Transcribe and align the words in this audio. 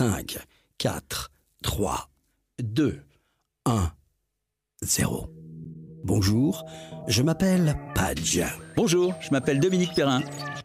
5, 0.00 0.38
4, 0.78 1.30
3, 1.62 2.08
2, 2.62 3.02
1, 3.66 3.92
0. 4.80 5.28
Bonjour, 6.04 6.64
je 7.06 7.20
m'appelle 7.20 7.76
Padge. 7.94 8.40
Bonjour, 8.76 9.12
je 9.20 9.28
m'appelle 9.30 9.60
Dominique 9.60 9.92
Perrin. 9.92 10.22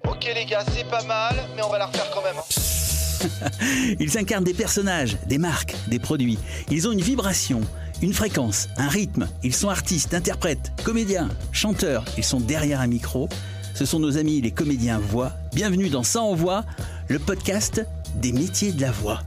Ok 0.08 0.32
les 0.34 0.46
gars, 0.46 0.64
c'est 0.72 0.90
pas 0.90 1.04
mal, 1.04 1.36
mais 1.54 1.62
on 1.64 1.70
va 1.70 1.80
la 1.80 1.88
refaire 1.88 2.10
quand 2.14 2.24
même. 2.24 2.38
hein. 2.38 3.96
Ils 4.00 4.18
incarnent 4.18 4.46
des 4.46 4.54
personnages, 4.54 5.18
des 5.28 5.38
marques, 5.38 5.76
des 5.90 6.00
produits. 6.00 6.40
Ils 6.72 6.88
ont 6.88 6.94
une 6.94 7.02
vibration, 7.02 7.60
une 8.02 8.14
fréquence, 8.14 8.70
un 8.78 8.88
rythme. 8.88 9.28
Ils 9.44 9.54
sont 9.54 9.68
artistes, 9.68 10.14
interprètes, 10.14 10.72
comédiens, 10.86 11.28
chanteurs. 11.52 12.06
Ils 12.18 12.24
sont 12.24 12.40
derrière 12.40 12.80
un 12.80 12.88
micro. 12.88 13.28
Ce 13.74 13.84
sont 13.84 14.00
nos 14.00 14.16
amis 14.18 14.40
les 14.40 14.52
comédiens 14.52 15.00
voix. 15.00 15.34
Bienvenue 15.54 15.90
dans 15.90 16.04
Ça 16.04 16.22
en 16.22 16.36
voix, 16.36 16.64
le 17.10 17.20
podcast 17.20 17.86
des 18.16 18.32
métiers 18.32 18.72
de 18.72 18.82
la 18.82 18.92
voix. 18.92 19.22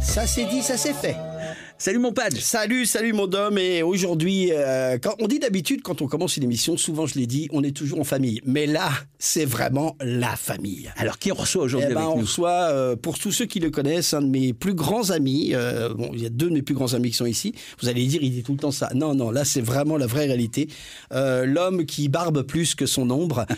Ça 0.00 0.26
c'est 0.26 0.44
dit, 0.46 0.62
ça 0.62 0.76
c'est 0.76 0.94
fait. 0.94 1.16
Salut 1.78 1.98
mon 1.98 2.12
Padge 2.12 2.38
Salut, 2.38 2.86
salut 2.86 3.12
mon 3.12 3.26
dom. 3.26 3.58
Et 3.58 3.82
aujourd'hui, 3.82 4.50
euh, 4.52 4.98
quand 5.02 5.16
on 5.18 5.26
dit 5.26 5.40
d'habitude, 5.40 5.82
quand 5.82 6.00
on 6.00 6.06
commence 6.06 6.36
une 6.36 6.44
émission, 6.44 6.76
souvent 6.76 7.06
je 7.06 7.14
l'ai 7.16 7.26
dit, 7.26 7.48
on 7.52 7.64
est 7.64 7.76
toujours 7.76 7.98
en 7.98 8.04
famille. 8.04 8.40
Mais 8.44 8.66
là, 8.66 8.90
c'est 9.24 9.44
vraiment 9.44 9.96
la 10.00 10.34
famille. 10.34 10.90
Alors 10.96 11.16
qui 11.20 11.30
on 11.30 11.36
reçoit 11.36 11.62
aujourd'hui 11.62 11.90
Eh 11.92 11.94
ben, 11.94 12.00
avec 12.00 12.12
on 12.12 12.16
nous 12.18 12.22
reçoit, 12.24 12.70
euh, 12.72 12.96
pour 12.96 13.20
tous 13.20 13.30
ceux 13.30 13.44
qui 13.46 13.60
le 13.60 13.70
connaissent, 13.70 14.14
un 14.14 14.20
de 14.22 14.26
mes 14.26 14.52
plus 14.52 14.74
grands 14.74 15.10
amis. 15.10 15.52
euh, 15.54 15.94
bon, 15.94 16.10
il 16.12 16.20
y 16.22 16.26
a 16.26 16.28
deux 16.28 16.48
de 16.48 16.54
mes 16.54 16.62
plus 16.62 16.74
grands 16.74 16.94
amis 16.94 17.10
qui 17.10 17.16
sont 17.18 17.26
ici. 17.26 17.54
Vous 17.80 17.88
allez 17.88 18.04
dire, 18.06 18.20
il 18.20 18.32
dit 18.32 18.42
tout 18.42 18.50
le 18.50 18.58
temps 18.58 18.72
ça. 18.72 18.90
Non, 18.96 19.14
non, 19.14 19.30
là, 19.30 19.44
c'est 19.44 19.60
vraiment 19.60 19.96
la 19.96 20.06
vraie 20.06 20.26
réalité. 20.26 20.66
Euh, 21.12 21.46
L'homme 21.46 21.86
qui 21.86 22.08
barbe 22.08 22.42
plus 22.42 22.74
que 22.74 22.84
son 22.86 23.10
ombre. 23.10 23.46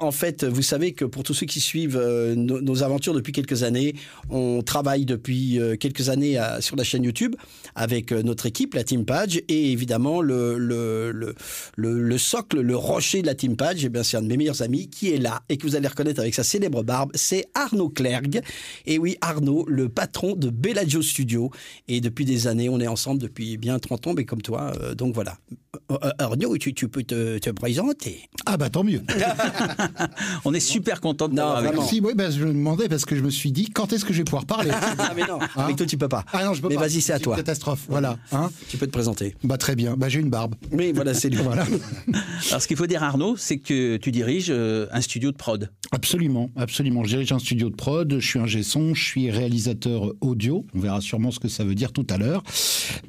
En 0.00 0.10
fait, 0.10 0.42
vous 0.44 0.62
savez 0.62 0.92
que 0.94 1.04
pour 1.04 1.22
tous 1.22 1.34
ceux 1.34 1.46
qui 1.46 1.60
suivent 1.60 2.00
nos, 2.36 2.60
nos 2.60 2.82
aventures 2.82 3.14
depuis 3.14 3.32
quelques 3.32 3.62
années, 3.62 3.94
on 4.30 4.62
travaille 4.62 5.04
depuis 5.04 5.60
quelques 5.78 6.08
années 6.08 6.38
à- 6.38 6.60
sur 6.60 6.74
la 6.74 6.82
chaîne 6.84 7.04
YouTube 7.04 7.36
avec 7.74 8.12
euh, 8.12 8.22
notre 8.22 8.46
équipe, 8.46 8.74
la 8.74 8.84
Team 8.84 9.04
Page, 9.04 9.40
et 9.48 9.72
évidemment 9.72 10.20
le, 10.20 10.58
le, 10.58 11.10
le, 11.12 11.34
le, 11.76 12.00
le 12.02 12.18
socle, 12.18 12.60
le 12.60 12.76
rocher 12.76 13.22
de 13.22 13.26
la 13.26 13.34
Team 13.34 13.56
Page, 13.56 13.84
eh 13.84 13.88
bien, 13.88 14.02
c'est 14.02 14.16
un 14.16 14.22
de 14.22 14.26
mes 14.28 14.36
meilleurs 14.36 14.62
amis 14.62 14.88
qui 14.88 15.12
est 15.12 15.18
là 15.18 15.42
et 15.48 15.56
que 15.56 15.66
vous 15.66 15.76
allez 15.76 15.88
reconnaître 15.88 16.20
avec 16.20 16.34
sa 16.34 16.44
célèbre 16.44 16.82
barbe, 16.82 17.10
c'est 17.14 17.46
Arnaud 17.54 17.88
Clergue. 17.90 18.40
Et 18.86 18.98
oui, 18.98 19.16
Arnaud, 19.20 19.64
le 19.68 19.88
patron 19.88 20.34
de 20.36 20.50
Bellagio 20.50 21.02
Studio. 21.02 21.50
Et 21.88 22.00
depuis 22.00 22.24
des 22.24 22.46
années, 22.46 22.68
on 22.68 22.80
est 22.80 22.86
ensemble 22.86 23.20
depuis 23.20 23.56
bien 23.56 23.78
30 23.78 24.06
ans, 24.08 24.14
mais 24.14 24.24
comme 24.24 24.42
toi, 24.42 24.72
euh, 24.80 24.94
donc 24.94 25.14
voilà. 25.14 25.36
Euh, 25.90 26.10
Arnaud, 26.18 26.56
tu, 26.58 26.74
tu 26.74 26.88
peux 26.88 27.02
te, 27.02 27.38
te 27.38 27.50
présenter 27.50 28.28
Ah 28.46 28.56
bah 28.56 28.68
tant 28.70 28.84
mieux. 28.84 29.02
On 30.44 30.52
est 30.54 30.60
super 30.60 31.00
content 31.00 31.28
de 31.28 31.34
Non, 31.34 31.54
t'avoir 31.54 31.58
avec 31.74 31.82
si, 31.88 32.00
oui, 32.00 32.12
bah, 32.14 32.30
je 32.30 32.44
me 32.44 32.52
demandais 32.52 32.88
parce 32.88 33.04
que 33.04 33.16
je 33.16 33.22
me 33.22 33.30
suis 33.30 33.52
dit 33.52 33.70
quand 33.70 33.92
est-ce 33.92 34.04
que 34.04 34.12
je 34.12 34.18
vais 34.18 34.24
pouvoir 34.24 34.46
parler? 34.46 34.70
Ah 34.72 35.12
mais 35.16 35.22
non, 35.26 35.38
avec 35.56 35.76
toi 35.76 35.86
tu 35.86 35.96
peux 35.96 36.08
pas. 36.08 36.24
Ah 36.32 36.44
non, 36.44 36.54
je 36.54 36.62
peux 36.62 36.68
mais 36.68 36.74
pas. 36.76 36.82
vas-y, 36.82 37.00
c'est 37.00 37.12
à 37.12 37.18
toi. 37.18 37.36
Catastrophe, 37.62 37.86
voilà. 37.88 38.18
Hein 38.32 38.50
Tu 38.68 38.76
peux 38.76 38.86
te 38.86 38.90
présenter. 38.92 39.34
bah 39.44 39.56
très 39.56 39.76
bien. 39.76 39.96
Bah 39.96 40.08
j'ai 40.08 40.18
une 40.20 40.30
barbe. 40.30 40.54
Mais 40.72 40.92
voilà, 40.92 41.14
c'est 41.14 41.28
lui. 41.28 41.38
Voilà. 41.42 41.64
Alors 42.50 42.62
ce 42.62 42.68
qu'il 42.68 42.76
faut 42.76 42.86
dire 42.86 43.02
Arnaud, 43.02 43.36
c'est 43.36 43.58
que 43.58 43.96
tu 43.96 44.10
diriges 44.12 44.50
euh, 44.50 44.86
un 44.92 45.00
studio 45.00 45.30
de 45.32 45.36
prod. 45.36 45.70
Absolument, 45.90 46.50
absolument. 46.56 47.02
Je 47.04 47.10
dirige 47.10 47.32
un 47.32 47.38
studio 47.38 47.68
de 47.70 47.74
prod, 47.74 48.18
je 48.18 48.26
suis 48.26 48.38
un 48.38 48.46
son, 48.62 48.94
je 48.94 49.02
suis 49.04 49.30
réalisateur 49.30 50.12
audio. 50.20 50.64
On 50.74 50.80
verra 50.80 51.00
sûrement 51.00 51.30
ce 51.30 51.40
que 51.40 51.48
ça 51.48 51.64
veut 51.64 51.74
dire 51.74 51.92
tout 51.92 52.06
à 52.10 52.16
l'heure. 52.16 52.42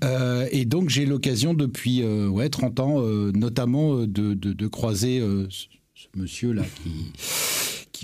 Euh, 0.04 0.48
et 0.52 0.66
donc 0.66 0.90
j'ai 0.90 1.06
l'occasion 1.06 1.54
depuis 1.54 2.02
euh, 2.04 2.28
ouais 2.28 2.50
30 2.50 2.80
ans, 2.80 3.02
notamment 3.34 4.00
de, 4.00 4.06
de, 4.06 4.54
de 4.54 4.68
croiser 4.68 5.20
ce, 5.50 5.66
ce 5.96 6.08
monsieur 6.16 6.54
là 6.54 6.64
qui 6.84 7.12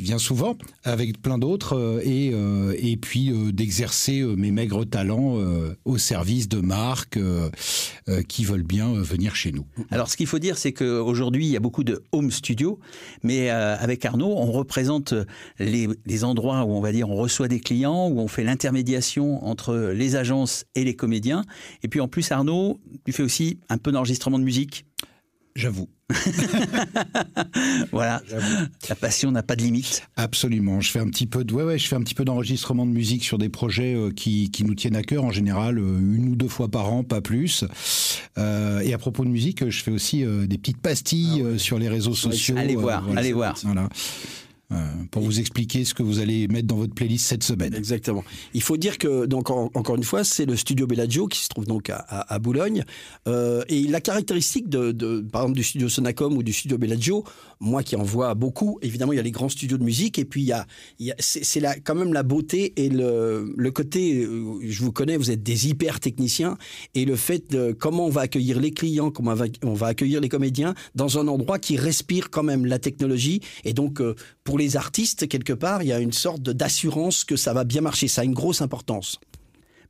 vient 0.02 0.18
souvent 0.18 0.58
avec 0.84 1.22
plein 1.22 1.38
d'autres 1.38 1.78
euh, 1.78 2.02
et 2.04 2.32
euh, 2.34 2.76
et 2.78 2.98
puis 2.98 3.32
euh, 3.32 3.52
d'exercer 3.52 4.22
mes 4.24 4.52
maigres 4.52 4.86
talents 4.86 5.38
au 5.86 5.98
service 5.98 6.48
de 6.48 6.60
marques 6.60 7.20
qui 8.28 8.46
veulent 8.46 8.64
bien 8.64 8.94
venir 8.94 9.36
chez 9.36 9.52
nous. 9.52 9.66
Alors, 9.92 10.10
ce 10.10 10.18
qu'il 10.18 10.28
faut 10.28 10.40
dire, 10.40 10.58
c'est 10.58 10.72
qu'aujourd'hui, 10.72 11.46
il 11.46 11.52
y 11.52 11.58
a 11.58 11.60
beaucoup 11.60 11.84
de 11.84 12.04
home 12.12 12.32
studio, 12.32 12.80
mais 13.24 13.50
avec 13.50 14.06
Arnaud, 14.06 14.34
on 14.38 14.52
représente 14.52 15.14
les, 15.60 15.88
les 16.06 16.24
endroits 16.24 16.64
où 16.64 16.72
on 16.72 16.82
va 16.82 16.92
dire 16.92 17.10
on 17.10 17.16
reçoit 17.16 17.48
des 17.48 17.60
clients, 17.60 18.08
où 18.08 18.20
on 18.20 18.28
fait 18.28 18.44
l'intermédiation 18.44 19.44
entre 19.46 19.76
les 19.94 20.16
agences 20.16 20.66
et 20.76 20.84
les 20.84 20.96
comédiens. 20.96 21.44
Et 21.84 21.88
puis 21.88 22.00
en 22.00 22.08
plus, 22.08 22.32
Arnaud, 22.32 22.80
tu 23.06 23.12
fais 23.12 23.24
aussi 23.24 23.60
un 23.70 23.78
peu 23.78 23.92
d'enregistrement 23.92 24.40
de 24.40 24.44
musique. 24.44 24.86
J'avoue. 25.56 25.90
Voilà, 27.92 28.22
la 28.88 28.96
passion 28.96 29.32
n'a 29.32 29.44
pas 29.44 29.56
de 29.56 29.62
limite. 29.62 30.04
Absolument. 30.16 30.80
Je 30.82 30.92
fais 30.92 31.00
un 31.00 31.08
petit 31.08 31.26
peu 31.26 31.44
de, 31.44 31.54
ouais, 31.54 31.64
ouais, 31.64 31.78
je 31.78 31.88
fais 31.88 31.96
un 31.96 32.02
petit 32.02 32.14
peu 32.14 32.24
d'enregistrement 32.26 32.86
de 32.86 32.92
musique 32.92 33.24
sur 33.24 33.38
des 33.38 33.50
projets 33.50 33.96
euh, 33.96 34.12
qui, 34.12 34.52
qui 34.52 34.64
nous 34.64 34.76
tiennent 34.76 34.96
à 34.96 35.04
cœur 35.04 35.24
en 35.24 35.32
général, 35.32 35.80
euh, 35.80 36.00
une 36.00 36.30
ou 36.30 36.36
deux 36.36 36.48
fois 36.48 36.68
par 36.68 36.92
an, 36.92 37.04
pas 37.04 37.22
plus. 37.22 37.66
Euh, 38.38 38.80
et 38.80 38.94
à 38.94 38.98
propos 38.98 39.24
de 39.26 39.30
musique, 39.30 39.70
je 39.70 39.84
fais 39.84 39.92
aussi 39.92 40.24
des 40.24 40.58
petites 40.58 40.82
pastilles 40.82 41.42
euh, 41.42 41.58
sur 41.58 41.80
les 41.80 41.90
réseaux 41.90 42.16
sociaux. 42.16 42.56
Allez 42.58 42.76
voir, 42.76 43.04
allez 43.16 43.34
voir. 43.34 43.56
Voilà. 43.64 43.90
Euh, 44.72 44.76
pour 45.10 45.24
vous 45.24 45.40
expliquer 45.40 45.84
ce 45.84 45.96
que 45.96 46.04
vous 46.04 46.20
allez 46.20 46.48
mettre 46.48 46.68
dans 46.68 46.76
votre 46.76 46.94
playlist 46.94 47.26
cette 47.26 47.44
semaine. 47.44 47.74
Exactement. 47.74 48.24
Il 48.54 48.62
faut 48.62 48.78
dire 48.78 49.00
que, 49.00 49.26
donc, 49.26 49.50
en- 49.50 49.72
encore 49.74 49.96
une 49.96 50.04
fois, 50.04 50.24
c'est 50.24 50.46
le 50.46 50.56
studio 50.56 50.86
Bellagio 50.86 51.28
qui 51.28 51.40
se 51.40 51.50
trouve 51.50 51.66
donc 51.66 51.90
à, 51.90 51.96
à- 52.08 52.36
à 52.36 52.38
Boulogne. 52.38 52.84
Euh, 53.28 53.64
et 53.68 53.82
la 53.88 54.00
caractéristique 54.00 54.70
de, 54.70 54.92
de, 54.92 55.22
par 55.22 55.42
exemple, 55.42 55.58
du 55.58 55.64
studio 55.64 55.90
Sonacom 55.90 56.38
ou 56.38 56.44
du 56.44 56.54
studio 56.54 56.78
Bellagio, 56.78 57.24
moi 57.60 57.84
qui 57.84 57.96
en 57.96 58.04
vois 58.04 58.34
beaucoup, 58.36 58.80
évidemment, 58.82 59.14
il 59.14 59.18
y 59.18 59.20
a 59.20 59.24
les 59.24 59.32
grands 59.32 59.50
studios 59.50 59.78
de 59.78 59.84
musique 59.84 60.18
et 60.18 60.26
puis 60.26 60.42
il 60.42 60.48
y 60.48 60.54
a, 60.54 60.66
c'est 61.20 61.62
quand 61.84 61.96
même 61.96 62.14
la 62.14 62.24
beauté 62.24 62.74
et 62.78 62.90
le, 62.90 63.72
côté, 63.74 64.24
euh, 64.24 64.60
je 64.64 64.82
vous 64.82 64.92
connais, 64.92 65.18
vous 65.18 65.32
êtes 65.32 65.44
des 65.44 65.68
hyper 65.68 66.00
techniciens 66.00 66.58
et 66.96 67.06
le 67.06 67.16
fait 67.16 67.52
de 67.52 67.74
comment 67.74 68.06
on 68.06 68.10
va 68.10 68.22
accueillir 68.22 68.60
les 68.60 68.72
clients, 68.72 69.12
comment 69.12 69.36
on 69.64 69.74
va, 69.74 69.88
accueillir 69.88 70.22
les 70.22 70.30
comédiens 70.30 70.74
dans 70.96 71.20
un 71.20 71.28
endroit 71.28 71.60
qui 71.60 71.76
respire 71.78 72.30
quand 72.30 72.44
même 72.44 72.66
la 72.66 72.80
technologie. 72.80 73.42
Et 73.66 73.74
donc 73.74 74.00
euh, 74.00 74.16
pour 74.44 74.58
les 74.58 74.78
artistes 74.78 75.28
quelque 75.28 75.54
part 75.54 75.84
il 75.84 75.90
y 75.90 75.94
a 75.94 76.00
une 76.00 76.14
sorte 76.14 76.42
d'assurance 76.42 77.24
que 77.24 77.36
ça 77.36 77.54
va 77.54 77.64
bien 77.64 77.82
marcher. 77.82 78.08
Ça 78.08 78.22
a 78.22 78.24
une 78.24 78.34
grosse 78.34 78.62
importance 78.62 79.20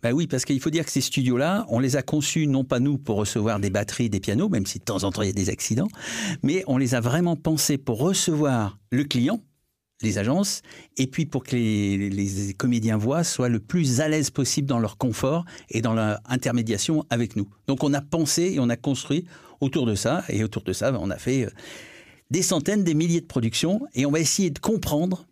Bah 0.02 0.12
oui, 0.12 0.28
parce 0.28 0.46
qu'il 0.46 0.60
faut 0.62 0.70
dire 0.70 0.86
que 0.86 0.92
ces 0.92 1.02
studios-là, 1.02 1.66
on 1.68 1.80
les 1.80 1.98
a 1.98 2.02
conçus 2.02 2.48
non 2.48 2.64
pas 2.64 2.80
nous 2.80 2.98
pour 2.98 3.18
recevoir 3.18 3.60
des 3.60 3.70
batteries, 3.70 4.10
des 4.10 4.22
pianos, 4.22 4.48
même 4.48 4.66
si 4.66 4.80
de 4.80 4.84
temps 4.84 5.04
en 5.04 5.12
temps 5.12 5.24
il 5.24 5.28
y 5.28 5.32
a 5.32 5.34
des 5.34 5.50
accidents, 5.50 5.90
mais 6.42 6.64
on 6.68 6.78
les 6.78 6.96
a 6.96 7.02
vraiment 7.02 7.36
pensés 7.36 7.78
pour 7.78 8.00
recevoir 8.00 8.80
le 8.92 9.04
client, 9.04 9.44
les 10.02 10.18
agences, 10.18 10.62
et 10.96 11.08
puis 11.08 11.26
pour 11.26 11.44
que 11.44 11.56
les, 11.58 12.10
les 12.10 12.54
comédiens 12.54 12.96
voix 12.96 13.26
soient 13.26 13.50
le 13.50 13.60
plus 13.60 14.00
à 14.00 14.08
l'aise 14.08 14.30
possible 14.30 14.68
dans 14.68 14.80
leur 14.80 14.98
confort 14.98 15.44
et 15.70 15.82
dans 15.82 15.94
leur 15.94 16.20
intermédiation 16.26 17.06
avec 17.10 17.36
nous. 17.36 17.50
Donc 17.68 17.84
on 17.84 17.94
a 17.94 18.02
pensé 18.02 18.54
et 18.54 18.60
on 18.62 18.70
a 18.70 18.78
construit 18.78 19.26
autour 19.60 19.86
de 19.86 19.96
ça, 19.96 20.24
et 20.30 20.44
autour 20.46 20.64
de 20.64 20.72
ça, 20.72 20.94
on 20.98 21.10
a 21.10 21.18
fait 21.18 21.46
euh, 21.46 21.50
des 22.32 22.42
centaines, 22.42 22.86
des 22.86 22.94
milliers 22.94 23.20
de 23.20 23.26
productions, 23.26 23.82
et 23.94 24.06
on 24.06 24.12
va 24.12 24.22
essayer 24.22 24.50
de 24.50 24.60
comprendre 24.60 25.26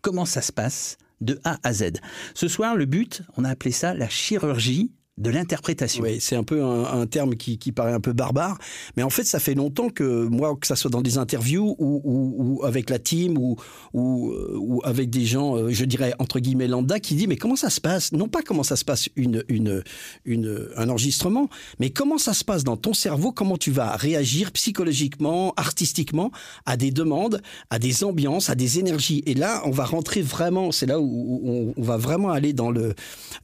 comment 0.00 0.24
ça 0.24 0.40
se 0.40 0.52
passe 0.52 0.96
de 1.24 1.40
A 1.44 1.58
à 1.62 1.72
Z. 1.72 1.92
Ce 2.34 2.48
soir, 2.48 2.76
le 2.76 2.84
but, 2.84 3.22
on 3.36 3.44
a 3.44 3.50
appelé 3.50 3.72
ça 3.72 3.94
la 3.94 4.08
chirurgie 4.08 4.92
de 5.16 5.30
l'interprétation. 5.30 6.02
Oui, 6.02 6.18
c'est 6.20 6.34
un 6.34 6.42
peu 6.42 6.62
un, 6.64 7.06
terme 7.06 7.36
qui, 7.36 7.58
qui 7.58 7.70
paraît 7.70 7.92
un 7.92 8.00
peu 8.00 8.12
barbare, 8.12 8.58
mais 8.96 9.02
en 9.02 9.10
fait, 9.10 9.24
ça 9.24 9.38
fait 9.38 9.54
longtemps 9.54 9.88
que 9.88 10.24
moi, 10.26 10.56
que 10.60 10.66
ça 10.66 10.74
soit 10.74 10.90
dans 10.90 11.02
des 11.02 11.18
interviews 11.18 11.76
ou, 11.78 12.62
avec 12.64 12.90
la 12.90 12.98
team 12.98 13.38
ou, 13.38 13.56
ou, 13.92 14.32
euh, 14.32 14.78
avec 14.82 15.10
des 15.10 15.24
gens, 15.24 15.56
euh, 15.56 15.70
je 15.70 15.84
dirais 15.84 16.14
entre 16.18 16.40
guillemets 16.40 16.66
lambda, 16.66 16.98
qui 16.98 17.14
dit 17.14 17.26
mais 17.28 17.36
comment 17.36 17.56
ça 17.56 17.70
se 17.70 17.80
passe? 17.80 18.12
Non 18.12 18.28
pas 18.28 18.42
comment 18.42 18.64
ça 18.64 18.76
se 18.76 18.84
passe 18.84 19.08
une, 19.14 19.44
une, 19.48 19.84
une, 20.24 20.68
un 20.76 20.88
enregistrement, 20.88 21.48
mais 21.78 21.90
comment 21.90 22.18
ça 22.18 22.34
se 22.34 22.44
passe 22.44 22.64
dans 22.64 22.76
ton 22.76 22.92
cerveau? 22.92 23.30
Comment 23.30 23.56
tu 23.56 23.70
vas 23.70 23.96
réagir 23.96 24.50
psychologiquement, 24.52 25.52
artistiquement 25.56 26.32
à 26.66 26.76
des 26.76 26.90
demandes, 26.90 27.40
à 27.70 27.78
des 27.78 28.02
ambiances, 28.02 28.50
à 28.50 28.56
des 28.56 28.80
énergies? 28.80 29.22
Et 29.26 29.34
là, 29.34 29.62
on 29.64 29.70
va 29.70 29.84
rentrer 29.84 30.22
vraiment. 30.22 30.72
C'est 30.72 30.86
là 30.86 30.98
où, 30.98 31.72
on 31.76 31.82
va 31.82 31.96
vraiment 31.96 32.30
aller 32.30 32.52
dans 32.52 32.70
le 32.70 32.94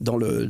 dans 0.01 0.17
le 0.17 0.49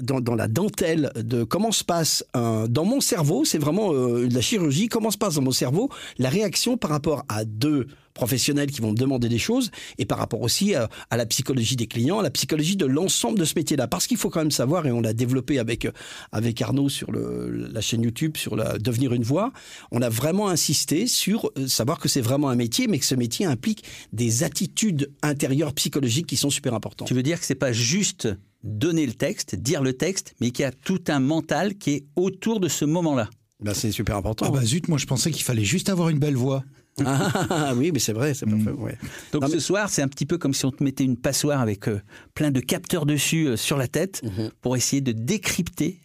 dans, 0.00 0.20
dans 0.20 0.34
la 0.34 0.43
dentelle 0.48 1.10
de 1.16 1.44
comment 1.44 1.72
se 1.72 1.84
passe 1.84 2.24
dans 2.34 2.84
mon 2.84 3.00
cerveau. 3.00 3.44
C'est 3.44 3.58
vraiment 3.58 3.92
euh, 3.92 4.28
la 4.30 4.40
chirurgie. 4.40 4.88
Comment 4.88 5.10
se 5.10 5.18
passe 5.18 5.34
dans 5.34 5.42
mon 5.42 5.50
cerveau 5.50 5.90
la 6.18 6.28
réaction 6.28 6.76
par 6.76 6.90
rapport 6.90 7.24
à 7.28 7.44
deux 7.44 7.86
professionnels 8.14 8.70
qui 8.70 8.80
vont 8.80 8.92
me 8.92 8.96
demander 8.96 9.28
des 9.28 9.38
choses 9.38 9.70
et 9.98 10.06
par 10.06 10.18
rapport 10.18 10.40
aussi 10.40 10.74
à, 10.74 10.88
à 11.10 11.16
la 11.16 11.26
psychologie 11.26 11.76
des 11.76 11.86
clients, 11.86 12.20
à 12.20 12.22
la 12.22 12.30
psychologie 12.30 12.76
de 12.76 12.86
l'ensemble 12.86 13.38
de 13.38 13.44
ce 13.44 13.54
métier-là. 13.56 13.88
Parce 13.88 14.06
qu'il 14.06 14.16
faut 14.16 14.30
quand 14.30 14.40
même 14.40 14.50
savoir, 14.50 14.86
et 14.86 14.92
on 14.92 15.00
l'a 15.00 15.12
développé 15.12 15.58
avec, 15.58 15.86
avec 16.32 16.62
Arnaud 16.62 16.88
sur 16.88 17.12
le, 17.12 17.68
la 17.72 17.80
chaîne 17.80 18.02
YouTube, 18.02 18.36
sur 18.36 18.56
la 18.56 18.78
Devenir 18.78 19.12
une 19.12 19.22
voix, 19.22 19.52
on 19.90 20.02
a 20.02 20.08
vraiment 20.08 20.48
insisté 20.48 21.06
sur 21.06 21.50
euh, 21.58 21.66
savoir 21.66 21.98
que 21.98 22.08
c'est 22.08 22.20
vraiment 22.20 22.48
un 22.48 22.56
métier, 22.56 22.86
mais 22.86 22.98
que 22.98 23.04
ce 23.04 23.14
métier 23.14 23.46
implique 23.46 23.84
des 24.12 24.42
attitudes 24.44 25.10
intérieures 25.22 25.72
psychologiques 25.74 26.26
qui 26.26 26.36
sont 26.36 26.50
super 26.50 26.74
importantes. 26.74 27.08
Tu 27.08 27.14
veux 27.14 27.22
dire 27.22 27.40
que 27.40 27.46
c'est 27.46 27.54
pas 27.54 27.72
juste 27.72 28.28
donner 28.62 29.06
le 29.06 29.12
texte, 29.12 29.54
dire 29.54 29.82
le 29.82 29.92
texte, 29.92 30.34
mais 30.40 30.50
qu'il 30.50 30.62
y 30.62 30.66
a 30.66 30.72
tout 30.72 31.02
un 31.08 31.20
mental 31.20 31.76
qui 31.76 31.90
est 31.90 32.04
autour 32.16 32.60
de 32.60 32.68
ce 32.68 32.84
moment-là. 32.84 33.28
Ben, 33.62 33.74
c'est 33.74 33.92
super 33.92 34.16
important. 34.16 34.46
Ah 34.48 34.50
bah 34.50 34.64
zut, 34.64 34.88
moi 34.88 34.98
je 34.98 35.06
pensais 35.06 35.30
qu'il 35.30 35.44
fallait 35.44 35.64
juste 35.64 35.88
avoir 35.88 36.08
une 36.08 36.18
belle 36.18 36.36
voix. 36.36 36.64
Ah 37.04 37.72
oui, 37.76 37.90
mais 37.92 37.98
c'est 37.98 38.12
vrai, 38.12 38.34
c'est 38.34 38.46
parfait. 38.46 38.70
ouais. 38.70 38.96
Donc 39.32 39.42
Non, 39.42 39.48
ce 39.48 39.54
mais- 39.54 39.60
soir, 39.60 39.90
c'est 39.90 40.02
un 40.02 40.08
petit 40.08 40.26
peu 40.26 40.38
comme 40.38 40.54
si 40.54 40.64
on 40.64 40.70
te 40.70 40.82
mettait 40.84 41.04
une 41.04 41.16
passoire 41.16 41.60
avec 41.60 41.88
euh, 41.88 42.00
plein 42.34 42.50
de 42.50 42.60
capteurs 42.60 43.06
dessus 43.06 43.46
euh, 43.48 43.56
sur 43.56 43.76
la 43.76 43.88
tête 43.88 44.22
Mhm. 44.22 44.50
pour 44.60 44.76
essayer 44.76 45.00
de 45.02 45.12
décrypter 45.12 46.00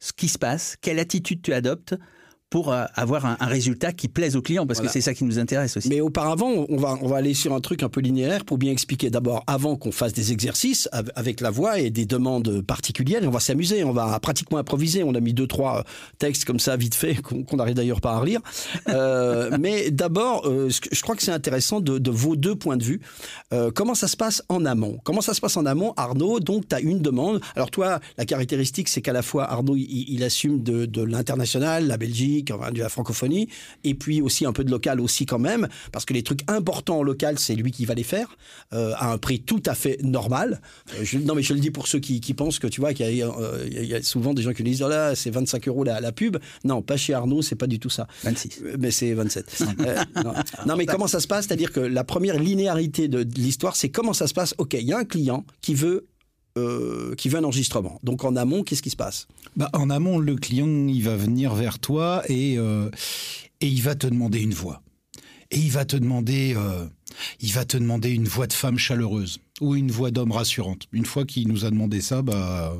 ce 0.00 0.12
qui 0.12 0.28
se 0.28 0.38
passe, 0.38 0.76
quelle 0.80 0.98
attitude 0.98 1.42
tu 1.42 1.52
adoptes 1.52 1.94
pour 2.52 2.70
euh, 2.70 2.84
avoir 2.94 3.24
un, 3.24 3.38
un 3.40 3.46
résultat 3.46 3.92
qui 3.94 4.08
plaise 4.08 4.36
au 4.36 4.42
client, 4.42 4.66
parce 4.66 4.78
Voilà. 4.78 4.88
que 4.88 4.92
c'est 4.92 5.00
ça 5.00 5.14
qui 5.14 5.24
nous 5.24 5.38
intéresse 5.38 5.78
aussi. 5.78 5.88
Mais 5.88 6.02
auparavant, 6.02 6.66
on 6.68 6.76
va, 6.76 6.98
on 7.00 7.08
va 7.08 7.16
aller 7.16 7.32
sur 7.32 7.54
un 7.54 7.60
truc 7.60 7.82
un 7.82 7.88
peu 7.88 8.00
linéaire 8.02 8.44
pour 8.44 8.58
bien 8.58 8.70
expliquer. 8.70 9.08
D'abord, 9.08 9.42
avant 9.46 9.76
qu'on 9.76 9.90
fasse 9.90 10.12
des 10.12 10.32
exercices 10.32 10.86
av- 10.92 11.10
avec 11.16 11.40
la 11.40 11.50
voix 11.50 11.78
et 11.78 11.88
des 11.88 12.04
demandes 12.04 12.60
particulières, 12.60 13.22
on 13.24 13.30
va 13.30 13.40
s'amuser, 13.40 13.84
on 13.84 13.92
va 13.92 14.20
pratiquement 14.20 14.58
improviser. 14.58 15.02
On 15.02 15.14
a 15.14 15.20
mis 15.20 15.32
deux, 15.32 15.46
trois 15.46 15.78
euh, 15.78 15.82
textes 16.18 16.44
comme 16.44 16.60
ça, 16.60 16.76
vite 16.76 16.94
fait, 16.94 17.14
qu'on 17.22 17.42
qu'on 17.42 17.56
n'arrive 17.56 17.74
d'ailleurs 17.74 18.02
pas 18.02 18.12
à 18.12 18.18
relire. 18.18 18.40
Euh, 18.88 19.56
mais 19.60 19.90
d'abord, 19.90 20.46
euh, 20.46 20.68
je 20.68 21.00
crois 21.02 21.16
que 21.16 21.22
c'est 21.22 21.32
intéressant 21.32 21.80
de, 21.80 21.96
de 21.98 22.10
vos 22.10 22.36
deux 22.36 22.54
points 22.54 22.76
de 22.76 22.84
vue. 22.84 23.00
Euh, 23.54 23.70
comment 23.74 23.94
ça 23.94 24.08
se 24.08 24.16
passe 24.18 24.42
en 24.50 24.66
amont? 24.66 24.98
Comment 25.04 25.22
ça 25.22 25.32
se 25.32 25.40
passe 25.40 25.56
en 25.56 25.64
amont 25.64 25.94
Arnaud, 25.96 26.38
donc, 26.40 26.68
tu 26.68 26.74
as 26.74 26.80
une 26.80 27.00
demande. 27.00 27.40
Alors 27.56 27.70
toi, 27.70 28.00
la 28.18 28.26
caractéristique, 28.26 28.88
c'est 28.90 29.00
qu'à 29.00 29.14
la 29.14 29.22
fois, 29.22 29.50
Arnaud, 29.50 29.76
il, 29.76 30.04
il 30.08 30.22
assume 30.22 30.62
de, 30.62 30.84
de 30.84 31.02
l'international, 31.02 31.86
la 31.86 31.96
Belgique, 31.96 32.41
enfin, 32.50 32.70
de 32.72 32.78
la 32.78 32.88
francophonie, 32.88 33.48
et 33.84 33.94
puis 33.94 34.20
aussi 34.20 34.46
un 34.46 34.52
peu 34.52 34.64
de 34.64 34.70
local 34.70 35.00
aussi 35.00 35.26
quand 35.26 35.38
même, 35.38 35.68
parce 35.92 36.04
que 36.04 36.12
les 36.14 36.22
trucs 36.22 36.40
importants 36.50 36.98
en 36.98 37.02
local, 37.02 37.38
c'est 37.38 37.54
lui 37.54 37.70
qui 37.70 37.84
va 37.84 37.94
les 37.94 38.02
faire, 38.02 38.36
euh, 38.72 38.92
à 38.96 39.12
un 39.12 39.18
prix 39.18 39.40
tout 39.40 39.62
à 39.66 39.74
fait 39.74 39.98
normal. 40.02 40.60
Euh, 40.94 41.00
je- 41.04 41.18
non 41.18 41.34
mais 41.34 41.42
je 41.42 41.54
le 41.54 41.60
dis 41.60 41.70
pour 41.70 41.86
ceux 41.86 41.98
qui, 42.00 42.20
qui 42.20 42.34
pensent 42.34 42.58
que 42.58 42.66
tu 42.66 42.80
vois 42.80 42.94
qu'il 42.94 43.14
y, 43.14 43.22
a, 43.22 43.28
euh, 43.28 43.66
il 43.70 43.84
y 43.84 43.94
a 43.94 44.02
souvent 44.02 44.34
des 44.34 44.42
gens 44.42 44.52
qui 44.52 44.62
disent, 44.62 44.82
oh 44.82 44.88
là, 44.88 45.14
c'est 45.14 45.30
25 45.30 45.68
euros 45.68 45.84
la, 45.84 46.00
la 46.00 46.12
pub. 46.12 46.38
Non, 46.64 46.82
pas 46.82 46.96
chez 46.96 47.14
Arnaud, 47.14 47.42
c'est 47.42 47.54
pas 47.56 47.66
du 47.66 47.78
tout 47.78 47.90
ça. 47.90 48.06
26. 48.24 48.60
Euh, 48.64 48.76
Mais 48.78 48.90
c'est 48.90 49.12
27. 49.12 49.62
Euh, 49.80 49.96
non. 50.24 50.32
Non, 50.66 50.76
mais 50.78 50.86
comment 50.86 51.06
ça 51.06 51.20
se 51.20 51.26
passe? 51.26 51.46
C'est-à-dire 51.46 51.72
que 51.72 51.80
la 51.80 52.04
première 52.04 52.38
linéarité 52.38 53.08
de, 53.08 53.22
de 53.22 53.34
l'histoire, 53.34 53.76
c'est 53.76 53.88
comment 53.90 54.12
ça 54.12 54.26
se 54.26 54.34
passe? 54.34 54.54
Ok, 54.58 54.74
il 54.74 54.86
y 54.86 54.92
a 54.92 54.98
un 54.98 55.04
client 55.04 55.44
qui 55.60 55.74
veut, 55.74 56.06
euh, 56.58 57.14
qui 57.14 57.28
veut 57.28 57.38
un 57.38 57.44
enregistrement. 57.44 57.98
Donc 58.02 58.24
en 58.24 58.36
amont, 58.36 58.62
qu'est-ce 58.62 58.82
qui 58.82 58.90
se 58.90 58.96
passe? 58.96 59.26
Bah, 59.56 59.70
en 59.72 59.90
amont, 59.90 60.18
le 60.18 60.36
client, 60.36 60.86
il 60.88 61.02
va 61.02 61.16
venir 61.16 61.54
vers 61.54 61.78
toi 61.78 62.22
et, 62.28 62.58
euh, 62.58 62.90
et 63.60 63.68
il 63.68 63.82
va 63.82 63.94
te 63.94 64.06
demander 64.06 64.40
une 64.40 64.54
voix. 64.54 64.82
Et 65.50 65.58
il 65.58 65.70
va 65.70 65.84
te 65.84 65.96
demander, 65.96 66.54
euh, 66.56 66.86
il 67.40 67.52
va 67.52 67.64
te 67.64 67.76
demander 67.76 68.10
une 68.10 68.26
voix 68.26 68.46
de 68.46 68.52
femme 68.52 68.78
chaleureuse 68.78 69.40
ou 69.60 69.76
une 69.76 69.90
voix 69.90 70.10
d'homme 70.10 70.32
rassurante. 70.32 70.88
Une 70.92 71.06
fois 71.06 71.24
qu'il 71.24 71.48
nous 71.48 71.64
a 71.64 71.70
demandé 71.70 72.00
ça, 72.00 72.22
bah, 72.22 72.74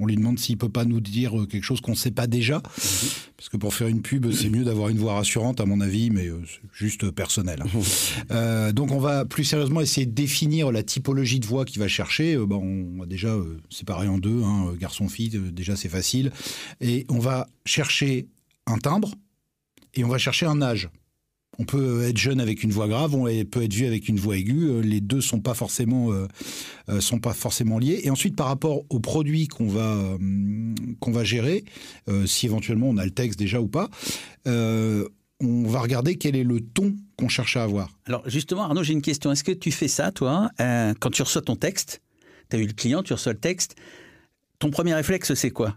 on 0.00 0.06
lui 0.06 0.16
demande 0.16 0.38
s'il 0.38 0.58
peut 0.58 0.68
pas 0.68 0.84
nous 0.84 1.00
dire 1.00 1.38
euh, 1.40 1.46
quelque 1.46 1.62
chose 1.62 1.80
qu'on 1.80 1.92
ne 1.92 1.96
sait 1.96 2.10
pas 2.10 2.26
déjà. 2.26 2.60
Parce 2.60 3.48
que 3.48 3.56
pour 3.56 3.74
faire 3.74 3.88
une 3.88 4.02
pub, 4.02 4.30
c'est 4.32 4.48
mieux 4.48 4.64
d'avoir 4.64 4.88
une 4.88 4.98
voix 4.98 5.14
rassurante, 5.14 5.60
à 5.60 5.66
mon 5.66 5.80
avis, 5.80 6.10
mais 6.10 6.26
euh, 6.28 6.40
juste 6.72 7.10
personnel. 7.10 7.62
hein. 7.62 7.68
Euh, 8.30 8.72
donc 8.72 8.90
on 8.90 8.98
va 8.98 9.24
plus 9.24 9.44
sérieusement 9.44 9.80
essayer 9.80 10.06
de 10.06 10.12
définir 10.12 10.72
la 10.72 10.82
typologie 10.82 11.40
de 11.40 11.46
voix 11.46 11.64
qu'il 11.64 11.78
va 11.80 11.88
chercher. 11.88 12.34
Euh, 12.34 12.46
bah, 12.46 12.56
on 12.56 12.98
va 13.00 13.06
déjà 13.06 13.28
euh, 13.28 13.60
séparer 13.70 14.08
en 14.08 14.18
deux, 14.18 14.42
hein, 14.42 14.74
garçon-fille, 14.78 15.30
déjà 15.52 15.76
c'est 15.76 15.88
facile. 15.88 16.32
Et 16.80 17.06
on 17.08 17.18
va 17.18 17.46
chercher 17.66 18.26
un 18.66 18.78
timbre 18.78 19.12
et 19.94 20.04
on 20.04 20.08
va 20.08 20.18
chercher 20.18 20.46
un 20.46 20.62
âge. 20.62 20.88
On 21.58 21.64
peut 21.64 22.02
être 22.02 22.18
jeune 22.18 22.40
avec 22.40 22.62
une 22.64 22.70
voix 22.72 22.88
grave, 22.88 23.14
on 23.14 23.24
peut 23.44 23.62
être 23.62 23.72
vieux 23.72 23.86
avec 23.86 24.08
une 24.08 24.18
voix 24.18 24.36
aiguë. 24.36 24.68
Euh, 24.68 24.80
Les 24.80 25.00
deux 25.00 25.20
sont 25.20 25.40
pas 25.40 25.54
forcément 25.54 26.12
euh, 26.12 26.26
euh, 26.88 27.00
sont 27.00 27.18
pas 27.20 27.32
forcément 27.32 27.78
liés. 27.78 28.00
Et 28.04 28.10
ensuite, 28.10 28.34
par 28.36 28.46
rapport 28.48 28.82
au 28.90 28.98
produit 29.00 29.46
qu'on 29.48 29.68
va 29.68 29.94
euh, 29.94 30.18
qu'on 31.00 31.12
va 31.12 31.24
gérer, 31.24 31.64
euh, 32.08 32.26
si 32.26 32.46
éventuellement 32.46 32.88
on 32.88 32.96
a 32.96 33.04
le 33.04 33.10
texte 33.12 33.38
déjà 33.38 33.60
ou 33.60 33.68
pas, 33.68 33.88
on 34.46 35.64
va 35.68 35.80
regarder 35.80 36.16
quel 36.16 36.36
est 36.36 36.44
le 36.44 36.60
ton 36.60 36.94
qu'on 37.16 37.28
cherche 37.28 37.56
à 37.56 37.64
avoir. 37.64 37.90
Alors 38.06 38.28
justement, 38.28 38.62
Arnaud, 38.64 38.82
j'ai 38.82 38.92
une 38.92 39.02
question. 39.02 39.30
Est-ce 39.32 39.44
que 39.44 39.52
tu 39.52 39.70
fais 39.70 39.88
ça, 39.88 40.10
toi, 40.12 40.50
quand 40.58 41.10
tu 41.12 41.22
reçois 41.22 41.42
ton 41.42 41.56
texte 41.56 42.00
Tu 42.50 42.56
as 42.56 42.58
eu 42.60 42.66
le 42.66 42.72
client, 42.72 43.02
tu 43.02 43.12
reçois 43.12 43.32
le 43.32 43.38
texte. 43.40 43.76
Ton 44.58 44.70
premier 44.70 44.94
réflexe, 44.94 45.34
c'est 45.34 45.50
quoi? 45.50 45.76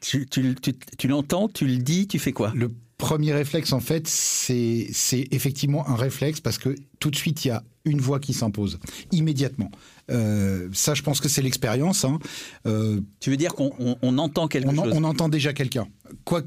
Tu, 0.00 0.26
tu- 0.26 0.54
tu- 0.60 0.74
tu 0.98 1.08
l'entends, 1.08 1.48
tu 1.48 1.66
le 1.66 1.78
dis, 1.78 2.06
tu 2.06 2.18
fais 2.18 2.32
quoi? 2.32 2.52
Le 2.54 2.70
premier 2.98 3.32
réflexe, 3.32 3.72
en 3.72 3.80
fait, 3.80 4.06
c'est 4.08 4.88
effectivement 5.30 5.88
un 5.88 5.96
réflexe 5.96 6.40
parce 6.40 6.58
que 6.58 6.74
tout 6.98 7.10
de 7.10 7.16
suite, 7.16 7.44
il 7.44 7.48
y 7.48 7.50
a 7.50 7.62
une 7.84 8.00
voix 8.00 8.18
qui 8.18 8.32
s'impose 8.32 8.78
immédiatement. 9.12 9.70
Euh, 10.10 10.68
ça, 10.72 10.94
je 10.94 11.02
pense 11.02 11.20
que 11.20 11.28
c'est 11.28 11.42
l'expérience. 11.42 12.04
hein. 12.04 12.18
Euh, 12.66 13.00
Tu 13.20 13.30
veux 13.30 13.36
dire 13.36 13.54
qu'on 13.54 13.72
on- 13.78 13.96
on 14.02 14.18
entend 14.18 14.48
quelque 14.48 14.68
on, 14.68 14.84
chose 14.84 14.92
on 14.96 15.04
entend 15.04 15.28
déjà 15.28 15.52
quelqu'un. 15.52 15.86
Quoi, 16.24 16.42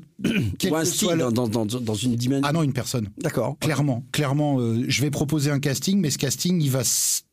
quel 0.57 0.71
Ou 0.71 0.75
un 0.75 0.81
que 0.81 0.85
style 0.87 0.99
soit 0.99 1.15
le- 1.15 1.31
dans, 1.31 1.47
dans, 1.47 1.65
dans- 1.65 1.93
une 1.95 2.15
dimension. 2.15 2.43
Ah 2.47 2.51
non, 2.53 2.63
une 2.63 2.73
personne. 2.73 3.09
D'accord. 3.21 3.57
Clairement, 3.59 4.03
clairement, 4.11 4.59
euh, 4.59 4.83
je 4.87 5.01
vais 5.01 5.11
proposer 5.11 5.51
un 5.51 5.59
casting, 5.59 5.99
mais 5.99 6.09
ce 6.09 6.17
casting, 6.17 6.61
il 6.61 6.71
va 6.71 6.81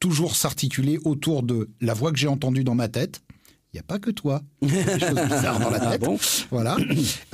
toujours 0.00 0.36
s'articuler 0.36 0.98
autour 1.04 1.42
de 1.42 1.70
la 1.80 1.94
voix 1.94 2.12
que 2.12 2.18
j'ai 2.18 2.28
entendue 2.28 2.64
dans 2.64 2.74
ma 2.74 2.88
tête. 2.88 3.22
Il 3.76 3.80
n'y 3.80 3.84
a 3.84 3.88
pas 3.88 3.98
que 3.98 4.10
toi. 4.10 4.40
Il 4.62 4.74
y 4.74 4.78
a 4.78 4.84
des 4.84 5.00
choses 5.00 5.10
bizarres 5.28 5.60
dans 5.60 5.68
la 5.68 5.78
Ah 5.82 5.90
tête. 5.90 6.00
bon? 6.00 6.18
Voilà. 6.50 6.78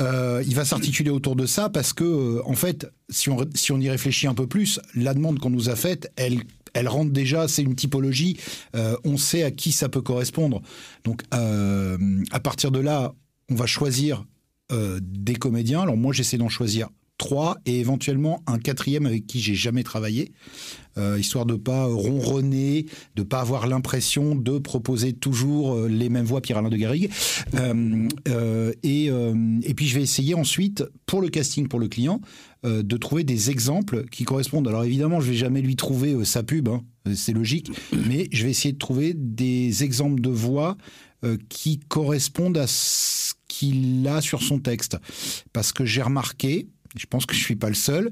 Euh, 0.01 0.43
il 0.45 0.57
va 0.57 0.65
s'articuler 0.65 1.11
autour 1.11 1.37
de 1.37 1.47
ça 1.47 1.69
parce 1.69 1.93
que, 1.93 2.03
euh, 2.03 2.43
en 2.47 2.55
fait, 2.55 2.91
si 3.11 3.31
on, 3.31 3.39
si 3.55 3.71
on 3.71 3.79
y 3.79 3.89
réfléchit 3.89 4.27
un 4.27 4.35
peu 4.35 4.49
plus, 4.49 4.81
la 4.97 5.15
demande 5.15 5.39
qu'on 5.39 5.51
nous 5.51 5.69
a 5.69 5.77
faite, 5.77 6.11
elle, 6.17 6.41
elle 6.75 6.89
rentre 6.89 7.13
déjà, 7.13 7.47
c'est 7.47 7.63
une 7.63 7.77
typologie, 7.77 8.39
euh, 8.75 8.97
on 9.05 9.17
sait 9.19 9.45
à 9.45 9.53
qui 9.53 9.71
ça 9.71 9.89
peut 9.89 10.03
correspondre. 10.03 10.63
Donc, 11.05 11.23
à 11.31 12.41
partir 12.41 12.73
de 12.73 12.81
là, 12.81 13.15
on 13.49 13.55
va 13.55 13.67
choisir 13.67 14.25
des 15.01 15.37
comédiens. 15.37 15.83
Alors, 15.83 15.97
moi, 15.97 16.13
j'essaie 16.13 16.39
d'en 16.39 16.49
choisir 16.49 16.89
trois 17.19 17.59
et 17.67 17.79
éventuellement 17.79 18.43
un 18.47 18.59
quatrième 18.59 19.07
avec 19.07 19.27
qui 19.27 19.41
j'ai 19.41 19.55
jamais 19.55 19.85
travaillé, 19.85 20.33
euh, 20.99 21.19
histoire 21.19 21.47
de 21.47 21.55
pas 21.55 21.85
ronronner, 21.87 22.87
de 23.17 23.23
pas 23.23 23.41
avoir 23.41 23.67
l'impression 23.67 24.35
de 24.35 24.59
proposer 24.59 25.13
toujours 25.13 25.75
euh, 25.75 25.89
les 25.89 26.09
mêmes 26.09 26.25
voix 26.25 26.41
Pierre-Alain 26.41 26.69
de 26.69 26.77
Garrigue. 26.77 27.11
Euh, 27.55 28.73
et, 28.83 29.07
et 29.07 29.75
puis 29.75 29.87
je 29.87 29.95
vais 29.95 30.03
essayer 30.03 30.35
ensuite, 30.35 30.85
pour 31.07 31.21
le 31.21 31.29
casting, 31.29 31.69
pour 31.69 31.79
le 31.79 31.89
client, 31.89 32.21
de 32.65 32.97
trouver 32.97 33.25
des 33.25 33.51
exemples 33.51 34.05
qui 34.11 34.25
correspondent. 34.25 34.69
Alors 34.69 34.85
évidemment, 34.85 35.21
je 35.21 35.31
vais 35.31 35.37
jamais 35.37 35.63
lui 35.63 35.77
trouver 35.77 36.25
sa 36.25 36.43
pub, 36.43 36.69
hein, 36.69 36.83
c'est 37.15 37.33
logique, 37.33 37.71
mais 37.93 38.29
je 38.33 38.45
vais 38.45 38.51
essayer 38.51 38.73
de 38.73 38.79
trouver 38.79 39.15
des 39.15 39.85
exemples 39.85 40.21
de 40.21 40.31
voix 40.31 40.77
qui 41.49 41.79
correspondent 41.79 42.59
à 42.59 42.67
ce 42.67 43.35
qu'il 43.49 44.07
a 44.09 44.21
sur 44.21 44.43
son 44.43 44.59
texte. 44.59 44.97
Parce 45.53 45.73
que 45.73 45.85
j'ai 45.85 46.03
remarqué, 46.03 46.69
je 46.97 47.07
pense 47.07 47.27
que 47.27 47.35
je 47.35 47.43
suis 47.43 47.57
pas 47.57 47.69
le 47.69 47.75
seul, 47.75 48.11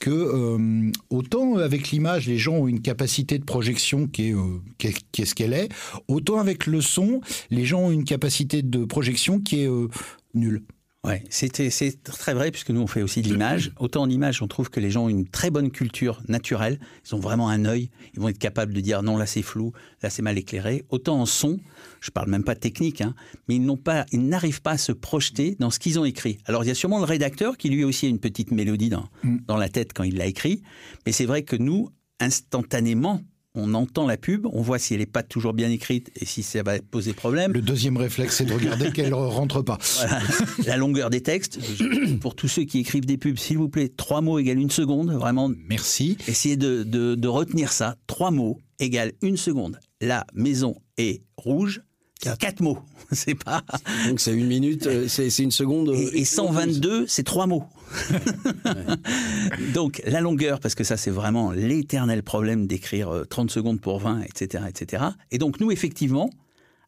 que 0.00 0.10
euh, 0.10 0.90
autant 1.10 1.56
avec 1.56 1.90
l'image, 1.90 2.26
les 2.26 2.38
gens 2.38 2.54
ont 2.54 2.68
une 2.68 2.80
capacité 2.80 3.38
de 3.38 3.44
projection 3.44 4.06
qui 4.06 4.28
est, 4.28 4.34
euh, 4.34 4.60
qui 4.78 4.88
est, 4.88 4.96
qui 5.12 5.22
est 5.22 5.26
ce 5.26 5.34
qu'elle 5.34 5.52
est, 5.52 5.68
autant 6.08 6.38
avec 6.38 6.66
le 6.66 6.80
son, 6.80 7.20
les 7.50 7.64
gens 7.64 7.80
ont 7.80 7.90
une 7.90 8.04
capacité 8.04 8.62
de 8.62 8.84
projection 8.84 9.40
qui 9.40 9.62
est 9.62 9.68
euh, 9.68 9.88
nulle. 10.34 10.62
Ouais, 11.04 11.24
c'était 11.30 11.70
c'est 11.70 12.00
très 12.04 12.32
vrai 12.32 12.52
puisque 12.52 12.70
nous 12.70 12.80
on 12.80 12.86
fait 12.86 13.02
aussi 13.02 13.22
de 13.22 13.28
l'image. 13.28 13.72
Autant 13.80 14.02
en 14.02 14.08
image, 14.08 14.40
on 14.40 14.46
trouve 14.46 14.70
que 14.70 14.78
les 14.78 14.92
gens 14.92 15.06
ont 15.06 15.08
une 15.08 15.26
très 15.26 15.50
bonne 15.50 15.72
culture 15.72 16.22
naturelle. 16.28 16.78
Ils 17.04 17.16
ont 17.16 17.18
vraiment 17.18 17.48
un 17.48 17.64
œil. 17.64 17.90
Ils 18.14 18.20
vont 18.20 18.28
être 18.28 18.38
capables 18.38 18.72
de 18.72 18.80
dire 18.80 19.02
non 19.02 19.16
là 19.16 19.26
c'est 19.26 19.42
flou, 19.42 19.72
là 20.02 20.10
c'est 20.10 20.22
mal 20.22 20.38
éclairé. 20.38 20.84
Autant 20.90 21.20
en 21.20 21.26
son, 21.26 21.58
je 22.00 22.12
parle 22.12 22.30
même 22.30 22.44
pas 22.44 22.54
de 22.54 22.60
technique, 22.60 23.00
hein, 23.00 23.16
mais 23.48 23.56
ils 23.56 23.64
n'ont 23.64 23.76
pas, 23.76 24.06
ils 24.12 24.24
n'arrivent 24.24 24.62
pas 24.62 24.72
à 24.72 24.78
se 24.78 24.92
projeter 24.92 25.56
dans 25.58 25.70
ce 25.70 25.80
qu'ils 25.80 25.98
ont 25.98 26.04
écrit. 26.04 26.38
Alors 26.44 26.62
il 26.62 26.68
y 26.68 26.70
a 26.70 26.74
sûrement 26.76 26.98
le 26.98 27.04
rédacteur 27.04 27.56
qui 27.56 27.68
lui 27.68 27.82
aussi 27.82 28.06
a 28.06 28.08
une 28.08 28.20
petite 28.20 28.52
mélodie 28.52 28.88
dans 28.88 29.08
dans 29.48 29.56
la 29.56 29.68
tête 29.68 29.92
quand 29.94 30.04
il 30.04 30.16
l'a 30.16 30.26
écrit. 30.26 30.62
Mais 31.04 31.10
c'est 31.10 31.26
vrai 31.26 31.42
que 31.42 31.56
nous 31.56 31.90
instantanément 32.20 33.22
on 33.54 33.74
entend 33.74 34.06
la 34.06 34.16
pub, 34.16 34.46
on 34.52 34.62
voit 34.62 34.78
si 34.78 34.94
elle 34.94 35.00
n'est 35.00 35.06
pas 35.06 35.22
toujours 35.22 35.52
bien 35.52 35.70
écrite 35.70 36.10
et 36.16 36.24
si 36.24 36.42
ça 36.42 36.62
va 36.62 36.78
poser 36.80 37.12
problème. 37.12 37.52
Le 37.52 37.60
deuxième 37.62 37.96
réflexe, 37.96 38.36
c'est 38.36 38.44
de 38.46 38.52
regarder 38.54 38.90
qu'elle 38.94 39.12
rentre 39.14 39.60
pas. 39.62 39.78
Voilà. 39.98 40.20
La 40.66 40.76
longueur 40.76 41.10
des 41.10 41.20
textes. 41.20 41.58
Pour 42.20 42.34
tous 42.34 42.48
ceux 42.48 42.64
qui 42.64 42.78
écrivent 42.78 43.04
des 43.06 43.18
pubs, 43.18 43.36
s'il 43.38 43.58
vous 43.58 43.68
plaît, 43.68 43.90
trois 43.94 44.20
mots 44.22 44.38
égale 44.38 44.58
une 44.58 44.70
seconde. 44.70 45.10
Vraiment, 45.12 45.50
Merci. 45.68 46.16
essayez 46.28 46.56
de, 46.56 46.82
de- 46.82 47.14
de 47.14 47.28
retenir 47.28 47.72
ça. 47.72 47.96
Trois 48.06 48.30
mots 48.30 48.58
égale 48.78 49.12
une 49.22 49.36
seconde. 49.36 49.78
La 50.00 50.26
maison 50.34 50.74
est 50.96 51.22
rouge. 51.36 51.82
Quatre. 52.20 52.38
Quatre 52.38 52.60
mots. 52.60 52.78
C'est 53.12 53.34
pas. 53.34 53.62
Donc 54.08 54.20
c'est 54.20 54.32
une 54.32 54.46
minute, 54.46 54.86
euh, 54.86 55.06
c'est 55.08 55.28
c'est 55.28 55.42
une 55.42 55.50
seconde. 55.50 55.88
euh, 55.90 55.94
Et, 56.14 56.20
et 56.20 56.24
122, 56.24 57.04
c'est 57.08 57.24
trois 57.24 57.46
mots. 57.46 57.64
Donc, 59.74 60.02
la 60.06 60.20
longueur, 60.20 60.60
parce 60.60 60.74
que 60.74 60.84
ça, 60.84 60.96
c'est 60.96 61.10
vraiment 61.10 61.52
l'éternel 61.52 62.22
problème 62.22 62.66
d'écrire 62.66 63.10
euh, 63.10 63.24
30 63.24 63.50
secondes 63.50 63.80
pour 63.80 63.98
20, 63.98 64.22
etc., 64.22 64.64
etc. 64.68 65.04
Et 65.30 65.38
donc, 65.38 65.60
nous, 65.60 65.70
effectivement, 65.70 66.30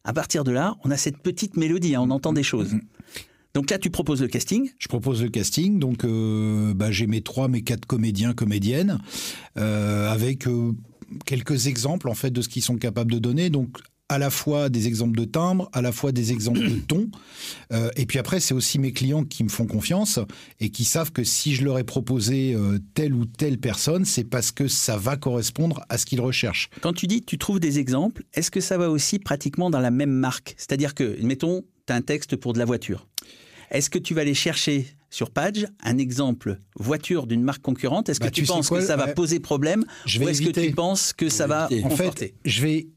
à 0.03 0.13
partir 0.13 0.43
de 0.43 0.51
là, 0.51 0.75
on 0.83 0.91
a 0.91 0.97
cette 0.97 1.17
petite 1.17 1.57
mélodie, 1.57 1.95
hein, 1.95 2.01
on 2.03 2.11
entend 2.11 2.33
des 2.33 2.43
choses. 2.43 2.75
Donc 3.55 3.71
là, 3.71 3.79
tu 3.79 3.89
proposes 3.89 4.21
le 4.21 4.27
casting. 4.27 4.69
Je 4.77 4.89
propose 4.89 5.23
le 5.23 5.29
casting, 5.29 5.79
donc 5.79 6.03
euh, 6.03 6.73
bah, 6.73 6.91
j'ai 6.91 7.07
mes 7.07 7.21
trois, 7.21 7.47
mes 7.47 7.61
quatre 7.61 7.85
comédiens, 7.85 8.33
comédiennes, 8.33 8.99
euh, 9.57 10.11
avec 10.11 10.45
euh, 10.45 10.73
quelques 11.25 11.67
exemples 11.67 12.09
en 12.09 12.15
fait 12.15 12.31
de 12.31 12.41
ce 12.41 12.49
qu'ils 12.49 12.61
sont 12.61 12.75
capables 12.75 13.11
de 13.11 13.17
donner. 13.17 13.49
Donc 13.49 13.79
à 14.09 14.19
la 14.19 14.29
fois 14.29 14.69
des 14.69 14.87
exemples 14.87 15.17
de 15.17 15.25
timbre, 15.25 15.69
à 15.73 15.81
la 15.81 15.91
fois 15.91 16.11
des 16.11 16.31
exemples 16.31 16.59
de 16.69 16.75
ton. 16.87 17.09
Euh, 17.73 17.89
et 17.95 18.05
puis 18.05 18.19
après, 18.19 18.39
c'est 18.39 18.53
aussi 18.53 18.77
mes 18.77 18.91
clients 18.91 19.23
qui 19.23 19.43
me 19.43 19.49
font 19.49 19.65
confiance 19.65 20.19
et 20.59 20.69
qui 20.69 20.85
savent 20.85 21.11
que 21.11 21.23
si 21.23 21.55
je 21.55 21.63
leur 21.63 21.79
ai 21.79 21.83
proposé 21.83 22.53
euh, 22.53 22.77
telle 22.93 23.13
ou 23.13 23.25
telle 23.25 23.57
personne, 23.57 24.05
c'est 24.05 24.23
parce 24.23 24.51
que 24.51 24.67
ça 24.67 24.97
va 24.97 25.17
correspondre 25.17 25.83
à 25.89 25.97
ce 25.97 26.05
qu'ils 26.05 26.21
recherchent. 26.21 26.69
Quand 26.81 26.93
tu 26.93 27.07
dis 27.07 27.23
tu 27.23 27.37
trouves 27.37 27.59
des 27.59 27.79
exemples, 27.79 28.23
est-ce 28.33 28.51
que 28.51 28.61
ça 28.61 28.77
va 28.77 28.89
aussi 28.89 29.17
pratiquement 29.17 29.69
dans 29.69 29.79
la 29.79 29.91
même 29.91 30.11
marque? 30.11 30.53
C'est-à-dire 30.57 30.93
que, 30.93 31.17
mettons, 31.23 31.63
tu 31.87 31.93
as 31.93 31.95
un 31.95 32.01
texte 32.01 32.35
pour 32.35 32.53
de 32.53 32.59
la 32.59 32.65
voiture. 32.65 33.07
Est-ce 33.71 33.89
que 33.89 33.97
tu 33.97 34.13
vas 34.13 34.21
aller 34.21 34.35
chercher 34.35 34.85
sur 35.09 35.31
Page 35.31 35.65
un 35.83 35.97
exemple 35.97 36.59
voiture 36.77 37.25
d'une 37.25 37.41
marque 37.41 37.63
concurrente? 37.63 38.09
Est-ce 38.09 38.19
que 38.19 38.25
Bah, 38.25 38.31
tu, 38.31 38.43
penses 38.43 38.67
quoi, 38.69 38.79
que 38.79 38.85
ça 38.85 38.95
va 38.95 39.07
poser 39.07 39.39
problème 39.39 39.83
Je 40.05 40.19
Ou 40.19 40.29
est-ce 40.29 40.43
que 40.43 40.51
tu 40.51 40.71
penses 40.71 41.13
que 41.13 41.29
ça 41.29 41.47
va 41.47 41.67
éviter. 41.71 41.85
En 41.85 41.89
fait, 41.89 42.35
je 42.45 42.61
vais 42.61 42.87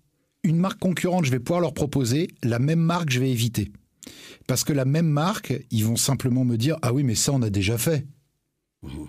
une 0.44 0.56
marque 0.56 0.78
concurrente, 0.78 1.24
je 1.24 1.30
vais 1.30 1.40
pouvoir 1.40 1.60
leur 1.60 1.74
proposer 1.74 2.28
la 2.42 2.58
même 2.58 2.80
marque, 2.80 3.10
je 3.10 3.20
vais 3.20 3.30
éviter. 3.30 3.70
Parce 4.46 4.64
que 4.64 4.72
la 4.72 4.84
même 4.84 5.08
marque, 5.08 5.52
ils 5.70 5.84
vont 5.84 5.96
simplement 5.96 6.44
me 6.44 6.56
dire 6.56 6.76
ah 6.82 6.92
oui 6.92 7.02
mais 7.02 7.14
ça 7.14 7.32
on 7.32 7.42
a 7.42 7.50
déjà 7.50 7.76
fait. 7.78 8.06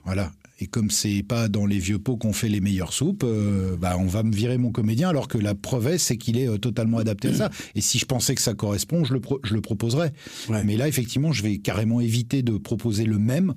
Voilà. 0.03 0.31
Et 0.59 0.65
comme 0.65 0.89
c'est 0.89 1.21
pas 1.23 1.47
dans 1.47 1.65
les 1.67 1.77
vieux 1.77 1.99
pots 1.99 2.17
qu'on 2.17 2.33
fait 2.33 2.49
les 2.49 2.59
meilleures 2.59 2.91
soupes, 2.91 3.23
euh, 3.23 3.77
bah 3.77 3.95
on 3.99 4.07
va 4.07 4.23
me 4.23 4.33
virer 4.33 4.57
mon 4.57 4.71
comédien 4.71 5.07
alors 5.09 5.27
que 5.27 5.37
la 5.37 5.53
preuve 5.55 5.87
est, 5.87 5.97
c'est 5.99 6.17
qu'il 6.17 6.37
est 6.37 6.47
euh, 6.49 6.57
totalement 6.57 6.97
adapté 6.97 7.29
à 7.29 7.33
ça. 7.35 7.49
Et 7.75 7.81
si 7.81 7.99
je 7.99 8.05
pensais 8.05 8.33
que 8.35 8.41
ça 8.41 8.55
correspond, 8.55 9.05
je 9.05 9.13
le, 9.13 9.21
pro- 9.21 9.39
je 9.43 9.53
le 9.53 9.61
proposerais. 9.61 10.11
Ouais. 10.49 10.63
Mais 10.63 10.75
là 10.75 10.87
effectivement, 10.87 11.31
je 11.31 11.43
vais 11.43 11.59
carrément 11.59 12.01
éviter 12.01 12.41
de 12.41 12.57
proposer 12.57 13.05
le 13.05 13.19
même 13.19 13.53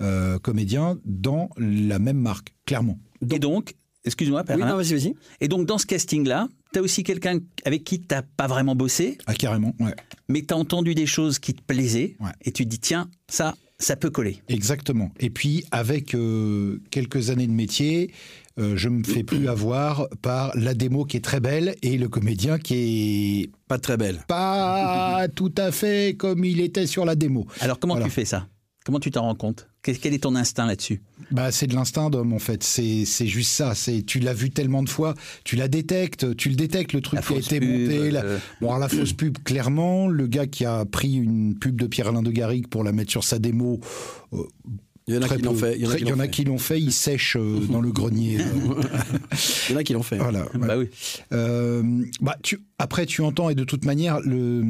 euh, 0.00 0.38
comédien 0.38 0.98
dans 1.04 1.50
la 1.58 1.98
même 1.98 2.18
marque, 2.20 2.54
clairement. 2.64 2.98
Et 3.30 3.38
donc, 3.40 3.74
excuse-moi, 4.04 4.40
Oui, 4.42 4.46
Perrin. 4.46 4.68
non, 4.70 4.76
vas-y, 4.76 4.92
vas-y. 4.94 5.14
et 5.40 5.48
donc 5.48 5.66
dans 5.66 5.78
ce 5.78 5.86
casting-là, 5.86 6.48
tu 6.72 6.78
as 6.78 6.82
aussi 6.82 7.02
quelqu'un 7.02 7.38
avec 7.64 7.84
qui 7.84 8.00
tu 8.00 8.14
pas 8.36 8.46
vraiment 8.46 8.74
bossé, 8.74 9.18
Ah 9.26 9.34
carrément, 9.34 9.74
ouais. 9.80 9.94
mais 10.28 10.42
tu 10.42 10.52
as 10.54 10.56
entendu 10.56 10.94
des 10.94 11.06
choses 11.06 11.38
qui 11.38 11.54
te 11.54 11.62
plaisaient, 11.62 12.16
Ouais. 12.20 12.30
et 12.42 12.52
tu 12.52 12.64
te 12.64 12.68
dis, 12.70 12.78
tiens, 12.78 13.08
ça, 13.28 13.54
ça 13.78 13.96
peut 13.96 14.10
coller. 14.10 14.40
Exactement. 14.48 15.10
Et 15.20 15.30
puis, 15.30 15.64
avec 15.70 16.14
euh, 16.14 16.80
quelques 16.90 17.30
années 17.30 17.46
de 17.46 17.52
métier, 17.52 18.10
euh, 18.58 18.74
je 18.76 18.88
me 18.88 19.04
fais 19.04 19.22
plus 19.22 19.48
avoir 19.48 20.08
par 20.22 20.50
la 20.56 20.72
démo 20.72 21.04
qui 21.04 21.18
est 21.18 21.24
très 21.24 21.40
belle 21.40 21.76
et 21.82 21.98
le 21.98 22.08
comédien 22.08 22.58
qui 22.58 23.42
est 23.42 23.50
Pas 23.68 23.78
très 23.78 23.98
belle. 23.98 24.20
pas 24.28 25.26
tout 25.34 25.52
à 25.58 25.70
fait 25.72 26.16
comme 26.16 26.42
il 26.44 26.60
était 26.60 26.86
sur 26.86 27.04
la 27.04 27.16
démo. 27.16 27.46
Alors 27.60 27.78
comment 27.78 27.94
Voilà. 27.94 28.06
tu 28.06 28.12
fais 28.12 28.24
ça? 28.24 28.48
Comment 28.86 29.00
tu 29.00 29.10
t'en 29.10 29.22
rends 29.22 29.34
compte? 29.34 29.68
Quel, 29.82 30.14
est 30.14 30.22
ton 30.22 30.36
instinct 30.36 30.64
là-dessus? 30.64 31.02
Bah, 31.32 31.50
c'est 31.50 31.66
de 31.66 31.74
l'instinct 31.74 32.08
d'homme 32.08 32.32
en 32.32 32.38
fait. 32.38 32.62
C'est 32.62 33.04
c'est 33.04 33.26
juste 33.26 33.50
ça. 33.50 33.74
C'est 33.74 34.02
tu 34.06 34.20
l'as 34.20 34.32
vu 34.32 34.50
tellement 34.50 34.82
de 34.84 34.88
fois, 34.88 35.14
tu 35.44 35.56
la 35.56 35.66
détectes, 35.66 36.36
tu 36.36 36.48
le 36.50 36.54
détectes 36.54 36.92
le 36.92 37.00
truc 37.00 37.16
La 37.18 37.22
qui 37.26 37.32
a 37.32 37.36
fausse 37.36 37.46
été 37.46 37.58
pub, 37.60 37.68
monté. 37.68 38.10
la- 38.12 38.24
euh, 38.24 38.38
Bon, 38.60 38.68
alors 38.68 38.78
la 38.78 38.88
fausse 38.88 39.12
pub, 39.12 39.38
clairement, 39.42 40.06
le 40.06 40.26
gars 40.28 40.46
qui 40.46 40.64
a 40.64 40.84
pris 40.84 41.14
une 41.14 41.58
pub 41.58 41.80
de 41.80 41.86
Pierre-Alain 41.88 42.22
de 42.22 42.30
Garrigue 42.30 42.68
pour 42.68 42.84
la 42.84 42.92
mettre 42.92 43.10
sur 43.10 43.24
sa 43.24 43.38
démo, 43.40 43.80
Il 45.08 45.14
y 45.14 45.18
en 45.18 45.22
a 45.22 45.26
très 45.26 45.36
qui 45.36 45.42
l'ont 45.42 45.54
fait. 45.54 45.76
Il 45.76 45.82
y 45.82 45.86
en 45.86 45.90
a 45.90 45.92
Très- 45.94 45.98
qui 46.04 46.04
l'ont 46.10 46.16
fait. 46.18 46.30
qui 46.30 46.44
l'ont 46.44 46.58
fait. 46.58 46.80
Ils 46.80 46.92
sèchent 46.92 47.36
euh, 47.36 47.60
dans 47.70 47.80
le 47.80 47.92
grenier. 47.92 48.40
euh. 48.40 48.82
Il 49.68 49.72
y 49.72 49.74
en 49.74 49.78
a 49.78 49.84
qui 49.84 49.92
l'ont 49.92 50.02
fait. 50.02 50.18
Voilà. 50.18 50.42
ouais. 50.54 50.66
Bah 50.66 50.76
oui. 50.78 50.88
Euh, 51.32 51.82
bah, 52.20 52.36
tu, 52.42 52.60
après, 52.78 53.06
tu 53.06 53.22
entends, 53.22 53.48
et 53.50 53.54
de 53.54 53.62
toute 53.64 53.84
manière, 53.84 54.20
le, 54.20 54.62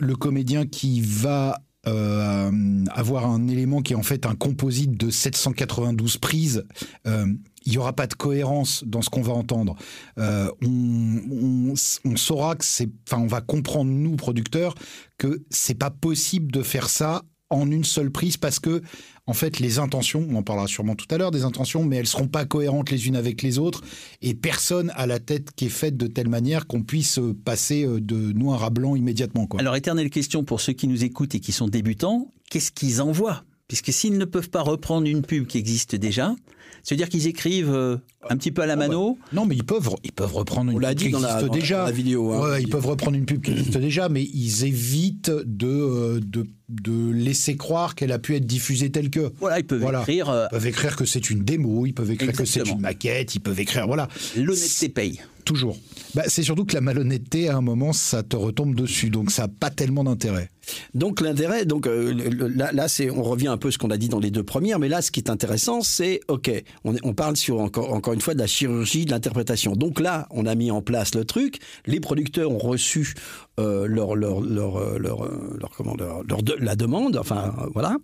le 0.00 0.14
comédien 0.16 0.66
qui 0.66 1.00
va 1.00 1.60
euh, 1.86 2.84
avoir 2.92 3.26
un 3.26 3.48
élément 3.48 3.82
qui 3.82 3.92
est 3.92 3.96
en 3.96 4.02
fait 4.02 4.26
un 4.26 4.34
composite 4.34 4.96
de 4.96 5.10
792 5.10 6.16
prises, 6.18 6.64
euh, 7.06 7.26
il 7.64 7.72
n'y 7.72 7.78
aura 7.78 7.92
pas 7.92 8.06
de 8.06 8.14
cohérence 8.14 8.82
dans 8.86 9.02
ce 9.02 9.10
qu'on 9.10 9.22
va 9.22 9.32
entendre. 9.32 9.76
Euh, 10.18 10.50
on, 10.62 11.74
on- 12.04 12.16
saura 12.16 12.56
que 12.56 12.64
c'est, 12.64 12.88
enfin, 13.08 13.22
on 13.22 13.26
va 13.26 13.40
comprendre 13.40 13.90
nous 13.90 14.16
producteurs 14.16 14.74
que 15.18 15.42
c'est 15.50 15.74
pas 15.74 15.90
possible 15.90 16.50
de 16.52 16.62
faire 16.62 16.88
ça 16.88 17.22
en 17.52 17.70
une 17.70 17.84
seule 17.84 18.10
prise 18.10 18.36
parce 18.36 18.58
que 18.58 18.82
en 19.26 19.34
fait 19.34 19.60
les 19.60 19.78
intentions, 19.78 20.26
on 20.28 20.36
en 20.36 20.42
parlera 20.42 20.66
sûrement 20.66 20.94
tout 20.94 21.06
à 21.10 21.18
l'heure 21.18 21.30
des 21.30 21.44
intentions, 21.44 21.84
mais 21.84 21.96
elles 21.96 22.06
seront 22.06 22.28
pas 22.28 22.44
cohérentes 22.44 22.90
les 22.90 23.06
unes 23.06 23.16
avec 23.16 23.42
les 23.42 23.58
autres 23.58 23.82
et 24.20 24.34
personne 24.34 24.90
a 24.94 25.06
la 25.06 25.20
tête 25.20 25.52
qui 25.54 25.66
est 25.66 25.70
faite 25.70 25.96
de 25.96 26.06
telle 26.06 26.28
manière 26.28 26.66
qu'on 26.66 26.82
puisse 26.82 27.18
euh, 27.18 27.36
passer 27.44 27.84
euh, 27.84 28.00
de 28.00 28.32
noir 28.32 28.64
à 28.64 28.70
blanc 28.70 28.96
immédiatement. 28.96 29.46
Alors, 29.58 29.76
éternelle 29.76 30.10
question 30.10 30.44
pour 30.44 30.60
ceux 30.60 30.72
qui 30.72 30.88
nous 30.88 31.04
écoutent 31.04 31.34
et 31.34 31.40
qui 31.40 31.52
sont 31.52 31.68
débutants, 31.68 32.28
qu'est-ce 32.50 32.72
qu'ils 32.72 33.02
envoient? 33.02 33.44
Puisque 33.68 33.92
s'ils 33.92 34.18
ne 34.18 34.24
peuvent 34.24 34.50
pas 34.50 34.62
reprendre 34.62 35.06
une 35.06 35.22
pub 35.22 35.46
qui 35.46 35.58
existe 35.58 35.94
déjà, 35.96 36.34
c'est-à-dire 36.82 37.08
qu'ils 37.08 37.26
écrivent 37.26 37.72
euh, 37.72 37.96
un 38.30 38.36
petit 38.36 38.50
peu 38.52 38.62
à 38.62 38.66
la 38.66 38.76
mano, 38.76 39.18
Non, 39.32 39.46
mais 39.46 39.54
ils 39.56 39.64
peuvent, 39.64 39.90
ils 40.04 40.12
peuvent 40.12 40.34
reprendre 40.34 40.70
une 40.70 40.76
On 40.76 40.80
l'a 40.80 40.90
pub 40.90 40.98
dit 40.98 41.04
qui 41.06 41.10
dans 41.12 41.20
la, 41.20 41.28
existe 41.34 41.48
la- 41.52 41.58
déjà. 41.58 41.78
dans 41.78 41.84
la 41.86 41.90
vidéo. 41.92 42.32
hein. 42.32 42.40
Ouais, 42.50 42.62
ils 42.62 42.68
peuvent 42.68 42.86
reprendre 42.86 43.16
une 43.16 43.24
pub 43.26 43.42
qui 43.42 43.50
existe 43.52 43.76
déjà, 43.78 44.08
mais 44.08 44.22
ils 44.22 44.64
évitent 44.64 45.30
de, 45.44 45.66
euh, 45.66 46.20
de, 46.24 46.46
de 46.68 47.10
laisser 47.12 47.56
croire 47.56 47.94
qu'elle 47.94 48.12
a 48.12 48.18
pu 48.18 48.34
être 48.36 48.46
diffusée 48.46 48.90
telle 48.90 49.10
que. 49.10 49.32
voilà, 49.40 49.58
ils 49.60 49.64
peuvent 49.66 49.80
Voilà. 49.80 50.00
écrire 50.02 50.28
euh, 50.30 50.46
Ils 50.50 50.54
peuvent 50.54 50.66
écrire 50.66 50.96
que 50.96 51.04
c'est 51.04 51.30
une 51.30 51.44
démo, 51.44 51.86
ils 51.86 51.92
peuvent 51.92 52.10
écrire 52.10 52.32
que 52.32 52.44
c'est 52.44 52.68
une 52.68 52.80
maquette, 52.80 53.34
ils 53.34 53.40
peuvent 53.40 53.58
écrire, 53.60 53.86
voilà. 53.86 54.08
l'honnêteté 54.36 54.88
paye. 54.88 55.20
Toujours. 55.44 55.76
Bah, 56.14 56.22
c'est 56.28 56.42
surtout 56.42 56.64
que 56.64 56.74
la 56.74 56.80
malhonnêteté, 56.80 57.48
à 57.48 57.56
un 57.56 57.60
moment, 57.60 57.92
ça 57.92 58.22
te 58.22 58.36
retombe 58.36 58.74
dessus, 58.74 59.10
donc 59.10 59.30
ça 59.30 59.42
n'a 59.42 59.48
pas 59.48 59.70
tellement 59.70 60.04
d'intérêt. 60.04 60.50
Donc 60.94 61.20
l'intérêt, 61.20 61.64
donc 61.64 61.88
euh, 61.88 62.12
le- 62.12 62.46
là, 62.46 62.70
là 62.70 62.86
c'est, 62.86 63.10
on 63.10 63.22
revient 63.24 63.48
un 63.48 63.56
peu 63.56 63.68
à 63.68 63.70
ce 63.72 63.78
qu'on 63.78 63.90
a 63.90 63.96
dit 63.96 64.08
dans 64.08 64.20
les 64.20 64.30
deux 64.30 64.44
premières, 64.44 64.78
mais 64.78 64.88
là, 64.88 65.02
ce 65.02 65.10
qui 65.10 65.18
est 65.18 65.30
intéressant, 65.30 65.80
c'est, 65.82 66.20
ok, 66.28 66.50
on 66.84 67.14
parle 67.14 67.36
sur 67.36 67.60
encore, 67.60 67.92
encore 67.92 68.14
une 68.14 68.20
fois 68.20 68.34
de 68.34 68.38
la 68.38 68.46
chirurgie 68.46 69.04
de 69.04 69.10
l'interprétation. 69.10 69.72
Donc 69.74 69.98
là, 69.98 70.28
on 70.30 70.46
a 70.46 70.54
mis 70.54 70.70
en 70.70 70.80
place 70.82 71.14
le 71.16 71.24
truc. 71.24 71.58
Les 71.86 71.98
producteurs 71.98 72.52
ont 72.52 72.58
reçu 72.58 73.14
euh, 73.60 73.86
leur, 73.86 74.14
leur, 74.16 74.40
leur, 74.40 74.76
euh, 74.76 74.98
leur, 74.98 75.24
euh, 75.24 75.56
leur- 75.60 75.70
comment, 75.76 75.94
leur, 75.96 76.22
leur 76.24 76.42
de- 76.42 76.56
la 76.58 76.74
demande, 76.74 77.16
enfin 77.16 77.54
euh, 77.60 77.66
voilà. 77.74 77.96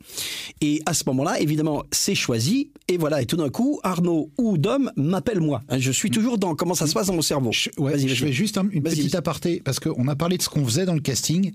Et 0.61 0.83
à 0.87 0.93
ce 0.95 1.05
moment-là, 1.07 1.41
évidemment, 1.41 1.85
c'est 1.91 2.15
choisi. 2.15 2.71
Et 2.89 2.99
voilà, 2.99 3.23
et 3.23 3.27
tout 3.27 3.37
d'un 3.37 3.49
coup, 3.49 3.81
Arnaud 3.83 4.31
ou 4.39 4.59
Dom 4.59 4.91
m'appelle 4.97 5.41
moi. 5.41 5.63
Hein, 5.69 5.79
Je 5.79 5.91
suis 5.91 6.11
toujours 6.11 6.37
dans 6.39 6.55
comment 6.55 6.75
ça 6.75 6.87
se 6.87 6.93
passe 6.93 7.07
dans 7.07 7.15
mon 7.15 7.23
cerveau. 7.23 7.51
Je, 7.53 7.71
ouais, 7.79 7.93
Vas-y, 7.93 8.09
je 8.09 8.25
fais 8.27 8.33
juste 8.33 8.59
un- 8.59 8.69
une 8.71 8.83
petite 8.83 9.15
aparté, 9.15 9.63
parce 9.65 9.81
qu'on 9.81 10.07
a 10.09 10.17
parlé 10.17 10.37
de 10.37 10.43
ce 10.43 10.49
qu'on 10.51 10.65
faisait 10.65 10.85
dans 10.85 10.95
le 10.95 11.01
casting, 11.01 11.51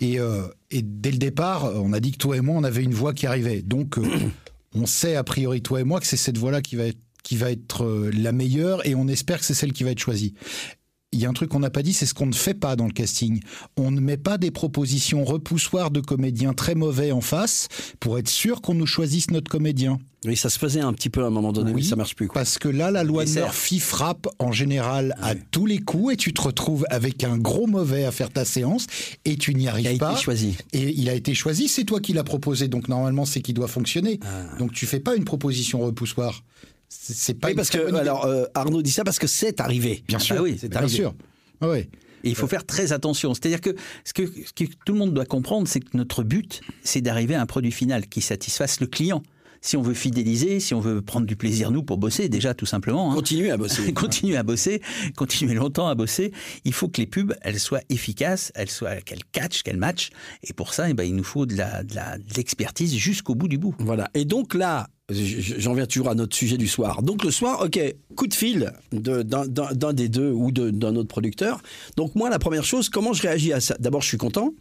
et, 0.00 0.20
euh, 0.20 0.42
et 0.70 0.82
dès 0.82 1.10
le 1.10 1.18
départ, 1.18 1.72
on 1.74 1.92
a 1.94 2.00
dit 2.00 2.12
que 2.12 2.18
toi 2.18 2.36
et 2.36 2.40
moi, 2.42 2.54
on 2.56 2.64
avait 2.64 2.82
une 2.82 2.94
voix 2.94 3.14
qui 3.14 3.26
arrivait. 3.26 3.62
Donc, 3.62 3.96
on 4.74 4.84
sait 4.86 5.16
a 5.16 5.24
priori, 5.24 5.62
toi 5.62 5.80
et 5.80 5.84
moi, 5.84 6.00
que 6.00 6.06
c'est 6.06 6.16
cette 6.18 6.36
voix-là 6.38 6.60
qui 6.60 6.76
va 6.76 6.84
être, 6.84 6.98
qui 7.24 7.36
va 7.36 7.50
être 7.50 8.10
la 8.14 8.32
meilleure, 8.32 8.86
et 8.86 8.94
on 8.94 9.08
espère 9.08 9.38
que 9.40 9.44
c'est 9.44 9.54
celle 9.54 9.72
qui 9.72 9.84
va 9.84 9.90
être 9.90 9.98
choisie. 9.98 10.34
Il 11.10 11.20
y 11.20 11.24
a 11.24 11.28
un 11.30 11.32
truc 11.32 11.48
qu'on 11.48 11.60
n'a 11.60 11.70
pas 11.70 11.82
dit, 11.82 11.94
c'est 11.94 12.04
ce 12.04 12.12
qu'on 12.12 12.26
ne 12.26 12.34
fait 12.34 12.52
pas 12.52 12.76
dans 12.76 12.84
le 12.86 12.92
casting. 12.92 13.40
On 13.78 13.90
ne 13.90 13.98
met 13.98 14.18
pas 14.18 14.36
des 14.36 14.50
propositions 14.50 15.24
repoussoires 15.24 15.90
de 15.90 16.00
comédiens 16.00 16.52
très 16.52 16.74
mauvais 16.74 17.12
en 17.12 17.22
face 17.22 17.68
pour 17.98 18.18
être 18.18 18.28
sûr 18.28 18.60
qu'on 18.60 18.74
nous 18.74 18.84
choisisse 18.86 19.30
notre 19.30 19.50
comédien. 19.50 19.98
Oui, 20.26 20.36
ça 20.36 20.50
se 20.50 20.58
faisait 20.58 20.80
un 20.80 20.92
petit 20.92 21.08
peu 21.08 21.24
à 21.24 21.28
un 21.28 21.30
moment 21.30 21.52
donné, 21.54 21.70
mais 21.70 21.76
Oui, 21.76 21.84
ça 21.84 21.96
marche 21.96 22.14
plus. 22.14 22.26
Quoi. 22.28 22.34
Parce 22.34 22.58
que 22.58 22.68
là, 22.68 22.90
la 22.90 23.04
loi 23.04 23.24
de 23.24 23.30
Murphy 23.30 23.78
frappe 23.80 24.26
en 24.38 24.52
général 24.52 25.14
à 25.22 25.34
tous 25.34 25.64
les 25.64 25.78
coups 25.78 26.12
et 26.12 26.16
tu 26.18 26.34
te 26.34 26.42
retrouves 26.42 26.84
avec 26.90 27.24
un 27.24 27.38
gros 27.38 27.66
mauvais 27.66 28.04
à 28.04 28.10
faire 28.12 28.28
ta 28.28 28.44
séance 28.44 28.86
et 29.24 29.36
tu 29.36 29.54
n'y 29.54 29.62
Il 29.62 29.68
a 29.68 29.70
arrives 29.72 29.86
été 29.86 29.98
pas. 29.98 30.14
choisi. 30.16 30.56
Et 30.74 30.92
il 30.94 31.08
a 31.08 31.14
été 31.14 31.32
choisi, 31.32 31.68
c'est 31.68 31.84
toi 31.84 32.00
qui 32.00 32.12
l'as 32.12 32.24
proposé, 32.24 32.68
donc 32.68 32.88
normalement 32.88 33.24
c'est 33.24 33.40
qui 33.40 33.54
doit 33.54 33.68
fonctionner. 33.68 34.20
Ah. 34.24 34.58
Donc 34.58 34.72
tu 34.72 34.84
fais 34.84 35.00
pas 35.00 35.16
une 35.16 35.24
proposition 35.24 35.78
repoussoir. 35.80 36.42
C'est 36.88 37.34
pas 37.34 37.48
Oui, 37.48 37.54
parce 37.54 37.70
que 37.70 37.94
alors 37.94 38.24
euh, 38.24 38.44
Arnaud 38.54 38.82
dit 38.82 38.90
ça 38.90 39.04
parce 39.04 39.18
que 39.18 39.26
c'est 39.26 39.60
arrivé. 39.60 40.02
bien 40.08 40.18
Ah 40.20 40.22
sûr, 40.24 40.36
bah 40.36 40.42
oui, 40.42 40.56
c'est 40.60 40.68
bien 40.68 40.78
arrivé. 40.80 40.94
sûr. 40.94 41.14
Ah 41.60 41.68
ouais. 41.68 41.88
Et 42.24 42.30
il 42.30 42.34
faut 42.34 42.46
faire 42.48 42.64
très 42.66 42.92
attention. 42.92 43.32
C'est-à-dire 43.34 43.60
que 43.60 43.74
ce, 44.04 44.12
que 44.12 44.26
ce 44.26 44.52
que 44.52 44.64
tout 44.84 44.92
le 44.92 44.98
monde 44.98 45.14
doit 45.14 45.24
comprendre, 45.26 45.68
c'est 45.68 45.80
que 45.80 45.96
notre 45.96 46.22
but, 46.24 46.62
c'est 46.82 47.00
d'arriver 47.00 47.34
à 47.36 47.40
un 47.42 47.46
produit 47.46 47.70
final 47.70 48.06
qui 48.08 48.20
satisfasse 48.20 48.80
le 48.80 48.86
client. 48.88 49.22
Si 49.60 49.76
on 49.76 49.82
veut 49.82 49.94
fidéliser, 49.94 50.60
si 50.60 50.72
on 50.74 50.80
veut 50.80 51.02
prendre 51.02 51.26
du 51.26 51.34
plaisir, 51.36 51.70
nous, 51.72 51.82
pour 51.82 51.98
bosser, 51.98 52.28
déjà, 52.28 52.54
tout 52.54 52.66
simplement. 52.66 53.10
hein. 53.12 53.14
Continuez 53.16 53.50
à 53.50 53.56
bosser. 53.56 53.92
continuer 53.94 54.36
à 54.36 54.42
bosser, 54.44 54.80
continuer 55.16 55.54
longtemps 55.54 55.88
à 55.88 55.94
bosser. 55.96 56.32
Il 56.64 56.72
faut 56.72 56.88
que 56.88 57.00
les 57.00 57.06
pubs, 57.08 57.34
elles 57.42 57.58
soient 57.60 57.82
efficaces, 57.88 58.50
elles 58.54 58.70
soient 58.70 58.96
qu'elles 59.00 59.24
catchent, 59.32 59.62
qu'elles 59.64 59.76
matchent. 59.76 60.10
Et 60.44 60.52
pour 60.52 60.74
ça, 60.74 60.88
eh 60.90 60.94
ben, 60.94 61.02
il 61.04 61.14
nous 61.16 61.24
faut 61.24 61.44
de 61.44 61.56
la- 61.56 61.82
de 61.82 61.94
la- 61.94 62.18
de 62.18 62.34
l'expertise 62.36 62.94
jusqu'au 62.96 63.34
bout 63.34 63.48
du 63.48 63.58
bout. 63.58 63.74
Voilà. 63.80 64.10
Et 64.14 64.24
donc 64.24 64.54
là, 64.54 64.88
j'en 65.10 65.72
viens 65.72 65.86
toujours 65.86 66.10
à 66.10 66.14
notre 66.14 66.36
sujet 66.36 66.58
du 66.58 66.68
soir. 66.68 67.02
Donc 67.02 67.24
le 67.24 67.30
soir, 67.30 67.62
ok, 67.64 67.80
coup 68.14 68.26
de 68.26 68.34
fil 68.34 68.72
d'un 68.92 69.92
des 69.94 70.08
deux 70.08 70.30
ou 70.30 70.52
d'un 70.52 70.96
autre 70.96 71.08
producteur. 71.08 71.62
Donc 71.96 72.14
moi, 72.14 72.28
la 72.28 72.38
première 72.38 72.64
chose, 72.64 72.90
comment 72.90 73.14
je 73.14 73.22
réagis 73.22 73.54
à 73.54 73.60
ça? 73.60 73.74
D'abord, 73.78 74.02
je 74.02 74.08
suis 74.08 74.18
content. 74.18 74.52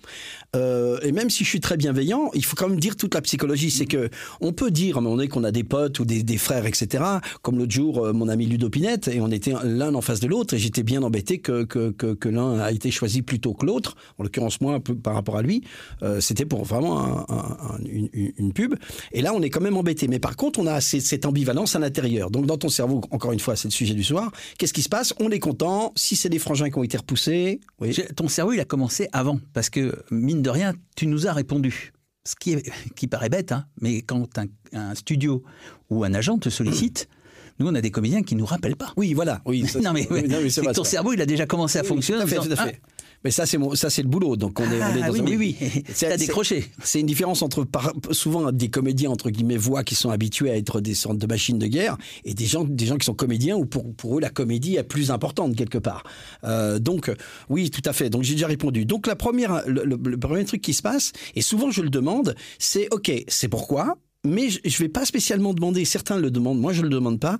Euh, 0.55 0.97
et 1.01 1.11
même 1.11 1.29
si 1.29 1.43
je 1.43 1.49
suis 1.49 1.59
très 1.59 1.77
bienveillant, 1.77 2.31
il 2.33 2.43
faut 2.45 2.55
quand 2.55 2.69
même 2.69 2.79
dire 2.79 2.95
toute 2.95 3.13
la 3.13 3.21
psychologie. 3.21 3.69
C'est 3.69 3.85
que 3.85 4.09
on 4.41 4.53
peut 4.53 4.71
dire 4.71 4.95
à 4.95 4.99
un 4.99 5.01
moment 5.01 5.15
donné 5.17 5.27
qu'on 5.27 5.43
a 5.43 5.51
des 5.51 5.63
potes 5.63 5.99
ou 5.99 6.05
des, 6.05 6.37
frères, 6.37 6.65
etc. 6.65 7.03
Comme 7.41 7.57
l'autre 7.57 7.71
jour, 7.71 8.05
euh, 8.05 8.13
mon 8.13 8.27
ami 8.29 8.45
Ludo 8.45 8.69
Pinette, 8.69 9.07
et 9.07 9.19
on 9.19 9.29
était 9.31 9.53
l'un 9.63 9.93
en 9.95 10.01
face 10.01 10.19
de 10.19 10.27
l'autre, 10.27 10.53
et 10.53 10.57
j'étais 10.57 10.83
bien 10.83 11.03
embêté 11.03 11.39
que, 11.39 11.63
que, 11.63 11.89
que, 11.91 12.29
l'un 12.29 12.59
a 12.59 12.71
été 12.71 12.91
choisi 12.91 13.21
plutôt 13.21 13.53
que 13.53 13.65
l'autre. 13.65 13.95
En 14.17 14.23
l'occurrence, 14.23 14.61
moi, 14.61 14.79
par 15.03 15.13
rapport 15.15 15.37
à 15.37 15.41
lui, 15.41 15.63
euh, 16.03 16.19
c'était 16.21 16.45
pour 16.45 16.63
vraiment 16.63 16.99
un- 16.99 17.25
un- 17.29 17.57
un- 17.75 17.79
une, 18.13 18.53
pub. 18.53 18.75
Et 19.11 19.21
là, 19.21 19.33
on 19.33 19.41
est 19.41 19.49
quand 19.49 19.61
même 19.61 19.77
embêté. 19.77 20.07
Mais 20.07 20.19
par 20.19 20.35
contre, 20.35 20.59
on 20.59 20.67
a 20.67 20.79
ces- 20.81 20.99
cette 20.99 21.25
ambivalence 21.25 21.75
à 21.75 21.79
l'intérieur. 21.79 22.31
Donc 22.31 22.45
dans 22.45 22.57
ton 22.57 22.69
cerveau, 22.69 23.01
encore 23.11 23.31
une 23.31 23.39
fois, 23.39 23.55
c'est 23.55 23.67
le 23.67 23.73
sujet 23.73 23.93
du 23.93 24.03
soir. 24.03 24.31
Qu'est-ce 24.57 24.73
qui 24.73 24.81
se 24.81 24.89
passe? 24.89 25.13
On 25.19 25.29
est 25.31 25.39
content. 25.39 25.91
Si 25.95 26.15
c'est 26.15 26.29
des 26.29 26.39
frangins 26.39 26.69
qui 26.69 26.77
ont 26.77 26.83
été 26.83 26.97
repoussés, 26.97 27.59
Ton 28.15 28.27
cerveau, 28.27 28.53
il 28.53 28.59
a 28.59 28.65
commencé 28.65 29.07
avant, 29.13 29.39
parce 29.53 29.69
que, 29.69 29.95
mine 30.11 30.36
de 30.41 30.49
rien, 30.49 30.73
tu 30.95 31.07
nous 31.07 31.27
as 31.27 31.33
répondu. 31.33 31.93
Ce 32.25 32.35
qui, 32.35 32.53
est, 32.53 32.69
qui 32.95 33.07
paraît 33.07 33.29
bête, 33.29 33.51
hein, 33.51 33.65
mais 33.81 34.01
quand 34.01 34.37
un, 34.37 34.45
un 34.73 34.95
studio 34.95 35.43
ou 35.89 36.03
un 36.03 36.13
agent 36.13 36.37
te 36.39 36.49
sollicite, 36.49 37.07
nous, 37.59 37.67
on 37.67 37.75
a 37.75 37.81
des 37.81 37.91
comédiens 37.91 38.21
qui 38.21 38.35
nous 38.35 38.45
rappellent 38.45 38.75
pas. 38.75 38.93
Oui, 38.97 39.13
voilà. 39.13 39.41
Oui, 39.45 39.65
ça, 39.67 39.79
non, 39.79 39.93
mais, 39.93 40.07
oui, 40.11 40.27
non, 40.27 40.39
mais 40.41 40.49
c'est 40.51 40.61
ton 40.61 40.83
cerveau, 40.83 41.13
il 41.13 41.21
a 41.21 41.25
déjà 41.25 41.45
commencé 41.45 41.79
à 41.79 41.81
Oui, 41.81 41.87
fonctionner. 41.87 42.21
Tout 42.21 42.27
à 42.27 42.29
fait, 42.29 42.47
tout 42.47 42.53
à 42.53 42.65
fait. 42.65 42.81
Mais 43.23 43.31
ça, 43.31 43.45
c'est 43.45 43.57
mon, 43.57 43.73
ça, 43.75 43.89
c'est 43.89 44.03
le 44.03 44.07
boulot. 44.09 44.35
Donc 44.37 44.59
on 44.59 44.63
est, 44.63 44.67
on 44.67 44.95
est 44.95 45.01
Ah, 45.03 45.07
dans 45.07 45.13
oui, 45.13 45.19
un- 45.19 45.23
mais 45.23 45.35
oui, 45.37 45.55
C'est- 45.59 46.07
t'as 46.07 46.11
c'est- 46.11 46.17
décroché. 46.17 46.65
C'est 46.83 46.99
une 46.99 47.05
différence 47.07 47.41
entre 47.41 47.63
par- 47.63 47.93
souvent 48.11 48.51
des 48.51 48.69
comédiens 48.69 49.09
entre 49.09 49.29
guillemets 49.29 49.57
voix 49.57 49.83
qui 49.83 49.95
sont 49.95 50.09
habitués 50.09 50.49
à 50.51 50.55
être 50.57 50.81
des 50.81 50.93
sortes 50.93 51.17
de 51.17 51.27
machines 51.27 51.57
de 51.59 51.67
guerre 51.67 51.97
et 52.25 52.33
des 52.33 52.45
gens, 52.45 52.63
des 52.63 52.85
gens 52.85 52.97
qui 52.97 53.05
sont 53.05 53.13
comédiens 53.15 53.55
où 53.57 53.65
pour, 53.65 53.93
pour 53.95 54.17
eux 54.17 54.21
la 54.21 54.29
comédie 54.29 54.75
est 54.75 54.83
plus 54.83 55.11
importante 55.11 55.55
quelque 55.55 55.77
part. 55.77 56.03
Euh, 56.43 56.79
donc 56.79 57.11
oui, 57.49 57.69
tout 57.71 57.81
à 57.85 57.93
fait. 57.93 58.09
Donc 58.09 58.23
j'ai 58.23 58.33
déjà 58.33 58.47
répondu. 58.47 58.85
Donc 58.85 59.07
la 59.07 59.15
première, 59.15 59.63
le, 59.67 59.83
le- 59.83 59.99
le 60.01 60.17
premier 60.17 60.45
truc 60.45 60.61
qui 60.61 60.73
se 60.73 60.81
passe 60.81 61.11
et 61.35 61.41
souvent 61.41 61.71
je 61.71 61.81
le 61.81 61.89
demande, 61.89 62.35
c'est 62.59 62.87
ok, 62.91 63.11
c'est 63.27 63.47
pourquoi? 63.47 63.97
Mais 64.27 64.49
je 64.49 64.59
ne 64.65 64.77
vais 64.77 64.89
pas 64.89 65.05
spécialement 65.05 65.53
demander, 65.53 65.85
certains 65.85 66.17
le 66.17 66.31
demandent, 66.31 66.59
moi 66.59 66.73
je 66.73 66.81
ne 66.81 66.87
le 66.87 66.89
demande 66.89 67.19
pas, 67.19 67.37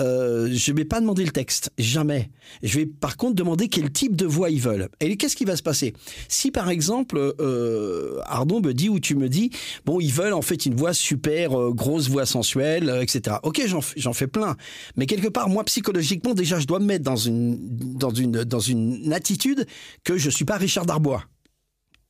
euh, 0.00 0.48
je 0.52 0.72
ne 0.72 0.76
vais 0.76 0.84
pas 0.84 1.00
demander 1.00 1.24
le 1.24 1.30
texte, 1.30 1.70
jamais. 1.78 2.30
Je 2.62 2.78
vais 2.78 2.86
par 2.86 3.16
contre 3.16 3.34
demander 3.34 3.68
quel 3.68 3.92
type 3.92 4.16
de 4.16 4.26
voix 4.26 4.50
ils 4.50 4.60
veulent. 4.60 4.88
Et 5.00 5.16
qu'est-ce 5.16 5.36
qui 5.36 5.44
va 5.44 5.56
se 5.56 5.62
passer? 5.62 5.92
Si 6.28 6.50
par 6.50 6.70
exemple 6.70 7.34
euh, 7.40 8.18
Arnaud 8.24 8.60
me 8.60 8.72
dit 8.72 8.88
ou 8.88 9.00
tu 9.00 9.14
me 9.14 9.28
dis, 9.28 9.50
bon 9.84 10.00
ils 10.00 10.12
veulent 10.12 10.32
en 10.32 10.42
fait 10.42 10.66
une 10.66 10.74
voix 10.74 10.94
super, 10.94 11.58
euh, 11.58 11.72
grosse 11.72 12.08
voix 12.08 12.26
sensuelle, 12.26 12.92
etc. 13.00 13.36
Ok, 13.42 13.62
j'en 13.96 14.12
fais 14.12 14.26
plein. 14.26 14.56
Mais 14.96 15.06
quelque 15.06 15.28
part, 15.28 15.48
moi 15.48 15.64
psychologiquement 15.64 16.34
déjà 16.34 16.58
je 16.58 16.66
dois 16.66 16.78
me 16.78 16.86
mettre 16.86 17.04
dans 17.04 17.16
une, 17.16 17.58
dans 17.96 18.10
une, 18.60 19.12
attitude 19.12 19.66
que 20.04 20.16
je 20.16 20.30
suis 20.30 20.44
pas 20.44 20.56
Richard 20.56 20.86
Darbois. 20.86 21.24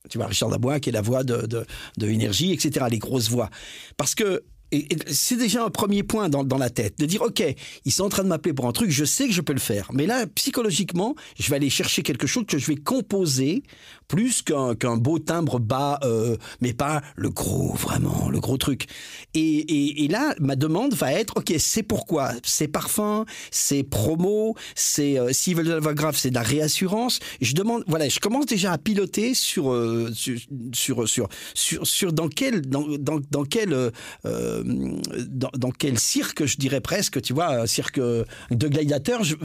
Tu 0.09 0.17
vois, 0.17 0.27
Richard 0.27 0.49
Darbois, 0.49 0.79
qui 0.79 0.89
est 0.89 0.93
la 0.93 1.01
voix 1.01 1.23
de, 1.23 1.45
de, 1.45 1.65
de 1.97 2.07
énergie, 2.07 2.51
etc., 2.51 2.85
les 2.89 2.99
grosses 2.99 3.29
voix. 3.29 3.49
Parce 3.97 4.15
que 4.15 4.43
et- 4.71 4.87
c'est 5.07 5.35
déjà 5.37 5.63
un 5.63 5.69
premier 5.69 6.03
point 6.03 6.29
dans, 6.29 6.57
la 6.57 6.69
tête, 6.69 6.99
de 6.99 7.05
dire, 7.05 7.21
OK, 7.21 7.43
ils 7.85 7.91
sont 7.91 8.03
en 8.03 8.09
train 8.09 8.23
de 8.23 8.27
m'appeler 8.29 8.53
pour 8.53 8.67
un 8.67 8.71
truc, 8.71 8.89
je 8.91 9.05
sais 9.05 9.27
que 9.27 9.33
je 9.33 9.41
peux 9.41 9.53
le 9.53 9.59
faire. 9.59 9.89
Mais 9.93 10.05
là, 10.05 10.25
psychologiquement, 10.35 11.15
je 11.39 11.49
vais 11.49 11.57
aller 11.57 11.69
chercher 11.69 12.03
quelque 12.03 12.27
chose 12.27 12.45
que 12.47 12.57
je 12.57 12.67
vais 12.67 12.75
composer 12.75 13.63
plus 14.07 14.41
qu'un 14.41 14.97
beau 14.97 15.19
timbre 15.19 15.59
bas, 15.59 15.99
euh, 16.03 16.35
mais 16.59 16.73
pas 16.73 17.01
le 17.15 17.29
gros, 17.29 17.73
vraiment, 17.73 18.29
le 18.29 18.39
gros 18.39 18.57
truc. 18.57 18.87
Et, 19.33 20.07
là, 20.09 20.35
ma 20.39 20.55
demande 20.55 20.93
va 20.93 21.13
être, 21.13 21.37
OK, 21.37 21.53
c'est 21.57 21.83
pourquoi? 21.83 22.33
C'est 22.43 22.67
parfum, 22.67 23.25
c'est 23.51 23.83
promo, 23.83 24.55
c'est 24.75 25.17
euh, 25.17 25.31
s'ils 25.31 25.55
veulent 25.55 25.79
voix 25.79 25.93
grave, 25.93 26.17
c'est 26.17 26.29
de 26.29 26.35
la 26.35 26.41
réassurance? 26.41 27.19
Je 27.39 27.53
demande, 27.53 27.83
voilà, 27.87 28.09
je 28.09 28.19
commence 28.19 28.45
déjà 28.45 28.73
à 28.73 28.77
piloter 28.77 29.33
sur 29.33 29.71
euh, 29.71 30.11
sur, 30.13 30.37
sur 30.73 31.07
sur 31.07 31.29
sur 31.53 31.87
sur 31.87 32.13
dans 32.13 32.27
quel 32.27 32.61
dans 32.61 32.85
dans, 32.99 33.19
dans 33.31 33.45
quel 33.45 33.73
euh, 33.73 33.91
euh, 34.25 34.60
dans, 34.63 35.51
dans 35.57 35.71
quel 35.71 35.99
cirque 35.99 36.45
je 36.45 36.57
dirais 36.57 36.81
presque, 36.81 37.21
tu 37.21 37.33
vois, 37.33 37.61
un 37.61 37.65
cirque 37.65 37.99
de 37.99 38.67
gladiateurs, 38.67 39.23
je, 39.23 39.35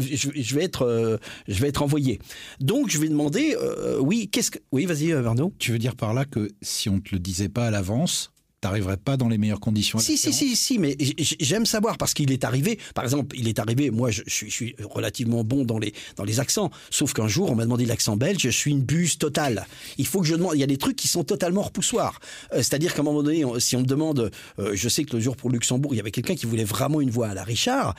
euh, 0.82 1.18
vais 1.48 1.68
être 1.68 1.82
envoyé. 1.82 2.20
Donc 2.60 2.90
je 2.90 2.98
vais 2.98 3.08
demander, 3.08 3.56
euh, 3.60 3.98
oui, 4.00 4.28
qu'est-ce 4.30 4.50
que, 4.50 4.58
oui, 4.72 4.86
vas-y, 4.86 5.12
euh, 5.12 5.24
Arnaud. 5.24 5.52
Tu 5.58 5.72
veux 5.72 5.78
dire 5.78 5.96
par 5.96 6.14
là 6.14 6.24
que 6.24 6.48
si 6.62 6.88
on 6.88 7.00
te 7.00 7.10
le 7.12 7.18
disait 7.18 7.48
pas 7.48 7.66
à 7.66 7.70
l'avance, 7.70 8.32
t'arriverais 8.60 8.96
pas 8.96 9.16
dans 9.16 9.28
les 9.28 9.38
meilleures 9.38 9.60
conditions 9.60 9.98
Si, 9.98 10.16
si, 10.16 10.32
si, 10.32 10.56
si, 10.56 10.78
mais 10.78 10.96
j'aime 11.40 11.66
savoir 11.66 11.98
parce 11.98 12.14
qu'il 12.14 12.32
est 12.32 12.44
arrivé. 12.44 12.78
Par 12.94 13.04
exemple, 13.04 13.36
il 13.38 13.48
est 13.48 13.58
arrivé. 13.58 13.90
Moi, 13.90 14.10
je, 14.10 14.22
suis, 14.26 14.48
je 14.48 14.54
suis 14.54 14.76
relativement 14.82 15.44
bon 15.44 15.64
dans 15.64 15.78
les 15.78 15.92
dans 16.16 16.24
les 16.24 16.40
accents. 16.40 16.70
Sauf 16.90 17.12
qu'un 17.12 17.28
jour, 17.28 17.50
on 17.50 17.54
m'a 17.54 17.64
demandé 17.64 17.84
l'accent 17.84 18.16
belge. 18.16 18.40
Je 18.42 18.48
suis 18.50 18.70
une 18.70 18.82
buse 18.82 19.18
totale. 19.18 19.66
Il 19.98 20.06
faut 20.06 20.20
que 20.20 20.26
je 20.26 20.34
demande. 20.34 20.52
Il 20.54 20.60
y 20.60 20.64
a 20.64 20.66
des 20.66 20.78
trucs 20.78 20.96
qui 20.96 21.08
sont 21.08 21.24
totalement 21.24 21.62
repoussoirs. 21.62 22.18
Euh, 22.52 22.56
C'est-à-dire 22.58 22.94
qu'à 22.94 23.02
un 23.02 23.04
moment 23.04 23.22
donné, 23.22 23.44
on- 23.44 23.58
si 23.58 23.76
on 23.76 23.80
me 23.80 23.86
demande, 23.86 24.30
euh, 24.58 24.72
je 24.74 24.88
sais 24.88 25.04
que 25.04 25.14
le 25.16 25.22
jour 25.22 25.36
pour 25.36 25.50
Luxembourg, 25.50 25.92
il 25.94 25.98
y 25.98 26.00
avait 26.00 26.10
quelqu'un 26.10 26.34
qui 26.34 26.46
voulait 26.46 26.64
vraiment 26.64 27.00
une 27.00 27.10
voix 27.10 27.28
à 27.28 27.34
la 27.34 27.44
Richard. 27.44 27.94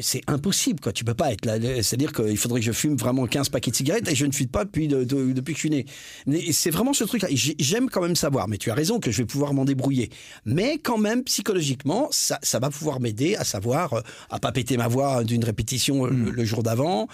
C'est- 0.00 0.20
impossible, 0.26 0.80
quoi. 0.80 0.92
Tu 0.92 1.04
peux 1.04 1.14
pas 1.14 1.32
être 1.32 1.44
là. 1.46 1.58
C'est-à-dire 1.82 2.12
qu'il 2.12 2.36
faudrait 2.36 2.60
que 2.60 2.66
je 2.66 2.72
fume 2.72 2.96
vraiment 2.96 3.26
15 3.26 3.48
paquets 3.48 3.70
de 3.70 3.76
cigarettes 3.76 4.08
et 4.08 4.14
je 4.14 4.26
ne 4.26 4.32
fume 4.32 4.48
pas 4.48 4.64
depuis, 4.64 4.86
de- 4.86 5.04
de- 5.04 5.32
depuis 5.32 5.54
que 5.54 5.58
je 5.60 5.68
suis 5.68 5.70
né. 5.70 6.52
C'est 6.52 6.70
vraiment 6.70 6.92
ce 6.92 7.04
truc-là. 7.04 7.28
J'aime 7.32 7.88
quand 7.88 8.02
même 8.02 8.16
savoir, 8.16 8.48
mais 8.48 8.58
tu 8.58 8.70
as 8.70 8.74
raison 8.74 9.00
que 9.00 9.10
je 9.10 9.18
vais 9.18 9.26
pouvoir 9.26 9.54
m'en 9.54 9.64
débrouiller. 9.64 10.10
Mais 10.44 10.78
quand 10.78 10.98
même, 10.98 11.24
psychologiquement, 11.24 12.08
ça, 12.10 12.38
ça 12.42 12.58
va 12.58 12.70
pouvoir 12.70 13.00
m'aider 13.00 13.34
à 13.36 13.44
savoir, 13.44 13.94
euh, 13.94 14.00
à 14.30 14.38
pas 14.38 14.52
péter 14.52 14.76
ma 14.76 14.88
voix 14.88 15.24
d'une 15.24 15.44
répétition 15.44 16.06
euh, 16.06 16.10
le, 16.10 16.30
le 16.30 16.44
jour 16.44 16.62
d'avant. 16.62 17.08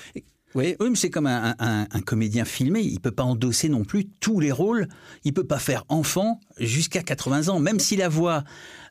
Oui. 0.54 0.76
Oui, 0.80 0.90
mais 0.90 0.96
c'est 0.96 1.08
comme 1.08 1.26
un, 1.28 1.54
un- 1.58 1.86
un 1.90 2.00
comédien 2.02 2.44
filmé. 2.44 2.80
Il 2.82 3.00
peut 3.00 3.10
pas 3.10 3.22
endosser 3.22 3.70
non 3.70 3.84
plus 3.84 4.04
tous 4.20 4.38
les 4.38 4.52
rôles. 4.52 4.86
Il 5.24 5.32
peut 5.32 5.46
pas 5.46 5.58
faire 5.58 5.84
enfant 5.88 6.40
jusqu'à 6.58 7.02
80 7.02 7.48
ans. 7.48 7.58
Même 7.58 7.80
si 7.80 7.96
la 7.96 8.10
voix, 8.10 8.44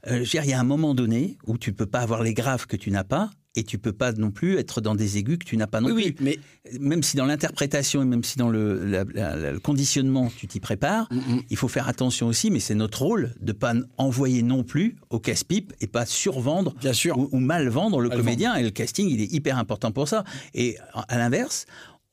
euh, 0.08 0.14
je 0.16 0.20
veux 0.20 0.26
dire, 0.26 0.44
il 0.46 0.50
y 0.50 0.54
a 0.54 0.60
un 0.60 0.64
moment 0.64 0.96
donné 0.96 1.38
où 1.46 1.60
tu 1.60 1.72
peux 1.74 1.86
pas 1.86 2.00
avoir 2.00 2.24
les 2.24 2.34
graves 2.34 2.66
que 2.66 2.76
tu 2.78 2.90
n'as 2.90 3.04
pas. 3.04 3.30
Et 3.58 3.64
tu 3.66 3.78
peux 3.78 3.92
pas 3.92 4.14
non 4.14 4.32
plus 4.32 4.56
être 4.58 4.80
dans 4.80 4.96
des 4.96 5.18
aigus 5.18 5.38
que 5.38 5.44
tu 5.44 5.58
n'as 5.58 5.68
pas 5.68 5.82
non 5.82 5.90
Oui, 5.92 6.12
plus. 6.14 6.26
oui, 6.26 6.40
mais 6.66 6.80
Même 6.80 7.04
si 7.04 7.18
dans 7.18 7.26
l'interprétation 7.26 8.02
et 8.02 8.06
même 8.06 8.24
si 8.24 8.38
dans 8.38 8.48
le, 8.50 8.86
la- 8.86 9.04
la- 9.14 9.36
la- 9.36 9.52
le 9.52 9.60
conditionnement 9.60 10.32
tu 10.38 10.48
t'y 10.48 10.62
prépares, 10.62 11.10
il 11.50 11.58
faut 11.58 11.68
faire 11.68 11.90
attention 11.90 12.28
aussi. 12.28 12.50
Mais 12.50 12.62
c'est 12.62 12.76
notre 12.76 13.02
rôle 13.02 13.34
de 13.42 13.52
pas 13.52 13.74
envoyer 13.98 14.42
non 14.42 14.64
plus 14.64 14.96
au 15.10 15.20
casse-pipe 15.20 15.74
et 15.82 15.88
pas 15.88 16.06
survendre 16.06 16.74
bien 16.80 16.94
sûr. 16.94 17.18
ou, 17.18 17.28
ou 17.34 17.40
mal 17.40 17.68
vendre 17.68 18.00
le 18.00 18.08
Mal 18.08 18.20
comédien. 18.20 18.56
Et 18.56 18.64
le 18.64 18.70
casting, 18.72 19.10
il 19.10 19.20
est 19.20 19.34
hyper 19.34 19.58
important 19.58 19.92
pour 19.92 20.08
ça. 20.08 20.24
Et 20.54 20.78
à 21.10 21.18
l'inverse, 21.18 21.66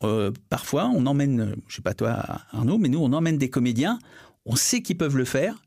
euh, 0.03 0.33
parfois, 0.49 0.91
on 0.93 1.07
emmène, 1.07 1.55
je 1.69 1.77
sais 1.77 1.83
pas 1.83 1.95
toi 1.95 2.41
Arnaud, 2.51 2.79
mais 2.79 2.89
nous, 2.89 2.99
on 2.99 3.13
emmène 3.13 3.39
des 3.39 3.49
comédiens, 3.49 4.01
on 4.45 4.57
sait 4.57 4.83
qu'ils 4.83 4.97
peuvent 4.97 5.17
le 5.17 5.25
faire. 5.25 5.63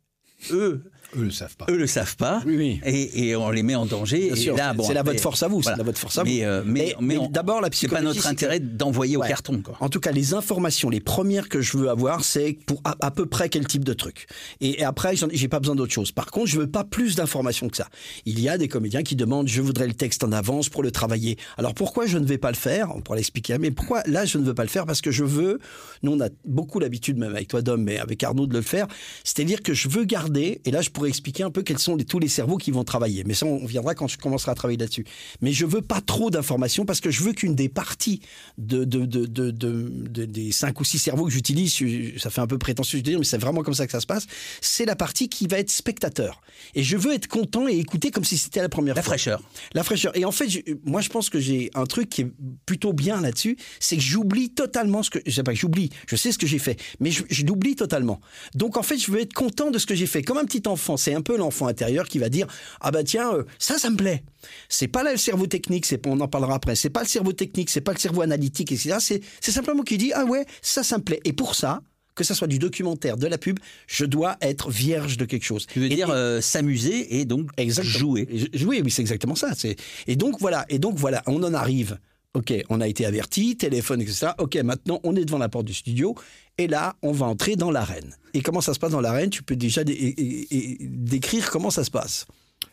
Eux, 0.52 0.84
Eux 1.18 1.24
le 1.24 1.32
savent 1.32 1.56
pas. 1.56 1.66
eux 1.70 1.78
le 1.78 1.88
savent 1.88 2.16
pas. 2.16 2.42
Oui, 2.46 2.56
oui. 2.58 2.80
Et, 2.86 3.28
et 3.30 3.36
on 3.36 3.50
les 3.50 3.64
met 3.64 3.76
en 3.76 3.86
danger. 3.86 4.28
Bien 4.28 4.36
et 4.36 4.40
sûr, 4.40 4.56
là, 4.56 4.70
c'est- 4.72 4.78
bon, 4.78 4.84
c'est 4.84 4.94
la 4.94 5.04
votre 5.04 5.20
force 5.22 5.44
à 5.44 5.48
vous, 5.48 5.62
c'est 5.62 5.76
la 5.76 5.84
votre 5.84 6.00
force 6.00 6.18
à 6.18 6.24
vous. 6.24 6.30
Mais, 6.30 6.44
euh, 6.46 6.64
mais, 6.66 7.20
d'abord, 7.30 7.62
la 7.62 7.66
c'est 7.72 7.88
pas 7.88 7.98
psychologie, 7.98 8.06
notre 8.18 8.28
intérêt 8.28 8.60
d'envoyer 8.60 9.18
au 9.18 9.22
carton. 9.22 9.62
Quoi. 9.62 9.76
En 9.80 9.90
tout 9.90 10.00
cas, 10.00 10.12
les 10.12 10.34
informations, 10.34 10.90
les 10.90 11.00
premières 11.00 11.50
que 11.50 11.62
je 11.62 11.78
veux 11.78 11.90
avoir, 11.90 12.24
c'est 12.24 12.58
pour 12.66 12.82
à, 12.84 12.96
à 13.02 13.12
peu 13.12 13.26
près 13.26 13.50
quel 13.50 13.66
type 13.68 13.84
de 13.84 13.94
truc. 13.94 14.28
Et, 14.62 14.80
et 14.82 14.84
après, 14.84 15.16
j'ai 15.32 15.48
pas 15.48 15.60
besoin 15.60 15.76
d'autre 15.76 15.94
chose. 15.94 16.12
Par 16.12 16.28
contre, 16.28 16.48
je 16.48 16.60
veux 16.60 16.68
pas 16.70 16.84
plus 16.84 17.16
d'informations 17.16 17.68
que 17.70 17.78
ça. 17.78 17.88
Il 18.26 18.40
y 18.40 18.48
a 18.50 18.58
des 18.58 18.68
comédiens 18.68 19.04
qui 19.04 19.16
demandent, 19.16 19.48
je 19.48 19.62
voudrais 19.62 19.88
le 19.88 19.94
texte 19.94 20.24
en 20.24 20.32
avance 20.32 20.70
pour 20.70 20.84
le 20.84 20.92
travailler. 20.92 21.38
Alors 21.58 21.74
pourquoi 21.74 22.06
je 22.06 22.18
ne 22.18 22.26
vais 22.26 22.38
pas 22.38 22.52
le 22.52 22.58
faire? 22.58 22.96
On 22.96 23.02
pourra 23.02 23.18
l'expliquer. 23.18 23.58
Mais 23.60 23.72
pourquoi 23.72 24.04
là, 24.06 24.26
je 24.26 24.38
ne 24.38 24.44
veux 24.46 24.54
pas 24.54 24.64
le 24.64 24.70
faire? 24.70 24.86
Parce 24.86 25.02
que 25.02 25.12
je 25.12 25.24
veux. 25.24 25.60
Nous, 26.04 26.12
on 26.14 26.20
a 26.22 26.30
beaucoup 26.46 26.80
l'habitude, 26.80 27.18
même 27.18 27.34
avec 27.36 27.48
toi, 27.48 27.62
Dom, 27.62 27.82
mais 27.84 27.98
avec 28.00 28.24
Arnaud, 28.24 28.48
de 28.48 28.54
le 28.54 28.62
faire. 28.62 28.88
C'est-à-dire 29.24 29.62
que 29.62 29.74
je 29.74 29.90
veux 29.90 30.04
garder. 30.06 30.62
Et 30.66 30.72
là, 30.72 30.82
je 30.82 30.90
pourrais 30.90 31.01
expliquer 31.10 31.44
un 31.44 31.52
peu 31.52 31.62
quels 31.64 31.80
sont 31.80 31.96
les, 31.96 32.06
tous 32.06 32.20
les 32.20 32.28
cerveaux 32.28 32.58
qui 32.58 32.72
vont 32.72 32.84
travailler. 32.84 33.24
Mais 33.26 33.34
ça, 33.34 33.46
on 33.46 33.66
viendra 33.66 33.96
quand 33.96 34.08
je 34.08 34.18
commencerai 34.18 34.52
à 34.52 34.56
travailler 34.56 34.78
là-dessus. 34.78 35.06
Mais 35.42 35.52
je 35.54 35.66
veux 35.66 35.82
pas 35.82 36.02
trop 36.02 36.30
d'informations 36.30 36.86
parce 36.86 37.00
que 37.02 37.12
je 37.12 37.24
veux 37.24 37.34
qu'une 37.34 37.56
des 37.56 37.70
parties 37.70 38.22
de, 38.58 38.84
de, 38.84 39.06
de, 39.06 39.26
de, 39.26 39.52
de- 39.52 39.90
de- 39.90 40.26
des 40.26 40.52
cinq 40.52 40.80
ou 40.80 40.84
six 40.84 41.00
cerveaux 41.00 41.26
que 41.26 41.32
j'utilise, 41.32 41.74
ça 42.18 42.30
fait 42.30 42.42
un 42.42 42.48
peu 42.48 42.58
prétentieux 42.58 43.00
de 43.00 43.04
dire, 43.10 43.20
mais 43.20 43.26
c'est 43.26 43.38
vraiment 43.38 43.64
comme 43.64 43.74
ça 43.74 43.86
que 43.86 43.92
ça 43.92 44.00
se 44.00 44.06
passe, 44.08 44.28
c'est 44.62 44.86
la 44.86 44.96
partie 44.96 45.30
qui 45.30 45.48
va 45.48 45.58
être 45.60 45.72
spectateur. 45.72 46.42
Et 46.76 46.84
je 46.84 46.98
veux 46.98 47.14
être 47.14 47.28
content 47.28 47.68
et 47.68 47.78
écouter 47.78 48.12
comme 48.12 48.24
si 48.24 48.38
c'était 48.38 48.62
la 48.62 48.70
première 48.70 48.96
La 48.96 49.02
fois. 49.02 49.12
fraîcheur. 49.12 49.42
La 49.74 49.84
fraîcheur. 49.84 50.16
Et 50.18 50.26
en 50.26 50.32
fait, 50.32 50.50
je- 50.50 50.60
moi, 50.86 51.02
je 51.02 51.10
pense 51.10 51.30
que 51.30 51.40
j'ai 51.40 51.72
un 51.74 51.86
truc 51.86 52.10
qui 52.10 52.22
est 52.22 52.32
plutôt 52.66 52.94
bien 52.94 53.22
là-dessus, 53.22 53.58
c'est 53.80 53.96
que 53.98 54.02
j'oublie 54.04 54.50
totalement 54.50 55.04
ce 55.04 55.10
que, 55.10 55.20
je 55.26 55.32
sais 55.32 55.44
pas 55.44 55.54
que 55.54 55.60
j'oublie, 55.60 55.90
je 56.08 56.16
sais 56.16 56.32
ce 56.32 56.38
que 56.38 56.48
j'ai 56.48 56.60
fait, 56.60 56.80
mais 57.00 57.12
je, 57.12 57.24
je 57.30 57.46
l'oublie 57.46 57.76
totalement. 57.76 58.20
Donc, 58.56 58.78
en 58.78 58.84
fait, 58.84 58.98
je 58.98 59.12
veux 59.12 59.20
être 59.22 59.34
content 59.34 59.72
de 59.72 59.78
ce 59.78 59.86
que 59.86 59.96
j'ai 59.96 60.06
fait. 60.06 60.22
Comme 60.22 60.38
un 60.38 60.46
petit 60.46 60.64
enfant, 60.68 60.91
c'est 60.98 61.14
un 61.14 61.22
peu 61.22 61.38
l'enfant 61.38 61.68
intérieur 61.68 62.08
qui 62.08 62.20
va 62.20 62.30
dire, 62.30 62.48
ah 62.82 62.92
bah 62.92 63.04
tiens, 63.04 63.34
euh, 63.34 63.44
ça, 63.60 63.78
ça 63.78 63.90
me 63.90 63.96
plaît. 63.98 64.24
C'est 64.70 64.88
pas 64.88 65.04
là 65.04 65.12
le 65.12 65.18
cerveau 65.18 65.48
technique, 65.48 65.86
c'est, 65.86 66.06
on 66.08 66.20
en 66.20 66.28
parlera 66.28 66.56
après, 66.56 66.76
c'est 66.76 66.90
pas 66.90 67.02
le 67.02 67.08
cerveau 67.08 67.34
technique, 67.34 67.70
c'est 67.70 67.82
pas 67.82 67.94
le 67.94 68.00
cerveau 68.00 68.22
analytique, 68.22 68.72
etc. 68.72 68.96
C'est, 69.00 69.22
c'est 69.40 69.52
simplement 69.52 69.84
qui 69.84 69.98
dit, 69.98 70.12
ah 70.14 70.26
ouais, 70.26 70.46
ça, 70.62 70.84
ça 70.84 70.98
me 70.98 71.04
plaît. 71.04 71.20
Et 71.26 71.34
pour 71.34 71.56
ça, 71.56 71.82
que 72.14 72.24
ça 72.26 72.36
soit 72.36 72.48
du 72.48 72.60
documentaire, 72.60 73.16
de 73.16 73.26
la 73.28 73.38
pub, 73.38 73.58
je 73.88 74.04
dois 74.06 74.36
être 74.42 74.70
vierge 74.70 75.16
de 75.18 75.24
quelque 75.26 75.46
chose. 75.46 75.66
Tu 75.66 75.80
veux 75.80 75.86
Et- 75.86 75.96
dire 75.96 76.10
euh, 76.10 76.42
s'amuser 76.42 77.20
et 77.20 77.26
donc 77.26 77.50
Exactement. 77.58 77.94
jouer. 77.98 78.50
Jouer, 78.54 78.82
oui, 78.84 78.92
c'est 78.92 79.02
exactement 79.02 79.36
ça. 79.36 79.54
C'est 79.56 79.78
et 80.08 80.16
donc 80.18 80.36
voilà, 80.40 80.66
et 80.70 80.78
donc 80.78 80.98
voilà, 80.98 81.24
on 81.28 81.42
en 81.44 81.54
arrive. 81.54 81.98
Ok, 82.34 82.54
on 82.70 82.80
a 82.80 82.88
été 82.88 83.06
averti, 83.06 83.58
téléphone, 83.58 84.02
etc. 84.02 84.28
Ok, 84.40 84.56
maintenant 84.58 85.00
on 85.04 85.16
est 85.18 85.26
devant 85.26 85.38
la 85.38 85.50
porte 85.50 85.66
du 85.66 85.74
studio 85.74 86.16
et 86.64 86.68
là 86.68 86.96
on 87.02 87.12
va 87.12 87.26
entrer 87.26 87.56
dans 87.56 87.72
l'arène. 87.72 88.16
Et 88.34 88.42
comment 88.42 88.62
ça 88.62 88.74
se 88.74 88.80
passe 88.80 88.92
dans 88.92 89.02
l'arène? 89.02 89.30
Tu 89.30 89.44
peux 89.44 89.56
déjà 89.56 89.84
dé- 89.84 89.94
et- 89.94 90.22
et- 90.22 90.72
et 90.74 90.78
décrire 90.82 91.50
comment 91.52 91.70
ça 91.70 91.84
se 91.84 91.92
passe 91.92 92.26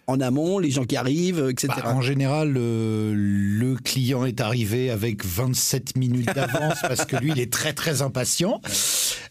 en 0.07 0.20
amont, 0.22 0.59
les 0.59 0.70
gens 0.70 0.85
qui 0.85 0.96
arrivent, 0.96 1.48
etc. 1.51 1.68
Bah, 1.85 1.92
en 1.94 2.01
général, 2.01 2.55
euh, 2.57 3.12
le 3.14 3.74
client 3.77 4.24
est 4.24 4.40
arrivé 4.40 4.88
avec 4.90 5.22
27 5.22 5.96
minutes 5.96 6.35
d'avance 6.35 6.79
parce 6.81 7.05
que 7.05 7.16
lui, 7.16 7.33
il 7.33 7.38
est 7.38 7.53
très 7.53 7.74
très 7.74 8.01
impatient. 8.01 8.62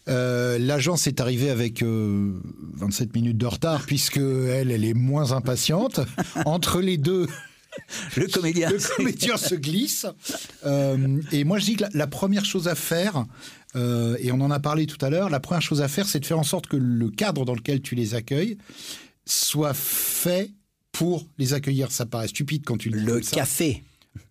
Euh, 0.08 0.56
L'agence 0.58 1.08
est 1.08 1.20
arrivée 1.20 1.50
avec 1.50 1.82
euh, 1.82 2.32
27 2.76 3.12
minutes 3.14 3.38
de 3.38 3.46
retard 3.46 3.82
puisque 3.86 4.18
elle, 4.18 4.70
elle 4.70 4.84
est 4.84 4.94
moins 4.94 5.32
impatiente. 5.32 5.98
Entre 6.44 6.80
les 6.80 6.96
deux, 6.96 7.26
Le 8.16 8.26
comédien. 8.26 8.70
le 8.70 8.78
comédien 8.96 9.36
se 9.36 9.54
glisse. 9.56 10.06
Euh, 10.64 11.20
et 11.32 11.42
moi, 11.44 11.58
je 11.58 11.64
dis 11.64 11.76
que 11.76 11.82
la, 11.84 11.90
la 11.92 12.06
première 12.06 12.44
chose 12.44 12.68
à 12.68 12.74
faire, 12.76 13.24
euh, 13.76 14.16
et 14.20 14.32
on 14.32 14.40
en 14.40 14.50
a 14.50 14.60
parlé 14.60 14.86
tout 14.86 15.02
à 15.04 15.10
l'heure, 15.10 15.28
la 15.30 15.40
première 15.40 15.62
chose 15.62 15.82
à 15.82 15.88
faire, 15.88 16.06
c'est 16.06 16.20
de 16.20 16.26
faire 16.26 16.38
en 16.38 16.44
sorte 16.44 16.66
que 16.66 16.76
le 16.76 17.10
cadre 17.10 17.44
dans 17.44 17.54
lequel 17.54 17.80
tu 17.80 17.94
les 17.94 18.14
accueilles 18.14 18.56
soit 19.26 19.74
fait 19.74 20.52
pour 20.92 21.26
les 21.38 21.52
accueillir. 21.54 21.90
Ça 21.92 22.06
paraît 22.06 22.28
stupide 22.28 22.64
quand 22.64 22.78
tu 22.78 22.90
le 22.90 23.00
dis 23.00 23.06
Le 23.06 23.22
ça. 23.22 23.36
café. 23.36 23.82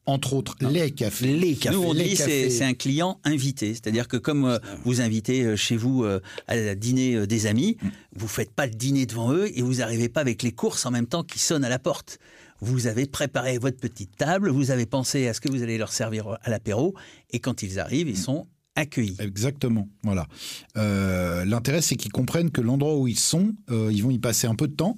Entre 0.05 0.33
autres, 0.33 0.55
les 0.61 0.91
cafés. 0.91 1.33
Les 1.37 1.55
cafés. 1.55 1.75
Nous, 1.75 1.83
on 1.83 1.93
les 1.93 2.05
dit 2.05 2.15
c'est 2.15 2.23
cafés. 2.23 2.49
c'est 2.49 2.63
un 2.63 2.73
client 2.73 3.19
invité. 3.23 3.73
C'est-à-dire 3.73 4.07
que 4.07 4.17
comme 4.17 4.45
euh, 4.45 4.57
vous 4.83 5.01
invitez 5.01 5.43
euh, 5.43 5.55
chez 5.55 5.77
vous 5.77 6.03
euh, 6.03 6.19
à 6.47 6.75
dîner 6.75 7.15
euh, 7.15 7.27
des 7.27 7.45
amis, 7.45 7.77
vous 8.15 8.27
faites 8.27 8.51
pas 8.51 8.65
le 8.65 8.73
dîner 8.73 9.05
devant 9.05 9.33
eux 9.33 9.49
et 9.57 9.61
vous 9.61 9.75
n'arrivez 9.75 10.09
pas 10.09 10.21
avec 10.21 10.43
les 10.43 10.51
courses 10.51 10.85
en 10.85 10.91
même 10.91 11.07
temps 11.07 11.23
qui 11.23 11.39
sonnent 11.39 11.63
à 11.65 11.69
la 11.69 11.79
porte. 11.79 12.19
Vous 12.59 12.87
avez 12.87 13.05
préparé 13.05 13.59
votre 13.59 13.77
petite 13.77 14.15
table, 14.17 14.49
vous 14.49 14.71
avez 14.71 14.85
pensé 14.85 15.27
à 15.27 15.33
ce 15.33 15.41
que 15.41 15.49
vous 15.49 15.61
allez 15.61 15.77
leur 15.77 15.91
servir 15.93 16.37
à 16.41 16.49
l'apéro 16.49 16.95
et 17.31 17.39
quand 17.39 17.61
ils 17.61 17.77
arrivent, 17.79 18.09
ils 18.09 18.17
sont 18.17 18.47
accueillis. 18.77 19.17
Exactement, 19.19 19.89
voilà. 20.03 20.27
Euh, 20.77 21.43
L'intérêt, 21.43 21.81
c'est 21.81 21.95
qu'ils 21.95 22.11
comprennent 22.11 22.51
que 22.51 22.61
l'endroit 22.61 22.97
où 22.97 23.07
ils 23.07 23.19
sont, 23.19 23.53
euh, 23.69 23.89
ils 23.91 24.03
vont 24.03 24.11
y 24.11 24.19
passer 24.19 24.47
un 24.47 24.55
peu 24.55 24.67
de 24.67 24.75
temps 24.75 24.97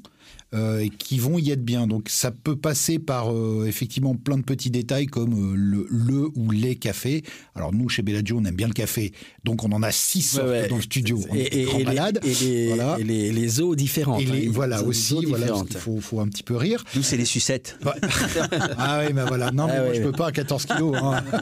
euh, 0.54 0.80
et 0.80 0.90
qu'ils 0.90 1.22
vont 1.22 1.38
y 1.38 1.52
être 1.52 1.64
bien. 1.64 1.86
Donc, 1.88 2.10
ça 2.10 2.32
peut 2.32 2.56
passer 2.56 2.98
par 3.00 3.32
euh, 3.34 3.66
effectivement 3.68 4.16
plein 4.16 4.38
de 4.38 4.44
petits 4.44 4.72
détails 4.72 5.06
comme 5.06 5.34
euh, 5.34 5.54
le, 5.56 5.86
le 5.90 6.28
ou 6.36 6.52
les 6.52 6.76
cafés. 6.76 7.24
Alors, 7.56 7.74
nous, 7.74 7.88
chez 7.90 8.02
Bellagio, 8.02 8.38
on 8.40 8.46
aime 8.46 8.56
bien 8.56 8.68
le 8.68 8.74
café, 8.74 9.12
donc 9.44 9.64
on 9.64 9.72
en 9.72 9.84
a 9.84 9.92
six 9.92 10.22
sortes 10.22 10.48
Ouais, 10.48 10.62
ouais. 10.62 10.68
dans 10.68 10.78
le 10.78 10.82
studio. 10.82 11.20
On 11.30 11.36
Et, 11.36 11.50
les, 11.50 11.58
et 11.62 11.66
les- 11.84 12.68
Voilà. 12.68 12.98
et 13.00 13.04
les- 13.04 13.32
les 13.32 13.62
eaux 13.62 13.76
différentes. 13.76 14.22
Et 14.22 14.26
les- 14.26 14.48
hein. 14.48 14.52
Voilà 14.54 14.84
aussi, 14.84 15.24
voilà, 15.26 15.48
qu'il 15.68 15.78
faut, 15.78 16.00
faut 16.00 16.20
un 16.20 16.28
petit 16.28 16.44
peu 16.44 16.56
rire. 16.56 16.84
Nous, 16.96 17.04
c'est 17.04 17.18
les 17.18 17.26
sucettes. 17.26 17.78
ah 18.78 19.02
oui, 19.06 19.14
mais 19.14 19.24
voilà. 19.26 19.52
Non, 19.52 19.68
mais 19.68 19.74
Ah 19.76 19.82
moi, 19.82 19.90
ouais. 19.92 19.96
je 19.98 20.02
peux 20.04 20.12
pas 20.12 20.28
à 20.28 20.32
14 20.32 20.66
kilos. 20.66 20.96
hein. 21.02 21.24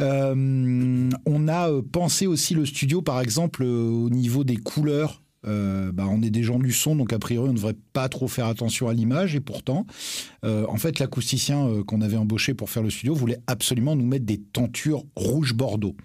Euh, 0.00 1.10
on 1.26 1.48
a 1.48 1.68
pensé 1.92 2.26
aussi 2.26 2.54
le 2.54 2.66
studio, 2.66 3.02
par 3.02 3.20
exemple, 3.20 3.62
euh, 3.62 3.88
au 3.88 4.10
niveau 4.10 4.42
des 4.42 4.56
couleurs. 4.56 5.21
Euh, 5.46 5.90
bah, 5.92 6.06
on 6.08 6.22
est 6.22 6.30
des 6.30 6.42
gens 6.42 6.58
du 6.58 6.72
son, 6.72 6.96
donc 6.96 7.12
a 7.12 7.18
priori, 7.18 7.48
on 7.48 7.52
ne 7.52 7.56
devrait 7.56 7.76
pas 7.92 8.08
trop 8.08 8.28
faire 8.28 8.46
attention 8.46 8.88
à 8.88 8.94
l'image. 8.94 9.34
Et 9.34 9.40
pourtant, 9.40 9.86
euh, 10.44 10.64
en 10.68 10.76
fait, 10.76 10.98
l'acousticien 10.98 11.66
euh, 11.66 11.84
qu'on 11.84 12.00
avait 12.00 12.16
embauché 12.16 12.54
pour 12.54 12.70
faire 12.70 12.82
le 12.82 12.90
studio 12.90 13.14
voulait 13.14 13.40
absolument 13.46 13.96
nous 13.96 14.06
mettre 14.06 14.24
des 14.24 14.38
tentures 14.38 15.04
rouge 15.16 15.54
bordeaux. 15.54 15.96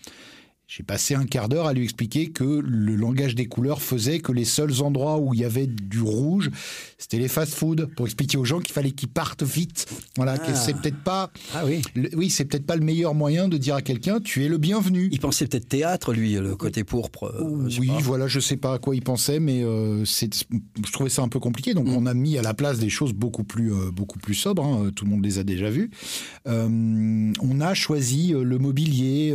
J'ai 0.69 0.83
passé 0.83 1.15
un 1.15 1.23
quart 1.25 1.47
d'heure 1.47 1.65
à 1.65 1.71
lui 1.73 1.85
expliquer 1.85 2.27
que 2.29 2.43
le 2.43 2.95
langage 2.97 3.35
des 3.35 3.45
couleurs 3.45 3.81
faisait 3.81 4.19
que 4.19 4.33
les 4.33 4.43
seuls 4.43 4.81
endroits 4.81 5.17
où 5.17 5.33
il 5.33 5.39
y 5.39 5.45
avait 5.45 5.65
du 5.65 6.01
rouge, 6.01 6.51
c'était 6.97 7.19
les 7.19 7.29
fast-food, 7.29 7.87
pour 7.95 8.05
expliquer 8.05 8.37
aux 8.37 8.43
gens 8.43 8.59
qu'il 8.59 8.73
fallait 8.73 8.91
qu'ils 8.91 9.07
partent 9.07 9.43
vite. 9.43 9.85
Voilà, 10.17 10.37
que 10.37 10.49
Ah. 10.49 10.55
c'est 10.55 10.73
peut-être 10.73 11.01
pas, 11.05 11.31
Ah 11.53 11.63
oui. 11.65 11.81
le- 11.95 12.09
oui, 12.17 12.29
c'est 12.29 12.43
peut-être 12.43 12.65
pas 12.65 12.75
le 12.75 12.83
meilleur 12.83 13.15
moyen 13.15 13.47
de 13.47 13.55
dire 13.57 13.75
à 13.75 13.81
quelqu'un, 13.81 14.19
tu 14.19 14.43
es 14.43 14.49
le 14.49 14.57
bienvenu. 14.57 15.07
Il 15.09 15.21
pensait 15.21 15.47
peut-être 15.47 15.69
théâtre, 15.69 16.11
lui, 16.11 16.33
le 16.33 16.57
côté 16.57 16.83
pourpre. 16.83 17.23
euh, 17.33 17.69
oui, 17.79 17.87
pas. 17.87 17.99
voilà, 17.99 18.27
je 18.27 18.41
sais 18.41 18.57
pas 18.57 18.73
à 18.73 18.77
quoi 18.79 18.93
il 18.93 19.01
pensait, 19.03 19.39
mais 19.39 19.63
euh, 19.63 20.03
je 20.03 20.91
trouvais 20.91 21.09
ça 21.09 21.21
un 21.21 21.29
peu 21.29 21.39
compliqué. 21.39 21.75
Donc, 21.75 21.87
on 21.87 22.05
a 22.05 22.13
mis 22.13 22.37
à 22.37 22.41
la 22.41 22.53
place 22.53 22.77
des 22.77 22.89
choses 22.89 23.13
beaucoup 23.13 23.45
plus, 23.45 23.71
euh, 23.73 23.89
beaucoup 23.89 24.19
plus 24.19 24.35
sobres. 24.35 24.65
hein, 24.65 24.91
tout 24.93 25.05
le 25.05 25.11
monde 25.11 25.23
les 25.23 25.39
a 25.39 25.45
déjà 25.45 25.69
vues. 25.69 25.91
On 26.45 27.61
a 27.61 27.73
choisi 27.73 28.33
le 28.35 28.57
mobilier 28.57 29.33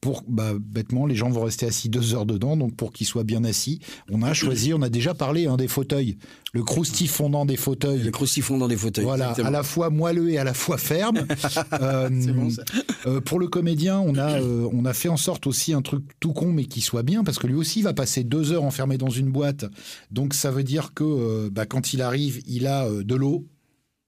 pour, 0.00 0.22
bah, 0.28 0.51
bêtement, 0.60 1.06
les 1.06 1.14
gens 1.14 1.30
vont 1.30 1.42
rester 1.42 1.66
assis 1.66 1.88
deux 1.88 2.14
heures 2.14 2.26
dedans, 2.26 2.56
donc 2.56 2.74
pour 2.74 2.92
qu'ils 2.92 3.06
soient 3.06 3.24
bien 3.24 3.44
assis. 3.44 3.80
On 4.10 4.22
a 4.22 4.32
choisi, 4.34 4.72
on 4.74 4.82
a 4.82 4.88
déjà 4.88 5.14
parlé 5.14 5.46
hein, 5.46 5.56
des 5.56 5.68
fauteuils, 5.68 6.16
le 6.54 6.62
croustif 6.62 7.12
fondant 7.12 7.46
des 7.46 7.56
fauteuils. 7.56 8.02
Le 8.02 8.10
crucifix 8.10 8.58
dans 8.58 8.68
des 8.68 8.76
fauteuils. 8.76 9.04
Voilà, 9.04 9.30
exactement. 9.30 9.48
à 9.48 9.50
la 9.50 9.62
fois 9.62 9.88
moelleux 9.90 10.30
et 10.30 10.38
à 10.38 10.44
la 10.44 10.54
fois 10.54 10.78
ferme. 10.78 11.26
Euh, 11.80 12.08
bon, 12.08 12.50
ça. 12.50 12.62
euh, 13.06 13.20
pour 13.20 13.38
le 13.38 13.48
comédien, 13.48 13.98
on 13.98 14.16
a, 14.16 14.40
euh, 14.40 14.68
on 14.72 14.84
a 14.84 14.92
fait 14.92 15.08
en 15.08 15.16
sorte 15.16 15.46
aussi 15.46 15.72
un 15.72 15.82
truc 15.82 16.04
tout 16.20 16.32
con, 16.32 16.52
mais 16.52 16.64
qui 16.64 16.80
soit 16.80 17.02
bien, 17.02 17.24
parce 17.24 17.38
que 17.38 17.46
lui 17.46 17.54
aussi 17.54 17.82
va 17.82 17.92
passer 17.92 18.24
deux 18.24 18.52
heures 18.52 18.64
enfermé 18.64 18.98
dans 18.98 19.08
une 19.08 19.30
boîte. 19.30 19.64
Donc 20.10 20.34
ça 20.34 20.50
veut 20.50 20.64
dire 20.64 20.92
que 20.94 21.48
bah, 21.48 21.66
quand 21.66 21.92
il 21.92 22.02
arrive, 22.02 22.42
il 22.46 22.66
a 22.66 22.88
de 22.88 23.14
l'eau. 23.14 23.46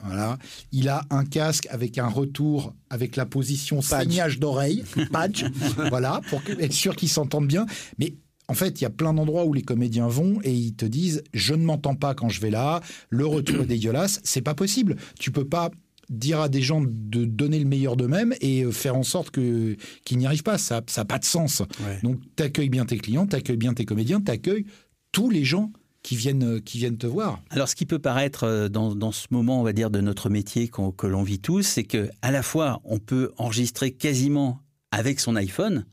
Voilà. 0.03 0.39
Il 0.73 0.89
a 0.89 1.05
un 1.11 1.25
casque 1.25 1.67
avec 1.71 1.99
un 1.99 2.09
retour 2.09 2.75
avec 2.91 3.17
la 3.17 3.27
position 3.27 3.81
saignage 3.81 4.39
d'oreille, 4.39 4.85
patch, 5.13 5.45
voilà, 5.89 6.21
pour 6.29 6.43
être 6.59 6.73
sûr 6.73 6.97
qu'ils 6.97 7.09
s'entendent 7.09 7.47
bien. 7.47 7.67
Mais 7.99 8.15
en 8.49 8.55
fait, 8.55 8.81
il 8.81 8.83
y 8.83 8.87
a 8.87 8.91
plein 8.91 9.15
d'endroits 9.15 9.45
où 9.45 9.55
les 9.55 9.63
comédiens 9.63 10.09
vont 10.09 10.39
et 10.43 10.53
ils 10.53 10.75
te 10.75 10.85
disent 10.85 11.23
je 11.33 11.55
ne 11.55 11.65
m'entends 11.65 11.95
pas 11.95 12.15
quand 12.15 12.29
je 12.29 12.41
vais 12.41 12.51
là, 12.51 12.81
le 13.09 13.27
retour 13.27 13.63
est 13.63 13.67
dégueulasse, 13.67 14.21
c'est 14.25 14.43
pas 14.43 14.55
possible. 14.55 14.97
Tu 15.19 15.31
peux 15.31 15.47
pas 15.47 15.71
dire 16.11 16.41
à 16.41 16.51
des 16.51 16.61
gens 16.61 16.83
de 16.85 17.25
donner 17.25 17.59
le 17.59 17.65
meilleur 17.65 17.97
d'eux-mêmes 17.97 18.35
et 18.43 18.63
euh, 18.63 18.71
faire 18.71 18.95
en 18.95 19.03
sorte 19.03 19.31
que 19.31 19.77
qu'ils 20.05 20.19
n'y 20.19 20.27
arrivent 20.27 20.43
pas, 20.43 20.59
ça 20.59 20.83
n'a 20.97 21.05
pas 21.05 21.19
de 21.19 21.25
sens. 21.25 21.61
Ouais. 21.61 21.99
Donc 22.03 22.21
t'accueilles 22.37 22.69
bien 22.69 22.85
tes 22.85 22.99
clients, 22.99 23.27
t'accueilles 23.27 23.57
bien 23.57 23.73
tes 23.73 23.87
comédiens, 23.87 24.21
t'accueilles 24.21 24.67
tous 25.13 25.31
les 25.31 25.45
gens 25.45 25.73
qui 26.05 26.15
viennent 26.15 26.45
euh, 26.45 26.61
qui 26.61 26.79
viennent 26.79 26.99
te 26.99 27.09
voir. 27.09 27.41
Alors, 27.51 27.69
ce 27.69 27.75
qui 27.75 27.87
peut 27.87 27.99
paraître 27.99 28.45
euh, 28.45 28.69
dans, 28.69 29.11
ce 29.11 29.27
moment, 29.31 29.59
on 29.61 29.65
va 29.65 29.73
dire, 29.73 29.91
de 29.91 30.01
notre 30.01 30.31
métier 30.31 30.69
qu'on- 30.69 30.93
que 30.93 31.09
l'on 31.09 31.25
vit 31.25 31.41
tous, 31.41 31.63
c'est 31.63 31.83
que 31.83 32.09
à 32.23 32.31
la 32.31 32.43
fois, 32.45 32.81
on 32.85 33.01
peut 33.01 33.33
enregistrer 33.39 33.91
quasiment 33.91 34.61
avec 34.93 35.19
son 35.19 35.35
iPhone, 35.35 35.87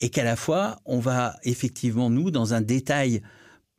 et 0.00 0.08
qu'à 0.08 0.24
la 0.24 0.34
fois, 0.34 0.80
on 0.84 0.98
va 0.98 1.36
effectivement, 1.44 2.10
nous, 2.10 2.32
dans 2.32 2.54
un 2.54 2.60
détail 2.62 3.22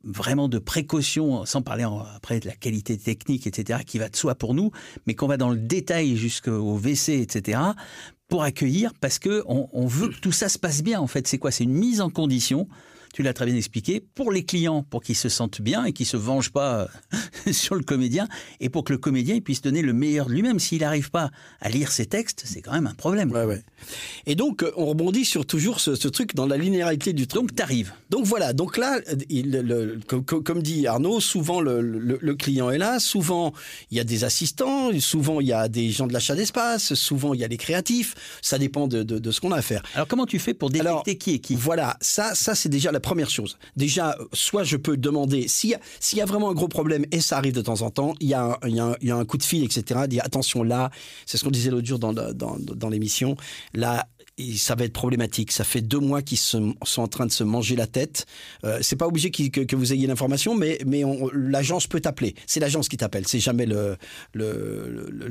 vraiment 0.04 0.48
de 0.48 0.58
précaution, 0.58 1.44
sans 1.44 1.60
parler 1.60 1.84
après 2.14 2.38
de 2.40 2.46
la 2.46 2.54
qualité 2.54 2.96
technique, 2.96 3.46
etc., 3.46 3.80
qui 3.84 3.98
va 3.98 4.08
de 4.08 4.16
soi 4.16 4.34
pour 4.34 4.54
nous, 4.54 4.70
mais 5.06 5.14
qu'on 5.14 5.26
va 5.26 5.36
dans 5.36 5.50
le 5.50 5.56
détail 5.58 6.16
jusqu'au 6.16 6.76
WC, 6.78 7.20
etc., 7.20 7.58
pour 8.28 8.42
accueillir, 8.42 8.92
parce 9.00 9.18
que 9.18 9.42
on, 9.46 9.68
on 9.72 9.86
veut 9.86 10.08
que 10.08 10.20
tout 10.20 10.32
ça 10.32 10.48
se 10.48 10.58
passe 10.58 10.82
bien. 10.82 11.00
En 11.00 11.06
fait, 11.06 11.26
c'est 11.26 11.38
quoi? 11.38 11.50
C'est 11.50 11.64
une 11.64 11.74
mise 11.74 12.00
en 12.00 12.10
condition. 12.10 12.68
Tu 13.14 13.22
l'as 13.22 13.32
très 13.32 13.46
bien 13.46 13.54
expliqué 13.54 14.00
pour 14.00 14.32
les 14.32 14.44
clients, 14.44 14.82
pour 14.82 15.00
qu'ils 15.00 15.14
se 15.14 15.28
sentent 15.28 15.62
bien 15.62 15.84
et 15.84 15.92
qu'ils 15.92 16.04
se 16.04 16.16
vengent 16.16 16.50
pas 16.50 16.88
euh, 17.46 17.52
sur 17.52 17.76
le 17.76 17.84
comédien, 17.84 18.26
et 18.58 18.68
pour 18.68 18.82
que 18.82 18.92
le 18.92 18.98
comédien 18.98 19.38
puisse 19.38 19.62
donner 19.62 19.82
le 19.82 19.92
meilleur 19.92 20.26
de 20.26 20.32
lui-même. 20.32 20.58
S'il 20.58 20.80
n'arrive 20.80 21.12
pas 21.12 21.30
à 21.60 21.68
lire 21.68 21.92
ses 21.92 22.06
textes, 22.06 22.42
c'est 22.44 22.60
quand 22.60 22.72
même 22.72 22.88
un 22.88 22.94
problème. 22.94 23.30
Ouais, 23.30 23.44
ouais. 23.44 23.62
Et 24.26 24.34
donc, 24.34 24.64
euh, 24.64 24.72
on 24.76 24.86
rebondit 24.86 25.24
sur 25.24 25.46
toujours 25.46 25.78
ce, 25.78 25.94
ce 25.94 26.08
truc 26.08 26.34
dans 26.34 26.46
la 26.46 26.56
linéarité 26.56 27.12
du 27.12 27.28
truc. 27.28 27.42
Donc, 27.42 27.54
t'arrives. 27.54 27.92
Donc 28.14 28.26
voilà, 28.26 28.52
donc 28.52 28.76
là, 28.76 29.00
il- 29.28 29.50
le- 29.50 29.62
le- 29.62 29.98
comme, 30.20 30.62
dit 30.62 30.86
Arnaud, 30.86 31.18
souvent 31.18 31.60
le, 31.60 31.80
le- 31.80 32.16
le 32.20 32.34
client 32.36 32.70
est 32.70 32.78
là, 32.78 33.00
souvent 33.00 33.52
il 33.90 33.96
y 33.96 34.00
a 34.00 34.04
des 34.04 34.22
assistants, 34.22 34.90
souvent 35.00 35.40
il 35.40 35.48
y 35.48 35.52
a 35.52 35.66
des 35.68 35.90
gens 35.90 36.06
de 36.06 36.12
l'achat 36.12 36.36
d'espace, 36.36 36.94
souvent 36.94 37.34
il 37.34 37.40
y 37.40 37.44
a 37.44 37.48
les 37.48 37.56
créatifs, 37.56 38.14
ça 38.40 38.56
dépend 38.56 38.86
de, 38.86 39.02
de- 39.02 39.18
de 39.18 39.30
ce 39.32 39.40
qu'on 39.40 39.50
a 39.50 39.56
à 39.56 39.62
faire. 39.62 39.82
Alors, 39.96 40.06
comment 40.06 40.26
tu 40.26 40.38
fais 40.38 40.54
pour 40.54 40.70
détecter 40.70 40.88
Alors, 40.88 41.02
qui 41.02 41.10
est 41.34 41.38
qui? 41.40 41.56
Voilà, 41.56 41.96
ça, 42.00 42.36
ça 42.36 42.54
c'est 42.54 42.68
déjà 42.68 42.92
la 42.92 43.00
première 43.00 43.30
chose. 43.30 43.58
Déjà, 43.74 44.16
soit 44.32 44.62
je 44.62 44.76
peux 44.76 44.96
demander, 44.96 45.48
s'il 45.48 45.70
y, 45.70 45.74
a- 45.74 45.80
s'il 45.98 46.18
y 46.18 46.22
a 46.22 46.24
vraiment 46.24 46.50
un 46.50 46.54
gros 46.54 46.68
problème, 46.68 47.04
et 47.10 47.20
ça 47.20 47.36
arrive 47.36 47.54
de 47.54 47.62
temps 47.62 47.82
en 47.82 47.90
temps, 47.90 48.14
il 48.20 48.28
y 48.28 48.34
a, 48.34 48.44
un- 48.44 48.58
il 48.68 48.76
y 48.76 48.80
a, 48.80 48.84
un, 48.84 48.96
il 49.00 49.08
y 49.08 49.10
a 49.10 49.16
un 49.16 49.24
coup 49.24 49.38
de 49.38 49.42
fil, 49.42 49.64
etc. 49.64 50.02
Dire 50.06 50.22
attention 50.24 50.62
là, 50.62 50.90
c'est 51.26 51.36
ce 51.36 51.42
qu'on 51.42 51.50
disait 51.50 51.70
l'autre 51.70 51.88
jour 51.88 51.98
dans, 51.98 52.12
dans 52.12 52.88
l'émission, 52.88 53.34
là, 53.72 54.06
ça 54.56 54.74
va 54.74 54.84
être 54.84 54.92
problématique. 54.92 55.52
Ça 55.52 55.64
fait 55.64 55.80
deux 55.80 55.98
mois 55.98 56.22
qu'ils 56.22 56.38
sont 56.38 56.74
en 56.96 57.08
train 57.08 57.26
de 57.26 57.32
se 57.32 57.44
manger 57.44 57.76
la 57.76 57.86
tête. 57.86 58.26
Euh, 58.64 58.78
c'est 58.82 58.96
pas 58.96 59.06
obligé 59.06 59.30
que, 59.30 59.76
vous 59.76 59.92
ayez 59.92 60.06
l'information, 60.06 60.54
mais, 60.54 60.78
l'agence 61.32 61.86
peut 61.86 62.00
t'appeler. 62.00 62.34
C'est 62.46 62.60
l'agence 62.60 62.88
qui 62.88 62.96
t'appelle, 62.96 63.26
c'est 63.26 63.40
jamais 63.40 63.66
le, 63.66 63.96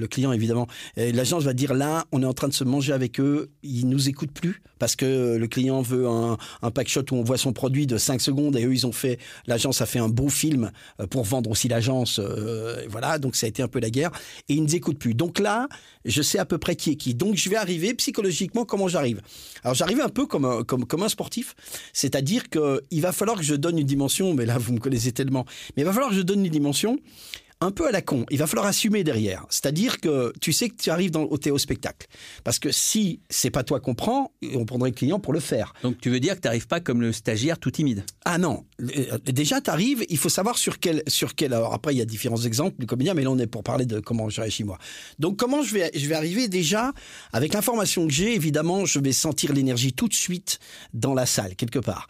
client 0.07 0.31
évidemment. 0.31 0.67
L'agence 0.95 1.43
va 1.43 1.53
dire 1.53 1.73
là, 1.73 2.05
on 2.11 2.21
est 2.21 2.25
en 2.25 2.33
train 2.33 2.47
de 2.47 2.53
se 2.53 2.63
manger 2.63 2.93
avec 2.93 3.19
eux, 3.19 3.49
ils 3.63 3.87
nous 3.87 4.09
écoutent 4.09 4.31
plus 4.31 4.61
parce 4.79 4.95
que 4.95 5.37
le 5.37 5.47
client 5.47 5.81
veut 5.81 6.07
un, 6.07 6.37
un 6.61 6.71
pack 6.71 6.89
shot 6.89 7.03
où 7.11 7.15
on 7.15 7.23
voit 7.23 7.37
son 7.37 7.53
produit 7.53 7.87
de 7.87 7.97
5 7.97 8.19
secondes 8.19 8.57
et 8.57 8.65
eux 8.65 8.73
ils 8.73 8.85
ont 8.85 8.91
fait, 8.91 9.17
l'agence 9.47 9.81
a 9.81 9.85
fait 9.85 9.99
un 9.99 10.09
beau 10.09 10.29
film 10.29 10.71
euh, 10.99 11.07
pour 11.07 11.23
vendre 11.23 11.49
aussi 11.49 11.67
l'agence. 11.67 12.19
euh, 12.19 12.85
voilà, 12.89 13.17
donc 13.17 13.35
ça 13.35 13.45
a 13.45 13.49
été 13.49 13.63
un 13.63 13.67
peu 13.67 13.79
la 13.79 13.89
guerre 13.89 14.11
et 14.49 14.55
ils 14.55 14.61
ne 14.61 14.67
nous 14.67 14.75
écoutent 14.75 14.99
plus. 14.99 15.13
Donc 15.13 15.39
là, 15.39 15.67
je 16.05 16.21
sais 16.21 16.39
à 16.39 16.45
peu 16.45 16.57
près 16.57 16.75
qui 16.75 16.91
est 16.91 16.95
qui. 16.95 17.13
Donc 17.13 17.35
je 17.35 17.49
vais 17.49 17.55
arriver 17.55 17.93
psychologiquement 17.93 18.65
comment 18.65 18.87
j'arrive. 18.87 19.21
Alors 19.63 19.75
j'arrive 19.75 20.01
un 20.01 20.09
peu 20.09 20.25
comme 20.25 20.45
un, 20.45 20.63
comme, 20.63 20.85
comme 20.85 21.03
un 21.03 21.09
sportif, 21.09 21.55
c'est-à-dire 21.93 22.49
que 22.49 22.81
il 22.91 23.01
va 23.01 23.11
falloir 23.11 23.37
que 23.37 23.43
je 23.43 23.55
donne 23.55 23.79
une 23.79 23.87
dimension, 23.87 24.33
mais 24.33 24.45
là 24.45 24.57
vous 24.57 24.73
me 24.73 24.79
connaissez 24.79 25.11
tellement, 25.11 25.45
mais 25.75 25.83
il 25.83 25.85
va 25.85 25.93
falloir 25.93 26.09
que 26.09 26.17
je 26.17 26.21
donne 26.21 26.45
une 26.45 26.51
dimension 26.51 26.99
un 27.63 27.71
peu 27.71 27.87
à 27.87 27.91
la 27.91 28.01
con. 28.01 28.25
Il 28.29 28.37
va 28.37 28.47
falloir 28.47 28.67
assumer 28.67 29.03
derrière. 29.03 29.45
C'est-à-dire 29.49 29.99
que 29.99 30.33
tu 30.41 30.53
sais 30.53 30.69
que 30.69 30.75
tu 30.75 30.89
arrives 30.89 31.11
dans, 31.11 31.23
au 31.23 31.37
théo 31.37 31.57
spectacle. 31.57 32.07
Parce 32.43 32.59
que 32.59 32.71
si 32.71 33.19
c'est 33.29 33.49
pas 33.49 33.63
toi 33.63 33.79
qu'on 33.79 33.95
prend, 33.95 34.31
on 34.53 34.65
prendrait 34.65 34.89
le 34.89 34.95
client 34.95 35.19
pour 35.19 35.33
le 35.33 35.39
faire. 35.39 35.73
Donc 35.81 35.97
tu 35.99 36.09
veux 36.09 36.19
dire 36.19 36.35
que 36.35 36.41
tu 36.41 36.47
n'arrives 36.47 36.67
pas 36.67 36.79
comme 36.79 37.01
le 37.01 37.11
stagiaire 37.11 37.57
tout 37.57 37.71
timide? 37.71 38.03
Ah 38.25 38.37
non. 38.37 38.65
Euh, 38.81 39.17
Déjà, 39.25 39.61
tu 39.61 39.69
arrives, 39.69 40.05
il 40.09 40.17
faut 40.17 40.29
savoir 40.29 40.57
sur 40.57 40.79
quel, 40.79 41.03
sur 41.07 41.35
quel. 41.35 41.53
Alors 41.53 41.73
après, 41.73 41.93
il 41.93 41.97
y 41.97 42.01
a 42.01 42.05
différents 42.05 42.41
exemples 42.41 42.77
du 42.79 42.85
comédien, 42.85 43.13
mais 43.13 43.23
là, 43.23 43.31
on 43.31 43.39
est 43.39 43.47
pour 43.47 43.63
parler 43.63 43.85
de 43.85 43.99
comment 43.99 44.29
je 44.29 44.41
réagis 44.41 44.63
moi. 44.63 44.77
Donc, 45.19 45.37
comment 45.37 45.63
je 45.63 45.73
vais, 45.73 45.91
je 45.95 46.07
vais 46.07 46.15
arriver 46.15 46.47
déjà 46.47 46.93
avec 47.31 47.53
l'information 47.53 48.05
que 48.07 48.13
j'ai, 48.13 48.35
évidemment, 48.35 48.85
je 48.85 48.99
vais 48.99 49.13
sentir 49.13 49.53
l'énergie 49.53 49.93
tout 49.93 50.07
de 50.07 50.13
suite 50.13 50.59
dans 50.93 51.13
la 51.13 51.25
salle, 51.25 51.55
quelque 51.55 51.79
part. 51.79 52.07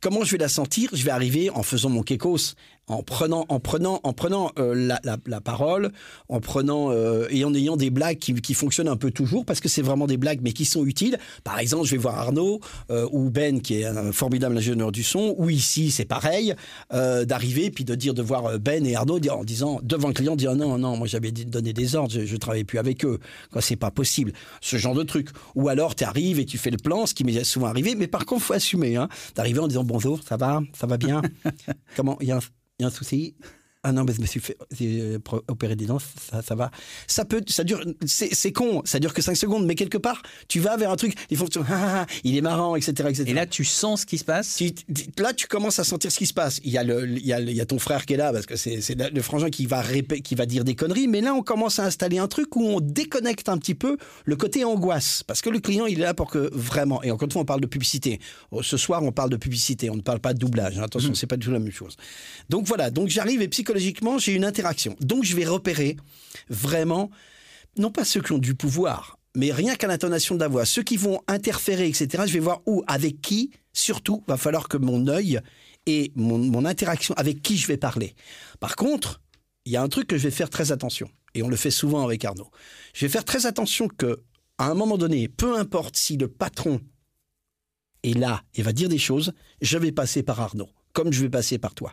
Comment 0.00 0.24
je 0.24 0.32
vais 0.32 0.38
la 0.38 0.48
sentir? 0.48 0.90
Je 0.92 1.02
vais 1.04 1.10
arriver 1.10 1.50
en 1.50 1.62
faisant 1.62 1.88
mon 1.88 2.02
kekos, 2.02 2.54
en 2.88 3.02
prenant, 3.02 3.46
en 3.48 3.58
prenant, 3.58 4.00
en 4.04 4.12
prenant 4.12 4.52
euh, 4.58 4.74
la, 4.74 5.00
la, 5.02 5.16
la, 5.26 5.40
parole, 5.40 5.90
en 6.28 6.40
prenant 6.40 6.92
euh, 6.92 7.26
et 7.30 7.44
en 7.44 7.52
ayant 7.52 7.76
des 7.76 7.90
blagues 7.90 8.18
qui, 8.18 8.32
qui 8.34 8.54
fonctionnent 8.54 8.88
un 8.88 8.96
peu 8.96 9.10
toujours 9.10 9.44
parce 9.44 9.58
que 9.58 9.68
c'est 9.68 9.82
vraiment 9.82 10.06
des 10.06 10.16
blagues 10.16 10.40
mais 10.42 10.52
qui 10.52 10.64
sont 10.64 10.84
utiles. 10.86 11.18
Par 11.42 11.58
exemple, 11.58 11.84
je 11.86 11.92
vais 11.92 11.96
voir 11.96 12.18
Arnaud 12.18 12.60
euh, 12.90 13.08
ou 13.10 13.28
Ben 13.30 13.60
qui 13.60 13.80
est 13.80 13.86
un 13.86 14.12
formidable 14.12 14.56
ingénieur 14.56 14.92
du 14.92 15.02
son, 15.02 15.34
ou 15.36 15.50
ici 15.50 15.90
c'est 15.90 16.04
pareil, 16.04 16.54
d'arriver 16.90 17.70
puis 17.70 17.84
de 17.84 17.94
dire 17.94 18.14
de 18.14 18.22
voir 18.22 18.58
Ben 18.60 18.86
et 18.86 18.94
Arnaud 18.94 19.18
en 19.30 19.44
disant 19.44 19.80
devant 19.82 20.08
le 20.08 20.14
client 20.14 20.36
dire 20.36 20.54
non 20.54 20.78
non 20.78 20.96
moi 20.96 21.06
j'avais 21.06 21.32
donné 21.32 21.72
des 21.72 21.96
ordres, 21.96 22.12
je, 22.12 22.24
je 22.24 22.36
travaillais 22.36 22.64
plus 22.64 22.78
avec 22.78 23.04
eux, 23.04 23.18
quoi 23.50 23.62
c'est 23.62 23.76
pas 23.76 23.90
possible, 23.90 24.32
ce 24.60 24.76
genre 24.76 24.94
de 24.94 25.02
truc. 25.02 25.30
Ou 25.56 25.68
alors 25.68 25.96
tu 25.96 26.04
arrives 26.04 26.38
et 26.38 26.44
tu 26.44 26.58
fais 26.58 26.70
le 26.70 26.76
plan, 26.76 27.06
ce 27.06 27.14
qui 27.14 27.24
m'est 27.24 27.42
souvent 27.42 27.66
arrivé, 27.66 27.96
mais 27.96 28.06
par 28.06 28.26
contre 28.26 28.42
faut 28.42 28.54
assumer, 28.54 28.96
hein, 28.96 29.08
d'arriver 29.34 29.58
en 29.58 29.66
disant 29.66 29.84
bonjour, 29.84 30.20
ça 30.22 30.36
va, 30.36 30.62
ça 30.72 30.86
va 30.86 30.96
bien, 30.98 31.22
comment? 31.96 32.16
Il 32.20 32.28
y 32.28 32.32
a 32.32 32.36
un 32.36 32.40
il 32.78 32.82
y 32.82 32.84
a 32.84 32.88
un 32.88 32.90
souci. 32.90 33.36
Ah 33.88 33.92
non, 33.92 34.02
mais 34.02 34.12
je 34.12 34.20
me 34.20 34.26
suis 34.26 34.40
fait 34.40 34.56
euh, 34.82 35.20
opérer 35.46 35.76
des 35.76 35.86
dents, 35.86 36.00
ça, 36.00 36.42
ça 36.42 36.56
va. 36.56 36.72
Ça 37.06 37.24
peut, 37.24 37.40
ça 37.46 37.62
dure, 37.62 37.84
c'est 38.04 38.50
con, 38.50 38.82
ça 38.84 38.98
dure 38.98 39.14
que 39.14 39.22
5 39.22 39.36
secondes, 39.36 39.64
mais 39.64 39.76
quelque 39.76 39.96
part, 39.96 40.22
tu 40.48 40.58
vas 40.58 40.76
vers 40.76 40.90
un 40.90 40.96
truc, 40.96 41.14
il 41.30 41.36
faut 41.36 41.44
que 41.44 41.52
tu, 41.52 41.60
ah, 41.70 42.04
il 42.24 42.36
est 42.36 42.40
marrant, 42.40 42.74
etc., 42.74 43.08
etc. 43.10 43.22
Et 43.28 43.32
là, 43.32 43.46
tu 43.46 43.64
sens 43.64 44.00
ce 44.00 44.06
qui 44.06 44.18
se 44.18 44.24
passe? 44.24 44.56
Tu, 44.56 44.72
Là, 45.18 45.32
tu 45.32 45.46
commences 45.46 45.78
à 45.78 45.84
sentir 45.84 46.10
ce 46.10 46.18
qui 46.18 46.26
se 46.26 46.34
passe. 46.34 46.60
Il 46.64 46.72
y 46.72 46.78
a, 46.78 46.82
le, 46.82 47.08
il 47.08 47.24
y 47.24 47.32
a, 47.32 47.38
il 47.38 47.54
y 47.54 47.60
a 47.60 47.64
ton 47.64 47.78
frère 47.78 48.06
qui 48.06 48.14
est 48.14 48.16
là, 48.16 48.32
parce 48.32 48.44
que 48.44 48.56
c'est 48.56 48.96
le 48.96 49.22
frangin 49.22 49.50
qui 49.50 49.66
va, 49.66 49.80
répé, 49.82 50.20
qui 50.20 50.34
va 50.34 50.46
dire 50.46 50.64
des 50.64 50.74
conneries, 50.74 51.06
mais 51.06 51.20
là, 51.20 51.32
on 51.32 51.42
commence 51.42 51.78
à 51.78 51.84
installer 51.84 52.18
un 52.18 52.26
truc 52.26 52.56
où 52.56 52.64
on 52.64 52.80
déconnecte 52.80 53.48
un 53.48 53.56
petit 53.56 53.76
peu 53.76 53.98
le 54.24 54.34
côté 54.34 54.64
angoisse, 54.64 55.22
parce 55.22 55.42
que 55.42 55.50
le 55.50 55.60
client, 55.60 55.86
il 55.86 56.00
est 56.00 56.02
là 56.02 56.12
pour 56.12 56.28
que 56.28 56.50
vraiment, 56.52 57.04
et 57.04 57.12
encore 57.12 57.26
une 57.26 57.32
fois, 57.32 57.42
on 57.42 57.44
parle 57.44 57.60
de 57.60 57.68
publicité. 57.68 58.18
Ce 58.62 58.76
soir, 58.78 59.04
on 59.04 59.12
parle 59.12 59.30
de 59.30 59.36
publicité, 59.36 59.90
on 59.90 59.96
ne 59.96 60.00
parle 60.00 60.18
pas 60.18 60.34
de 60.34 60.40
doublage. 60.40 60.76
Attention, 60.80 61.12
mmh. 61.12 61.14
c'est 61.14 61.28
pas 61.28 61.36
du 61.36 61.46
tout 61.46 61.52
la 61.52 61.60
même 61.60 61.70
chose. 61.70 61.96
Donc 62.48 62.66
voilà, 62.66 62.90
donc 62.90 63.10
j'arrive 63.10 63.42
et 63.42 63.48
psychologiquement, 63.76 64.18
j'ai 64.18 64.32
une 64.32 64.44
interaction. 64.44 64.96
Donc 65.00 65.24
je 65.24 65.36
vais 65.36 65.44
repérer 65.44 65.96
vraiment, 66.48 67.10
non 67.76 67.90
pas 67.90 68.04
ceux 68.04 68.22
qui 68.22 68.32
ont 68.32 68.38
du 68.38 68.54
pouvoir, 68.54 69.18
mais 69.34 69.52
rien 69.52 69.74
qu'à 69.74 69.86
l'intonation 69.86 70.34
de 70.34 70.40
la 70.40 70.48
voix, 70.48 70.64
ceux 70.64 70.82
qui 70.82 70.96
vont 70.96 71.20
interférer, 71.28 71.86
etc. 71.86 72.24
Je 72.26 72.32
vais 72.32 72.38
voir 72.38 72.62
où, 72.66 72.82
avec 72.86 73.20
qui, 73.20 73.50
surtout, 73.74 74.24
va 74.26 74.38
falloir 74.38 74.68
que 74.68 74.78
mon 74.78 75.08
œil 75.08 75.40
et 75.84 76.12
mon, 76.16 76.38
mon 76.38 76.64
interaction, 76.64 77.14
avec 77.18 77.42
qui 77.42 77.58
je 77.58 77.66
vais 77.66 77.76
parler. 77.76 78.14
Par 78.60 78.76
contre, 78.76 79.20
il 79.66 79.72
y 79.72 79.76
a 79.76 79.82
un 79.82 79.88
truc 79.88 80.06
que 80.06 80.16
je 80.16 80.22
vais 80.22 80.30
faire 80.30 80.50
très 80.50 80.72
attention, 80.72 81.10
et 81.34 81.42
on 81.42 81.48
le 81.48 81.56
fait 81.56 81.70
souvent 81.70 82.02
avec 82.02 82.24
Arnaud. 82.24 82.50
Je 82.94 83.04
vais 83.04 83.12
faire 83.12 83.24
très 83.24 83.44
attention 83.44 83.88
que, 83.88 84.22
à 84.56 84.70
un 84.70 84.74
moment 84.74 84.96
donné, 84.96 85.28
peu 85.28 85.58
importe 85.58 85.96
si 85.96 86.16
le 86.16 86.28
patron 86.28 86.80
est 88.02 88.16
là 88.16 88.42
et 88.54 88.62
va 88.62 88.72
dire 88.72 88.88
des 88.88 88.98
choses, 88.98 89.34
je 89.60 89.76
vais 89.76 89.92
passer 89.92 90.22
par 90.22 90.40
Arnaud 90.40 90.70
comme 90.96 91.12
je 91.12 91.20
vais 91.20 91.28
passer 91.28 91.58
par 91.58 91.74
toi. 91.74 91.92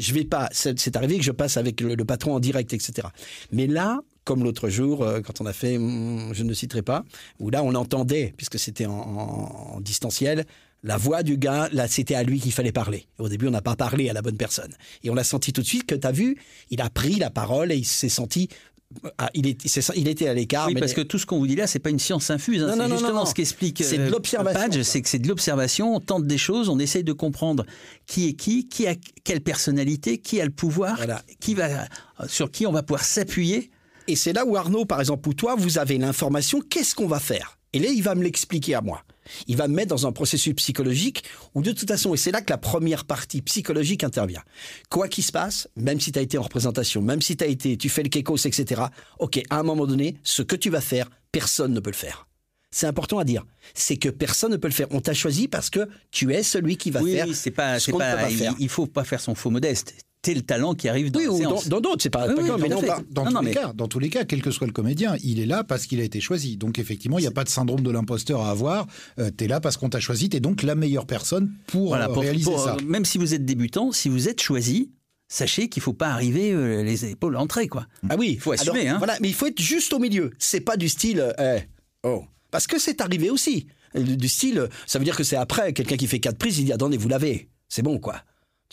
Je 0.00 0.12
vais 0.12 0.24
pas. 0.24 0.48
C'est 0.50 0.96
arrivé 0.96 1.16
que 1.16 1.22
je 1.22 1.30
passe 1.30 1.56
avec 1.56 1.80
le, 1.80 2.04
patron 2.04 2.34
en 2.34 2.40
direct, 2.40 2.72
etc. 2.72 3.06
Mais 3.52 3.68
là, 3.68 4.00
comme 4.24 4.42
l'autre 4.42 4.68
jour, 4.68 5.04
euh, 5.04 5.20
quand 5.20 5.40
on 5.40 5.46
a 5.46 5.52
fait, 5.52 5.74
je 5.74 6.42
ne 6.42 6.52
citerai 6.52 6.82
pas, 6.82 7.04
où 7.38 7.50
là 7.50 7.62
on 7.62 7.72
entendait, 7.76 8.34
puisque 8.36 8.58
c'était 8.58 8.86
en, 8.86 8.98
en, 9.74 9.80
distanciel, 9.80 10.44
la 10.82 10.96
voix 10.96 11.22
du 11.22 11.38
gars, 11.38 11.68
là 11.72 11.86
c'était 11.86 12.16
à 12.16 12.24
lui 12.24 12.40
qu'il 12.40 12.50
fallait 12.50 12.72
parler. 12.72 13.06
Au 13.20 13.28
début, 13.28 13.46
on 13.46 13.52
n'a 13.52 13.62
pas 13.62 13.76
parlé 13.76 14.10
à 14.10 14.12
la 14.12 14.22
bonne 14.22 14.36
personne. 14.36 14.74
Et 15.04 15.10
on 15.10 15.14
l'a 15.14 15.22
senti 15.22 15.52
tout 15.52 15.62
de 15.62 15.66
suite 15.66 15.86
que 15.86 15.94
tu 15.94 16.04
as 16.04 16.12
vu, 16.12 16.36
il 16.70 16.80
a 16.80 16.90
pris 16.90 17.14
la 17.20 17.30
parole 17.30 17.70
et 17.70 17.76
il 17.76 17.86
s'est 17.86 18.08
senti 18.08 18.48
ah, 19.18 19.30
il, 19.34 19.46
est, 19.46 19.64
est, 19.64 19.92
il, 19.96 20.08
était 20.08 20.28
à 20.28 20.34
l'écart. 20.34 20.66
Oui, 20.66 20.74
mais 20.74 20.80
parce 20.80 20.94
que 20.94 21.00
tout 21.00 21.18
ce 21.18 21.26
qu'on 21.26 21.38
vous 21.38 21.46
dit 21.46 21.56
là, 21.56 21.66
c'est 21.66 21.78
pas 21.78 21.90
une 21.90 21.98
science 21.98 22.30
infuse. 22.30 22.62
Hein, 22.62 22.74
c'est 22.76 22.88
justement 22.88 23.12
non, 23.12 23.26
ce 23.26 23.34
qu'explique 23.34 23.82
c'est 23.84 23.98
de 23.98 24.10
l'observation. 24.10 24.82
c'est 24.82 25.02
que 25.02 25.08
c'est 25.08 25.18
de 25.18 25.28
l'observation. 25.28 25.96
On 25.96 26.00
tente 26.00 26.26
des 26.26 26.38
choses, 26.38 26.68
on 26.68 26.78
essaye 26.78 27.04
de 27.04 27.12
comprendre 27.12 27.64
qui 28.06 28.28
est 28.28 28.32
qui, 28.34 28.68
qui 28.68 28.86
a 28.86 28.94
quelle 29.24 29.40
personnalité, 29.40 30.18
qui 30.18 30.40
a 30.40 30.44
le 30.44 30.50
pouvoir, 30.50 30.96
voilà. 30.96 31.22
qui 31.40 31.54
va, 31.54 31.86
sur 32.26 32.50
qui 32.50 32.66
on 32.66 32.72
va 32.72 32.82
pouvoir 32.82 33.04
s'appuyer. 33.04 33.70
Et 34.08 34.16
c'est 34.16 34.32
là 34.32 34.44
où 34.44 34.56
Arnaud, 34.56 34.84
par 34.84 35.00
exemple, 35.00 35.28
ou 35.28 35.34
toi, 35.34 35.54
vous 35.56 35.78
avez 35.78 35.98
l'information. 35.98 36.60
Qu'est-ce 36.60 36.94
qu'on 36.94 37.06
va 37.06 37.20
faire? 37.20 37.58
Et 37.72 37.78
là, 37.78 37.88
il 37.88 38.02
va 38.02 38.14
me 38.14 38.22
l'expliquer 38.22 38.74
à 38.74 38.80
moi. 38.80 39.02
Il 39.46 39.56
va 39.56 39.68
me 39.68 39.74
mettre 39.74 39.88
dans 39.88 40.06
un 40.06 40.12
processus 40.12 40.54
psychologique 40.54 41.24
où 41.54 41.62
de 41.62 41.72
toute 41.72 41.88
façon, 41.88 42.12
et 42.12 42.16
c'est 42.16 42.32
là 42.32 42.40
que 42.40 42.52
la 42.52 42.58
première 42.58 43.04
partie 43.04 43.40
psychologique 43.40 44.04
intervient. 44.04 44.42
Quoi 44.90 45.08
qu'il 45.08 45.24
se 45.24 45.32
passe, 45.32 45.68
même 45.76 46.00
si 46.00 46.12
tu 46.12 46.18
as 46.18 46.22
été 46.22 46.38
en 46.38 46.42
représentation, 46.42 47.00
même 47.02 47.22
si 47.22 47.36
tu 47.36 47.44
as 47.44 47.46
été, 47.46 47.76
tu 47.76 47.88
fais 47.88 48.02
le 48.02 48.08
kekos, 48.08 48.46
etc. 48.46 48.82
Ok, 49.18 49.40
à 49.48 49.58
un 49.58 49.62
moment 49.62 49.86
donné, 49.86 50.16
ce 50.22 50.42
que 50.42 50.56
tu 50.56 50.70
vas 50.70 50.80
faire, 50.80 51.08
personne 51.30 51.72
ne 51.72 51.80
peut 51.80 51.90
le 51.90 51.96
faire. 51.96 52.26
C'est 52.70 52.86
important 52.86 53.18
à 53.18 53.24
dire. 53.24 53.44
C'est 53.74 53.96
que 53.96 54.08
personne 54.08 54.50
ne 54.50 54.56
peut 54.56 54.68
le 54.68 54.72
faire. 54.72 54.88
On 54.90 55.00
t'a 55.00 55.14
choisi 55.14 55.46
parce 55.46 55.68
que 55.68 55.88
tu 56.10 56.32
es 56.32 56.42
celui 56.42 56.76
qui 56.76 56.90
va 56.90 57.02
oui, 57.02 57.12
faire. 57.12 57.26
Oui, 57.26 57.34
c'est 57.34 57.50
pas, 57.50 57.78
ce 57.78 57.90
pas, 57.90 58.16
pas 58.16 58.30
il, 58.30 58.38
faire. 58.38 58.54
il 58.58 58.68
faut 58.68 58.86
pas 58.86 59.04
faire 59.04 59.20
son 59.20 59.34
faux 59.34 59.50
modeste 59.50 59.94
le 60.30 60.42
talent 60.42 60.74
qui 60.74 60.88
arrive 60.88 61.10
dans 61.10 61.18
oui, 61.18 61.26
la 61.26 61.32
ou 61.32 61.38
séance. 61.38 61.68
dans 61.68 61.80
d'autres, 61.80 62.02
c'est 62.02 62.10
pas, 62.10 62.28
oui, 62.28 62.34
pas 62.34 62.42
oui, 62.42 62.48
comme, 62.48 62.60
dans, 62.60 62.68
mais 62.68 62.74
non, 62.74 62.80
pas, 62.80 63.00
dans, 63.10 63.24
non, 63.24 63.28
tous 63.28 63.34
non, 63.34 63.40
les 63.40 63.46
mais... 63.46 63.54
cas, 63.54 63.72
dans 63.74 63.88
tous 63.88 63.98
les 63.98 64.08
cas, 64.08 64.24
quel 64.24 64.40
que 64.40 64.50
soit 64.50 64.66
le 64.66 64.72
comédien, 64.72 65.16
il 65.22 65.40
est 65.40 65.46
là 65.46 65.64
parce 65.64 65.86
qu'il 65.86 66.00
a 66.00 66.04
été 66.04 66.20
choisi. 66.20 66.56
Donc 66.56 66.78
effectivement, 66.78 67.18
il 67.18 67.22
n'y 67.22 67.28
a 67.28 67.32
pas 67.32 67.44
de 67.44 67.48
syndrome 67.48 67.80
de 67.80 67.90
l'imposteur 67.90 68.40
à 68.42 68.50
avoir. 68.50 68.86
Euh, 69.18 69.30
tu 69.36 69.44
es 69.44 69.48
là 69.48 69.60
parce 69.60 69.76
qu'on 69.76 69.88
t'a 69.88 70.00
choisi, 70.00 70.28
tu 70.28 70.36
es 70.36 70.40
donc 70.40 70.62
la 70.62 70.76
meilleure 70.76 71.06
personne 71.06 71.52
pour, 71.66 71.88
voilà, 71.88 72.08
pour 72.08 72.18
euh, 72.18 72.20
réaliser 72.20 72.50
pour, 72.50 72.62
ça. 72.62 72.76
Même 72.86 73.04
si 73.04 73.18
vous 73.18 73.34
êtes 73.34 73.44
débutant, 73.44 73.90
si 73.90 74.08
vous 74.08 74.28
êtes 74.28 74.40
choisi, 74.40 74.92
sachez 75.28 75.68
qu'il 75.68 75.82
faut 75.82 75.92
pas 75.92 76.10
arriver 76.10 76.52
euh, 76.52 76.84
les 76.84 77.06
épaules 77.06 77.36
entrées 77.36 77.66
quoi. 77.66 77.86
Ah 78.08 78.14
oui, 78.16 78.30
il 78.34 78.40
faut 78.40 78.52
assumer. 78.52 78.82
Alors, 78.82 78.94
hein. 78.94 78.98
Voilà, 78.98 79.18
mais 79.20 79.28
il 79.28 79.34
faut 79.34 79.46
être 79.46 79.60
juste 79.60 79.92
au 79.92 79.98
milieu. 79.98 80.30
C'est 80.38 80.60
pas 80.60 80.76
du 80.76 80.88
style, 80.88 81.34
eh, 81.38 81.62
oh, 82.04 82.24
parce 82.52 82.68
que 82.68 82.78
c'est 82.78 83.00
arrivé 83.00 83.28
aussi. 83.28 83.66
Du 83.94 84.28
style, 84.28 84.68
ça 84.86 84.98
veut 84.98 85.04
dire 85.04 85.16
que 85.16 85.24
c'est 85.24 85.36
après 85.36 85.72
quelqu'un 85.72 85.96
qui 85.96 86.06
fait 86.06 86.20
quatre 86.20 86.38
prises, 86.38 86.58
il 86.58 86.64
dit 86.66 86.72
attendez, 86.72 86.96
vous 86.96 87.08
l'avez, 87.08 87.50
c'est 87.68 87.82
bon 87.82 87.98
quoi. 87.98 88.22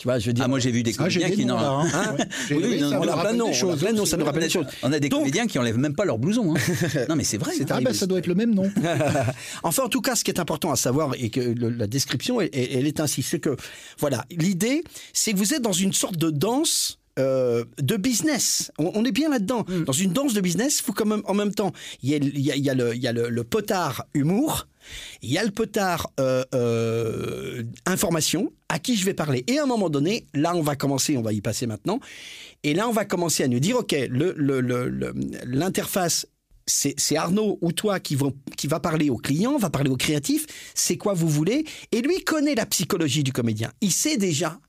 Tu 0.00 0.08
vois, 0.08 0.18
je 0.18 0.28
veux 0.28 0.32
dire. 0.32 0.46
Ah, 0.46 0.48
moi 0.48 0.58
j'ai 0.58 0.70
vu 0.70 0.82
des 0.82 0.94
comédiens 0.94 1.28
ah, 1.30 1.30
qui 1.30 1.44
n'ont. 1.44 1.58
Hein 1.58 1.84
hein 1.92 2.16
oui, 2.50 2.56
oui, 2.62 2.82
on 2.82 3.02
a 3.06 3.20
plein 3.20 3.32
de 3.32 3.36
noms. 3.36 3.50
On 3.62 3.70
a 3.70 3.76
plein 3.76 3.92
de 3.92 3.98
noms, 3.98 4.06
ça 4.06 4.16
nous 4.16 4.24
rappelle 4.24 4.44
des 4.44 4.48
choses. 4.48 4.64
On 4.82 4.90
a 4.94 4.98
des 4.98 5.10
Donc, 5.10 5.20
comédiens 5.20 5.46
qui 5.46 5.58
enlèvent 5.58 5.76
même 5.76 5.94
pas 5.94 6.06
leur 6.06 6.18
blouson. 6.18 6.54
Hein. 6.54 7.04
non, 7.10 7.16
mais 7.16 7.24
c'est 7.24 7.36
vrai. 7.36 7.52
C'est 7.54 7.70
Ah 7.70 7.82
ben 7.82 7.92
ça 7.92 8.06
doit 8.06 8.18
être 8.18 8.26
le 8.26 8.34
même 8.34 8.54
nom. 8.54 8.72
enfin, 9.62 9.82
en 9.82 9.90
tout 9.90 10.00
cas, 10.00 10.16
ce 10.16 10.24
qui 10.24 10.30
est 10.30 10.40
important 10.40 10.72
à 10.72 10.76
savoir 10.76 11.12
et 11.18 11.28
que 11.28 11.40
le, 11.40 11.68
la 11.68 11.86
description, 11.86 12.40
elle, 12.40 12.48
elle 12.54 12.86
est 12.86 12.98
ainsi, 12.98 13.22
c'est 13.22 13.40
que 13.40 13.56
voilà, 13.98 14.24
l'idée, 14.30 14.84
c'est 15.12 15.34
que 15.34 15.36
vous 15.36 15.52
êtes 15.52 15.60
dans 15.60 15.74
une 15.74 15.92
sorte 15.92 16.16
de 16.16 16.30
danse. 16.30 16.96
Euh, 17.18 17.64
de 17.82 17.96
business. 17.96 18.70
On, 18.78 18.92
on 18.94 19.04
est 19.04 19.12
bien 19.12 19.28
là-dedans. 19.28 19.66
Mm. 19.68 19.84
Dans 19.84 19.92
une 19.92 20.12
danse 20.12 20.32
de 20.32 20.40
business, 20.40 20.78
il 20.78 20.84
faut 20.84 20.92
quand 20.92 21.04
même, 21.04 21.22
en 21.26 21.34
même 21.34 21.52
temps, 21.52 21.72
il 22.02 22.08
y 22.08 22.14
a, 22.14 22.16
il 22.16 22.40
y 22.40 22.52
a, 22.52 22.56
il 22.56 22.64
y 22.64 22.70
a, 22.70 22.74
le, 22.74 22.94
il 22.94 23.02
y 23.02 23.08
a 23.08 23.12
le, 23.12 23.28
le, 23.28 23.44
potard 23.44 24.06
humour, 24.14 24.68
il 25.22 25.30
y 25.30 25.38
a 25.38 25.44
le 25.44 25.50
potard 25.50 26.10
euh, 26.20 26.44
euh, 26.54 27.62
information, 27.86 28.52
à 28.68 28.78
qui 28.78 28.96
je 28.96 29.04
vais 29.04 29.14
parler. 29.14 29.44
Et 29.46 29.58
à 29.58 29.64
un 29.64 29.66
moment 29.66 29.90
donné, 29.90 30.26
là, 30.34 30.54
on 30.54 30.62
va 30.62 30.76
commencer, 30.76 31.16
on 31.16 31.22
va 31.22 31.32
y 31.32 31.40
passer 31.40 31.66
maintenant, 31.66 32.00
et 32.62 32.74
là, 32.74 32.88
on 32.88 32.92
va 32.92 33.04
commencer 33.04 33.42
à 33.44 33.48
nous 33.48 33.60
dire, 33.60 33.78
OK, 33.78 33.94
l'interface 35.44 36.26
c'est 36.66 37.16
Arnaud 37.16 37.58
ou 37.62 37.72
toi 37.72 37.98
qui, 37.98 38.14
vont, 38.14 38.32
qui 38.56 38.68
va 38.68 38.78
parler 38.80 39.10
au 39.10 39.16
client, 39.16 39.58
va 39.58 39.70
parler 39.70 39.90
au 39.90 39.96
créatif, 39.96 40.46
c'est 40.74 40.96
quoi 40.96 41.14
vous 41.14 41.28
voulez, 41.28 41.64
et 41.90 42.00
lui 42.00 42.22
connaît 42.22 42.54
la 42.54 42.66
psychologie 42.66 43.24
du 43.24 43.32
comédien. 43.32 43.72
Il 43.80 43.90
sait 43.90 44.16
déjà 44.16 44.60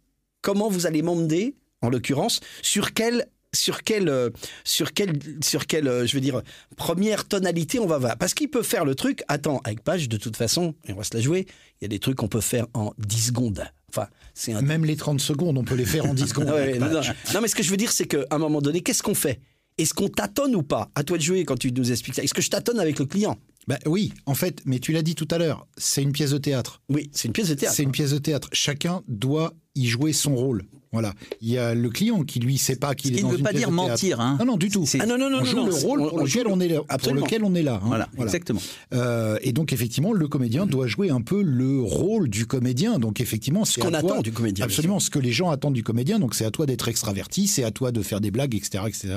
comment 0.42 0.70
vous 0.70 0.88
allez 0.88 1.02
m'emmener, 1.02 1.56
en 1.82 1.90
l'occurrence, 1.90 2.40
sur 2.62 2.94
quel 2.94 3.28
sur 3.54 3.84
quelle, 3.84 4.32
sur 4.64 4.94
quelle, 4.94 5.20
sur 5.44 5.68
quelle, 5.68 6.08
je 6.08 6.14
veux 6.14 6.22
dire, 6.22 6.42
première 6.78 7.28
tonalité 7.28 7.80
on 7.80 7.88
va 7.88 7.98
voir. 7.98 8.18
Parce 8.18 8.34
qu'il 8.34 8.50
peut 8.50 8.64
faire 8.64 8.86
le 8.86 8.96
truc, 8.96 9.24
attends, 9.28 9.62
avec 9.64 9.84
Page, 9.84 10.10
de 10.10 10.18
toute 10.18 10.38
façon, 10.38 10.76
et 10.88 10.94
on 10.94 10.98
va 10.98 11.04
se 11.04 11.16
la 11.16 11.22
jouer, 11.22 11.48
il 11.80 11.84
y 11.84 11.86
a 11.86 11.90
des 11.90 12.00
trucs 12.00 12.18
qu'on 12.18 12.28
peut 12.28 12.42
faire 12.42 12.68
en 12.74 12.94
10 12.98 13.28
secondes. 13.28 13.64
Enfin, 13.90 14.08
c'est 14.34 14.54
un... 14.54 14.62
Même 14.62 14.86
les 14.86 14.96
30 14.96 15.20
secondes, 15.20 15.58
on 15.58 15.64
peut 15.64 15.76
les 15.76 15.86
faire 15.86 16.06
en 16.06 16.14
10 16.14 16.28
secondes. 16.28 16.50
ouais, 16.50 16.80
non, 16.80 16.90
non. 16.90 17.02
non, 17.34 17.42
mais 17.42 17.48
ce 17.48 17.56
que 17.56 17.64
je 17.64 17.70
veux 17.70 17.78
dire, 17.78 17.92
c'est 17.92 18.06
qu'à 18.06 18.26
un 18.32 18.38
moment 18.38 18.62
donné, 18.62 18.82
qu'est-ce 18.82 19.04
qu'on 19.04 19.16
fait? 19.16 19.42
Est-ce 19.78 19.94
qu'on 19.94 20.10
tâtonne 20.10 20.56
ou 20.56 20.64
pas? 20.64 20.90
À 20.96 21.04
toi 21.04 21.18
de 21.18 21.24
jouer 21.24 21.44
quand 21.44 21.58
tu 21.58 21.72
nous 21.72 21.92
expliques 21.92 22.16
ça. 22.16 22.24
Est-ce 22.24 22.34
que 22.34 22.42
je 22.42 22.50
tâtonne 22.50 22.80
avec 22.80 23.00
le 23.00 23.06
client? 23.06 23.38
Bah 23.68 23.78
oui, 23.86 24.14
en 24.26 24.34
fait, 24.34 24.62
mais 24.66 24.80
tu 24.80 24.92
l'as 24.92 25.04
dit 25.04 25.16
tout 25.16 25.28
à 25.32 25.38
l'heure, 25.38 25.68
c'est 25.78 26.02
une 26.02 26.12
pièce 26.12 26.32
de 26.32 26.38
théâtre. 26.38 26.82
Oui, 26.90 27.10
c'est 27.14 27.28
une 27.28 27.34
pièce 27.34 27.50
de 27.50 27.54
théâtre. 27.54 27.76
C'est 27.76 27.84
une 27.84 27.92
pièce 27.92 28.12
de 28.12 28.18
théâtre. 28.18 28.50
Chacun 28.54 29.02
doit 29.08 29.54
y 29.76 29.88
jouer 29.88 30.14
son 30.14 30.36
rôle. 30.36 30.64
Voilà. 30.94 31.14
Il 31.40 31.48
y 31.50 31.58
a 31.58 31.74
le 31.74 31.90
client 31.90 32.24
qui 32.24 32.42
lui 32.42 32.58
sait 32.58 32.76
pas 32.76 32.96
qu'il 32.96 33.12
Ce 33.12 33.14
est 33.14 33.18
qui 33.18 33.22
dans 33.24 33.32
ne 33.32 33.38
veut 33.38 33.44
pas 33.44 33.54
dire 33.54 33.72
mentir, 33.72 34.20
hein. 34.20 34.36
Non, 34.42 34.46
non, 34.46 34.58
du 34.58 34.68
tout. 34.70 34.86
C'est- 34.86 35.00
Ah 35.02 35.06
non, 35.06 35.18
non, 35.18 35.30
non, 35.30 35.38
on 35.38 35.40
non, 35.40 35.46
joue 35.46 35.56
non, 35.56 35.66
le 35.68 35.74
rôle 35.74 36.00
pour 36.00 36.14
on 36.16 36.24
lequel 36.26 36.44
joue- 36.44 36.50
on 36.52 36.60
est 36.60 36.68
là, 36.68 36.76
pour 36.80 36.86
Absolument. 36.90 37.26
lequel 37.26 37.44
on 37.46 37.56
est 37.56 37.64
là. 37.64 37.76
hein. 37.76 37.86
Voilà, 37.88 38.10
exactement. 38.20 38.60
Euh, 38.94 39.38
et 39.42 39.54
donc 39.54 39.72
effectivement, 39.72 40.12
le 40.12 40.28
comédien 40.28 40.66
doit 40.66 40.88
jouer 40.88 41.10
un 41.10 41.22
peu 41.22 41.42
le 41.44 41.80
rôle 41.82 42.28
du 42.30 42.46
comédien. 42.46 43.00
Donc 43.00 43.22
effectivement, 43.22 43.64
Ce 43.64 43.80
qu'on 43.80 43.94
attend 43.94 44.22
du 44.22 44.34
comédien. 44.34 44.66
Absolument, 44.66 45.00
ce 45.00 45.10
que 45.10 45.20
les 45.20 45.32
gens 45.32 45.50
attendent 45.50 45.76
du 45.76 45.84
comédien. 45.84 46.20
Donc 46.20 46.36
c'est 46.36 46.44
à 46.44 46.52
toi 46.52 46.66
d'être 46.66 46.90
extraverti, 46.90 47.48
c'est 47.48 47.64
à 47.64 47.72
toi 47.72 47.94
de 47.94 48.02
faire 48.02 48.20
des 48.20 48.32
blagues, 48.32 48.54
etc., 48.54 48.84
etc. 48.86 49.08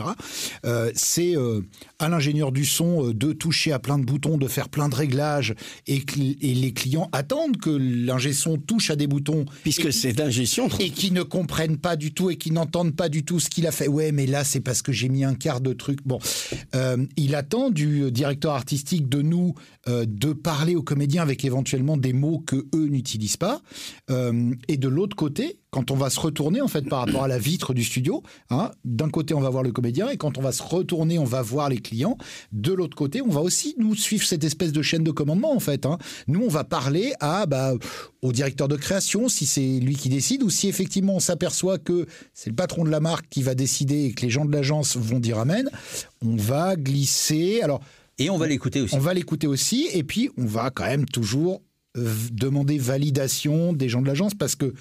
Euh, 0.64 0.92
c'est 0.94 1.36
euh, 1.36 1.60
à 1.98 2.08
l'ingénieur 2.08 2.52
du 2.52 2.64
son 2.66 3.08
de 3.10 3.32
toucher 3.32 3.72
à 3.72 3.80
plein 3.80 3.98
de 3.98 4.04
boutons, 4.04 4.38
de 4.38 4.46
faire 4.46 4.68
plein 4.68 4.88
de 4.88 4.94
réglages, 4.94 5.54
et, 5.88 6.04
les 6.40 6.72
clients 6.72 7.08
attendent 7.10 7.56
que 7.56 7.70
l'ingé 7.70 8.32
son 8.32 8.58
touche 8.58 8.90
à 8.90 8.96
des 8.96 9.08
boutons. 9.08 9.44
Puisque 9.64 9.92
c'est 9.92 10.16
l'ingestion. 10.16 10.68
et 10.78 10.90
qui 10.90 11.10
ne 11.10 11.22
comprennent 11.24 11.63
pas 11.72 11.96
du 11.96 12.12
tout 12.12 12.30
et 12.30 12.36
qui 12.36 12.50
n'entendent 12.50 12.94
pas 12.94 13.08
du 13.08 13.24
tout 13.24 13.40
ce 13.40 13.50
qu'il 13.50 13.66
a 13.66 13.72
fait. 13.72 13.88
Ouais, 13.88 14.12
mais 14.12 14.26
là, 14.26 14.44
c'est 14.44 14.60
parce 14.60 14.82
que 14.82 14.92
j'ai 14.92 15.08
mis 15.08 15.24
un 15.24 15.34
quart 15.34 15.60
de 15.60 15.72
truc. 15.72 16.00
Bon, 16.04 16.18
Euh, 16.74 17.04
il 17.16 17.34
attend 17.34 17.70
du 17.70 18.10
directeur 18.10 18.52
artistique 18.52 19.08
de 19.08 19.22
nous 19.22 19.54
euh, 19.88 20.04
de 20.06 20.32
parler 20.32 20.74
aux 20.74 20.82
comédiens 20.82 21.22
avec 21.22 21.44
éventuellement 21.44 21.96
des 21.96 22.12
mots 22.12 22.42
que 22.46 22.66
eux 22.74 22.86
n'utilisent 22.88 23.36
pas. 23.36 23.60
Euh, 24.10 24.52
et 24.68 24.76
de 24.76 24.88
l'autre 24.88 25.16
côté, 25.16 25.58
quand 25.74 25.90
on 25.90 25.96
va 25.96 26.08
se 26.08 26.20
retourner 26.20 26.60
en 26.60 26.68
fait 26.68 26.88
par 26.88 27.00
rapport 27.00 27.24
à 27.24 27.26
la 27.28 27.36
vitre 27.36 27.74
du 27.74 27.82
studio, 27.82 28.22
hein, 28.48 28.70
d'un 28.84 29.10
côté 29.10 29.34
on 29.34 29.40
va 29.40 29.50
voir 29.50 29.64
le 29.64 29.72
comédien 29.72 30.08
et 30.08 30.16
quand 30.16 30.38
on 30.38 30.40
va 30.40 30.52
se 30.52 30.62
retourner, 30.62 31.18
on 31.18 31.24
va 31.24 31.42
voir 31.42 31.68
les 31.68 31.78
clients. 31.78 32.16
De 32.52 32.72
l'autre 32.72 32.96
côté, 32.96 33.20
on 33.22 33.28
va 33.28 33.40
aussi 33.40 33.74
nous 33.76 33.96
suivre 33.96 34.24
cette 34.24 34.44
espèce 34.44 34.70
de 34.70 34.82
chaîne 34.82 35.02
de 35.02 35.10
commandement 35.10 35.52
en 35.52 35.58
fait. 35.58 35.84
hein. 35.84 35.98
Nous, 36.28 36.40
on 36.44 36.48
va 36.48 36.62
parler 36.62 37.12
à 37.18 37.46
bah, 37.46 37.72
au 38.22 38.30
directeur 38.30 38.68
de 38.68 38.76
création 38.76 39.28
si 39.28 39.46
c'est 39.46 39.80
lui 39.80 39.96
qui 39.96 40.08
décide 40.08 40.44
ou 40.44 40.50
si 40.50 40.68
effectivement 40.68 41.16
on 41.16 41.20
s'aperçoit 41.20 41.78
que 41.78 42.06
c'est 42.34 42.50
le 42.50 42.56
patron 42.56 42.84
de 42.84 42.90
la 42.90 43.00
marque 43.00 43.26
qui 43.28 43.42
va 43.42 43.56
décider 43.56 44.04
et 44.04 44.12
que 44.12 44.22
les 44.22 44.30
gens 44.30 44.44
de 44.44 44.52
l'agence 44.52 44.96
vont 44.96 45.18
dire 45.18 45.38
amen. 45.40 45.68
On 46.24 46.36
va 46.36 46.76
glisser. 46.76 47.62
Alors 47.62 47.80
Et 48.20 48.30
on 48.30 48.38
va 48.38 48.46
l'écouter 48.46 48.80
aussi. 48.80 48.94
on 48.94 49.00
va 49.00 49.12
l'écouter 49.12 49.48
aussi, 49.48 49.88
et 49.92 50.04
puis 50.04 50.30
on 50.38 50.46
va 50.46 50.70
quand 50.70 50.86
même 50.86 51.04
toujours 51.06 51.62
euh, 51.96 52.12
demander 52.30 52.78
validation 52.78 53.72
des 53.72 53.88
gens 53.88 54.02
de 54.02 54.06
l'agence 54.06 54.34
parce 54.34 54.54
que 54.54 54.72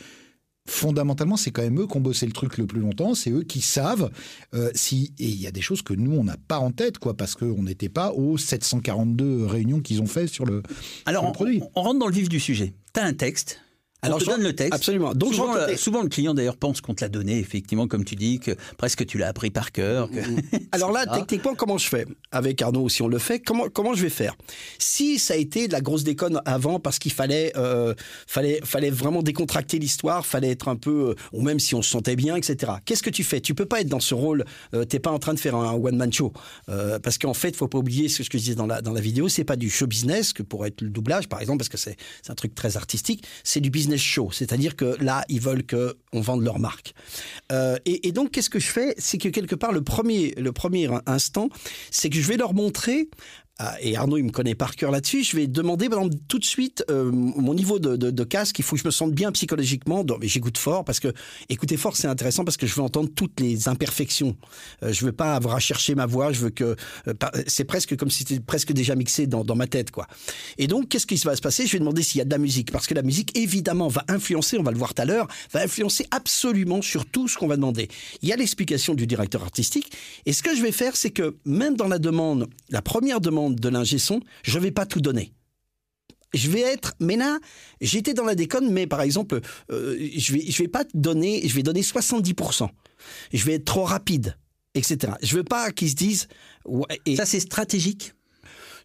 fondamentalement, 0.67 1.37
c'est 1.37 1.51
quand 1.51 1.61
même 1.61 1.79
eux 1.79 1.87
qui 1.87 1.97
ont 1.97 2.01
bossé 2.01 2.25
le 2.25 2.31
truc 2.31 2.57
le 2.57 2.65
plus 2.65 2.79
longtemps, 2.79 3.15
c'est 3.15 3.31
eux 3.31 3.43
qui 3.43 3.61
savent 3.61 4.09
euh, 4.53 4.71
si 4.73 5.13
et 5.19 5.27
il 5.27 5.41
y 5.41 5.47
a 5.47 5.51
des 5.51 5.61
choses 5.61 5.81
que 5.81 5.93
nous 5.93 6.15
on 6.17 6.23
n'a 6.23 6.37
pas 6.47 6.59
en 6.59 6.71
tête 6.71 6.99
quoi 6.99 7.15
parce 7.15 7.35
qu'on 7.35 7.63
n'était 7.63 7.89
pas 7.89 8.11
aux 8.11 8.37
742 8.37 9.45
réunions 9.45 9.81
qu'ils 9.81 10.01
ont 10.01 10.07
fait 10.07 10.27
sur 10.27 10.45
le 10.45 10.63
Alors, 11.05 11.23
sur 11.23 11.29
le 11.29 11.33
produit. 11.33 11.61
on, 11.75 11.81
on 11.81 11.83
rentre 11.83 11.99
dans 11.99 12.07
le 12.07 12.13
vif 12.13 12.29
du 12.29 12.39
sujet. 12.39 12.73
Tu 12.93 12.99
as 12.99 13.05
un 13.05 13.13
texte. 13.13 13.59
Alors, 14.07 14.19
je- 14.19 14.25
donne 14.25 14.43
le 14.43 14.53
texte. 14.55 14.73
absolument. 14.73 15.13
Donc, 15.13 15.33
souvent, 15.33 15.53
le, 15.55 15.75
souvent, 15.77 16.01
le 16.01 16.09
client 16.09 16.33
d'ailleurs 16.33 16.57
pense 16.57 16.81
qu'on 16.81 16.93
te 16.93 17.03
l'a 17.03 17.09
donné, 17.09 17.39
effectivement, 17.39 17.87
comme 17.87 18.03
tu 18.05 18.15
dis, 18.15 18.39
que 18.39 18.51
presque 18.77 19.05
tu 19.05 19.17
l'as 19.17 19.27
appris 19.29 19.49
par 19.49 19.71
cœur. 19.71 20.09
que- 20.09 20.19
Alors 20.71 20.91
là, 20.91 21.05
techniquement, 21.07 21.55
comment 21.55 21.77
je 21.77 21.87
fais 21.87 22.05
Avec 22.31 22.61
Arnaud, 22.61 22.89
si 22.89 23.01
on 23.01 23.07
le 23.07 23.19
fait, 23.19 23.39
comment, 23.39 23.69
comment 23.69 23.93
je 23.93 24.03
vais 24.03 24.09
faire? 24.09 24.35
Si 24.79 25.19
ça 25.19 25.33
a 25.33 25.37
été 25.37 25.67
de 25.67 25.73
la 25.73 25.81
grosse 25.81 26.03
déconne 26.03 26.41
avant, 26.45 26.79
parce 26.79 26.99
qu'il 26.99 27.11
fallait, 27.11 27.51
euh, 27.57 27.93
fallait, 28.27 28.59
fallait 28.63 28.89
vraiment 28.89 29.21
décontracter 29.23 29.79
l'histoire, 29.79 30.25
fallait 30.25 30.49
être 30.51 30.67
un 30.67 30.75
peu, 30.75 31.09
euh, 31.11 31.15
ou 31.31 31.41
même 31.41 31.59
si 31.59 31.75
on 31.75 31.81
se 31.81 31.89
sentait 31.89 32.15
bien, 32.15 32.35
etc. 32.35 32.73
Qu'est-ce 32.85 33.03
que 33.03 33.09
tu 33.09 33.23
fais? 33.23 33.41
Tu 33.41 33.53
peux 33.55 33.65
pas 33.65 33.81
être 33.81 33.87
dans 33.89 33.99
ce 33.99 34.13
rôle. 34.13 34.45
Euh, 34.73 34.85
T'es 34.85 34.99
pas 34.99 35.11
en 35.11 35.19
train 35.19 35.33
de 35.33 35.39
faire 35.39 35.55
un 35.55 35.73
one 35.73 35.95
man 35.95 36.11
show, 36.11 36.33
Euh, 36.69 36.99
parce 36.99 37.17
qu'en 37.17 37.33
fait, 37.33 37.55
faut 37.55 37.67
pas 37.67 37.77
oublier 37.77 38.09
ce 38.09 38.17
que 38.23 38.37
je 38.37 38.43
disais 38.43 38.55
dans 38.55 38.67
la 38.67 38.81
dans 38.81 38.93
la 38.93 39.01
vidéo. 39.01 39.27
C'est 39.29 39.43
pas 39.43 39.55
du 39.55 39.69
show 39.69 39.87
business 39.87 40.33
que 40.33 40.43
pour 40.43 40.65
être 40.65 40.81
le 40.81 40.89
doublage, 40.89 41.27
par 41.29 41.39
exemple, 41.41 41.59
parce 41.59 41.69
que 41.69 41.77
c'est 41.77 41.97
un 42.29 42.35
truc 42.35 42.53
très 42.55 42.77
artistique. 42.77 43.23
C'est 43.43 43.59
du 43.61 43.69
business 43.69 43.92
show, 43.97 44.31
c'est-à-dire 44.31 44.75
que 44.75 44.95
là, 45.03 45.23
ils 45.29 45.41
veulent 45.41 45.63
que 45.63 45.97
on 46.11 46.21
vende 46.21 46.43
leur 46.43 46.59
marque. 46.59 46.93
Euh, 47.51 47.77
et, 47.85 48.07
et 48.07 48.11
donc, 48.11 48.31
qu'est-ce 48.31 48.49
que 48.49 48.59
je 48.59 48.71
fais? 48.71 48.95
C'est 48.97 49.17
que 49.17 49.29
quelque 49.29 49.55
part, 49.55 49.71
le 49.71 49.81
premier, 49.81 50.33
le 50.37 50.51
premier 50.51 50.89
instant, 51.05 51.49
c'est 51.91 52.09
que 52.09 52.15
je 52.15 52.27
vais 52.27 52.37
leur 52.37 52.53
montrer. 52.53 53.09
Ah, 53.59 53.77
Et 53.81 53.95
Arnaud, 53.95 54.17
il 54.17 54.23
me 54.23 54.31
connaît 54.31 54.55
par 54.55 54.75
cœur 54.75 54.89
là-dessus. 54.89 55.23
Je 55.23 55.37
vais 55.37 55.45
demander 55.45 55.87
par 55.87 55.99
exemple, 55.99 56.15
tout 56.27 56.39
de 56.39 56.43
suite 56.43 56.83
euh, 56.89 57.11
mon 57.11 57.53
niveau 57.53 57.77
de, 57.77 58.23
casque. 58.23 58.57
Il 58.57 58.63
faut 58.63 58.75
que 58.75 58.81
je 58.81 58.87
me 58.87 58.91
sente 58.91 59.13
bien 59.13 59.31
psychologiquement. 59.31 60.03
J'écoute 60.21 60.57
fort 60.57 60.83
parce 60.83 60.99
que 60.99 61.13
écouter 61.49 61.77
fort, 61.77 61.95
c'est 61.95 62.07
intéressant 62.07 62.45
parce 62.45 62.57
que 62.57 62.65
je 62.65 62.73
veux 62.73 62.81
entendre 62.81 63.09
toutes 63.15 63.39
les 63.39 63.67
imperfections. 63.67 64.35
Euh, 64.81 64.91
je 64.91 65.05
veux 65.05 65.11
pas 65.11 65.35
avoir 65.35 65.55
à 65.55 65.59
chercher 65.59 65.93
ma 65.93 66.07
voix. 66.07 66.31
Je 66.31 66.39
veux 66.39 66.49
que 66.49 66.75
euh, 67.07 67.13
c'est 67.45 67.65
presque 67.65 67.95
comme 67.95 68.09
si 68.09 68.19
c'était 68.19 68.39
presque 68.39 68.73
déjà 68.73 68.95
mixé 68.95 69.27
dans, 69.27 69.43
dans 69.43 69.55
ma 69.55 69.67
tête, 69.67 69.91
quoi. 69.91 70.07
Et 70.57 70.65
donc, 70.65 70.89
qu'est-ce 70.89 71.05
qui 71.05 71.15
va 71.17 71.35
se 71.35 71.41
passer? 71.41 71.67
Je 71.67 71.73
vais 71.73 71.79
demander 71.79 72.01
s'il 72.01 72.17
y 72.17 72.21
a 72.21 72.25
de 72.25 72.31
la 72.31 72.39
musique 72.39 72.71
parce 72.71 72.87
que 72.87 72.95
la 72.95 73.03
musique, 73.03 73.37
évidemment, 73.37 73.87
va 73.87 74.03
influencer. 74.07 74.57
On 74.57 74.63
va 74.63 74.71
le 74.71 74.77
voir 74.79 74.95
tout 74.95 75.01
à 75.03 75.05
l'heure, 75.05 75.27
va 75.51 75.61
influencer 75.61 76.07
absolument 76.09 76.81
sur 76.81 77.05
tout 77.05 77.27
ce 77.27 77.37
qu'on 77.37 77.47
va 77.47 77.55
demander. 77.55 77.87
Il 78.23 78.29
y 78.29 78.33
a 78.33 78.35
l'explication 78.35 78.95
du 78.95 79.05
directeur 79.05 79.43
artistique. 79.43 79.91
Et 80.25 80.33
ce 80.33 80.41
que 80.41 80.55
je 80.55 80.61
vais 80.63 80.71
faire, 80.71 80.95
c'est 80.95 81.11
que 81.11 81.35
même 81.45 81.75
dans 81.75 81.87
la 81.87 81.99
demande, 81.99 82.47
la 82.69 82.81
première 82.81 83.21
demande 83.21 83.42
de 83.49 83.69
l'ingé 83.69 83.97
son, 83.97 84.19
je 84.43 84.59
vais 84.59 84.71
pas 84.71 84.85
tout 84.85 85.01
donner. 85.01 85.33
Je 86.33 86.49
vais 86.49 86.61
être, 86.61 86.95
mais 86.99 87.15
là, 87.15 87.39
j'étais 87.79 88.13
dans 88.13 88.25
la 88.25 88.33
déconne, 88.33 88.71
mais 88.71 88.87
par 88.87 89.01
exemple, 89.01 89.39
euh, 89.71 89.95
je 90.17 90.33
vais, 90.33 90.49
je 90.49 90.63
vais 90.63 90.67
pas 90.67 90.83
donner, 90.93 91.47
je 91.47 91.53
vais 91.53 91.61
donner 91.61 91.81
70%. 91.81 92.69
Je 93.33 93.45
vais 93.45 93.53
être 93.53 93.65
trop 93.65 93.83
rapide, 93.83 94.35
etc. 94.73 95.13
Je 95.21 95.35
veux 95.35 95.43
pas 95.43 95.71
qu'ils 95.71 95.91
se 95.91 95.95
disent, 95.95 96.27
Ça, 97.15 97.25
c'est 97.25 97.39
stratégique. 97.39 98.13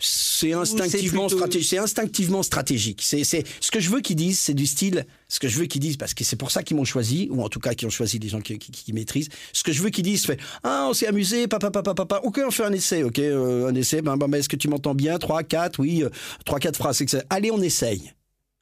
C'est 0.01 0.53
instinctivement 0.53 1.27
plutôt- 1.27 1.37
stratégique. 1.39 1.69
C'est 1.69 1.79
instinctivement 1.79 2.43
stratégique. 2.43 3.01
C'est, 3.03 3.25
ce 3.25 3.71
que 3.71 3.81
je 3.81 3.91
veux 3.91 4.01
qu'ils 4.01 4.17
disent, 4.17 4.39
c'est 4.39 4.55
du 4.55 4.67
style. 4.67 5.07
Ce 5.29 5.41
que 5.41 5.49
je 5.49 5.59
veux 5.59 5.67
qu'ils 5.67 5.81
disent, 5.81 5.97
parce 5.97 6.15
que 6.15 6.25
c'est 6.25 6.37
pour 6.37 6.51
ça 6.51 6.63
qu'ils 6.63 6.77
m'ont 6.77 6.85
choisi, 6.85 7.29
ou 7.31 7.43
en 7.43 7.49
tout 7.49 7.61
cas 7.61 7.75
qui 7.75 7.85
ont 7.87 7.91
choisi 7.91 8.19
des 8.19 8.29
gens 8.29 8.41
qui, 8.41 8.59
qui- 8.59 8.71
qui 8.73 8.93
maîtrisent. 8.93 9.29
Ce 9.53 9.63
que 9.65 9.73
je 9.73 9.83
veux 9.83 9.91
qu'ils 9.91 10.05
disent, 10.05 10.25
fait 10.27 10.39
ah 10.63 10.87
on 10.89 10.95
s'est 10.95 11.07
amusé, 11.07 11.49
papa 11.49 11.71
papa 11.71 11.95
papa. 11.95 12.21
Ok, 12.23 12.41
on 12.47 12.51
fait 12.51 12.65
un 12.65 12.73
essai, 12.73 13.03
ok, 13.03 13.19
euh, 13.19 13.69
un 13.69 13.75
essai. 13.75 14.01
Ben, 14.03 14.17
ben, 14.17 14.29
ben, 14.29 14.39
est-ce 14.39 14.49
que 14.49 14.57
tu 14.57 14.69
m'entends 14.69 14.95
bien? 14.95 15.19
Trois, 15.19 15.43
quatre, 15.43 15.81
oui, 15.81 16.03
euh, 16.05 16.11
trois, 16.45 16.59
quatre 16.61 16.77
phrases. 16.77 17.01
etc. 17.03 17.23
Allez, 17.31 17.51
on 17.51 17.61
essaye. 17.61 18.13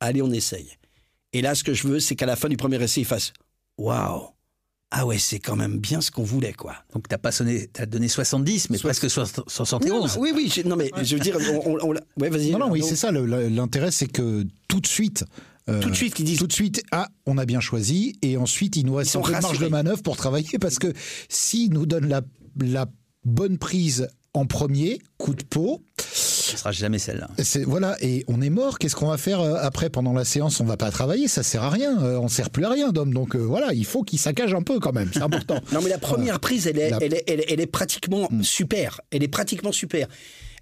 Allez, 0.01 0.23
on 0.23 0.31
essaye. 0.33 0.71
Et 1.33 1.43
là, 1.43 1.55
ce 1.55 1.65
que 1.65 1.75
je 1.75 1.87
veux, 1.87 2.01
c'est 2.01 2.17
qu'à 2.17 2.27
la 2.27 2.37
fin 2.37 2.49
du 2.49 2.57
premier 2.57 2.83
essai, 2.83 3.03
ils 3.03 3.05
fassent 3.07 3.33
waouh. 3.79 4.29
Ah 4.93 5.05
ouais, 5.05 5.19
c'est 5.19 5.41
quand 5.41 5.57
même 5.57 5.79
bien 5.79 6.01
ce 6.01 6.11
qu'on 6.13 6.23
voulait, 6.23 6.53
quoi. 6.53 6.77
Donc, 6.95 7.09
tu 7.09 7.13
n'as 7.13 7.19
pas 7.19 7.33
sonné, 7.33 7.69
tu 7.75 7.83
as 7.83 7.87
donné 7.87 8.07
70, 8.09 8.71
mais 8.71 8.79
Soix- 8.79 8.91
presque 8.91 9.11
soix- 9.11 9.25
Non, 9.37 9.45
71. 9.49 10.17
non, 10.17 10.23
oui, 10.23 10.31
oui, 10.35 10.53
non 10.65 10.77
mais 10.77 10.91
je 11.03 11.17
veux 11.17 11.21
dire, 11.21 11.37
on, 11.65 11.73
on- 11.73 11.79
on 11.89 11.93
l'a- 11.93 12.01
ouais, 12.19 12.29
vas-y. 12.31 12.51
Non 12.53 12.59
non 12.61 12.71
oui 12.71 12.83
c'est 12.87 12.95
ça 12.97 13.11
l'intérêt 13.11 13.91
c'est 13.91 14.07
que 14.07 14.47
tout 14.69 14.81
de 14.81 14.87
suite 14.87 15.25
euh, 15.69 15.81
Tout 15.83 15.91
de 15.91 15.97
suite, 15.97 16.15
qu'ils 16.15 16.25
disent. 16.25 16.39
tout 16.39 16.47
de 16.47 16.53
suite, 16.53 16.85
ah, 16.93 17.09
on 17.27 17.37
a 17.39 17.45
bien 17.45 17.59
choisi, 17.59 18.17
et 18.23 18.37
ensuite, 18.37 18.77
il 18.77 18.87
nous 18.87 18.95
reste 18.95 19.11
sont 19.11 19.19
un 19.19 19.23
peu 19.23 19.35
de 19.35 19.41
marge 19.43 19.59
de 19.59 19.67
manœuvre 19.67 20.01
pour 20.05 20.17
travailler, 20.17 20.59
parce 20.61 20.79
que 20.79 20.93
s'ils 21.29 21.73
nous 21.73 21.87
donnent 21.87 22.07
la, 22.09 22.21
la 22.61 22.87
bonne 23.25 23.59
prise 23.59 24.07
en 24.35 24.47
premier, 24.47 25.01
coup 25.19 25.35
de 25.35 25.43
peau, 25.43 25.83
Ce 26.47 26.53
ne 26.53 26.59
sera 26.59 26.73
jamais 26.73 26.99
celle-là. 26.99 27.29
c'est, 27.43 27.63
voilà, 27.65 27.97
et 28.01 28.25
on 28.29 28.41
est 28.41 28.51
mort, 28.51 28.79
qu'est-ce 28.79 28.97
qu'on 28.97 29.09
va 29.09 29.17
faire 29.19 29.41
euh, 29.41 29.57
après, 29.61 29.91
pendant 29.91 30.13
la 30.13 30.25
séance 30.25 30.61
On 30.61 30.65
va 30.65 30.77
pas 30.77 30.91
travailler, 30.91 31.29
ça 31.29 31.43
sert 31.43 31.63
à 31.63 31.71
rien, 31.71 32.03
euh, 32.03 32.19
on 32.19 32.29
sert 32.29 32.51
plus 32.51 32.65
à 32.65 32.71
rien, 32.71 32.91
d'homme, 32.93 33.13
donc 33.15 33.35
euh, 33.35 33.39
voilà, 33.39 33.73
il 33.75 33.85
faut 33.85 34.03
qu'il 34.03 34.19
saccage 34.19 34.55
un 34.55 34.63
peu 34.63 34.79
quand 34.81 34.93
même, 34.93 35.11
c'est 35.13 35.23
important. 35.23 35.61
Non, 35.73 35.81
mais 35.83 35.91
la 35.91 35.99
première 35.99 36.41
prise, 36.41 36.67
elle 36.67 36.79
est, 36.79 36.91
La- 36.91 36.99
elle 37.01 37.15
est, 37.15 37.25
elle 37.27 37.41
est, 37.41 37.47
elle 37.53 37.61
est 37.61 37.67
pratiquement 37.67 38.29
super. 38.43 39.01
Elle 39.11 39.23
est 39.23 39.29
pratiquement 39.29 39.73
super. 39.73 40.07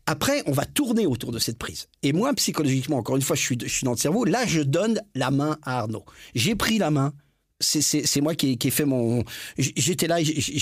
Après, 0.07 0.43
on 0.47 0.53
va 0.53 0.67
tourner 0.67 1.07
autour 1.07 1.33
de 1.33 1.39
cette 1.39 1.57
prise. 1.59 1.87
Et 2.03 2.13
moi, 2.13 2.33
psychologiquement, 2.35 2.99
encore 2.99 3.17
une 3.17 3.23
fois, 3.23 3.37
je 3.37 3.41
suis, 3.43 3.59
je 3.61 3.69
suis 3.69 3.85
dans 3.87 3.93
le 3.93 3.97
cerveau. 3.97 4.25
Là, 4.27 4.45
je 4.47 4.61
donne 4.61 5.01
la 5.15 5.31
main 5.31 5.57
à 5.63 5.79
Arnaud. 5.81 6.05
J'ai 6.35 6.55
pris 6.55 6.77
la 6.79 6.91
main. 6.91 7.13
C'est- 7.61 7.83
C'est 7.83 8.05
c'est 8.05 8.21
moi 8.21 8.35
qui 8.35 8.51
ai, 8.53 8.57
qui 8.57 8.67
ai 8.69 8.71
fait 8.73 8.85
mon. 8.85 9.23
J'étais 9.57 10.09
là. 10.09 10.17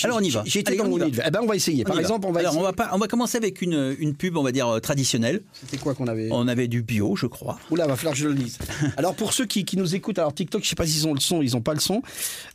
Alors, 0.05 0.19
on 0.19 0.21
y 0.21 0.29
va. 0.29 0.43
J'étais 0.47 0.77
dans 0.77 0.85
on 0.85 0.87
y 0.89 0.91
mon 0.91 0.99
va. 0.99 1.07
Eh 1.27 1.31
ben, 1.31 1.41
on 1.43 1.47
va 1.47 1.57
essayer. 1.57 1.83
On 1.85 1.87
Par 1.87 1.97
va. 1.97 2.03
exemple, 2.03 2.27
on 2.27 2.33
va. 2.33 2.41
Alors, 2.41 2.53
on 2.53 2.57
essayer- 2.57 2.67
va, 2.67 2.73
pas, 2.75 2.91
on 2.93 2.99
va 2.99 3.09
commencer 3.09 3.39
avec 3.39 3.63
une, 3.63 3.97
une 3.99 4.15
pub, 4.15 4.37
on 4.37 4.43
va 4.43 4.53
dire, 4.53 4.69
euh, 4.69 4.79
traditionnelle. 4.79 5.41
C'était 5.55 5.79
quoi 5.79 5.95
qu'on 5.95 6.07
avait? 6.07 6.29
On 6.31 6.47
avait 6.49 6.69
du 6.69 6.83
bio, 6.83 7.17
je 7.17 7.27
crois. 7.27 7.59
Oula, 7.71 7.87
va 7.87 7.97
falloir 7.97 8.13
que 8.15 8.21
je 8.21 8.29
le 8.29 8.35
lise. 8.35 8.59
Alors 8.99 9.15
pour 9.15 9.33
ceux 9.33 9.47
qui, 9.47 9.65
qui 9.65 9.79
nous 9.79 9.95
écoutent, 9.95 10.19
alors 10.19 10.35
TikTok, 10.35 10.63
je 10.65 10.69
sais 10.69 10.75
pas 10.77 10.87
s'ils 10.87 11.07
ont 11.09 11.15
le 11.15 11.21
son, 11.21 11.41
ils 11.41 11.57
ont 11.57 11.63
pas 11.63 11.73
le 11.75 11.81
son. 11.81 12.03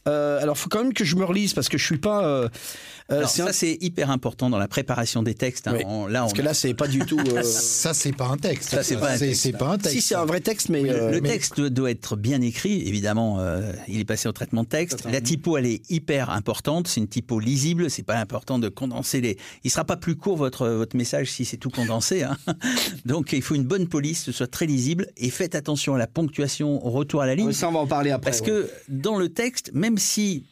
Euh, 0.08 0.40
alors 0.42 0.56
faut 0.58 0.70
quand 0.70 0.84
même 0.84 0.94
que 0.94 1.04
je 1.04 1.16
me 1.16 1.26
relise 1.26 1.54
parce 1.54 1.68
que 1.68 1.78
je 1.80 1.86
suis 1.86 1.98
pas. 1.98 2.24
euh, 2.26 2.48
euh, 3.12 3.18
Alors, 3.20 3.30
ça, 3.30 3.48
un- 3.48 3.52
c'est 3.52 3.78
hyper 3.82 4.12
important 4.12 4.50
dans 4.52 4.60
la 4.60 4.68
préparation 4.68 5.24
des 5.24 5.34
textes. 5.34 5.68
hein. 5.68 5.74
Oui. 5.78 5.84
On- 5.88 6.06
là, 6.06 6.20
parce 6.22 6.34
on 6.34 6.36
que 6.36 6.42
a- 6.42 6.46
là 6.46 6.54
c'est 6.54 6.74
pas 6.76 6.88
du 6.88 7.00
tout. 7.00 7.20
euh, 7.20 7.42
ça, 7.44 7.94
c'est 7.96 8.12
pas 8.16 8.28
un 8.28 8.38
texte. 8.38 8.70
Ça, 8.70 8.84
c'est 8.84 8.98
pas 8.98 9.12
un 9.14 9.18
texte. 9.18 9.42
C'est 9.42 9.52
pas 9.58 9.70
un 9.70 9.78
texte. 9.78 9.96
si 9.96 10.02
c'est 10.02 10.16
un 10.16 10.26
vrai 10.26 10.42
texte, 10.42 10.70
mais. 10.70 10.84
le 10.84 11.20
texte 11.22 11.60
doit, 11.60 11.90
être 11.90 12.16
bien 12.16 12.42
écrit, 12.42 12.88
évidemment. 12.88 13.40
il 13.88 14.00
est 14.00 14.06
passé 14.06 14.27
au 14.28 14.32
traitement 14.32 14.64
de 14.64 14.68
texte. 14.68 15.06
La 15.06 15.22
typo, 15.22 15.58
elle 15.58 15.66
est 15.66 15.90
hyper 15.90 16.30
importante. 16.30 16.88
C'est 16.88 17.00
une 17.00 17.08
typo 17.08 17.40
lisible. 17.40 17.90
C'est 17.90 18.04
pas 18.04 18.18
important 18.18 18.60
de 18.60 18.70
condenser 18.70 19.22
les. 19.22 19.38
Il 19.64 19.72
sera 19.72 19.86
pas 19.86 19.98
plus 19.98 20.16
court 20.16 20.38
votre 20.38 20.68
votre 20.68 20.96
message 20.96 21.32
si 21.32 21.46
c'est 21.46 21.58
tout 21.58 21.70
condensé. 21.70 22.24
hein. 22.24 22.38
Donc, 23.06 23.34
il 23.34 23.42
faut 23.42 23.56
une 23.56 23.64
bonne 23.64 23.88
police, 23.88 24.20
que 24.20 24.26
ce 24.26 24.32
soit 24.32 24.48
très 24.48 24.66
lisible. 24.66 25.08
Et 25.18 25.30
faites 25.30 25.56
attention 25.56 25.96
à 25.96 25.98
la 25.98 26.08
ponctuation, 26.08 26.86
au 26.86 26.92
retour 26.92 27.22
à 27.22 27.26
la 27.26 27.36
ligne. 27.36 27.52
Ça 27.52 27.70
on 27.70 27.72
va 27.72 27.80
en 27.80 27.88
parler 27.88 28.12
après. 28.12 28.32
Parce 28.32 28.42
ouais. 28.42 28.48
que 28.48 28.70
dans 28.90 29.18
le 29.18 29.30
texte, 29.30 29.72
même 29.74 29.98
si 29.98 30.44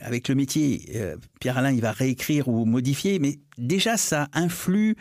avec 0.00 0.28
le 0.28 0.34
métier, 0.34 0.90
euh, 0.96 1.16
Pierre-Alain, 1.40 1.72
il 1.72 1.80
va 1.80 1.92
réécrire 1.92 2.48
ou 2.48 2.64
modifier, 2.64 3.18
mais 3.18 3.38
déjà 3.58 3.96
ça 3.96 4.28
influe 4.32 4.96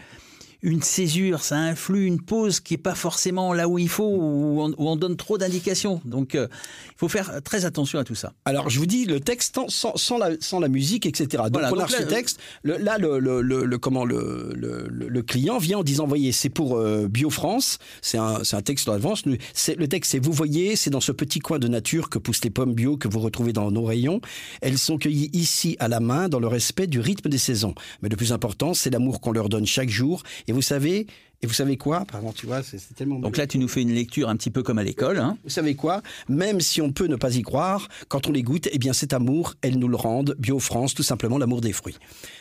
une 0.64 0.82
césure, 0.82 1.44
ça 1.44 1.58
influe 1.58 2.06
une 2.08 2.22
pause 2.22 2.60
qui 2.62 2.74
est 2.74 2.78
pas 2.78 2.96
forcément 2.96 3.54
là 3.54 3.68
où 3.68 3.78
il 3.78 3.90
faut, 3.90 4.08
où 4.08 4.62
on, 4.62 4.70
où 4.72 4.88
on 4.90 4.96
donne 4.96 5.18
trop 5.18 5.38
d'indications. 5.38 6.02
Donc, 6.06 6.36
euh, 6.36 6.48
il 6.88 6.94
faut 6.98 7.10
faire 7.10 7.42
très 7.44 7.66
attention 7.66 8.00
à 8.00 8.04
tout 8.06 8.16
ça. 8.16 8.34
Alors, 8.46 8.70
je 8.70 8.80
vous 8.80 8.86
dis, 8.86 9.06
le 9.06 9.20
texte 9.20 9.60
sans, 9.68 9.96
sans, 9.98 10.18
la, 10.18 10.32
sans 10.40 10.60
la 10.62 10.70
musique, 10.70 11.06
etc. 11.06 11.28
Donc, 11.44 11.54
Voilà, 11.54 11.70
on 11.72 11.76
a 11.76 11.80
donc 11.82 11.92
là, 11.92 11.98
ce 12.00 12.04
texte. 12.04 12.40
Le- 12.64 12.78
là, 12.78 12.98
le, 12.98 13.20
le, 13.20 13.42
le, 13.42 13.66
le- 13.66 13.78
comment, 13.78 14.06
le, 14.06 15.22
client 15.22 15.58
vient 15.58 15.80
en 15.80 15.84
disant, 15.84 16.08
voyez, 16.08 16.32
c'est 16.32 16.50
pour 16.50 16.78
euh, 16.78 17.08
BioFrance. 17.10 17.78
C'est 18.02 18.18
un, 18.18 18.44
c'est 18.44 18.56
un 18.56 18.62
texte 18.62 18.88
en 18.88 18.94
avance. 18.94 19.26
Nous, 19.26 19.36
c'est- 19.54 19.76
Le 19.76 19.88
texte, 19.90 20.12
c'est 20.14 20.20
vous 20.20 20.32
voyez, 20.32 20.76
c'est 20.78 20.90
dans 20.90 21.02
ce 21.02 21.12
petit 21.12 21.40
coin 21.40 21.60
de 21.60 21.68
nature 21.68 22.10
que 22.10 22.18
poussent 22.20 22.44
les 22.44 22.50
pommes 22.50 22.74
bio 22.74 22.96
que 22.96 23.08
vous 23.10 23.20
retrouvez 23.20 23.52
dans 23.52 23.70
nos 23.72 23.84
rayons. 23.84 24.22
Elles 24.62 24.78
sont 24.78 24.98
cueillies 24.98 25.30
ici 25.34 25.76
à 25.80 25.88
la 25.90 26.00
main 26.00 26.30
dans 26.30 26.40
le 26.40 26.48
respect 26.48 26.88
du 26.88 27.00
rythme 27.02 27.30
des 27.30 27.38
saisons. 27.38 27.74
Mais 28.02 28.10
le 28.10 28.16
plus 28.16 28.32
important, 28.32 28.74
c'est 28.74 28.90
l'amour 28.90 29.20
qu'on 29.20 29.32
leur 29.34 29.50
donne 29.50 29.66
chaque 29.66 29.90
jour. 29.90 30.24
Et 30.48 30.53
vous 30.54 30.62
savez, 30.62 31.08
et 31.44 31.46
vous 31.46 31.54
savez 31.54 31.76
quoi? 31.76 32.06
Pardon, 32.10 32.32
tu 32.32 32.46
vois, 32.46 32.64
c'est 32.64 32.80
tellement. 32.96 33.20
Donc 33.20 33.36
là, 33.36 33.46
tu 33.46 33.58
nous 33.58 33.68
fais 33.68 33.82
une 33.82 33.94
lecture 33.94 34.30
un 34.30 34.38
petit 34.38 34.50
peu 34.50 34.64
comme 34.64 34.78
à 34.78 34.84
l'école. 34.84 35.20
Hein. 35.20 35.38
Vous 35.44 35.50
savez 35.50 35.76
quoi? 35.76 36.02
Même 36.30 36.62
si 36.62 36.82
on 36.82 36.94
peut 36.94 37.08
ne 37.08 37.18
pas 37.18 37.36
y 37.36 37.42
croire, 37.42 37.90
quand 38.08 38.28
on 38.28 38.32
les 38.32 38.44
goûte, 38.44 38.70
eh 38.72 38.78
bien 38.78 38.94
cet 38.94 39.12
amour, 39.12 39.56
elles 39.62 39.78
nous 39.78 39.90
le 39.90 39.98
rendent. 39.98 40.36
Bio 40.40 40.60
France, 40.60 40.94
tout 40.94 41.04
simplement 41.04 41.38
l'amour 41.38 41.60
des 41.60 41.74
fruits. 41.74 41.98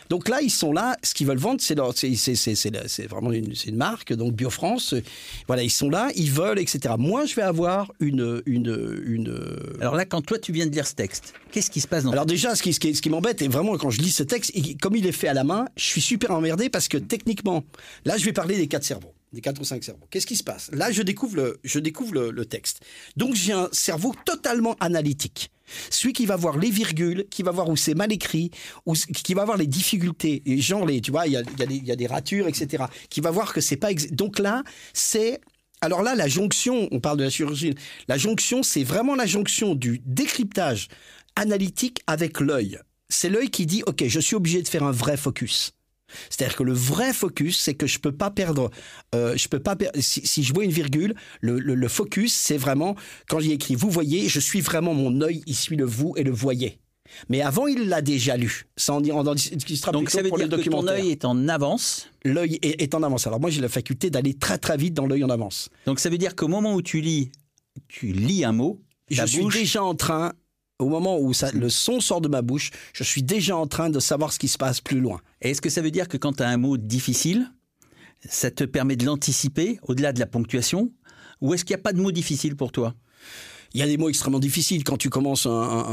Donc 0.09 0.28
là, 0.28 0.40
ils 0.40 0.50
sont 0.50 0.72
là. 0.72 0.96
Ce 1.03 1.14
qu'ils 1.14 1.26
veulent 1.26 1.38
vendre, 1.38 1.61
c'est 1.61 1.74
c'est 1.94 3.07
vraiment 3.09 3.32
une, 3.32 3.53
une 3.66 3.76
marque. 3.76 4.12
Donc 4.12 4.34
Bio 4.34 4.50
France, 4.50 4.92
euh, 4.92 5.03
voilà, 5.48 5.64
ils 5.64 5.70
sont 5.70 5.90
là, 5.90 6.11
ils 6.14 6.30
veulent, 6.30 6.61
etc. 6.61 6.94
Moi, 6.96 7.24
je 7.26 7.34
vais 7.34 7.42
avoir 7.42 7.92
une 7.98 8.40
une 8.46 9.03
une. 9.05 9.36
Alors 9.80 9.96
là, 9.96 10.05
quand 10.05 10.22
toi, 10.22 10.38
tu 10.38 10.53
viens 10.53 10.66
de 10.66 10.72
lire 10.72 10.86
ce 10.86 10.94
texte, 10.94 11.34
qu'est-ce 11.50 11.72
qui 11.72 11.80
se 11.80 11.88
passe 11.88 12.05
dans 12.05 12.12
Alors 12.12 12.26
déjà, 12.26 12.55
ce 12.55 12.62
qui, 12.62 12.72
ce 12.72 12.78
qui, 12.78 12.94
ce 12.94 13.03
qui 13.03 13.11
m'embête, 13.11 13.42
et 13.42 13.48
vraiment 13.48 13.76
quand 13.76 13.90
je 13.90 14.00
lis 14.00 14.12
ce 14.12 14.22
texte, 14.22 14.53
comme 14.80 14.94
il 14.94 15.07
est 15.07 15.12
fait 15.12 15.28
à 15.28 15.34
la 15.34 15.42
main, 15.42 15.64
je 15.76 15.84
suis 15.84 16.00
super 16.00 16.30
emmerdé 16.30 16.68
parce 16.68 16.86
que 16.86 16.98
techniquement, 16.98 17.64
là, 18.05 18.16
je 18.16 18.24
vais 18.24 18.32
parler 18.32 18.57
des 18.57 18.68
quatre 18.68 18.84
des 19.33 19.41
quatre 19.41 19.61
ou 19.61 19.64
cinq 19.64 19.83
cerveaux. 19.83 20.07
Qu'est-ce 20.11 20.26
qui 20.26 20.37
se 20.37 20.45
passe? 20.45 20.70
Là, 20.72 20.91
je 20.93 21.03
découvre 21.03 21.37
le, 21.37 21.61
je 21.64 21.78
découvre 21.78 22.30
le, 22.30 22.45
texte. 22.45 22.80
Donc 23.16 23.35
j'ai 23.35 23.53
un 23.53 23.68
cerveau 23.72 24.14
totalement 24.24 24.76
analytique. 24.80 25.51
Celui 25.91 26.12
qui 26.12 26.26
va 26.26 26.37
voir 26.37 26.59
les 26.59 26.70
virgules, 26.70 27.26
qui 27.30 27.43
va 27.43 27.51
voir 27.51 27.68
où 27.68 27.76
c'est 27.76 27.95
mal 27.95 28.12
écrit, 28.12 28.51
qui 29.24 29.35
va 29.35 29.45
voir 29.45 29.57
les 29.57 29.66
difficultés, 29.66 30.43
genre 30.59 30.85
les, 30.85 31.01
tu 31.01 31.12
vois, 31.12 31.26
il 31.26 31.33
y 31.33 31.37
a, 31.37 31.43
y 31.59 31.91
a 31.93 31.97
des- 31.97 32.07
ratures, 32.07 32.49
etc. 32.49 32.85
Qui 33.09 33.20
va 33.20 33.30
voir 33.30 33.55
que 33.55 33.61
c'est 33.61 33.76
pas. 33.76 33.95
Donc 34.11 34.39
là, 34.39 34.64
c'est 34.93 35.41
alors 35.80 36.03
là, 36.03 36.14
la 36.14 36.28
jonction, 36.28 36.89
on 36.91 37.01
parle 37.01 37.18
de 37.18 37.24
la 37.24 37.30
chirurgie, 37.30 37.74
la 38.07 38.18
jonction, 38.18 38.62
c'est 38.62 38.85
vraiment 38.85 39.14
la 39.16 39.26
jonction 39.26 39.74
du 39.74 40.01
décryptage 40.05 40.89
analytique 41.37 42.03
avec 42.07 42.39
l'œil. 42.41 42.78
C'est 43.09 43.28
l'œil 43.28 43.51
qui 43.51 43.66
dit, 43.66 43.83
OK, 43.87 44.05
je 44.07 44.20
suis 44.20 44.37
obligé 44.37 44.62
de 44.62 44.68
faire 44.68 44.85
un 44.85 44.93
vrai 44.93 45.16
focus. 45.16 45.72
C'est-à-dire 46.31 46.57
que 46.57 46.63
le 46.63 46.73
vrai 46.73 47.13
focus, 47.13 47.59
c'est 47.61 47.75
que 47.75 47.87
je 47.87 47.99
peux 47.99 48.13
pas 48.13 48.31
perdre, 48.31 48.71
euh, 49.15 49.37
je 49.37 49.49
peux 49.49 49.61
pas 49.61 49.77
perdre, 49.77 49.99
si, 50.01 50.27
si 50.27 50.43
je 50.43 50.53
vois 50.53 50.65
une 50.65 50.71
virgule, 50.71 51.15
le, 51.41 51.59
le- 51.59 51.75
le 51.75 51.89
focus, 51.89 52.33
c'est 52.35 52.57
vraiment, 52.57 52.97
quand 53.29 53.41
j'ai 53.41 53.53
écrit 53.53 53.75
vous 53.75 53.91
voyez, 53.91 54.29
je 54.29 54.41
suis 54.41 54.61
vraiment 54.61 54.95
mon 54.95 55.21
œil, 55.21 55.43
il 55.47 55.55
suit 55.57 55.77
le 55.77 55.85
vous 55.85 56.15
et 56.17 56.23
le 56.23 56.31
voyez. 56.33 56.79
Mais 57.29 57.43
avant, 57.43 57.67
il 57.67 57.89
l'a 57.89 58.01
déjà 58.01 58.39
lu. 58.39 58.65
Ça 58.77 58.95
en, 58.95 59.03
on 59.05 59.27
en 59.27 59.35
discutera 59.35 59.93
Donc 59.93 60.09
ça 60.09 60.23
veut 60.23 60.31
pour 60.31 60.39
dire 60.39 60.49
que 60.49 60.63
ton 60.71 60.87
œil 60.89 61.11
est 61.11 61.25
en 61.27 61.47
avance. 61.49 62.09
L'œil 62.25 62.59
est, 62.63 62.81
est 62.83 62.95
en 62.95 63.03
avance. 63.03 63.27
Alors 63.27 63.39
moi, 63.39 63.51
j'ai 63.51 63.61
la 63.61 63.69
faculté 63.69 64.09
d'aller 64.09 64.33
très 64.33 64.57
très 64.57 64.79
vite 64.79 64.95
dans 64.95 65.07
l'œil 65.07 65.23
en 65.23 65.29
avance. 65.29 65.69
Donc 65.85 66.01
ça 66.01 66.09
veut 66.09 66.17
dire 66.17 66.35
qu'au 66.35 66.49
moment 66.49 66.75
où 66.75 66.81
tu 66.81 67.03
lis, 67.03 67.31
tu 67.89 68.13
lis 68.13 68.45
un 68.45 68.53
mot, 68.53 68.81
Je 69.11 69.19
ta 69.19 69.27
suis 69.27 69.41
bouche, 69.43 69.55
déjà 69.59 69.83
en 69.85 69.95
train, 69.95 70.33
au 70.83 70.89
moment 70.89 71.18
où 71.18 71.33
ça, 71.33 71.51
le 71.53 71.68
son 71.68 72.01
sort 72.01 72.20
de 72.20 72.28
ma 72.28 72.43
bouche, 72.43 72.70
je 72.93 73.05
suis 73.05 73.22
déjà 73.22 73.57
en 73.57 73.66
train 73.66 73.91
de 73.91 74.01
savoir 74.01 74.33
ce 74.33 74.39
qui 74.39 74.49
se 74.49 74.59
passe 74.59 74.80
plus 74.80 75.01
loin. 75.01 75.20
Et 75.41 75.51
Est-ce 75.51 75.61
que 75.61 75.70
ça 75.70 75.83
veut 75.83 75.91
dire 75.91 76.09
que 76.09 76.16
quand 76.16 76.35
tu 76.35 76.43
as 76.43 76.49
un 76.49 76.57
mot 76.57 76.76
difficile, 76.76 77.51
ça 78.28 78.51
te 78.51 78.64
permet 78.64 78.97
de 78.97 79.05
l'anticiper 79.05 79.78
au-delà 79.83 80.12
de 80.12 80.20
la 80.20 80.26
ponctuation? 80.26 80.93
Ou 81.41 81.55
est-ce 81.55 81.64
qu'il 81.64 81.74
n'y 81.74 81.80
a 81.80 81.83
pas 81.83 81.93
de 81.93 82.01
mot 82.01 82.12
difficile 82.12 82.57
pour 82.57 82.72
toi? 82.72 82.95
Il 83.75 83.81
y 83.81 83.83
a 83.83 83.87
des 83.87 83.97
mots 83.97 84.09
extrêmement 84.09 84.39
difficiles 84.39 84.85
quand 84.85 84.97
tu 84.99 85.09
commences 85.09 85.47
un, 85.47 85.51
un- 85.51 85.89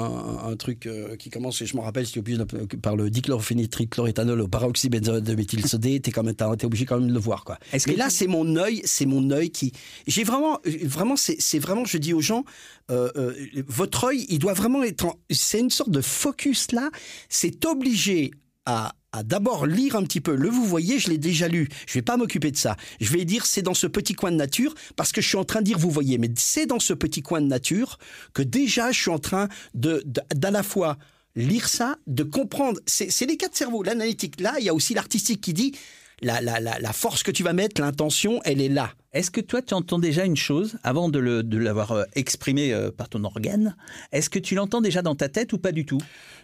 un- 0.47 0.51
un 0.51 0.55
truc 0.57 0.85
euh, 0.85 1.15
qui 1.15 1.29
commence, 1.29 1.61
et 1.61 1.65
je 1.65 1.75
me 1.77 1.81
rappelle, 1.81 2.05
si 2.05 2.13
tu 2.13 2.19
obligé 2.19 2.37
par 2.81 2.95
le 2.95 3.09
dichlorphénitrichloroéthanol 3.09 4.41
au 4.41 4.47
peroxybenzone 4.47 5.23
de 5.23 5.35
méthylsodé, 5.35 5.99
t'es 5.99 6.11
quand 6.11 6.23
même, 6.23 6.35
t'es 6.35 6.65
obligé 6.65 6.85
quand 6.85 6.99
même 6.99 7.07
de 7.09 7.13
le 7.13 7.19
voir, 7.19 7.43
quoi. 7.43 7.57
Est-ce 7.71 7.87
Mais 7.87 7.93
que 7.95 7.99
là, 7.99 8.09
c'est 8.09 8.27
mon 8.27 8.55
œil, 8.55 8.81
c'est 8.85 9.05
mon 9.05 9.29
œil 9.31 9.49
qui, 9.51 9.71
j'ai 10.07 10.23
vraiment, 10.23 10.59
vraiment, 10.83 11.15
c'est 11.15 11.37
c'est 11.39 11.59
vraiment, 11.59 11.85
je 11.85 11.97
dis 11.97 12.13
aux 12.13 12.21
gens, 12.21 12.43
euh, 12.91 13.09
euh, 13.15 13.33
votre 13.67 14.05
œil, 14.05 14.25
il 14.29 14.39
doit 14.39 14.53
vraiment 14.53 14.83
être, 14.83 15.05
en- 15.05 15.15
c'est 15.31 15.59
une 15.59 15.69
sorte 15.69 15.91
de 15.91 16.01
focus 16.01 16.71
là, 16.71 16.89
c'est 17.29 17.65
obligé 17.65 18.31
à, 18.65 18.93
à 19.11 19.23
d'abord 19.23 19.65
lire 19.65 19.95
un 19.95 20.03
petit 20.03 20.21
peu. 20.21 20.35
Le 20.35 20.49
vous 20.49 20.65
voyez, 20.65 20.99
je 20.99 21.09
l'ai 21.09 21.17
déjà 21.17 21.47
lu. 21.47 21.67
Je 21.87 21.93
vais 21.93 22.01
pas 22.01 22.17
m'occuper 22.17 22.51
de 22.51 22.57
ça. 22.57 22.75
Je 22.99 23.11
vais 23.11 23.25
dire 23.25 23.45
c'est 23.45 23.61
dans 23.61 23.73
ce 23.73 23.87
petit 23.87 24.13
coin 24.13 24.31
de 24.31 24.35
nature 24.35 24.73
parce 24.95 25.11
que 25.11 25.21
je 25.21 25.27
suis 25.27 25.37
en 25.37 25.45
train 25.45 25.59
de 25.59 25.65
dire 25.65 25.77
vous 25.77 25.91
voyez. 25.91 26.17
Mais 26.17 26.29
c'est 26.35 26.65
dans 26.65 26.79
ce 26.79 26.93
petit 26.93 27.21
coin 27.21 27.41
de 27.41 27.47
nature 27.47 27.97
que 28.33 28.41
déjà 28.41 28.91
je 28.91 28.99
suis 28.99 29.11
en 29.11 29.19
train 29.19 29.49
de 29.73 30.03
d'à 30.05 30.51
la 30.51 30.63
fois 30.63 30.97
lire 31.35 31.67
ça, 31.67 31.97
de 32.07 32.23
comprendre. 32.23 32.79
C'est 32.85 33.11
c'est 33.11 33.25
les 33.25 33.37
quatre 33.37 33.55
cerveaux. 33.55 33.83
L'analytique 33.83 34.39
là, 34.41 34.55
il 34.59 34.65
y 34.65 34.69
a 34.69 34.73
aussi 34.73 34.93
l'artistique 34.93 35.41
qui 35.41 35.53
dit 35.53 35.75
la, 36.21 36.41
la, 36.41 36.59
la, 36.59 36.79
la 36.79 36.93
force 36.93 37.23
que 37.23 37.31
tu 37.31 37.43
vas 37.43 37.53
mettre, 37.53 37.81
l'intention, 37.81 38.41
elle 38.43 38.61
est 38.61 38.69
là. 38.69 38.93
Est-ce 39.11 39.31
que 39.31 39.41
toi, 39.41 39.61
tu 39.63 39.73
entends 39.73 39.97
déjà 39.97 40.23
une 40.23 40.35
chose 40.37 40.77
avant 40.83 41.09
de 41.09 41.17
le- 41.17 41.41
de 41.41 41.57
l'avoir 41.57 41.91
euh, 41.93 42.03
exprimé 42.15 42.71
euh, 42.71 42.91
par 42.91 43.09
ton 43.09 43.23
organe 43.23 43.75
Est-ce 44.11 44.29
que 44.29 44.37
tu 44.37 44.53
l'entends 44.53 44.81
déjà 44.81 45.01
dans 45.01 45.15
ta 45.15 45.29
tête 45.29 45.51
ou 45.51 45.57
pas 45.57 45.71
du 45.71 45.83
tout? 45.83 45.97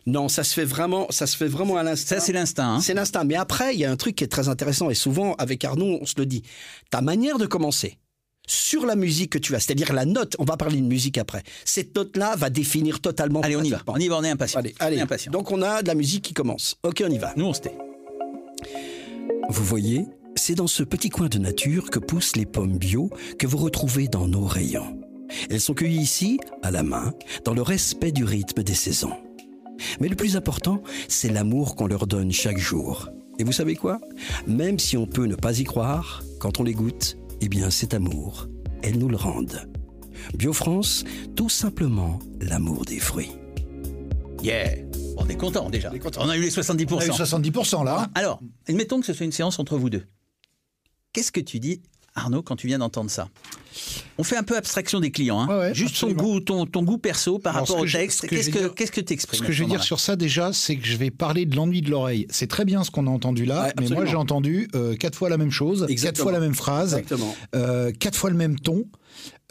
Non, 0.07 0.30
ça 0.30 0.43
se 0.43 0.53
fait 0.55 0.66
vraiment, 0.66 1.05
ça 1.11 1.28
se 1.28 1.38
fait 1.38 1.47
vraiment 1.47 1.78
à 1.78 1.84
l'instant. 1.84 2.16
Ça, 2.16 2.22
c'est 2.22 2.34
l'instinct. 2.34 2.76
hein 2.76 2.82
C'est 2.82 2.95
l'instinct. 2.95 3.24
Mais 3.24 3.36
après, 3.36 3.76
il 3.76 3.80
y 3.80 3.86
a 3.86 3.91
un 3.91 3.95
truc 3.97 4.16
qui 4.16 4.24
est 4.24 4.28
très 4.28 4.49
intéressant 4.49 4.89
et 4.89 4.95
souvent 4.95 5.36
avec 5.36 5.63
Arnaud, 5.63 5.99
on 6.01 6.05
se 6.07 6.16
le 6.18 6.26
dit. 6.26 6.41
Ta 6.89 7.01
manière 7.01 7.38
de 7.38 7.45
commencer 7.45 7.99
sur 8.47 8.86
la 8.88 8.95
musique 8.95 9.32
que 9.34 9.38
tu 9.39 9.53
as, 9.55 9.59
c'est-à-dire 9.59 9.93
la 9.93 10.05
note, 10.05 10.36
on 10.39 10.43
va 10.43 10.57
parler 10.57 10.82
de 10.82 10.86
musique 10.88 11.20
après. 11.20 11.43
Cette 11.66 11.95
note-là 11.95 12.36
va 12.36 12.49
définir 12.49 12.99
totalement. 12.99 13.41
Allez, 13.41 13.55
on 13.57 13.63
y 13.63 13.70
va. 13.70 13.82
On 13.88 13.97
y 13.97 14.07
va, 14.07 14.18
on 14.18 14.24
est 14.24 14.30
impatient. 14.30 14.59
Allez, 14.59 14.74
On 14.80 14.84
est 14.84 14.88
allez. 14.88 14.99
impatient. 15.01 15.32
Donc 15.32 15.51
on 15.51 15.61
a 15.61 15.84
de 15.84 15.88
la 15.88 15.95
musique 15.95 16.24
qui 16.24 16.34
commence. 16.34 16.78
Ok, 16.84 17.03
on 17.07 17.11
y 17.11 17.18
va. 17.20 17.34
Nous, 17.38 17.45
on 17.45 17.53
se 17.53 17.61
tait. 17.61 17.78
Vous 19.49 19.63
voyez, 19.63 20.05
c'est 20.36 20.56
dans 20.56 20.68
ce 20.68 20.84
petit 20.84 21.10
coin 21.10 21.28
de 21.28 21.38
nature 21.38 21.90
que 21.90 22.00
poussent 22.00 22.36
les 22.36 22.46
pommes 22.46 22.78
bio 22.78 23.10
que 23.40 23.48
vous 23.48 23.58
retrouvez 23.58 24.08
dans 24.08 24.28
nos 24.28 24.46
rayons. 24.46 25.00
Elles 25.50 25.62
sont 25.62 25.74
cueillies 25.74 26.02
ici, 26.02 26.40
à 26.62 26.72
la 26.72 26.84
main, 26.84 27.14
dans 27.44 27.54
le 27.54 27.62
respect 27.62 28.12
du 28.12 28.24
rythme 28.24 28.64
des 28.64 28.76
saisons. 28.76 29.18
Mais 30.00 30.08
le 30.08 30.16
plus 30.16 30.38
important, 30.38 30.82
c'est 31.08 31.30
l'amour 31.30 31.76
qu'on 31.76 31.88
leur 31.88 32.08
donne 32.08 32.32
chaque 32.32 32.58
jour. 32.58 33.10
Et 33.40 33.44
vous 33.44 33.52
savez 33.52 33.76
quoi? 33.76 34.00
Même 34.48 34.80
si 34.80 34.98
on 34.98 35.06
peut 35.06 35.26
ne 35.26 35.36
pas 35.36 35.60
y 35.60 35.64
croire, 35.64 36.24
quand 36.40 36.60
on 36.60 36.64
les 36.64 36.74
goûte, 36.74 37.18
eh 37.42 37.50
bien 37.50 37.70
cet 37.70 37.94
amour, 37.94 38.48
elles 38.84 38.98
nous 38.98 39.10
le 39.10 39.18
rendent. 39.18 39.70
BioFrance, 40.38 41.04
tout 41.36 41.50
simplement 41.50 42.20
l'amour 42.40 42.86
des 42.86 43.00
fruits. 43.00 43.32
Yeah 44.42 44.76
On 45.18 45.28
est 45.28 45.36
content 45.36 45.70
déjà. 45.70 45.92
On, 46.20 46.30
a 46.30 46.38
eu 46.38 46.42
les 46.42 46.50
70%. 46.50 46.94
On 46.94 47.00
a 47.00 47.06
eu 47.06 47.10
70% 47.10 47.84
là. 47.84 48.08
Alors, 48.16 48.40
admettons 48.68 49.00
que 49.00 49.06
ce 49.06 49.14
soit 49.14 49.26
une 49.26 49.32
séance 49.32 49.60
entre 49.60 49.78
vous 49.78 49.90
deux. 49.90 50.06
Qu'est-ce 51.16 51.32
que 51.32 51.39
tu 51.39 51.59
dis, 51.61 51.80
Arnaud, 52.13 52.41
quand 52.43 52.57
tu 52.57 52.68
viens 52.68 52.80
d'entendre 52.80 53.09
ça? 53.09 53.30
On 54.18 54.24
fait 54.24 54.36
un 54.36 54.43
peu 54.43 54.57
abstraction 54.57 54.99
des 54.99 55.11
clients. 55.11 55.39
hein. 55.39 55.47
Ouais, 55.47 55.55
ouais, 55.57 55.74
Juste 55.74 55.97
ton 55.99 56.07
absolument. 56.07 56.24
goût, 56.34 56.39
ton, 56.41 56.66
ton 56.66 56.84
goût 56.84 56.97
perso 56.97 57.39
par 57.39 57.55
Alors, 57.55 57.68
rapport 57.70 57.82
au 57.84 57.88
texte. 57.88 58.22
ce 58.24 58.28
que 58.28 58.36
Qu'est-ce 58.36 58.49
que 58.49 58.68
qu'est-ce 58.68 58.91
que 58.91 58.99
tu 59.01 59.13
exprimes 59.13 59.39
Ce 59.41 59.45
que 59.47 59.53
je 59.53 59.63
vais 59.63 59.70
dire 59.70 59.82
sur 59.84 60.01
ça 60.01 60.18
déjà, 60.18 60.51
c'est 60.51 60.76
que 60.76 60.86
je 60.86 60.97
vais 60.97 61.09
parler 61.11 61.45
de 61.45 61.55
l'ennui 61.55 61.82
de 61.82 61.89
l'oreille. 61.89 62.28
C'est 62.30 62.47
très 62.47 62.66
bien 62.66 62.84
ce 62.84 62.91
qu'on 62.91 63.07
a 63.07 63.09
entendu 63.09 63.45
là, 63.45 63.68
Ouais, 63.68 63.74
mais 63.80 63.89
moi 63.95 64.05
j'ai 64.05 64.16
entendu 64.18 64.68
euh, 64.76 64.95
quatre 64.97 65.18
fois 65.18 65.30
la 65.30 65.38
même 65.38 65.51
chose, 65.51 65.86
Exactement. 65.89 66.09
quatre 66.11 66.22
fois 66.24 66.32
la 66.34 66.39
même 66.41 66.55
phrase, 66.55 67.01
euh, 67.55 67.91
quatre 67.93 68.18
fois 68.18 68.30
le 68.30 68.36
même 68.38 68.59
ton, 68.59 68.86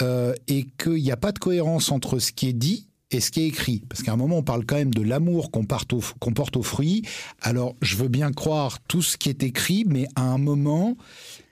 euh, 0.03 0.35
et 0.49 0.67
qu'il 0.83 0.95
n'y 1.03 1.13
a 1.13 1.17
pas 1.17 1.33
de 1.33 1.39
cohérence 1.39 1.91
entre 1.91 2.19
ce 2.19 2.31
qui 2.33 2.49
est 2.49 2.53
dit 2.55 2.89
et 3.11 3.21
ce 3.21 3.31
qui 3.31 3.43
est 3.43 3.47
écrit. 3.47 3.83
Parce 3.89 4.03
qu'à 4.03 4.13
un 4.13 4.17
moment, 4.17 4.39
on 4.39 4.43
parle 4.43 4.65
quand 4.67 4.75
même 4.77 4.93
de 4.93 5.03
l'amour 5.03 5.51
qu'on 5.53 5.65
porte 5.67 5.93
aux 5.93 6.63
fruits. 6.63 7.03
Alors, 7.43 7.77
je 7.81 7.95
veux 7.97 8.09
bien 8.09 8.33
croire 8.33 8.79
tout 8.89 9.03
ce 9.03 9.17
qui 9.17 9.29
est 9.29 9.43
écrit, 9.45 9.85
mais 9.87 10.07
à 10.17 10.23
un 10.23 10.39
moment, 10.39 10.97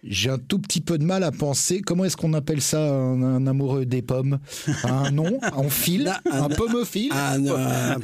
j'ai 0.02 0.30
un 0.30 0.38
tout 0.38 0.58
petit 0.58 0.80
peu 0.80 0.98
de 0.98 1.04
mal 1.04 1.22
à 1.24 1.30
penser. 1.30 1.80
Comment 1.80 2.04
est-ce 2.04 2.16
qu'on 2.16 2.32
appelle 2.34 2.60
ça, 2.60 2.80
un, 2.80 3.22
un 3.22 3.46
amoureux 3.46 3.86
des 3.86 4.02
pommes? 4.02 4.38
Un 4.84 5.10
nom 5.10 5.38
On 5.56 5.68
file 5.70 6.04
Là, 6.04 6.20
Un 6.32 6.42
un- 6.44 6.48
Ah, 7.12 7.38
non, 7.38 7.54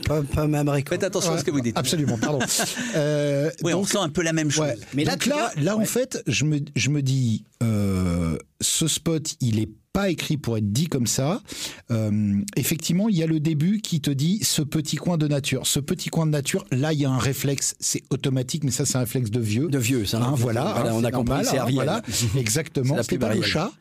pas, 0.07 0.23
pas 0.23 0.47
même 0.47 0.69
récord. 0.69 0.91
Faites 0.95 1.05
attention 1.05 1.33
à 1.33 1.39
ce 1.39 1.45
que 1.45 1.51
vous 1.51 1.61
dites. 1.61 1.77
Absolument, 1.77 2.19
pardon. 2.19 2.39
Euh, 2.97 3.51
Oui, 3.63 3.75
on 3.75 3.85
sent 3.85 3.99
un 3.99 4.09
peu 4.09 4.23
la 4.23 4.33
même 4.33 4.51
chose. 4.51 4.65
ouais. 4.67 4.77
Mais 4.95 5.05
là, 5.05 5.13
Donc 5.13 5.27
là, 5.27 5.51
là 5.57 5.77
en 5.77 5.85
fait, 5.85 6.23
je 6.27 6.45
me, 6.45 6.61
je 6.75 6.91
me 6.91 7.03
dis, 7.03 7.45
euh, 7.63 8.37
ce 8.61 8.87
spot, 8.89 9.35
il 9.41 9.59
est 9.59 9.69
pas 9.93 10.11
écrit 10.11 10.37
pour 10.37 10.57
être 10.57 10.73
dit 10.73 10.87
comme 10.87 11.07
ça. 11.07 11.43
Euh, 11.91 12.41
effectivement, 12.57 13.09
il 13.09 13.17
y 13.17 13.23
a 13.23 13.27
le 13.27 13.41
début 13.41 13.81
qui 13.81 14.01
te 14.01 14.11
dit 14.11 14.41
ce 14.43 14.63
petit 14.63 14.97
coin 14.97 15.19
de 15.19 15.27
nature. 15.27 15.67
Ce 15.67 15.81
petit 15.81 16.09
coin 16.09 16.27
de 16.27 16.31
nature, 16.31 16.65
là, 16.71 16.93
il 16.93 17.01
y 17.01 17.05
a 17.05 17.11
un 17.11 17.19
réflexe, 17.19 17.75
c'est 17.81 18.03
automatique, 18.11 18.65
mais 18.65 18.71
ça, 18.71 18.87
c'est 18.87 18.97
un 18.97 19.01
réflexe 19.01 19.31
de 19.31 19.41
vieux. 19.41 19.69
De 19.69 19.79
vieux, 19.79 20.05
ça. 20.05 20.19
Hein, 20.19 20.35
voilà, 20.37 20.77
hein, 20.77 20.91
on 20.93 21.05
a 21.05 21.11
compris, 21.11 21.45
c'est 21.45 21.59
hein, 21.59 21.67
voilà, 21.73 22.03
exactement. 22.37 22.97
C'était 23.03 23.19
pas 23.19 23.35
le 23.35 23.43
chat. 23.43 23.73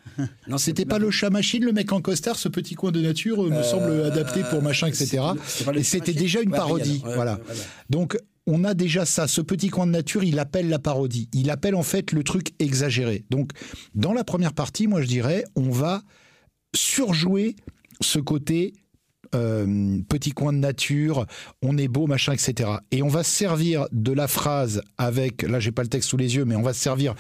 Non, 0.48 0.58
C'était 0.58 0.86
pas 0.86 1.00
le 1.00 1.12
chat 1.12 1.30
machine, 1.30 1.64
le 1.64 1.72
mec 1.72 1.92
en 1.92 2.02
costard, 2.02 2.38
ce 2.38 2.50
petit 2.50 2.76
coin 2.76 2.92
de 2.92 3.02
nature 3.02 3.46
euh, 3.46 3.50
me 3.50 3.64
semble 3.64 4.04
adapté 4.04 4.42
pour 4.50 4.62
machin, 4.62 4.88
etc. 4.88 5.20
Et 5.76 5.84
c'était 5.84 6.14
déjà 6.14 6.42
une 6.42 6.52
parodie. 6.52 7.02
Voilà. 7.04 7.40
Donc 7.90 8.18
on 8.48 8.64
a 8.64 8.74
déjà 8.74 9.06
ça. 9.06 9.28
Ce 9.28 9.42
petit 9.42 9.70
coin 9.70 9.86
de 9.86 9.92
nature, 9.92 10.24
il 10.24 10.40
appelle 10.40 10.70
la 10.70 10.80
parodie. 10.80 11.30
Il 11.34 11.52
appelle 11.52 11.76
en 11.76 11.84
fait 11.84 12.12
le 12.12 12.24
truc 12.24 12.54
exagéré. 12.60 13.26
Donc, 13.30 13.52
dans 13.94 14.14
la 14.14 14.24
première 14.24 14.54
partie, 14.54 14.88
moi 14.88 15.02
je 15.02 15.08
dirais, 15.08 15.44
on 15.56 15.70
va 15.70 16.02
surjouer 16.76 17.56
ce 18.02 18.20
côté 18.20 18.74
euh, 19.36 20.00
petit 20.08 20.32
coin 20.32 20.54
de 20.54 20.60
nature, 20.60 21.26
on 21.62 21.78
est 21.78 21.90
beau, 21.90 22.08
machin, 22.08 22.34
etc. 22.34 22.70
Et 22.92 23.04
on 23.04 23.10
va 23.10 23.24
se 23.24 23.32
servir 23.32 23.88
de 23.92 24.14
la 24.14 24.28
phrase 24.28 24.82
avec, 24.98 25.42
là 25.42 25.60
j'ai 25.60 25.72
pas 25.72 25.84
le 25.84 25.90
texte 25.90 26.10
sous 26.10 26.18
les 26.18 26.36
yeux, 26.36 26.46
mais 26.46 26.56
on 26.56 26.62
va 26.62 26.74
se 26.74 26.82
servir 26.82 27.14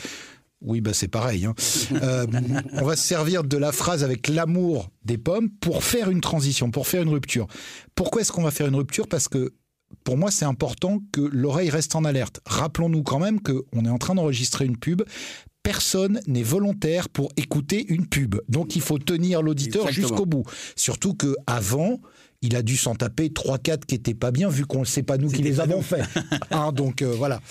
oui, 0.62 0.82
bah 0.82 0.92
c'est 0.92 1.08
pareil. 1.08 1.46
Hein. 1.46 1.54
Euh, 2.02 2.26
on 2.74 2.86
va 2.86 2.96
se 2.96 3.04
servir 3.04 3.44
de 3.44 3.58
la 3.58 3.72
phrase 3.72 4.04
avec 4.04 4.28
l'amour 4.28 4.90
des 5.06 5.18
pommes 5.18 5.50
pour 5.50 5.84
faire 5.84 6.10
une 6.10 6.22
transition, 6.22 6.70
pour 6.70 6.88
faire 6.88 7.02
une 7.02 7.10
rupture. 7.10 7.48
Pourquoi 7.96 8.22
est-ce 8.22 8.32
qu'on 8.32 8.44
va 8.44 8.52
faire 8.52 8.68
une 8.68 8.76
rupture? 8.76 9.08
Parce 9.08 9.28
que 9.28 9.54
pour 10.04 10.18
moi, 10.18 10.32
c'est 10.32 10.46
important 10.46 11.00
que 11.12 11.22
l'oreille 11.22 11.70
reste 11.70 11.96
en 11.96 12.06
alerte. 12.06 12.40
Rappelons-nous 12.46 13.04
quand 13.04 13.20
même 13.20 13.42
qu'on 13.42 13.86
est 13.86 13.90
en 13.90 13.98
train 13.98 14.16
d'enregistrer 14.16 14.66
une 14.66 14.78
pub. 14.78 15.04
Personne 15.64 16.22
n'est 16.28 16.44
volontaire 16.44 17.10
pour 17.10 17.30
écouter 17.36 17.86
une 17.90 18.08
pub. 18.08 18.36
Donc 18.48 18.76
il 18.76 18.82
faut 18.82 19.00
tenir 19.00 19.42
l'auditeur 19.42 19.92
jusqu'au 19.92 20.26
bout. 20.26 20.44
Surtout 20.76 21.14
que 21.14 21.36
avant, 21.46 22.00
il 22.42 22.56
a 22.56 22.62
dû 22.62 22.78
s'en 22.78 22.96
taper 22.96 23.28
3-4 23.28 23.86
qui 23.86 23.96
n'étaient 23.96 24.14
pas 24.14 24.32
bien, 24.32 24.48
vu 24.48 24.66
qu'on 24.66 24.80
ne 24.80 24.86
sait 24.86 25.04
pas 25.04 25.18
nous 25.18 25.30
qui 25.30 25.42
les 25.42 25.60
avons 25.60 25.82
fait. 25.82 26.04
Hein, 26.52 26.72
donc 26.72 27.02
euh, 27.02 27.14
voilà. 27.18 27.42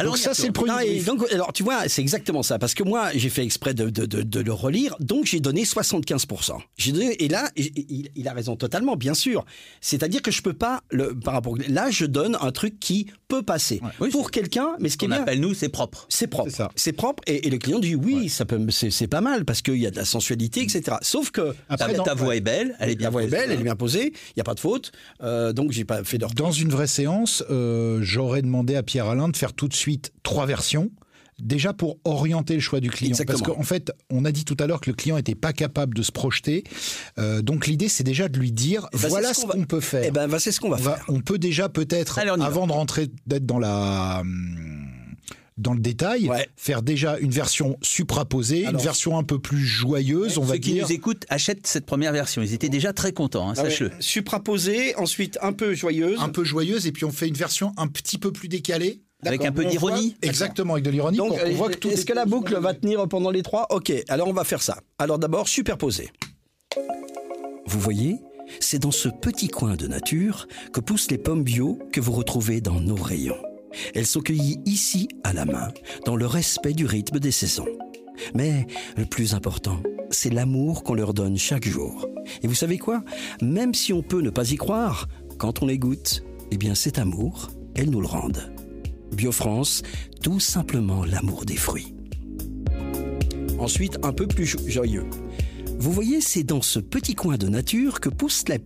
Alors 0.00 0.16
ça, 0.16 0.34
c'est 0.34 0.46
le 0.46 0.52
premier. 0.52 1.00
donc, 1.02 1.30
alors 1.32 1.52
tu 1.52 1.62
vois, 1.62 1.88
c'est 1.88 2.02
exactement 2.02 2.42
ça. 2.42 2.58
Parce 2.58 2.74
que 2.74 2.82
moi, 2.82 3.10
j'ai 3.14 3.28
fait 3.28 3.44
exprès 3.44 3.74
de, 3.74 3.90
de, 3.90 4.06
de, 4.06 4.40
le 4.40 4.52
relire, 4.52 4.96
donc 5.00 5.26
j'ai 5.26 5.40
donné 5.40 5.64
75%. 5.64 6.58
J'ai 6.76 6.92
donné, 6.92 7.22
et 7.22 7.28
là, 7.28 7.50
il, 7.56 8.08
il, 8.14 8.28
a 8.28 8.32
raison 8.32 8.56
totalement, 8.56 8.96
bien 8.96 9.14
sûr. 9.14 9.44
C'est-à-dire 9.80 10.22
que 10.22 10.30
je 10.30 10.42
peux 10.42 10.54
pas, 10.54 10.82
le, 10.90 11.14
par 11.14 11.34
rapport. 11.34 11.56
Là, 11.68 11.90
je 11.90 12.06
donne 12.06 12.36
un 12.40 12.52
truc 12.52 12.80
qui 12.80 13.06
peut 13.28 13.42
passer. 13.42 13.80
pour 14.10 14.30
quelqu'un, 14.30 14.70
mais 14.78 14.88
ce 14.88 14.96
qui 14.96 15.04
est 15.06 15.08
On 15.08 15.12
appelle 15.12 15.40
nous, 15.40 15.54
c'est 15.54 15.68
propre. 15.68 16.06
C'est 16.08 16.26
propre. 16.26 16.50
C'est 16.74 16.92
propre. 16.92 17.22
Et, 17.26 17.48
le 17.50 17.58
client 17.58 17.78
dit 17.78 17.94
oui, 17.94 18.28
ça 18.28 18.44
peut, 18.44 18.60
c'est 18.70 19.06
pas 19.06 19.20
mal 19.20 19.44
parce 19.44 19.62
qu'il 19.62 19.76
y 19.76 19.86
a 19.86 19.90
de 19.90 19.96
la 19.96 20.04
sensualité, 20.04 20.62
etc. 20.62 20.98
Sauf 21.02 21.30
que. 21.30 21.54
Après, 21.68 21.94
ta, 21.94 22.14
voix 22.14 22.36
est 22.36 22.40
belle, 22.40 22.76
elle 22.78 22.90
est 22.90 22.96
bien. 22.96 23.06
La 23.06 23.10
voix 23.10 23.22
est 23.22 23.28
belle, 23.28 23.50
elle 23.50 23.60
est 23.60 23.64
bien 23.64 23.76
posée, 23.76 24.12
il 24.12 24.32
n'y 24.36 24.40
a 24.40 24.44
pas 24.44 24.54
de 24.54 24.60
faute. 24.60 24.92
Euh, 25.22 25.52
donc 25.52 25.72
j'ai 25.72 25.84
pas 25.84 26.04
fait 26.04 26.18
de. 26.18 26.26
Dans 26.34 26.52
une 26.52 26.70
vraie 26.70 26.86
séance, 26.86 27.42
euh, 27.50 28.00
j'aurais 28.02 28.42
demandé 28.42 28.76
à 28.76 28.82
Pierre 28.82 29.06
Alain 29.06 29.28
de 29.28 29.36
faire 29.36 29.52
tout 29.52 29.68
de 29.68 29.74
suite 29.74 29.89
trois 30.22 30.46
versions. 30.46 30.90
Déjà 31.38 31.72
pour 31.72 31.98
orienter 32.04 32.52
le 32.52 32.60
choix 32.60 32.80
du 32.80 32.90
client. 32.90 33.16
Parce 33.26 33.40
qu'en 33.40 33.62
fait, 33.62 33.92
on 34.10 34.26
a 34.26 34.32
dit 34.32 34.44
tout 34.44 34.56
à 34.60 34.66
l'heure 34.66 34.80
que 34.80 34.90
le 34.90 34.96
client 34.96 35.16
n'était 35.16 35.34
pas 35.34 35.54
capable 35.54 35.94
de 35.94 36.02
se 36.02 36.12
projeter. 36.12 36.64
Euh, 37.18 37.40
donc 37.40 37.66
l'idée, 37.66 37.88
c'est 37.88 38.04
déjà 38.04 38.28
de 38.28 38.38
lui 38.38 38.52
dire 38.52 38.86
eh 38.92 38.98
ben, 38.98 39.08
voilà 39.08 39.32
ce 39.32 39.46
qu'on 39.46 39.64
peut 39.64 39.80
faire. 39.80 40.04
Eh 40.06 40.10
ben, 40.10 40.28
c'est 40.38 40.52
ce 40.52 40.60
qu'on 40.60 40.68
va, 40.68 40.76
faire. 40.76 41.02
On 41.08 41.20
peut 41.20 41.38
déjà 41.38 41.70
peut-être, 41.70 42.18
avant 42.18 42.66
de 42.66 42.72
rentrer, 42.72 43.08
d'être 43.26 43.46
dans 43.46 43.58
la 43.58 44.20
hum, 44.20 44.90
dans 45.60 45.74
le 45.74 45.80
détail, 45.80 46.30
faire 46.56 46.82
déjà 46.82 47.18
une 47.18 47.30
version 47.30 47.76
supraposée, 47.82 48.64
une 48.64 48.78
version 48.78 49.18
un 49.18 49.22
peu 49.22 49.38
plus 49.38 49.58
joyeuse, 49.58 50.38
on 50.38 50.42
va 50.42 50.56
dire. 50.58 50.64
Ceux 50.64 50.78
qui 50.78 50.80
nous 50.80 50.92
écoutent 50.92 51.26
achètent 51.28 51.66
cette 51.66 51.86
première 51.86 52.12
version. 52.12 52.42
Ils 52.42 52.54
étaient 52.54 52.68
déjà 52.68 52.92
très 52.92 53.12
contents, 53.12 53.50
hein, 53.50 53.54
ah 53.56 53.62
sache-le. 53.62 53.90
Supraposée, 54.00 54.96
ensuite 54.96 55.38
un 55.42 55.52
peu 55.52 55.74
joyeuse. 55.74 56.18
Un 56.20 56.30
peu 56.30 56.44
joyeuse, 56.44 56.86
et 56.86 56.92
puis 56.92 57.04
on 57.04 57.12
fait 57.12 57.28
une 57.28 57.34
version 57.34 57.72
un 57.76 57.88
petit 57.88 58.18
peu 58.18 58.32
plus 58.32 58.48
décalée. 58.48 59.02
Avec 59.24 59.44
un 59.44 59.52
peu 59.52 59.64
d'ironie 59.64 60.16
Exactement, 60.22 60.74
avec 60.74 60.84
de 60.84 60.90
l'ironie. 60.90 61.18
Donc, 61.18 61.34
est-ce 61.34 62.06
que 62.06 62.12
la 62.12 62.24
boucle 62.24 62.56
va 62.58 62.74
tenir 62.74 63.06
pendant 63.08 63.30
les 63.30 63.42
trois? 63.42 63.66
Ok, 63.70 63.92
alors 64.08 64.28
on 64.28 64.32
va 64.32 64.44
faire 64.44 64.62
ça. 64.62 64.78
Alors 64.98 65.18
d'abord, 65.18 65.48
superposer. 65.48 66.10
Vous 67.66 67.80
voyez 67.80 68.16
C'est 68.60 68.78
dans 68.78 68.90
ce 68.90 69.08
petit 69.08 69.48
coin 69.48 69.76
de 69.76 69.86
nature 69.86 70.46
que 70.72 70.80
poussent 70.80 71.10
les 71.10 71.18
pommes 71.18 71.44
bio 71.44 71.78
que 71.92 72.00
vous 72.00 72.12
retrouvez 72.12 72.60
dans 72.60 72.80
nos 72.80 72.96
rayons. 72.96 73.40
Elles 73.94 74.06
sont 74.06 74.20
cueillies 74.20 74.60
ici 74.66 75.08
à 75.22 75.32
la 75.32 75.44
main, 75.44 75.68
dans 76.04 76.16
le 76.16 76.26
respect 76.26 76.72
du 76.72 76.86
rythme 76.86 77.20
des 77.20 77.30
saisons. 77.30 77.68
Mais 78.34 78.66
le 78.96 79.06
plus 79.06 79.34
important, 79.34 79.80
c'est 80.10 80.30
l'amour 80.30 80.82
qu'on 80.82 80.94
leur 80.94 81.14
donne 81.14 81.38
chaque 81.38 81.68
jour. 81.68 82.08
Et 82.42 82.48
vous 82.48 82.54
savez 82.54 82.78
quoi? 82.78 83.02
Même 83.40 83.74
si 83.74 83.92
on 83.92 84.02
peut 84.02 84.20
ne 84.20 84.30
pas 84.30 84.50
y 84.50 84.56
croire, 84.56 85.06
quand 85.38 85.62
on 85.62 85.66
les 85.66 85.78
goûte, 85.78 86.22
eh 86.50 86.56
bien 86.56 86.74
cet 86.74 86.98
amour, 86.98 87.50
elles 87.76 87.90
nous 87.90 88.00
le 88.00 88.06
rendent. 88.06 88.52
BioFrance, 89.12 89.82
tout 90.22 90.40
simplement 90.40 91.04
l'amour 91.04 91.44
des 91.44 91.56
fruits. 91.56 91.94
Ensuite, 93.58 93.98
un 94.02 94.12
peu 94.12 94.26
plus 94.26 94.56
joyeux. 94.66 95.06
Vous 95.78 95.92
voyez, 95.92 96.20
c'est 96.20 96.42
dans 96.42 96.62
ce 96.62 96.78
petit 96.78 97.14
coin 97.14 97.36
de 97.36 97.48
nature 97.48 98.00
que 98.00 98.08
poussent 98.08 98.48
les... 98.48 98.60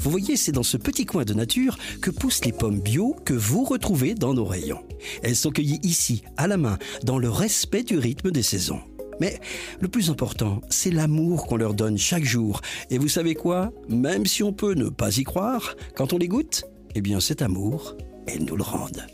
Vous 0.00 0.10
voyez, 0.10 0.36
c'est 0.36 0.52
dans 0.52 0.62
ce 0.62 0.76
petit 0.76 1.06
coin 1.06 1.24
de 1.24 1.34
nature 1.34 1.78
que 2.00 2.10
poussent 2.10 2.44
les 2.44 2.52
pommes 2.52 2.80
bio 2.80 3.16
que 3.24 3.34
vous 3.34 3.64
retrouvez 3.64 4.14
dans 4.14 4.34
nos 4.34 4.44
rayons. 4.44 4.84
Elles 5.22 5.36
sont 5.36 5.50
cueillies 5.50 5.80
ici, 5.82 6.22
à 6.36 6.46
la 6.46 6.56
main, 6.56 6.78
dans 7.04 7.18
le 7.18 7.30
respect 7.30 7.82
du 7.82 7.98
rythme 7.98 8.30
des 8.30 8.42
saisons. 8.42 8.80
Mais 9.20 9.40
le 9.80 9.88
plus 9.88 10.10
important, 10.10 10.60
c'est 10.68 10.90
l'amour 10.90 11.46
qu'on 11.46 11.56
leur 11.56 11.74
donne 11.74 11.98
chaque 11.98 12.24
jour. 12.24 12.60
Et 12.90 12.98
vous 12.98 13.08
savez 13.08 13.34
quoi? 13.34 13.72
Même 13.88 14.26
si 14.26 14.42
on 14.42 14.52
peut 14.52 14.74
ne 14.74 14.88
pas 14.88 15.16
y 15.16 15.24
croire, 15.24 15.74
quand 15.96 16.12
on 16.12 16.18
les 16.18 16.28
goûte, 16.28 16.64
eh 16.94 17.00
bien 17.00 17.20
cet 17.20 17.42
amour, 17.42 17.96
elles 18.26 18.44
nous 18.44 18.56
le 18.56 18.62
rendent. 18.62 19.06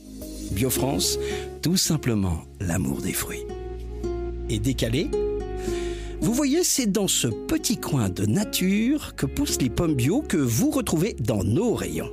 BioFrance, 0.53 1.18
tout 1.62 1.76
simplement 1.76 2.42
l'amour 2.61 3.01
des 3.01 3.12
fruits. 3.12 3.45
Et 4.49 4.59
décalé 4.59 5.09
vous 6.24 6.32
voyez, 6.32 6.64
c'est 6.64 6.90
dans 6.90 7.07
ce 7.07 7.28
petit 7.28 7.76
coin 7.76 8.09
de 8.09 8.24
nature 8.24 9.14
que 9.14 9.26
poussent 9.26 9.61
les 9.61 9.68
pommes 9.68 9.95
bio 9.95 10.22
que 10.22 10.38
vous 10.38 10.70
retrouvez 10.70 11.14
dans 11.20 11.45
nos 11.45 11.74
rayons. 11.74 12.11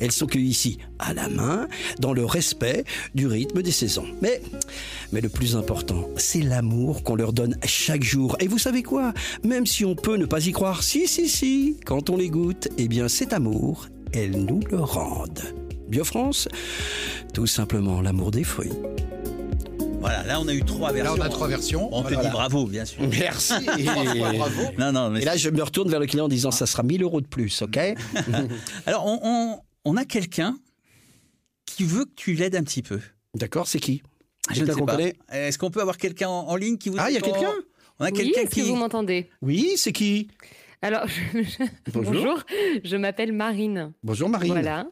Elles 0.00 0.12
sont 0.12 0.26
cueillies 0.26 0.50
ici 0.50 0.78
à 0.98 1.14
la 1.14 1.30
main, 1.30 1.66
dans 1.98 2.12
le 2.12 2.26
respect 2.26 2.84
du 3.14 3.26
rythme 3.26 3.62
des 3.62 3.72
saisons. 3.72 4.06
Mais, 4.20 4.42
mais 5.12 5.22
le 5.22 5.30
plus 5.30 5.56
important, 5.56 6.10
c'est 6.18 6.42
l'amour 6.42 7.02
qu'on 7.02 7.14
leur 7.14 7.32
donne 7.32 7.56
chaque 7.64 8.04
jour. 8.04 8.36
Et 8.38 8.48
vous 8.48 8.58
savez 8.58 8.82
quoi? 8.82 9.14
Même 9.44 9.64
si 9.64 9.86
on 9.86 9.94
peut 9.94 10.16
ne 10.16 10.26
pas 10.26 10.46
y 10.46 10.52
croire, 10.52 10.82
si, 10.82 11.08
si, 11.08 11.26
si, 11.26 11.78
quand 11.86 12.10
on 12.10 12.18
les 12.18 12.28
goûte, 12.28 12.68
eh 12.76 12.86
bien 12.86 13.08
cet 13.08 13.32
amour, 13.32 13.88
elles 14.12 14.44
nous 14.44 14.60
le 14.70 14.80
rendent. 14.80 15.63
BioFrance, 15.88 16.48
tout 17.32 17.46
simplement 17.46 18.00
l'amour 18.00 18.30
des 18.30 18.44
fruits. 18.44 18.72
Voilà, 20.00 20.22
là 20.24 20.40
on 20.40 20.48
a 20.48 20.54
eu 20.54 20.62
trois 20.62 20.92
versions. 20.92 21.14
Là 21.14 21.22
on 21.22 21.24
a 21.24 21.28
trois 21.30 21.48
versions. 21.48 21.88
On 21.94 22.02
te 22.02 22.10
dit 22.10 22.28
bravo, 22.30 22.66
bien 22.66 22.84
sûr. 22.84 23.02
Merci. 23.08 23.54
Et, 23.78 23.84
non, 24.78 24.92
non, 24.92 25.14
et 25.14 25.24
là 25.24 25.36
je 25.36 25.48
me 25.48 25.62
retourne 25.62 25.88
vers 25.88 26.00
le 26.00 26.06
client 26.06 26.26
en 26.26 26.28
disant 26.28 26.50
ça 26.50 26.66
sera 26.66 26.82
1000 26.82 27.02
euros 27.02 27.20
de 27.20 27.26
plus, 27.26 27.62
ok 27.62 27.78
Alors 28.86 29.06
on, 29.84 29.96
a 29.96 30.04
quelqu'un 30.04 30.58
qui 31.64 31.84
veut 31.84 32.04
que 32.04 32.14
tu 32.16 32.34
l'aides 32.34 32.56
un 32.56 32.62
petit 32.62 32.82
peu. 32.82 33.00
D'accord, 33.34 33.66
c'est 33.66 33.80
qui? 33.80 34.02
Je 34.52 34.62
ne 34.62 34.70
sais 34.70 34.82
pas. 34.82 34.98
Est-ce 35.32 35.58
qu'on 35.58 35.70
peut 35.70 35.80
avoir 35.80 35.96
quelqu'un 35.96 36.28
en, 36.28 36.56
ligne 36.56 36.76
qui 36.76 36.90
vous 36.90 36.96
Ah, 36.98 37.10
il 37.10 37.14
y 37.14 37.18
a 37.18 37.20
quelqu'un? 37.20 37.52
On 37.98 38.04
a 38.04 38.10
quelqu'un 38.10 38.44
qui. 38.44 38.60
que 38.60 38.66
vous 38.66 38.76
m'entendez 38.76 39.30
Oui, 39.40 39.72
c'est 39.76 39.92
qui? 39.92 40.28
Alors, 40.82 41.06
Bonjour. 41.94 42.12
Bonjour. 42.12 42.42
je 42.84 42.96
m'appelle 42.96 43.32
Marine. 43.32 43.94
Bonjour 44.02 44.28
Marine. 44.28 44.52
Voilà. 44.52 44.86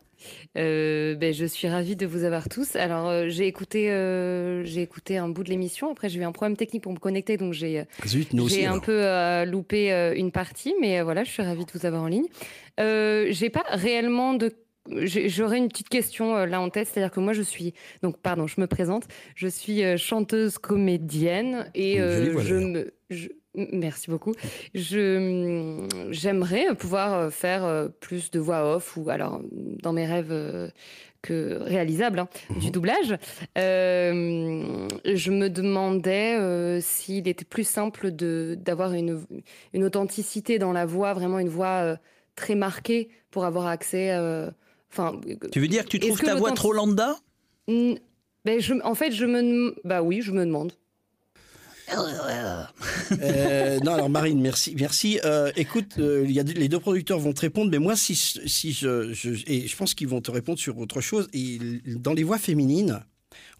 Euh, 0.56 1.14
ben, 1.14 1.32
je 1.32 1.44
suis 1.44 1.68
ravie 1.68 1.96
de 1.96 2.06
vous 2.06 2.24
avoir 2.24 2.48
tous. 2.48 2.76
Alors, 2.76 3.08
euh, 3.08 3.28
j'ai 3.28 3.46
écouté, 3.46 3.90
euh, 3.90 4.64
j'ai 4.64 4.82
écouté 4.82 5.16
un 5.16 5.28
bout 5.28 5.44
de 5.44 5.50
l'émission. 5.50 5.90
Après, 5.90 6.08
j'ai 6.08 6.20
eu 6.20 6.24
un 6.24 6.32
problème 6.32 6.56
technique 6.56 6.82
pour 6.82 6.92
me 6.92 6.98
connecter, 6.98 7.36
donc 7.36 7.52
j'ai, 7.52 7.84
j'ai 8.04 8.66
un 8.66 8.78
peu 8.78 9.44
loupé 9.44 10.12
une 10.16 10.32
partie. 10.32 10.74
Mais 10.80 11.02
voilà, 11.02 11.24
je 11.24 11.30
suis 11.30 11.42
ravie 11.42 11.64
de 11.64 11.70
vous 11.72 11.86
avoir 11.86 12.02
en 12.02 12.08
ligne. 12.08 12.26
j'ai 12.78 13.50
pas 13.50 13.64
réellement 13.68 14.34
de 14.34 14.52
J'aurais 14.90 15.58
une 15.58 15.68
petite 15.68 15.88
question 15.88 16.44
là 16.44 16.60
en 16.60 16.68
tête, 16.68 16.88
c'est-à-dire 16.88 17.12
que 17.12 17.20
moi 17.20 17.32
je 17.34 17.42
suis 17.42 17.72
donc 18.02 18.18
pardon, 18.18 18.48
je 18.48 18.60
me 18.60 18.66
présente, 18.66 19.04
je 19.36 19.46
suis 19.46 19.80
chanteuse 19.96 20.58
comédienne 20.58 21.70
et 21.76 21.98
je 21.98 22.54
me 22.54 22.92
Merci 23.54 24.10
beaucoup. 24.10 24.34
Je 24.74 25.86
j'aimerais 26.10 26.74
pouvoir 26.74 27.32
faire 27.32 27.64
euh, 27.64 27.88
plus 27.88 28.30
de 28.30 28.40
voix 28.40 28.76
off 28.76 28.96
ou 28.96 29.10
alors 29.10 29.42
dans 29.52 29.92
mes 29.92 30.06
rêves 30.06 30.32
euh, 30.32 30.68
que 31.20 31.58
réalisables 31.62 32.18
hein, 32.18 32.28
du 32.58 32.66
mhm. 32.66 32.72
doublage. 32.72 33.18
Euh, 33.58 34.88
je 35.04 35.30
me 35.30 35.48
demandais 35.48 36.80
s'il 36.80 37.28
était 37.28 37.44
plus 37.44 37.64
simple 37.64 38.10
de 38.10 38.56
d'avoir 38.58 38.94
une 38.94 39.22
une 39.74 39.84
authenticité 39.84 40.58
dans 40.58 40.72
la 40.72 40.86
voix, 40.86 41.12
vraiment 41.12 41.38
une 41.38 41.50
voix 41.50 41.96
très 42.36 42.54
marquée 42.54 43.10
pour 43.30 43.44
avoir 43.44 43.66
accès. 43.66 44.16
Enfin. 44.90 45.20
tu 45.52 45.60
veux 45.60 45.68
dire 45.68 45.84
que 45.84 45.90
tu 45.90 46.00
trouves 46.00 46.20
ta 46.20 46.34
voix 46.34 46.52
trop 46.52 46.72
lambda? 46.72 47.16
Ben 48.44 48.60
je, 48.60 48.74
en 48.82 48.94
fait, 48.94 49.12
je 49.12 49.24
me 49.24 49.74
bah 49.84 50.02
oui, 50.02 50.22
je 50.22 50.32
me 50.32 50.44
demande. 50.44 50.72
Euh, 53.20 53.80
non, 53.80 53.94
alors 53.94 54.10
Marine, 54.10 54.40
merci, 54.40 54.74
merci. 54.78 55.20
Euh, 55.24 55.52
écoute, 55.56 55.96
euh, 55.98 56.24
y 56.28 56.40
a 56.40 56.42
les 56.42 56.68
deux 56.68 56.80
producteurs 56.80 57.18
vont 57.18 57.32
te 57.32 57.40
répondre, 57.42 57.70
mais 57.70 57.78
moi, 57.78 57.96
si, 57.96 58.14
si 58.14 58.72
je, 58.72 59.12
et 59.46 59.66
je 59.66 59.76
pense 59.76 59.94
qu'ils 59.94 60.08
vont 60.08 60.20
te 60.20 60.30
répondre 60.30 60.58
sur 60.58 60.78
autre 60.78 61.00
chose. 61.00 61.28
Et 61.32 61.58
dans 61.86 62.14
les 62.14 62.22
voix 62.22 62.38
féminines, 62.38 63.04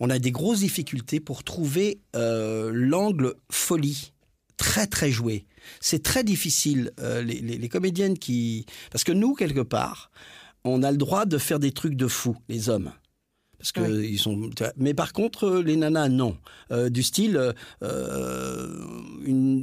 on 0.01 0.11
a 0.11 0.19
des 0.19 0.31
grosses 0.31 0.61
difficultés 0.61 1.21
pour 1.21 1.45
trouver 1.45 2.01
l'angle 2.15 3.35
folie, 3.51 4.13
très 4.57 4.87
très 4.87 5.11
joué. 5.11 5.45
C'est 5.81 6.03
très 6.03 6.25
difficile. 6.25 6.93
Les, 6.99 7.41
les, 7.41 7.69
comédiennes 7.69 8.19
qui, 8.19 8.67
parce 8.91 9.05
que 9.05 9.13
nous 9.13 9.35
quelque 9.35 9.61
part, 9.61 10.11
on 10.65 10.83
a 10.83 10.91
le 10.91 10.97
droit 10.97 11.27
de 11.27 11.39
faire 11.39 11.59
des 11.59 11.73
trucs 11.73 11.97
de 11.97 12.09
fou, 12.09 12.37
les 12.49 12.69
hommes 12.69 12.93
parce 13.63 13.71
que 13.71 14.03
ils 14.03 14.19
sont. 14.19 14.51
Mais 14.77 14.93
par 14.93 15.13
contre, 15.13 15.63
les 15.65 15.77
nanas, 15.77 16.09
non. 16.09 16.37
du 16.91 17.05
style, 17.05 17.55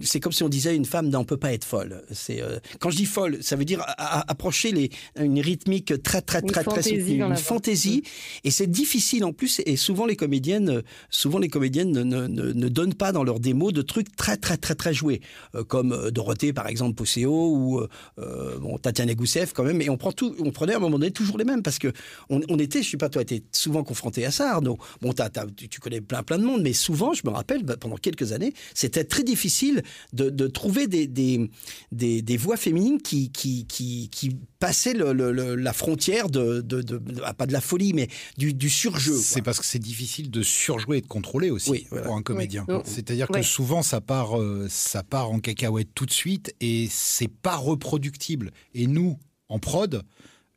c'est 0.03 0.19
comme 0.21 0.31
si 0.31 0.41
on 0.41 0.47
disait 0.47 0.73
une 0.73 0.85
femme 0.85 1.09
n'en 1.09 1.25
peut 1.25 1.35
pas 1.35 1.51
être 1.51 1.65
folle. 1.65 2.01
C'est 2.11 2.41
quand 2.79 2.91
je 2.91 2.95
dis 2.95 3.05
folle, 3.05 3.39
ça 3.41 3.57
veut 3.57 3.65
dire 3.65 3.83
approcher 3.97 4.71
les, 4.71 4.89
une 5.19 5.41
rythmique 5.41 6.01
très 6.01 6.21
très 6.21 6.41
très 6.41 6.63
très 6.63 6.81
soutenue, 6.81 7.25
une 7.25 7.35
fantaisie. 7.35 8.03
Et 8.45 8.51
c'est 8.51 8.67
difficile 8.67 9.25
en 9.25 9.33
plus. 9.33 9.61
Et 9.65 9.75
souvent 9.75 10.05
les 10.05 10.15
comédiennes, 10.15 10.81
souvent 11.09 11.39
les 11.39 11.49
comédiennes 11.49 11.91
ne, 11.91 12.03
ne, 12.03 12.27
ne, 12.27 12.67
donnent 12.69 12.93
pas 12.93 13.11
dans 13.11 13.25
leurs 13.25 13.41
démos 13.41 13.73
de 13.73 13.81
trucs 13.81 14.15
très 14.15 14.37
très 14.37 14.55
très 14.55 14.75
très 14.75 14.93
joués, 14.93 15.19
comme 15.67 16.09
Dorothée 16.11 16.53
par 16.53 16.67
exemple, 16.67 16.95
Posséo 16.95 17.53
ou 17.53 17.81
bon, 18.17 18.77
Tatiana 18.77 19.13
Gousseff 19.13 19.51
quand 19.51 19.65
même. 19.65 19.81
Et 19.81 19.89
on 19.89 19.97
prend 19.97 20.13
tout, 20.13 20.33
on 20.39 20.51
prenait 20.51 20.73
à 20.73 20.77
un 20.77 20.79
moment 20.79 20.97
donné 20.97 21.11
toujours 21.11 21.37
les 21.37 21.43
mêmes 21.43 21.63
parce 21.63 21.79
que 21.79 21.91
on, 22.29 22.39
on 22.47 22.57
était, 22.57 22.81
je 22.81 22.91
sais 22.91 22.97
pas, 22.97 23.09
toi, 23.09 23.21
été 23.21 23.43
souvent 23.51 23.83
confronté 23.89 24.23
à 24.23 24.29
ça, 24.29 24.53
Arnaud. 24.53 24.77
Bon, 25.01 25.13
tu 25.55 25.79
connais 25.79 25.99
plein 25.99 26.21
plein 26.21 26.37
de 26.37 26.43
monde, 26.43 26.61
mais 26.61 26.73
souvent, 26.73 27.13
je 27.13 27.23
me 27.25 27.31
rappelle, 27.31 27.63
bah, 27.63 27.75
pendant 27.75 27.95
quelques 27.95 28.33
années, 28.33 28.53
c'était 28.75 29.03
très 29.03 29.23
difficile 29.23 29.81
de, 30.13 30.29
de 30.29 30.45
trouver 30.47 30.85
des, 30.85 31.07
des, 31.07 31.49
des, 31.91 32.21
des, 32.21 32.37
voix 32.37 32.55
féminines 32.55 33.01
qui, 33.01 33.31
qui, 33.31 33.65
qui, 33.65 34.09
qui 34.09 34.37
passaient 34.59 34.93
le, 34.93 35.11
le, 35.11 35.55
la 35.55 35.73
frontière 35.73 36.29
de, 36.29 36.61
de, 36.61 36.83
de, 36.83 37.01
ah, 37.23 37.33
pas 37.33 37.47
de 37.47 37.53
la 37.53 37.61
folie, 37.61 37.93
mais 37.93 38.09
du, 38.37 38.53
du 38.53 38.69
surjeu. 38.69 39.17
C'est 39.17 39.41
parce 39.41 39.59
que 39.59 39.65
c'est 39.65 39.79
difficile 39.79 40.29
de 40.29 40.43
surjouer 40.43 40.99
et 40.99 41.01
de 41.01 41.07
contrôler 41.07 41.49
aussi 41.49 41.87
pour 41.89 42.15
un 42.15 42.21
comédien. 42.21 42.67
C'est-à-dire 42.85 43.27
que 43.27 43.41
souvent, 43.41 43.81
ça 43.81 44.01
part, 44.01 44.39
euh, 44.39 44.67
ça 44.69 45.01
part 45.01 45.31
en 45.31 45.39
cacahuète 45.39 45.89
tout 45.95 46.05
de 46.05 46.13
suite 46.13 46.53
et 46.61 46.87
c'est 46.91 47.31
pas 47.31 47.55
reproductible. 47.55 48.51
Et 48.75 48.85
nous, 48.85 49.17
en 49.47 49.57
prod, 49.57 50.03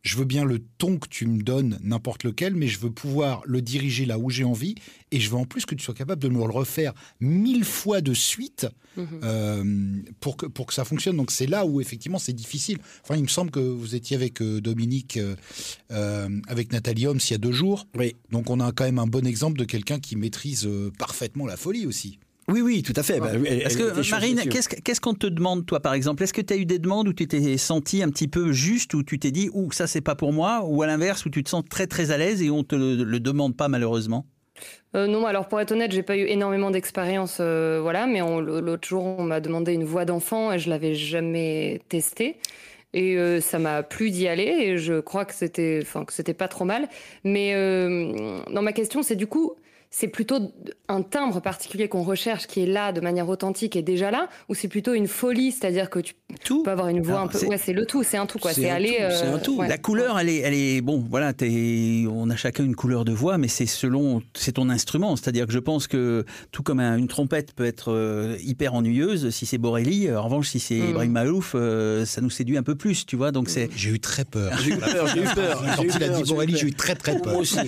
je 0.03 0.16
veux 0.16 0.24
bien 0.24 0.44
le 0.44 0.59
ton 0.78 0.98
que 0.98 1.09
tu 1.09 1.26
me 1.26 1.42
donnes, 1.42 1.78
n'importe 1.82 2.24
lequel, 2.24 2.55
mais 2.55 2.66
je 2.66 2.80
veux 2.80 2.90
pouvoir 2.90 3.42
le 3.46 3.62
diriger 3.62 4.05
là 4.05 4.18
où 4.18 4.30
j'ai 4.30 4.44
envie, 4.44 4.74
et 5.12 5.20
je 5.20 5.30
veux 5.30 5.36
en 5.36 5.44
plus 5.44 5.64
que 5.64 5.74
tu 5.74 5.84
sois 5.84 5.94
capable 5.94 6.20
de 6.20 6.28
me 6.28 6.38
le 6.38 6.50
refaire 6.50 6.92
mille 7.20 7.64
fois 7.64 8.00
de 8.00 8.12
suite 8.12 8.66
mhm. 8.96 9.07
euh, 9.22 10.03
pour, 10.20 10.36
que, 10.36 10.46
pour 10.46 10.66
que 10.66 10.74
ça 10.74 10.84
fonctionne. 10.84 11.16
Donc 11.16 11.30
c'est 11.30 11.46
là 11.46 11.64
où 11.64 11.80
effectivement 11.80 12.18
c'est 12.18 12.32
difficile. 12.32 12.78
Enfin, 13.03 13.16
il 13.16 13.22
me 13.22 13.28
semble 13.28 13.50
que 13.50 13.61
vous 13.61 13.94
étiez 13.94 14.16
avec 14.16 14.42
euh, 14.42 14.61
Dominique, 14.61 15.18
euh, 15.90 16.28
avec 16.48 16.72
Nathalie 16.72 17.07
Holmes 17.07 17.20
il 17.24 17.30
y 17.30 17.34
a 17.34 17.38
deux 17.38 17.53
jours. 17.53 17.86
Oui. 17.94 18.16
Donc 18.30 18.50
on 18.50 18.59
a 18.59 18.72
quand 18.72 18.84
même 18.84 18.98
un 18.98 19.07
bon 19.07 19.26
exemple 19.26 19.59
de 19.59 19.64
quelqu'un 19.64 20.00
qui 20.00 20.16
maîtrise 20.16 20.68
parfaitement 20.98 21.46
la 21.46 21.57
folie 21.57 21.86
aussi. 21.86 22.18
Oui, 22.53 22.61
oui, 22.61 22.82
tout 22.82 22.92
à 22.96 23.03
fait. 23.03 23.18
Bah, 23.18 23.30
Est-ce 23.46 23.78
que, 23.78 24.11
Marine, 24.11 24.40
qu'est-ce 24.48 25.00
qu'on 25.00 25.14
te 25.14 25.26
demande, 25.26 25.64
toi, 25.64 25.80
par 25.80 25.94
exemple? 25.94 26.22
Est-ce 26.22 26.34
que 26.34 26.42
tu 26.42 26.53
as 26.53 26.57
eu 26.57 26.66
des 26.66 26.78
demandes 26.78 27.09
où 27.09 27.14
tu 27.14 27.26
t'es 27.26 27.57
senti 27.57 28.03
un 28.03 28.11
petit 28.11 28.28
peu 28.28 28.53
juste, 28.53 28.92
où 28.92 29.03
tu 29.03 29.18
t'es 29.18 29.30
dit, 29.30 29.48
ou 29.55 29.72
ça, 29.72 29.86
c'est 29.86 30.03
pas 30.03 30.14
pour 30.14 30.32
moi, 30.32 30.62
ou 30.66 30.82
à 30.82 30.86
l'inverse, 30.86 31.24
où 31.24 31.30
tu 31.30 31.42
te 31.42 31.48
sens 31.48 31.64
très, 31.68 31.86
très 31.86 32.11
à 32.11 32.18
l'aise 32.18 32.42
et 32.42 32.50
on 32.50 32.62
te 32.62 32.76
le, 32.76 33.20
demande 33.20 33.57
pas, 33.57 33.68
malheureusement? 33.68 34.26
Euh, 34.94 35.07
non, 35.07 35.24
alors 35.24 35.48
pour 35.48 35.61
être 35.61 35.72
honnête, 35.72 35.92
j'ai 35.92 36.03
pas 36.03 36.16
eu 36.16 36.26
énormément 36.26 36.70
d'expérience, 36.70 37.38
euh, 37.40 37.78
voilà, 37.80 38.07
mais 38.07 38.20
l'autre 38.20 38.86
jour, 38.86 39.03
on 39.03 39.22
m'a 39.22 39.40
demandé 39.40 39.72
une 39.72 39.84
voix 39.84 40.05
d'enfant 40.05 40.53
et 40.53 40.59
je 40.59 40.68
l'avais 40.68 40.94
jamais 40.94 41.80
testée. 41.88 42.36
Et 42.92 43.16
euh, 43.16 43.40
ça 43.40 43.59
m'a 43.59 43.82
plu 43.82 44.11
d'y 44.11 44.28
aller 44.28 44.42
et 44.42 44.76
je 44.76 45.00
crois 45.00 45.24
que 45.24 45.32
c'était, 45.32 45.78
enfin, 45.80 46.05
que 46.05 46.12
c'était 46.12 46.34
pas 46.34 46.48
trop 46.48 46.66
mal. 46.66 46.88
Mais 47.24 47.55
dans 48.53 48.62
ma 48.62 48.72
question, 48.74 49.03
c'est 49.03 49.16
du 49.16 49.26
coup, 49.26 49.57
c'est 49.93 50.09
plutôt 50.09 50.38
un 50.88 51.03
timbre 51.03 51.40
particulier 51.40 51.86
qu'on 51.88 52.03
recherche 52.03 52.47
qui 52.47 52.62
est 52.62 52.66
là 52.66 52.93
de 52.93 53.01
manière 53.01 53.28
authentique 53.28 53.76
et 53.76 53.82
déjà 53.82 54.11
là, 54.11 54.28
ou 54.49 54.55
c'est 54.55 54.66
plutôt 54.66 54.95
une 54.95 55.07
folie, 55.07 55.53
c'est-à-dire 55.53 55.90
que 55.90 55.99
tu 55.99 56.14
peux 56.64 56.70
avoir 56.70 56.89
une 56.89 57.03
voix 57.03 57.20
un 57.20 57.26
peu. 57.26 57.39
Ouais, 57.47 57.59
c'est 57.59 57.72
le 57.72 57.87
tout, 57.87 58.03
c'est 58.03 58.16
un 58.16 58.26
tout 58.26 58.39
quoi. 58.39 58.53
C'est 58.53 58.70
aller. 58.70 58.97
c'est 59.11 59.26
un 59.26 59.39
tout. 59.39 59.61
La 59.62 59.78
couleur, 59.78 60.18
elle 60.18 60.28
est, 60.28 60.39
elle 60.39 60.55
est 60.55 60.80
bon. 60.80 61.05
Voilà, 61.11 61.33
on 62.11 62.30
a 62.30 62.37
chacun 62.37 62.64
une 62.64 62.76
couleur 62.76 63.05
de 63.05 63.12
voix, 63.12 63.39
mais 63.39 63.49
c'est 63.49 63.66
selon, 63.66 64.22
c'est 64.35 64.53
ton 64.53 64.68
instrument. 64.68 65.16
C'est-à-dire 65.16 65.47
que 65.47 65.53
je 65.53 65.59
pense 65.59 65.87
que 65.87 66.24
tout 66.51 66.62
comme 66.62 66.80
une 66.80 67.09
trompette 67.09 67.53
peut 67.53 67.64
être 67.64 67.93
euh, 67.93 68.37
hyper 68.43 68.74
ennuyeuse, 68.74 69.30
si 69.30 69.47
c'est 69.47 69.59
Borelli, 69.59 70.11
en 70.12 70.22
revanche, 70.22 70.49
si 70.49 70.61
c'est 70.61 70.78
mm. 70.78 70.91
Ibrahim 70.91 71.12
Malouf, 71.12 71.53
euh, 71.55 72.05
ça 72.05 72.20
nous 72.20 72.30
séduit 72.30 72.57
un 72.57 72.62
peu 72.62 72.74
plus, 72.74 73.07
tu 73.07 73.16
vois. 73.16 73.33
Donc 73.33 73.49
c'est. 73.49 73.68
J'ai 73.76 73.91
eu 73.91 74.01
très 74.01 74.24
peur. 74.24 74.57
J'ai 74.64 74.72
eu 74.72 74.76
peur. 74.76 75.07
J'ai 75.09 75.22
eu 75.22 75.35
peur. 75.35 75.62
Quand 75.76 75.83
il 75.83 76.05
a 76.05 76.09
dit 76.09 76.22
Borelli, 76.24 76.57
j'ai 76.57 76.68
eu 76.68 76.74
très 76.74 76.95
très 76.95 77.18
peur. 77.18 77.33
Moi 77.33 77.43
aussi. 77.43 77.59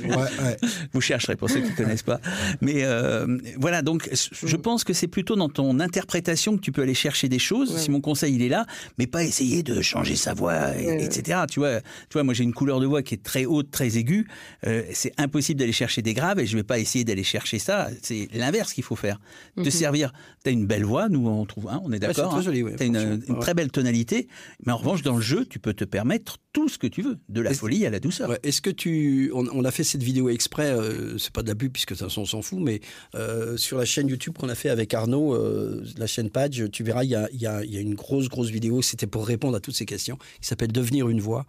Vous 0.93 1.01
chercherez 1.01 1.37
pour 1.37 1.51
ceux 1.51 1.61
qui 1.61 1.71
ne 1.71 1.77
connaissent 1.77 2.03
pas. 2.03 2.21
Mais 2.61 2.85
euh, 2.85 3.39
voilà, 3.59 3.83
donc 3.83 4.09
je 4.13 4.57
pense 4.57 4.85
que 4.85 4.93
c'est 4.93 5.09
plutôt 5.09 5.37
dans 5.37 5.49
ton 5.49 5.81
interprétation 5.81 6.57
que 6.57 6.61
tu 6.61 6.73
peux 6.73 6.83
aller 6.83 6.95
chercher 6.95 7.29
des 7.29 7.39
choses. 7.39 7.77
Si 7.77 7.91
mon 7.91 8.01
conseil 8.01 8.35
il 8.35 8.43
est 8.43 8.49
là, 8.49 8.54
mais 8.99 9.07
pas 9.07 9.25
essayer 9.25 9.63
de 9.63 9.81
changer 9.83 10.17
sa 10.17 10.35
voix, 10.35 10.77
etc. 10.77 11.41
Tu 11.51 11.61
vois, 11.61 11.81
tu 11.81 12.15
vois, 12.15 12.23
moi 12.23 12.35
j'ai 12.35 12.45
une 12.45 12.55
couleur 12.55 12.81
de 12.81 12.87
voix 12.87 13.03
qui 13.03 13.15
est 13.15 13.23
très 13.23 13.45
haute, 13.45 13.71
très 13.71 13.97
aiguë. 13.97 14.27
Euh, 14.67 14.83
c'est 14.93 15.13
impossible 15.19 15.61
d'aller 15.61 15.73
chercher 15.73 16.03
des 16.03 16.15
graves 16.15 16.41
et 16.41 16.47
je 16.47 16.57
vais 16.57 16.63
pas 16.63 16.79
essayer 16.79 17.05
d'aller 17.05 17.25
chercher 17.25 17.59
ça. 17.59 17.89
C'est 18.03 18.29
l'inverse 18.33 18.73
qu'il 18.73 18.85
faut 18.85 18.97
faire. 18.97 19.21
Te 19.57 19.63
mhm. 19.63 19.71
servir. 19.71 20.13
Tu 20.43 20.51
as 20.51 20.53
une 20.53 20.67
belle 20.67 20.85
voix, 20.85 21.09
nous 21.09 21.27
on 21.27 21.45
trouve, 21.47 21.69
hein, 21.69 21.81
on 21.85 21.93
est 21.93 21.99
d'accord. 21.99 22.41
tu 22.43 22.49
as 22.49 22.85
une, 22.85 23.21
très 23.41 23.55
belle 23.55 23.71
tonalité, 23.71 24.29
mais 24.65 24.73
en 24.73 24.77
revanche 24.77 25.03
dans 25.03 25.17
le 25.17 25.23
jeu, 25.23 25.45
tu 25.47 25.59
peux 25.59 25.75
te 25.75 25.85
permettre 25.85 26.39
tout 26.53 26.69
ce 26.69 26.79
que 26.79 26.87
tu 26.87 27.03
veux, 27.03 27.19
de 27.29 27.41
la 27.41 27.53
folie 27.53 27.85
à 27.85 27.91
la 27.91 27.99
douceur. 27.99 28.31
Est-ce 28.45 28.63
que 28.63 28.71
tu, 28.71 29.31
on, 29.35 29.65
a 29.65 29.71
fait 29.71 29.83
cette 29.83 30.03
vidéo 30.03 30.29
exprès, 30.29 30.71
euh, 30.71 31.19
c'est 31.19 31.33
pas 31.33 31.43
de 31.43 31.49
la 31.49 31.57
pub 31.57 31.73
puisque 31.73 31.97
ça 31.97 32.07
on 32.17 32.25
s'en 32.25 32.43
fout, 32.43 32.61
mais 32.61 32.81
euh, 33.17 33.57
sur 33.57 33.77
la 33.77 33.85
chaîne 33.85 34.09
YouTube 34.09 34.35
qu'on 34.39 34.49
a 34.49 34.55
fait 34.55 34.69
avec 34.69 34.95
Arnaud, 34.95 35.35
euh, 35.35 35.85
la 35.99 36.07
chaîne 36.07 36.31
Page, 36.31 36.65
tu 36.73 36.85
verras, 36.85 37.03
il 37.05 37.11
y 37.11 37.17
a, 37.17 37.29
y 37.33 37.47
a, 37.47 37.81
une 37.81 37.95
grosse 37.95 38.29
grosse 38.29 38.44
vidéo. 38.51 38.83
C'était 38.83 39.07
pour 39.07 39.27
répondre 39.27 39.57
à 39.57 39.61
toutes 39.61 39.77
ces 39.77 39.87
questions. 39.87 40.19
Il 40.41 40.47
s'appelle 40.47 40.73
Devenir 40.73 41.09
une 41.09 41.21
voix. 41.21 41.47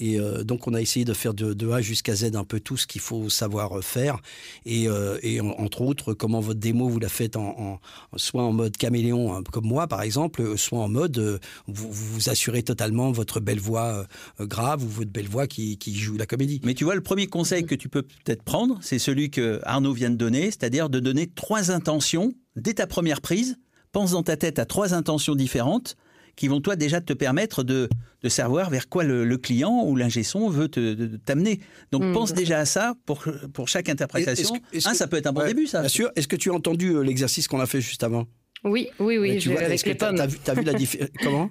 Et 0.00 0.18
donc 0.44 0.68
on 0.68 0.74
a 0.74 0.80
essayé 0.80 1.04
de 1.04 1.12
faire 1.12 1.34
de, 1.34 1.70
A 1.70 1.80
jusqu'à 1.80 2.14
Z 2.14 2.36
un 2.36 2.44
peu 2.44 2.60
tout 2.60 2.76
ce 2.76 2.86
qu'il 2.86 3.00
faut 3.00 3.28
savoir 3.28 3.82
faire. 3.82 4.18
Et, 4.64 4.86
et 5.22 5.40
entre 5.40 5.82
autres, 5.82 6.14
comment 6.14 6.38
votre 6.38 6.60
démo 6.60 6.88
vous 6.88 7.00
la 7.00 7.08
faites 7.08 7.36
en, 7.36 7.80
soit 8.16 8.44
en 8.44 8.52
mode 8.52 8.76
caméléon 8.76 9.34
hein, 9.34 9.42
comme 9.50 9.66
moi 9.66 9.88
par 9.88 10.02
exemple, 10.02 10.56
soit 10.56 10.78
en 10.78 10.88
mode 10.88 11.40
vous, 11.66 11.90
vous 11.90 12.28
assurez 12.28 12.62
totalement 12.62 13.10
votre 13.10 13.40
belle 13.40 13.58
voix 13.58 14.06
grave 14.40 14.84
ou 14.84 14.88
votre 14.88 15.10
belle 15.10 15.28
voix 15.28 15.46
qui, 15.46 15.78
joue 15.94 16.16
la 16.16 16.26
comédie. 16.26 16.60
Mais 16.64 16.74
tu 16.74 16.84
vois, 16.84 16.94
le 16.94 17.00
premier 17.00 17.26
conseil 17.26 17.64
que 17.64 17.74
tu 17.74 17.88
peux 17.88 18.02
peut-être 18.02 18.42
prendre, 18.42 18.78
c'est 18.82 18.98
celui 18.98 19.30
que 19.30 19.60
Arnaud 19.64 19.92
vient 19.92 20.10
de 20.10 20.16
donner, 20.16 20.46
c'est-à-dire 20.46 20.88
de 20.88 21.00
donner 21.00 21.26
trois 21.26 21.70
intentions 21.70 22.34
dès 22.56 22.74
ta 22.74 22.86
première 22.86 23.20
prise. 23.20 23.58
Pense 23.92 24.12
dans 24.12 24.22
ta 24.22 24.36
tête 24.36 24.58
à 24.58 24.66
trois 24.66 24.94
intentions 24.94 25.34
différentes 25.34 25.96
qui 26.38 26.46
vont 26.46 26.60
toi 26.60 26.76
déjà 26.76 27.00
te 27.00 27.12
permettre 27.12 27.64
de, 27.64 27.88
savoir 28.28 28.70
vers 28.70 28.88
quoi 28.88 29.02
le, 29.02 29.36
client 29.36 29.82
ou 29.84 29.96
l'ingé 29.96 30.22
son 30.22 30.48
veut 30.48 30.68
t'amener. 30.68 31.60
Donc 31.90 32.04
hmm. 32.04 32.12
pense 32.12 32.32
déjà 32.32 32.60
à 32.60 32.64
ça 32.64 32.94
pour, 33.06 33.24
pour 33.52 33.68
chaque 33.68 33.88
interprétation. 33.88 34.54
ça 34.78 35.08
peut 35.08 35.16
être 35.16 35.26
un 35.26 35.32
bon 35.32 35.44
début, 35.44 35.66
ça. 35.66 35.80
Bien 35.80 35.88
sûr. 35.88 36.10
Est-ce 36.14 36.28
que 36.28 36.36
tu 36.36 36.50
as 36.50 36.54
entendu 36.54 36.90
euh, 36.90 37.02
l'exercice 37.02 37.48
qu'on 37.48 37.60
a 37.60 37.66
fait 37.66 37.80
juste 37.80 38.04
avant? 38.04 38.26
Oui, 38.64 38.88
oui, 39.00 39.18
oui. 39.18 39.38
tu 39.38 39.50
vois, 39.50 39.62
avec 39.62 39.84
les 39.84 39.94
pommes. 39.94 40.20
As, 40.20 40.26
vu 40.54 40.62
la 40.62 40.74
différence 40.74 41.10
Comment? 41.22 41.50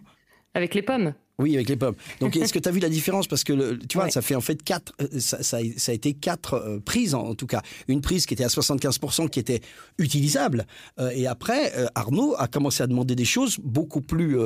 Avec 0.53 0.73
les 0.73 0.81
pommes. 0.81 1.13
Oui, 1.39 1.53
avec 1.53 1.69
les 1.69 1.75
pommes. 1.75 1.93
Donc, 2.19 2.35
est-ce 2.35 2.51
que 2.51 2.57
tu 2.57 2.67
as 2.67 2.71
vu 2.71 2.79
la 2.79 2.89
différence? 2.89 3.27
Parce 3.27 3.43
que, 3.43 3.75
tu 3.85 3.97
vois, 3.97 4.09
ça 4.09 4.23
fait 4.23 4.33
en 4.33 4.41
fait 4.41 4.63
quatre, 4.63 4.93
euh, 5.01 5.19
ça, 5.19 5.43
ça, 5.43 5.57
a 5.57 5.93
été 5.93 6.13
quatre 6.13 6.55
euh, 6.55 6.79
prises 6.79 7.13
en, 7.13 7.35
tout 7.35 7.45
cas. 7.45 7.61
Une 7.87 8.01
prise 8.01 8.25
qui 8.25 8.33
était 8.33 8.43
à 8.43 8.47
75%, 8.47 9.29
qui 9.29 9.39
était 9.39 9.61
utilisable. 9.99 10.65
Euh, 10.99 11.11
et 11.13 11.27
après, 11.27 11.73
Arnaud 11.93 12.33
a 12.39 12.47
commencé 12.47 12.81
à 12.81 12.87
demander 12.87 13.15
des 13.15 13.25
choses 13.25 13.59
beaucoup 13.63 14.01
plus. 14.01 14.37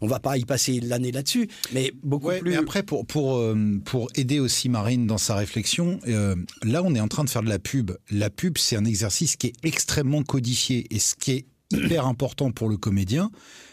on 0.00 0.06
va 0.06 0.18
pas 0.18 0.38
y 0.38 0.44
passer 0.44 0.80
l'année 0.80 1.12
là-dessus, 1.12 1.48
mais 1.72 1.92
beaucoup 2.02 2.30
plus. 2.40 2.50
Mais 2.50 2.56
après, 2.56 2.82
pour, 2.82 3.06
pour, 3.06 3.42
pour 3.84 4.08
aider 4.16 4.40
aussi 4.40 4.68
Marine 4.68 5.06
dans 5.06 5.18
sa 5.18 5.36
réflexion, 5.36 6.00
là, 6.04 6.82
on 6.84 6.94
est 6.94 7.00
en 7.00 7.08
train 7.08 7.22
de 7.22 7.30
faire 7.30 7.42
de 7.42 7.48
la 7.48 7.60
pub. 7.60 7.92
La 8.10 8.28
pub, 8.28 8.58
c'est 8.58 8.76
un 8.76 8.84
exercice 8.84 9.36
qui 9.36 9.48
est 9.48 9.54
extrêmement 9.62 10.22
codifié. 10.24 10.86
Et 10.90 10.98
ce 10.98 11.14
qui 11.14 11.32
est 11.32 11.44
hyper 11.70 12.06
important 12.06 12.50
pour 12.50 12.68
le 12.68 12.76
comédien, 12.76 13.30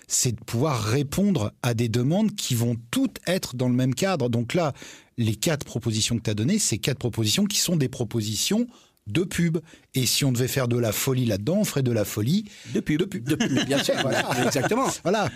c'est 0.08 0.34
de 0.34 0.44
pouvoir 0.44 0.82
répondre 0.82 1.54
à 1.64 1.74
des 1.74 1.90
demandes 1.90 2.36
qui 2.36 2.56
vont 2.56 2.78
toutes 2.92 3.20
être 3.28 3.56
dans 3.56 3.68
le 3.68 3.76
même 3.76 3.94
cadre. 3.94 4.30
Donc 4.30 4.54
là, 4.54 4.74
les 5.18 5.36
quatre 5.36 5.66
propositions 5.66 6.18
que 6.18 6.24
tu 6.24 6.30
as 6.30 6.36
données, 6.36 6.60
c'est 6.60 6.78
quatre 6.78 7.00
propositions 7.00 7.46
qui 7.46 7.58
sont 7.58 7.76
des 7.76 7.90
propositions 7.90 8.68
de 9.08 9.24
pub. 9.24 9.58
Et 9.96 10.06
si 10.06 10.26
on 10.26 10.32
devait 10.32 10.48
faire 10.48 10.68
de 10.68 10.78
la 10.78 10.92
folie 10.92 11.26
là-dedans, 11.26 11.58
on 11.60 11.64
ferait 11.64 11.82
de 11.82 11.92
la 11.92 12.06
folie 12.06 12.46
de 12.74 12.80
pub. 12.80 13.00
De 13.00 13.36
pub, 13.36 13.66
bien 13.66 13.84
sûr. 13.84 13.96
exactement. 14.46 14.88
Voilà. 15.04 15.30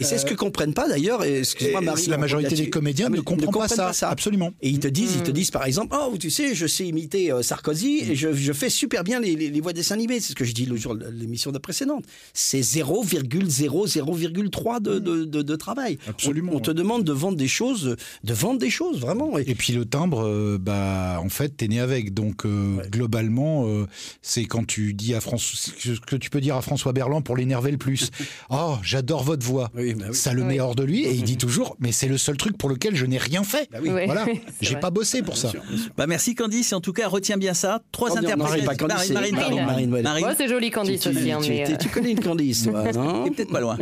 Et 0.00 0.04
c'est 0.04 0.18
ce 0.18 0.26
que 0.26 0.34
comprennent 0.34 0.74
pas 0.74 0.88
d'ailleurs. 0.88 1.24
Excuse-moi, 1.24 1.80
Marie. 1.80 2.06
La 2.06 2.18
majorité 2.18 2.54
des 2.54 2.70
comédiens 2.70 3.08
ne, 3.08 3.20
comprennent, 3.20 3.50
pas, 3.50 3.68
ça. 3.68 3.92
Absolument. 4.08 4.52
Et 4.60 4.68
ils 4.68 4.78
te 4.78 4.88
disent, 4.88 5.14
ils 5.16 5.22
te 5.22 5.30
hmm. 5.30 5.34
disent 5.34 5.50
par 5.50 5.64
exemple, 5.64 5.96
oh, 5.98 6.14
tu 6.18 6.30
sais, 6.30 6.54
je 6.54 6.66
sais 6.66 6.86
imiter 6.86 7.32
euh, 7.32 7.42
Sarkozy 7.42 8.10
et 8.10 8.14
je, 8.14 8.34
je, 8.34 8.52
fais 8.52 8.70
super 8.70 9.04
bien 9.04 9.20
les, 9.20 9.34
les, 9.34 9.60
voix 9.60 9.72
des 9.72 9.92
animés. 9.92 10.20
C'est 10.20 10.30
ce 10.30 10.36
que 10.36 10.44
je 10.44 10.52
dis 10.52 10.66
le 10.66 10.76
jour 10.76 10.94
de 10.94 11.08
l'émission 11.08 11.50
de 11.50 11.58
précédente. 11.58 12.04
C'est 12.34 12.60
0,0,0,3 12.60 14.82
de, 14.82 14.98
de, 14.98 15.24
de, 15.24 15.42
de, 15.42 15.56
travail. 15.56 15.98
Absolument. 16.06 16.52
On, 16.54 16.60
te 16.60 16.70
demande 16.70 17.04
de 17.04 17.12
vendre 17.12 17.36
des 17.36 17.48
choses, 17.48 17.96
de 18.22 18.34
vendre 18.34 18.58
des 18.58 18.70
choses 18.70 19.00
vraiment. 19.00 19.38
Et, 19.38 19.54
puis 19.54 19.72
le 19.72 19.84
timbre, 19.84 20.26
euh, 20.26 20.58
bah, 20.60 21.20
en 21.22 21.28
fait, 21.28 21.56
t'es 21.56 21.68
né 21.68 21.78
avec. 21.80 22.14
Donc, 22.14 22.44
euh, 22.44 22.78
globalement 22.90 23.13
globalement, 23.14 23.66
euh, 23.66 23.86
c'est 24.22 24.44
quand 24.44 24.66
tu 24.66 24.92
dis 24.92 25.14
à 25.14 25.20
François, 25.20 25.72
ce 25.78 26.00
que 26.00 26.16
tu 26.16 26.30
peux 26.30 26.40
dire 26.40 26.56
à 26.56 26.62
François 26.62 26.92
Berland 26.92 27.22
pour 27.22 27.36
l'énerver 27.36 27.70
le 27.70 27.78
plus. 27.78 28.10
oh, 28.50 28.76
j'adore 28.82 29.22
votre 29.22 29.46
voix. 29.46 29.70
Bah 29.74 29.82
ça 30.12 30.32
le 30.32 30.44
met 30.44 30.58
hors 30.60 30.74
de 30.74 30.82
lui 30.82 31.04
et 31.04 31.12
il 31.12 31.22
dit 31.22 31.36
toujours, 31.36 31.76
mais 31.78 31.92
c'est 31.92 32.08
le 32.08 32.18
seul 32.18 32.36
truc 32.36 32.58
pour 32.58 32.68
lequel 32.68 32.96
je 32.96 33.06
n'ai 33.06 33.18
rien 33.18 33.44
fait. 33.44 33.68
Bah 33.70 33.78
voilà, 33.80 34.26
j'ai 34.60 34.76
pas 34.76 34.90
bossé 34.90 35.22
pour 35.22 35.36
ça. 35.36 35.52
Bah 35.96 36.06
merci 36.06 36.34
Candice. 36.34 36.72
En 36.72 36.80
tout 36.80 36.92
cas, 36.92 37.08
retiens 37.08 37.36
bien 37.36 37.54
ça. 37.54 37.82
Trois 37.92 38.18
interprètes. 38.18 38.64
Marine, 38.64 39.12
Marine, 39.12 39.64
Marine, 39.64 39.90
Marine, 40.02 40.26
c'est 40.36 40.48
joli 40.48 40.70
Candice 40.70 41.06
aussi. 41.06 41.30
Hein, 41.30 41.40
euh, 41.42 41.76
tu, 41.76 41.88
connais 41.88 42.10
une 42.10 42.20
Candice, 42.20 42.64
toi, 42.64 42.92
non 42.92 43.30
Peut-être 43.30 43.52
pas 43.52 43.60
loin. 43.60 43.76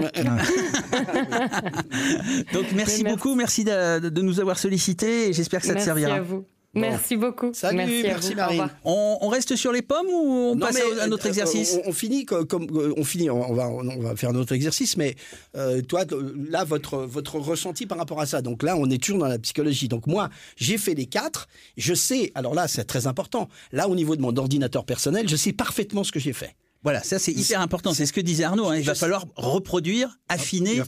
Donc 2.52 2.66
merci 2.74 3.04
beaucoup, 3.04 3.34
merci 3.34 3.64
de, 3.64 4.20
nous 4.22 4.40
avoir 4.40 4.58
sollicités 4.58 5.28
et 5.28 5.32
j'espère 5.32 5.60
que 5.60 5.66
ça 5.66 5.74
te 5.74 5.80
servira. 5.80 6.10
Merci 6.14 6.20
à 6.20 6.34
vous. 6.34 6.44
Merci 6.74 7.16
beaucoup. 7.16 7.52
Salut, 7.52 8.02
merci, 8.02 8.34
Marine. 8.34 8.68
On, 8.84 9.28
reste 9.28 9.56
sur 9.56 9.72
les 9.72 9.82
pommes 9.82 10.06
ou 10.06 10.52
on 10.52 10.58
passe 10.58 10.78
à, 11.00 11.06
notre 11.06 11.26
euh, 11.26 11.28
exercice 11.28 11.78
on, 11.84 11.92
finit 11.92 12.24
comme, 12.24 12.66
euh, 12.74 12.94
on 12.96 13.04
finit. 13.04 13.28
On 13.30 13.52
va 13.52 13.68
on 13.68 14.00
va 14.00 14.16
faire 14.16 14.32
notre 14.32 14.52
exercice, 14.52 14.96
mais 14.96 15.14
euh, 15.56 15.82
toi 15.82 16.04
là 16.50 16.64
votre 16.64 16.98
votre 16.98 17.38
ressenti 17.38 17.86
par 17.86 17.98
rapport 17.98 18.20
à 18.20 18.26
ça. 18.26 18.40
Donc 18.40 18.62
là 18.62 18.76
on 18.76 18.88
est 18.90 19.02
toujours 19.02 19.20
dans 19.20 19.28
la 19.28 19.38
psychologie. 19.38 19.88
Donc 19.88 20.06
moi 20.06 20.30
j'ai 20.56 20.78
fait 20.78 20.94
les 20.94 21.06
quatre. 21.06 21.48
Je 21.76 21.92
sais. 21.94 22.32
Alors 22.34 22.54
là 22.54 22.68
c'est 22.68 22.84
très 22.84 23.06
important. 23.06 23.48
Là 23.72 23.88
au 23.88 23.94
niveau 23.94 24.16
de 24.16 24.22
mon 24.22 24.34
ordinateur 24.36 24.84
personnel, 24.84 25.28
je 25.28 25.36
sais 25.36 25.52
parfaitement 25.52 26.04
ce 26.04 26.12
que 26.12 26.20
j'ai 26.20 26.32
fait. 26.32 26.56
Voilà, 26.82 27.02
ça 27.02 27.18
c'est 27.18 27.32
hyper 27.32 27.60
important. 27.60 27.92
C'est 27.92 28.06
ce 28.06 28.12
que 28.12 28.20
disait 28.20 28.44
Arnaud. 28.44 28.68
Hein. 28.68 28.78
Il 28.78 28.84
va 28.84 28.94
falloir 28.94 29.26
reproduire, 29.36 30.18
affiner. 30.28 30.82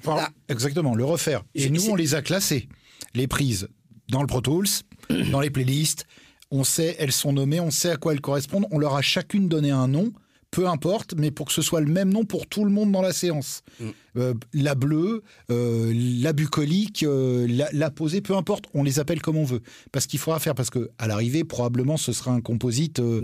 exactement, 0.48 0.94
le 0.94 1.04
refaire. 1.04 1.44
Et 1.54 1.70
nous, 1.70 1.88
on 1.88 1.94
les 1.94 2.14
a 2.14 2.22
classées. 2.22 2.68
Les 3.14 3.28
prises 3.28 3.68
dans 4.08 4.20
le 4.20 4.26
Pro 4.26 4.40
Tools, 4.40 4.68
dans 5.30 5.40
les 5.40 5.50
playlists. 5.50 6.06
On 6.50 6.62
sait, 6.62 6.96
elles 6.98 7.12
sont 7.12 7.32
nommées, 7.32 7.60
on 7.60 7.70
sait 7.70 7.90
à 7.90 7.96
quoi 7.96 8.12
elles 8.12 8.20
correspondent. 8.20 8.66
On 8.70 8.78
leur 8.78 8.94
a 8.94 9.02
chacune 9.02 9.48
donné 9.48 9.70
un 9.70 9.88
nom, 9.88 10.12
peu 10.54 10.68
importe, 10.68 11.14
mais 11.16 11.32
pour 11.32 11.46
que 11.46 11.52
ce 11.52 11.62
soit 11.62 11.80
le 11.80 11.90
même 11.90 12.12
nom 12.12 12.24
pour 12.24 12.46
tout 12.46 12.64
le 12.64 12.70
monde 12.70 12.92
dans 12.92 13.02
la 13.02 13.12
séance. 13.12 13.62
Mm. 13.80 13.88
Euh, 14.16 14.34
la 14.52 14.76
bleue, 14.76 15.24
euh, 15.50 15.92
la 16.22 16.32
bucolique, 16.32 17.02
euh, 17.02 17.48
la, 17.72 17.90
posée, 17.90 18.20
peu 18.20 18.36
importe, 18.36 18.66
on 18.72 18.84
les 18.84 19.00
appelle 19.00 19.20
comme 19.20 19.36
on 19.36 19.44
veut. 19.44 19.62
Parce 19.90 20.06
qu'il 20.06 20.20
faudra 20.20 20.38
faire, 20.38 20.54
parce 20.54 20.70
que 20.70 20.90
à 20.98 21.08
l'arrivée, 21.08 21.42
probablement, 21.42 21.96
ce 21.96 22.12
sera 22.12 22.30
un 22.30 22.40
composite, 22.40 23.00
de, 23.00 23.22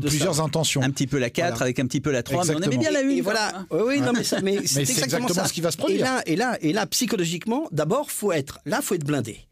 plusieurs 0.00 0.40
intentions. 0.40 0.82
Un 0.82 0.90
petit 0.90 1.06
peu 1.06 1.18
la 1.18 1.30
4 1.30 1.62
avec 1.62 1.78
un 1.78 1.86
petit 1.86 2.00
peu 2.00 2.10
la 2.10 2.24
3, 2.24 2.46
mais 2.46 2.56
on 2.56 2.60
aimait 2.60 2.78
bien 2.78 2.90
la 2.90 3.00
1. 3.00 3.22
voilà. 3.22 3.66
Oui, 3.70 4.00
non, 4.00 4.12
mais, 4.12 4.24
c'est 4.66 4.80
exactement, 4.80 5.28
ce 5.28 5.52
qui 5.52 5.60
va 5.60 5.70
se 5.70 5.76
produire. 5.76 6.00
Et 6.00 6.02
là, 6.02 6.22
et 6.26 6.36
là, 6.36 6.58
et 6.62 6.72
là 6.72 6.86
psychologiquement, 6.86 7.68
d'abord, 7.70 8.10
faut 8.10 8.32
être, 8.32 8.58
là, 8.66 8.80
faut 8.82 8.96
être 8.96 9.06
blindé. 9.06 9.46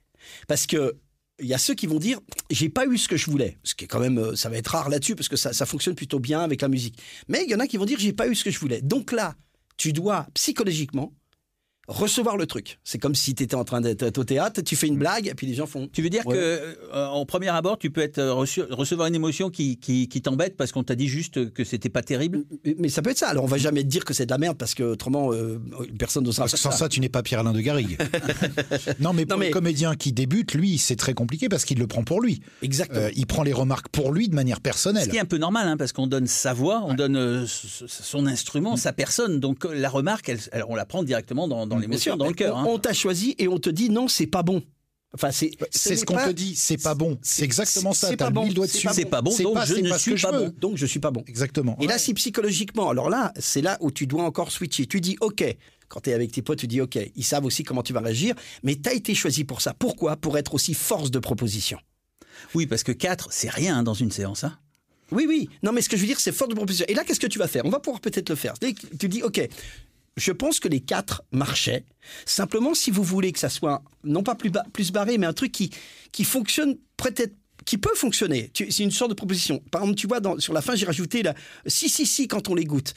Parce 0.49 0.67
que 0.67 0.97
il 1.41 1.47
y 1.47 1.55
a 1.55 1.59
ceux 1.59 1.75
qui 1.75 1.87
vont 1.87 1.99
dire 1.99 2.21
j'ai 2.51 2.69
pas 2.69 2.87
eu 2.87 2.97
ce 2.97 3.09
que 3.09 3.17
je 3.17 3.31
voulais, 3.31 3.59
ce 3.65 3.75
qui 3.75 3.85
est 3.85 3.89
quand 3.89 3.99
même 3.99 4.19
euh, 4.19 4.37
ça 4.37 4.49
va 4.49 4.57
être 4.57 4.69
rare 4.69 4.89
là-dessus 4.89 5.17
parce 5.17 5.29
que 5.29 5.37
ça, 5.37 5.53
ça 5.53 5.67
fonctionne 5.67 5.95
plutôt 5.95 6.21
bien 6.21 6.41
avec 6.41 6.63
la 6.63 6.69
musique. 6.69 6.99
Mais 7.29 7.43
il 7.45 7.51
y 7.51 7.55
en 7.55 7.61
a 7.61 7.67
qui 7.67 7.77
vont 7.77 7.85
dire 7.85 7.99
j'ai 7.99 8.13
pas 8.13 8.29
eu 8.29 8.35
ce 8.35 8.45
que 8.45 8.51
je 8.51 8.59
voulais. 8.59 8.81
Donc 8.83 9.11
là, 9.11 9.35
tu 9.77 9.93
dois 9.93 10.27
psychologiquement 10.35 11.13
recevoir 11.89 12.37
le 12.37 12.47
truc. 12.47 12.79
C'est 12.85 12.99
comme 12.99 13.15
si 13.15 13.35
tu 13.35 13.43
étais 13.43 13.55
en 13.55 13.65
train 13.65 13.81
d'être 13.81 14.19
au 14.19 14.25
théâtre, 14.25 14.63
tu 14.63 14.77
fais 14.77 14.87
une 14.87 14.99
blague 14.99 15.27
et 15.27 15.35
puis 15.35 15.47
les 15.47 15.55
gens 15.55 15.67
font. 15.67 15.89
Tu 15.93 16.03
veux 16.03 16.11
dire 16.11 16.25
qu'en 16.25 16.31
que 16.31 16.37
euh, 16.37 17.07
en 17.07 17.27
premier 17.27 17.49
abord, 17.49 17.79
tu 17.79 17.91
peux 17.91 18.01
être 18.01 18.19
euh, 18.19 18.33
recevoir 18.33 19.09
une 19.09 19.15
émotion 19.15 19.51
qui, 19.51 19.77
qui, 19.77 20.09
t'embête 20.23 20.57
parce 20.57 20.73
qu'on 20.73 20.83
t'a 20.83 20.95
dit 20.95 21.09
juste 21.09 21.53
que 21.53 21.65
c'était 21.65 21.89
pas 21.89 22.03
terrible? 22.03 22.45
Mais, 22.79 22.89
ça 22.89 23.03
peut 23.03 23.11
être 23.11 23.19
ça. 23.19 23.29
Alors 23.29 23.45
on 23.45 23.49
va 23.49 23.59
jamais 23.59 23.83
te 23.83 23.89
dire 23.89 24.05
que 24.05 24.15
c'est 24.15 24.27
de 24.27 24.31
la 24.31 24.39
merde 24.39 24.57
parce 24.57 24.75
que 24.75 24.83
autrement 24.83 25.33
euh, 25.33 25.61
personne 25.99 26.25
ne 26.25 26.33
sera. 26.33 26.49
Sans 26.49 26.71
ça. 26.71 26.89
tu 26.89 27.01
n'es 27.01 27.09
pas 27.09 27.23
Pierre-Alain 27.23 27.53
de 27.53 27.61
Garrigue. 27.61 27.99
non 29.01 29.13
mais 29.13 29.27
pour 29.27 29.39
le 29.39 29.51
comédien 29.51 29.95
qui 29.95 30.13
débute, 30.13 30.55
lui, 30.55 30.79
c'est 30.79 30.97
très 30.97 31.15
compliqué 31.15 31.49
parce 31.49 31.65
qu'il 31.65 31.79
le 31.79 31.87
prend 31.87 32.05
pour 32.05 32.21
lui. 32.21 32.41
Exactement. 32.63 33.09
il 33.15 33.27
prend 33.27 33.43
les 33.43 33.53
remarques 33.53 33.89
pour 33.89 34.13
lui 34.13 34.29
de 34.29 34.35
manière 34.35 34.61
personnelle. 34.61 35.05
Ce 35.05 35.11
qui 35.11 35.17
est 35.17 35.21
un 35.21 35.25
peu 35.25 35.39
normal 35.39 35.69
hein, 35.69 35.77
parce 35.77 35.93
qu'on 35.93 36.07
donne 36.07 36.27
sa 36.27 36.53
voix, 36.53 36.83
on 36.87 36.95
donne 36.95 37.47
son 37.47 38.27
instrument, 38.27 38.77
sa 38.77 38.93
personne. 38.93 39.41
Donc 39.41 39.65
la 39.71 39.91
remarque, 39.91 40.29
elle, 40.29 40.65
on 40.69 40.75
la 40.75 40.87
prend 40.87 41.03
directement 41.03 41.49
dans, 41.49 41.67
dans 41.67 41.74
l'émotion, 41.79 42.17
dans 42.17 42.27
le 42.27 42.35
cœur. 42.35 42.57
Hein. 42.57 42.65
On, 42.69 42.79
t'a 42.79 42.93
choisi 42.93 43.35
et 43.39 43.49
on 43.49 43.59
te 43.59 43.71
dit 43.71 43.91
non, 43.91 44.09
c'est 44.09 44.27
pas 44.27 44.43
bon. 44.43 44.63
Enfin, 45.15 45.31
c'est 45.31 45.53
c'est 45.71 45.97
ce 45.97 46.05
qu'on 46.05 46.17
te 46.17 46.33
dit, 46.33 46.57
c'est 46.57 46.83
pas 46.83 46.95
bon. 46.95 47.19
C'est 47.23 47.45
exactement 47.45 47.93
ça. 47.93 48.09
C'est 48.09 48.17
pas 48.17 48.31
bon. 48.31 48.49
C'est 48.67 49.05
pas 49.09 49.23
bon, 49.23 49.31
donc 49.31 49.65
je 49.65 49.75
ne 49.77 49.97
suis 49.97 50.17
pas 50.17 50.33
bon. 50.33 50.53
Donc 50.59 50.77
je 50.77 50.87
suis 50.87 50.99
pas 50.99 51.11
bon. 51.13 51.23
Exactement. 51.29 51.77
Et 51.81 51.87
là, 51.87 51.99
si 51.99 52.15
psychologiquement, 52.15 52.91
alors 52.91 53.09
là, 53.09 53.33
c'est 53.39 53.63
là 53.63 53.79
où 53.81 53.93
tu 53.93 54.09
dois 54.09 54.25
encore 54.25 54.51
switcher. 54.51 54.87
Tu 54.87 55.01
dis, 55.01 55.17
ok, 55.21 55.45
quand 55.89 56.01
tu 56.01 56.11
es 56.11 56.15
avec 56.15 56.33
tes 56.33 56.43
potes, 56.43 56.59
tu 56.59 56.67
dis, 56.67 56.81
ok, 56.81 56.99
ils 57.15 57.25
savent 57.25 57.45
aussi 57.45 57.63
comment 57.63 57.85
tu 57.85 57.93
vas 57.93 58.01
réagir, 58.01 58.35
mais 58.65 58.75
tu 58.75 58.89
as 58.89 58.93
été 58.93 59.15
choisi 59.15 59.45
pour 59.45 59.61
ça. 59.61 59.73
Pourquoi? 59.73 60.17
Pour 60.17 60.37
être 60.37 60.55
aussi 60.55 60.75
force 60.75 61.13
de 61.13 61.21
proposition. 61.21 61.79
Oui, 62.55 62.67
parce 62.67 62.83
que 62.83 62.91
4, 62.91 63.29
c'est 63.31 63.51
rien 63.51 63.79
hein, 63.79 63.83
dans 63.85 63.95
une 63.95 64.11
séance. 64.11 64.43
Hein. 64.43 64.59
Oui, 65.13 65.27
oui. 65.29 65.49
Non, 65.63 65.73
mais 65.73 65.81
ce 65.81 65.89
que 65.89 65.97
je 65.97 66.03
veux 66.03 66.09
dire, 66.09 66.19
c'est 66.19 66.33
force 66.33 66.51
de 66.51 66.57
proposition. 66.57 66.87
Et 66.89 66.95
là, 66.95 67.05
qu'est-ce 67.05 67.21
que 67.21 67.29
tu 67.29 67.39
vas 67.39 67.47
faire? 67.47 67.65
On 67.65 67.71
va 67.71 67.79
pouvoir 67.79 68.01
peut-être 68.01 68.31
le 68.31 68.35
faire. 68.35 68.55
Tu 68.59 69.09
dis, 69.09 69.23
OK, 69.23 69.41
je 70.17 70.33
pense 70.33 70.61
que 70.61 70.69
les 70.69 70.81
quatre 70.81 71.23
marchaient. 71.33 71.85
Simplement, 72.27 72.75
si 72.75 72.91
vous 72.91 73.03
voulez 73.03 73.33
que 73.33 73.39
ça 73.39 73.49
soit 73.49 73.83
non 74.05 74.23
pas 74.23 74.35
plus, 74.35 74.51
plus 74.73 74.93
barré, 74.93 75.19
mais 75.19 75.27
un 75.27 75.33
truc 75.33 75.53
qui, 75.53 75.71
qui 76.13 76.25
fonctionne 76.25 76.77
peut-être 76.97 77.35
qui 77.65 77.79
peut 77.79 77.95
fonctionner. 77.95 78.51
C'est 78.55 78.83
une 78.83 78.91
sorte 78.91 79.11
de 79.11 79.15
proposition. 79.15 79.63
Par 79.71 79.83
exemple, 79.83 79.99
tu 79.99 80.07
vois, 80.07 80.21
dans, 80.21 80.39
sur 80.39 80.53
la 80.53 80.61
fin, 80.61 80.75
j'ai 80.75 80.85
rajouté 80.85 81.23
la 81.23 81.35
si, 81.67 81.89
si, 81.89 82.05
si 82.05 82.29
quand 82.29 82.49
on 82.49 82.55
les 82.55 82.65
goûte. 82.65 82.95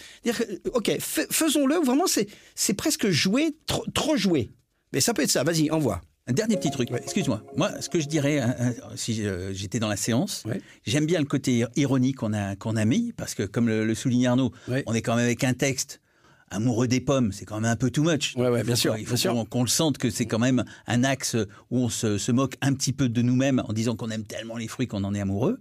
Ok, 0.73 0.91
faisons-le. 0.99 1.75
Vraiment, 1.85 2.05
c'est 2.07 2.73
presque 2.73 3.09
jouer, 3.09 3.55
trop, 3.65 3.85
trop 3.93 4.17
jouer. 4.17 4.51
Mais 4.91 4.99
ça 4.99 5.13
peut 5.13 5.21
être 5.21 5.31
ça. 5.31 5.43
Vas-y, 5.43 5.71
envoie. 5.71 6.01
Un 6.29 6.33
dernier 6.33 6.57
petit 6.57 6.71
truc, 6.71 6.89
excuse-moi. 6.91 7.41
Moi, 7.55 7.71
ce 7.79 7.87
que 7.87 8.01
je 8.01 8.07
dirais, 8.07 8.39
hein, 8.39 8.53
hein, 8.59 8.73
si 8.97 9.25
euh, 9.25 9.53
j'étais 9.53 9.79
dans 9.79 9.87
la 9.87 9.95
séance, 9.95 10.43
j'aime 10.85 11.05
bien 11.05 11.19
le 11.19 11.25
côté 11.25 11.63
ironique 11.77 12.17
qu'on 12.17 12.33
a, 12.33 12.57
qu'on 12.57 12.75
a 12.75 12.83
mis, 12.83 13.13
parce 13.13 13.33
que 13.33 13.43
comme 13.43 13.69
le, 13.69 13.85
le 13.85 13.95
souligne 13.95 14.27
Arnaud, 14.27 14.51
on 14.85 14.93
est 14.93 15.01
quand 15.01 15.15
même 15.15 15.23
avec 15.23 15.45
un 15.45 15.53
texte 15.53 16.01
amoureux 16.49 16.87
des 16.87 17.01
pommes, 17.01 17.31
c'est 17.31 17.45
quand 17.45 17.59
même 17.59 17.71
un 17.71 17.75
peu 17.75 17.89
too 17.89 18.03
much. 18.03 18.35
Ouais, 18.35 18.49
ouais, 18.49 18.63
bien 18.63 18.75
sûr. 18.75 18.97
Il 18.97 19.05
faut 19.05 19.45
qu'on 19.45 19.63
le 19.63 19.67
sente 19.67 19.97
que 19.97 20.09
c'est 20.09 20.25
quand 20.25 20.39
même 20.39 20.63
un 20.87 21.03
axe 21.03 21.35
où 21.69 21.79
on 21.79 21.89
se, 21.89 22.31
moque 22.31 22.55
un 22.61 22.73
petit 22.73 22.93
peu 22.93 23.09
de 23.09 23.21
nous-mêmes 23.21 23.61
en 23.67 23.73
disant 23.73 23.95
qu'on 23.95 24.09
aime 24.09 24.23
tellement 24.23 24.57
les 24.57 24.67
fruits 24.67 24.87
qu'on 24.87 25.03
en 25.03 25.13
est 25.13 25.21
amoureux. 25.21 25.59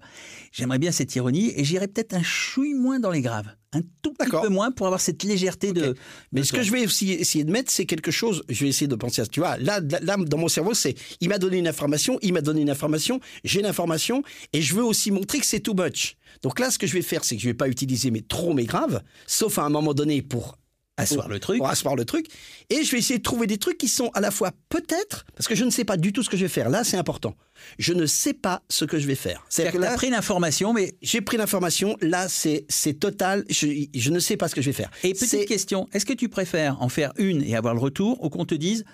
J'aimerais 0.53 0.78
bien 0.78 0.93
cette 0.93 1.14
ironie 1.16 1.53
et 1.57 1.64
j'irais 1.64 1.89
peut-être 1.89 2.14
un 2.14 2.22
chouille 2.22 2.74
moins 2.74 3.01
dans 3.01 3.11
les 3.11 3.20
graves. 3.20 3.49
Un 3.72 3.80
tout 4.01 4.14
petit 4.14 4.30
peu 4.30 4.49
moins 4.49 4.70
pour 4.70 4.87
avoir 4.87 5.01
cette 5.01 5.22
légèreté 5.22 5.72
de. 5.72 5.95
Mais 6.32 6.45
ce 6.45 6.53
que 6.53 6.62
je 6.62 6.72
vais 6.72 6.84
aussi 6.84 7.12
essayer 7.12 7.45
de 7.45 7.51
mettre, 7.51 7.70
c'est 7.70 7.84
quelque 7.84 8.11
chose. 8.11 8.43
Je 8.49 8.64
vais 8.64 8.70
essayer 8.70 8.87
de 8.87 8.95
penser 8.95 9.20
à 9.20 9.24
ça. 9.24 9.30
Tu 9.30 9.41
vois, 9.41 9.59
là, 9.59 9.80
là, 10.03 10.16
dans 10.16 10.39
mon 10.39 10.49
cerveau, 10.49 10.72
c'est 10.72 10.95
il 11.20 11.28
m'a 11.28 11.39
donné 11.39 11.59
une 11.59 11.68
information, 11.68 12.18
il 12.22 12.32
m'a 12.32 12.41
donné 12.41 12.62
une 12.62 12.70
information, 12.70 13.20
j'ai 13.45 13.61
l'information 13.61 14.22
et 14.53 14.62
je 14.62 14.74
veux 14.74 14.84
aussi 14.84 15.11
montrer 15.11 15.41
que 15.41 15.47
c'est 15.47 15.61
too 15.61 15.74
much. 15.74 16.16
Donc 16.43 16.59
là, 16.59 16.70
ce 16.70 16.78
que 16.78 16.87
je 16.87 16.95
vais 16.95 17.03
faire, 17.03 17.24
c'est 17.24 17.37
que 17.37 17.43
je 17.43 17.49
vais 17.49 17.55
pas 17.55 17.68
utiliser 17.68 18.11
mes 18.11 18.22
trop 18.22 18.55
mes 18.55 18.64
graves, 18.64 19.03
sauf 19.26 19.59
à 19.59 19.64
un 19.64 19.70
moment 19.70 19.93
donné 19.93 20.22
pour 20.22 20.59
asseoir 20.97 21.28
le 21.28 21.38
truc. 21.38 21.59
Pour 21.59 21.68
asseoir 21.68 21.97
le 21.97 22.05
truc. 22.05 22.26
Et 22.70 22.84
je 22.84 22.92
vais 22.92 22.99
essayer 22.99 23.18
de 23.18 23.22
trouver 23.22 23.47
des 23.47 23.59
trucs 23.59 23.78
qui 23.78 23.88
sont 23.88 24.11
à 24.14 24.20
la 24.20 24.30
fois 24.30 24.53
peut-être, 24.68 25.24
parce 25.34 25.49
que 25.49 25.55
je 25.55 25.64
ne 25.64 25.70
sais 25.70 25.84
pas 25.84 25.97
du 25.97 26.12
tout 26.12 26.22
ce 26.22 26.30
que 26.30 26.36
je 26.36 26.42
vais 26.42 26.49
faire. 26.49 26.68
Là, 26.68 26.84
c'est 26.84 26.97
important. 26.97 27.34
Je 27.78 27.92
ne 27.92 28.07
sais 28.07 28.34
pas 28.34 28.62
ce 28.68 28.84
que 28.84 28.99
je 28.99 29.07
vais 29.07 29.14
faire. 29.14 29.44
C'est-à-dire 29.49 29.80
que 29.80 29.86
tu 29.86 29.90
as 29.90 29.94
pris 29.94 30.11
l'information, 30.11 30.72
mais. 30.72 30.97
J'ai 31.03 31.20
pris 31.20 31.36
l'information. 31.36 31.97
Là, 32.01 32.26
c'est 32.28 32.94
total. 32.99 33.44
Je, 33.49 33.86
je, 33.94 34.11
ne 34.11 34.18
sais 34.18 34.36
pas 34.36 34.49
ce 34.49 34.55
que 34.55 34.62
je 34.62 34.66
vais 34.66 34.76
faire. 34.76 34.90
Et 35.03 35.12
petite 35.12 35.47
question 35.47 35.88
est-ce 35.92 36.07
que 36.07 36.12
tu 36.12 36.28
préfères 36.28 36.80
en 36.82 36.88
faire 36.88 37.12
une 37.16 37.42
et 37.42 37.57
avoir 37.57 37.74
le 37.74 37.80
retour 37.80 38.22
ou 38.22 38.28
qu'on 38.28 38.44
te 38.44 38.55
dise 38.55 38.84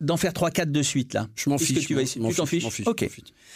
d'en 0.00 0.16
faire 0.16 0.32
3-4 0.32 0.70
de 0.70 0.82
suite 0.82 1.14
là? 1.14 1.28
Je 1.34 1.50
m'en 1.50 1.58
fiche. 1.58 1.86
Tu 1.86 1.94
t'en 2.34 2.46
fiches, 2.46 2.68
fiche, 2.68 2.86
Ok. 2.86 3.08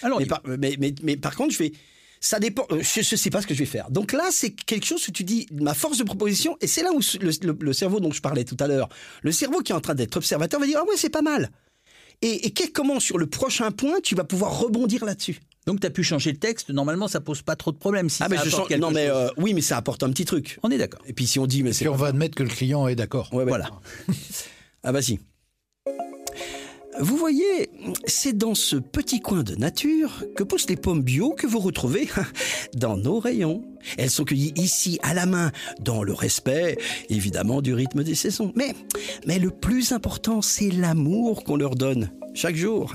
Alors, 0.02 0.20
mais 0.46 0.76
mais, 0.78 0.94
mais 1.02 1.16
par 1.16 1.34
contre, 1.34 1.52
je 1.52 1.58
vais 1.58 1.72
ça 2.20 2.38
dépend. 2.38 2.66
Euh, 2.70 2.80
je 2.82 3.00
ne 3.00 3.16
sais 3.16 3.30
pas 3.30 3.42
ce 3.42 3.46
que 3.46 3.54
je 3.54 3.60
vais 3.60 3.66
faire. 3.66 3.90
Donc 3.90 4.12
là, 4.12 4.28
c'est 4.30 4.50
quelque 4.50 4.86
chose 4.86 5.06
où 5.08 5.12
tu 5.12 5.24
dis 5.24 5.46
ma 5.52 5.74
force 5.74 5.98
de 5.98 6.04
proposition, 6.04 6.56
et 6.60 6.66
c'est 6.66 6.82
là 6.82 6.90
où 6.92 7.00
le, 7.20 7.72
cerveau 7.72 8.00
dont 8.00 8.12
je 8.12 8.20
parlais 8.20 8.44
tout 8.44 8.56
à 8.60 8.66
l'heure, 8.66 8.88
le 9.22 9.32
cerveau 9.32 9.60
qui 9.60 9.72
est 9.72 9.74
en 9.74 9.80
train 9.80 9.94
d'être 9.94 10.16
observateur 10.16 10.60
va 10.60 10.66
dire 10.66 10.80
ah 10.80 10.84
ouais 10.84 10.96
c'est 10.96 11.10
pas 11.10 11.22
mal. 11.22 11.50
Et, 12.20 12.46
et 12.46 12.52
comment 12.72 12.98
sur 12.98 13.16
le 13.16 13.26
prochain 13.26 13.70
point 13.70 14.00
tu 14.02 14.14
vas 14.14 14.24
pouvoir 14.24 14.58
rebondir 14.58 15.04
là-dessus? 15.04 15.40
Donc 15.68 15.80
tu 15.80 15.86
as 15.86 15.90
pu 15.90 16.02
changer 16.02 16.32
le 16.32 16.38
texte. 16.38 16.70
Normalement, 16.70 17.08
ça 17.08 17.20
pose 17.20 17.42
pas 17.42 17.54
trop 17.54 17.72
de 17.72 17.76
problèmes. 17.76 18.08
Si 18.08 18.22
ah 18.22 18.28
mais 18.30 18.38
je 18.42 18.76
non 18.76 18.90
mais 18.90 19.10
euh, 19.10 19.28
oui, 19.36 19.52
mais 19.52 19.60
ça 19.60 19.76
apporte 19.76 20.02
un 20.02 20.08
petit 20.08 20.24
truc. 20.24 20.58
On 20.62 20.70
est 20.70 20.78
d'accord. 20.78 21.02
Et 21.06 21.12
puis 21.12 21.26
si 21.26 21.38
on 21.38 21.46
dit 21.46 21.62
mais 21.62 21.74
c'est. 21.74 21.86
on 21.88 21.94
va 21.94 22.06
admettre 22.06 22.34
que 22.34 22.42
le 22.42 22.48
client 22.48 22.88
est 22.88 22.96
d'accord. 22.96 23.28
Voilà. 23.32 23.68
ah 24.82 24.92
vas-y. 24.92 25.18
Vous 27.00 27.16
voyez, 27.16 27.70
c'est 28.06 28.36
dans 28.36 28.56
ce 28.56 28.74
petit 28.74 29.20
coin 29.20 29.44
de 29.44 29.54
nature 29.54 30.24
que 30.34 30.42
poussent 30.42 30.68
les 30.68 30.76
pommes 30.76 31.02
bio 31.02 31.30
que 31.30 31.46
vous 31.46 31.60
retrouvez 31.60 32.08
dans 32.74 32.96
nos 32.96 33.20
rayons. 33.20 33.62
Elles 33.96 34.10
sont 34.10 34.24
cueillies 34.24 34.52
ici 34.56 34.98
à 35.02 35.14
la 35.14 35.24
main, 35.24 35.52
dans 35.80 36.02
le 36.02 36.12
respect, 36.12 36.76
évidemment, 37.08 37.62
du 37.62 37.72
rythme 37.72 38.02
des 38.02 38.16
saisons. 38.16 38.52
Mais, 38.56 38.74
mais 39.26 39.38
le 39.38 39.50
plus 39.50 39.92
important, 39.92 40.42
c'est 40.42 40.70
l'amour 40.70 41.44
qu'on 41.44 41.56
leur 41.56 41.76
donne 41.76 42.10
chaque 42.34 42.56
jour. 42.56 42.92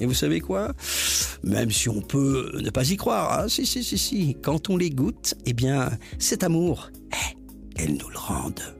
Et 0.00 0.06
vous 0.06 0.14
savez 0.14 0.40
quoi? 0.40 0.72
Même 1.42 1.70
si 1.70 1.90
on 1.90 2.00
peut 2.00 2.58
ne 2.62 2.70
pas 2.70 2.90
y 2.90 2.96
croire, 2.96 3.38
hein, 3.38 3.48
si, 3.48 3.66
si, 3.66 3.84
si, 3.84 3.98
si, 3.98 4.36
quand 4.42 4.70
on 4.70 4.78
les 4.78 4.90
goûte, 4.90 5.34
eh 5.44 5.52
bien, 5.52 5.90
cet 6.18 6.42
amour, 6.42 6.90
eh, 7.12 7.36
elles 7.76 7.94
nous 7.94 8.08
le 8.08 8.18
rendent. 8.18 8.76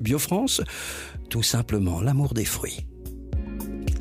BioFrance, 0.00 0.60
tout 1.30 1.42
simplement 1.42 2.00
l'amour 2.00 2.34
des 2.34 2.44
fruits. 2.44 2.86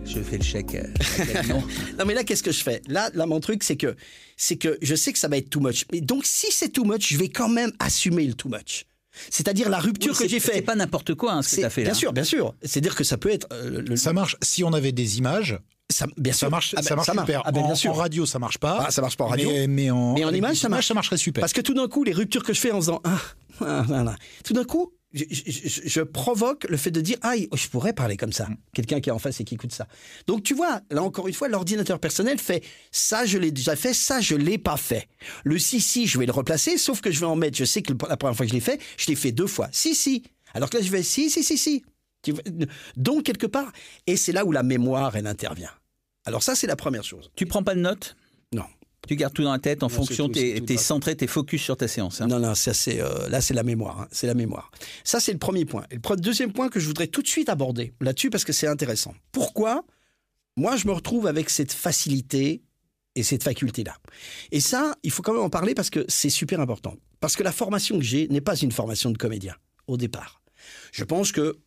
Je 0.07 0.21
fais 0.21 0.37
le 0.37 0.43
chèque. 0.43 0.75
Euh, 0.75 1.43
non. 1.49 2.05
mais 2.05 2.13
là, 2.13 2.23
qu'est-ce 2.23 2.43
que 2.43 2.51
je 2.51 2.63
fais? 2.63 2.81
Là, 2.87 3.09
là, 3.13 3.25
mon 3.25 3.39
truc, 3.39 3.63
c'est 3.63 3.75
que, 3.75 3.95
c'est 4.37 4.55
que 4.55 4.77
je 4.81 4.95
sais 4.95 5.11
que 5.11 5.19
ça 5.19 5.27
va 5.27 5.37
être 5.37 5.49
too 5.49 5.59
much. 5.59 5.85
Mais 5.91 5.99
donc, 5.99 6.25
si 6.25 6.47
c'est 6.51 6.69
too 6.69 6.85
much, 6.85 7.11
je 7.11 7.17
vais 7.17 7.29
quand 7.29 7.49
même 7.49 7.71
assumer 7.79 8.25
le 8.25 8.33
too 8.33 8.49
much. 8.49 8.85
C'est-à-dire 9.29 9.69
la 9.69 9.79
rupture 9.79 10.17
que 10.17 10.27
j'ai 10.27 10.39
fait. 10.39 10.53
C'est 10.53 10.61
pas 10.61 10.75
n'importe 10.75 11.15
quoi 11.15 11.33
hein, 11.33 11.41
ce 11.41 11.55
que 11.55 11.61
tu 11.61 11.65
as 11.65 11.69
fait 11.69 11.81
là. 11.81 11.89
Bien 11.89 11.93
sûr, 11.95 12.13
bien 12.13 12.23
sûr. 12.23 12.53
C'est-à-dire 12.61 12.95
que 12.95 13.03
ça 13.03 13.17
peut 13.17 13.31
être. 13.31 13.47
Euh, 13.51 13.95
ça 13.95 14.13
marche. 14.13 14.37
Si 14.41 14.63
on 14.63 14.71
avait 14.73 14.91
des 14.91 15.17
images, 15.17 15.59
ça, 15.89 16.05
bien 16.17 16.33
sûr. 16.33 16.47
ça 16.47 16.49
marche, 16.49 16.75
ah 16.77 16.81
ben, 16.81 16.87
ça 16.87 16.95
marche 16.95 17.09
super. 17.09 17.41
Ah 17.43 17.51
ben, 17.51 17.61
bien 17.61 17.71
en, 17.71 17.75
sûr. 17.75 17.91
en, 17.91 17.95
radio, 17.95 18.25
ça 18.25 18.39
marche 18.39 18.59
pas. 18.59 18.85
Ah, 18.87 18.91
ça 18.91 19.01
marche 19.01 19.17
pas 19.17 19.25
en 19.25 19.29
radio. 19.29 19.49
Mais, 19.67 19.89
en, 19.89 20.13
mais 20.13 20.23
en 20.23 20.33
image, 20.33 20.57
ça, 20.57 20.69
marche. 20.69 20.87
ça 20.87 20.93
marcherait 20.93 21.17
super. 21.17 21.41
Parce 21.41 21.53
que 21.53 21.61
tout 21.61 21.73
d'un 21.73 21.87
coup, 21.87 22.03
les 22.03 22.13
ruptures 22.13 22.43
que 22.43 22.53
je 22.53 22.59
fais 22.59 22.71
en 22.71 22.77
faisant 22.77 23.01
ah, 23.03 23.19
ah 23.61 24.15
tout 24.43 24.53
d'un 24.53 24.63
coup, 24.63 24.93
je, 25.13 25.23
je, 25.85 26.01
provoque 26.01 26.65
le 26.69 26.77
fait 26.77 26.91
de 26.91 26.99
dire 26.99 27.17
ah 27.21 27.33
je 27.35 27.67
pourrais 27.69 27.93
parler 27.93 28.17
comme 28.17 28.33
ça. 28.33 28.45
Mm. 28.45 28.57
Quelqu'un 28.73 28.99
qui 28.99 29.09
est 29.09 29.13
en 29.13 29.19
face 29.19 29.39
et 29.39 29.43
qui 29.43 29.55
écoute 29.55 29.73
ça. 29.73 29.87
Donc 30.27 30.43
tu 30.43 30.53
vois, 30.53 30.81
là 30.91 31.01
encore 31.03 31.27
une 31.27 31.33
fois, 31.33 31.47
l'ordinateur 31.47 31.99
personnel 31.99 32.37
fait 32.39 32.63
ça, 32.91 33.25
je 33.25 33.37
l'ai 33.37 33.51
déjà 33.51 33.75
fait, 33.75 33.93
ça, 33.93 34.19
je 34.19 34.35
l'ai 34.35 34.57
pas 34.57 34.77
fait. 34.77 35.07
Le 35.43 35.57
si 35.57 35.79
si, 35.79 36.07
je 36.07 36.19
vais 36.19 36.25
le 36.25 36.31
replacer, 36.31 36.77
sauf 36.77 37.01
que 37.01 37.11
je 37.11 37.19
vais 37.19 37.25
en 37.25 37.35
mettre. 37.35 37.57
Je 37.57 37.65
sais 37.65 37.81
que 37.81 37.93
la 38.07 38.17
première 38.17 38.35
fois 38.35 38.45
que 38.45 38.49
je 38.49 38.55
l'ai 38.55 38.61
fait, 38.61 38.81
je 38.97 39.07
l'ai 39.07 39.15
fait 39.15 39.31
deux 39.31 39.47
fois. 39.47 39.69
Si 39.71 39.95
si. 39.95 40.23
Alors 40.53 40.69
que 40.69 40.77
là, 40.77 40.83
je 40.83 40.91
vais 40.91 41.03
si 41.03 41.29
si 41.29 41.43
si 41.43 41.57
si. 41.57 41.83
Donc 42.95 43.23
quelque 43.23 43.47
part, 43.47 43.71
et 44.05 44.17
c'est 44.17 44.33
là 44.33 44.45
où 44.45 44.51
la 44.51 44.63
mémoire 44.63 45.15
elle 45.15 45.27
intervient. 45.27 45.71
Alors 46.25 46.43
ça, 46.43 46.55
c'est 46.55 46.67
la 46.67 46.75
première 46.75 47.03
chose. 47.03 47.31
Tu 47.35 47.45
prends 47.45 47.63
pas 47.63 47.75
de 47.75 47.79
notes? 47.79 48.17
Tu 49.07 49.15
gardes 49.15 49.33
tout 49.33 49.43
dans 49.43 49.51
la 49.51 49.59
tête 49.59 49.83
en 49.83 49.89
fonction, 49.89 50.29
tu 50.29 50.39
es, 50.39 50.77
centré, 50.77 51.15
tu 51.15 51.23
es 51.23 51.27
focus 51.27 51.61
sur 51.61 51.77
ta 51.77 51.87
séance. 51.87 52.21
Hein. 52.21 52.27
Non, 52.27 52.39
non, 52.39 52.55
ça 52.55 52.73
c'est 52.73 53.01
euh, 53.01 53.29
là 53.29 53.41
c'est 53.41 53.53
la 53.53 53.63
mémoire, 53.63 54.01
hein. 54.01 54.07
c'est 54.11 54.27
la 54.27 54.33
mémoire. 54.33 54.71
Ça 55.03 55.19
c'est 55.19 55.31
le 55.31 55.39
premier 55.39 55.65
point. 55.65 55.85
Et 55.91 55.95
le 55.95 56.15
deuxième 56.17 56.51
point 56.51 56.69
que 56.69 56.79
je 56.79 56.87
voudrais 56.87 57.07
tout 57.07 57.21
de 57.21 57.27
suite 57.27 57.49
aborder 57.49 57.93
là-dessus 58.01 58.29
parce 58.29 58.43
que 58.43 58.53
c'est 58.53 58.67
intéressant. 58.67 59.13
Pourquoi 59.31 59.85
moi 60.55 60.75
je 60.75 60.87
me 60.87 60.91
retrouve 60.91 61.27
avec 61.27 61.49
cette 61.49 61.71
facilité 61.71 62.61
et 63.15 63.23
cette 63.23 63.43
faculté-là? 63.43 63.95
Et 64.51 64.59
ça, 64.59 64.95
il 65.03 65.11
faut 65.11 65.23
quand 65.23 65.33
même 65.33 65.43
en 65.43 65.49
parler 65.49 65.73
parce 65.73 65.89
que 65.89 66.05
c'est 66.07 66.29
super 66.29 66.59
important. 66.59 66.95
Parce 67.19 67.35
que 67.35 67.43
la 67.43 67.51
formation 67.51 67.97
que 67.97 68.03
j'ai 68.03 68.27
n'est 68.27 68.41
pas 68.41 68.55
une 68.55 68.71
formation 68.71 69.09
de 69.09 69.17
comédien 69.17 69.55
au 69.87 69.97
départ. 69.97 70.41
Je 70.91 71.03
pense 71.03 71.31
que 71.31 71.57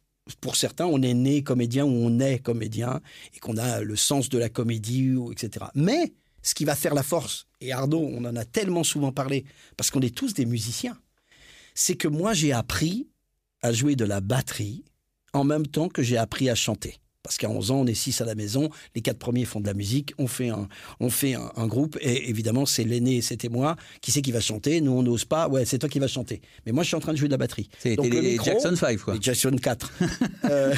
pour 0.41 0.57
certains, 0.57 0.87
on 0.87 1.03
est 1.03 1.15
né 1.15 1.43
comédien 1.43 1.85
ou 1.85 1.91
on 1.91 2.21
est 2.21 2.39
comédien 2.39 3.01
et 3.35 3.39
qu'on 3.39 3.57
a 3.57 3.81
le 3.81 3.97
sens 3.97 4.29
de 4.29 4.39
la 4.39 4.49
comédie, 4.49 5.17
etc. 5.33 5.67
Mais 5.75 6.13
ce 6.43 6.55
qui 6.55 6.65
va 6.65 6.75
faire 6.75 6.95
la 6.95 7.03
force, 7.03 7.47
et 7.61 7.73
Arnaud, 7.73 8.09
on 8.13 8.25
en 8.25 8.37
a 8.37 8.45
tellement 8.45 8.85
souvent 8.85 9.13
parlé, 9.13 9.45
parce 9.77 9.91
qu'on 9.91 10.01
est 10.01 10.15
tous 10.15 10.35
des 10.35 10.47
musiciens, 10.47 10.99
c'est 11.75 11.97
que 11.97 12.09
moi 12.09 12.35
j'ai 12.35 12.53
appris 12.53 13.09
à 13.63 13.73
jouer 13.73 13.97
de 13.97 14.05
la 14.05 14.21
batterie 14.21 14.85
en 15.33 15.45
même 15.45 15.67
temps 15.67 15.89
que 15.89 16.03
j'ai 16.03 16.17
appris 16.17 16.49
à 16.49 16.55
chanter 16.55 17.01
parce 17.23 17.37
qu'à 17.37 17.51
11 17.51 17.71
ans, 17.71 17.81
on 17.81 17.87
est 17.87 17.95
6 17.95 18.21
à 18.21 18.25
la 18.25 18.35
maison, 18.35 18.71
les 18.95 19.03
quatre 19.03 19.19
premiers 19.19 19.45
font 19.45 19.61
de 19.61 19.67
la 19.67 19.75
musique, 19.75 20.15
on 20.19 20.27
fait 20.27 20.49
un, 20.49 20.69
on 21.01 21.11
fait 21.11 21.35
un, 21.35 21.67
groupe, 21.67 21.99
et 22.01 22.31
évidemment, 22.31 22.67
c'est 22.67 22.85
l'aîné, 22.85 23.21
c'était 23.21 23.49
moi, 23.49 23.77
qui 24.01 24.11
c'est 24.11 24.23
qui 24.23 24.33
va 24.33 24.41
chanter, 24.41 24.81
nous 24.81 24.93
on 24.93 25.03
n'ose 25.03 25.25
pas, 25.25 25.49
ouais, 25.49 25.65
c'est 25.65 25.79
toi 25.79 25.89
qui 25.89 25.99
vas 25.99 26.09
chanter. 26.09 26.41
Mais 26.67 26.73
moi, 26.73 26.83
je 26.83 26.89
suis 26.89 26.97
en 26.97 27.01
train 27.01 27.13
de 27.13 27.19
jouer 27.19 27.29
de 27.29 27.33
la 27.33 27.39
batterie. 27.39 27.69
C'est 27.79 27.97
les 27.97 28.37
Jackson 28.37 28.75
5, 28.75 28.99
quoi. 28.99 29.15
Les 29.15 29.23
Jackson 29.23 29.57
4. 29.61 29.93
Euh, 30.45 30.75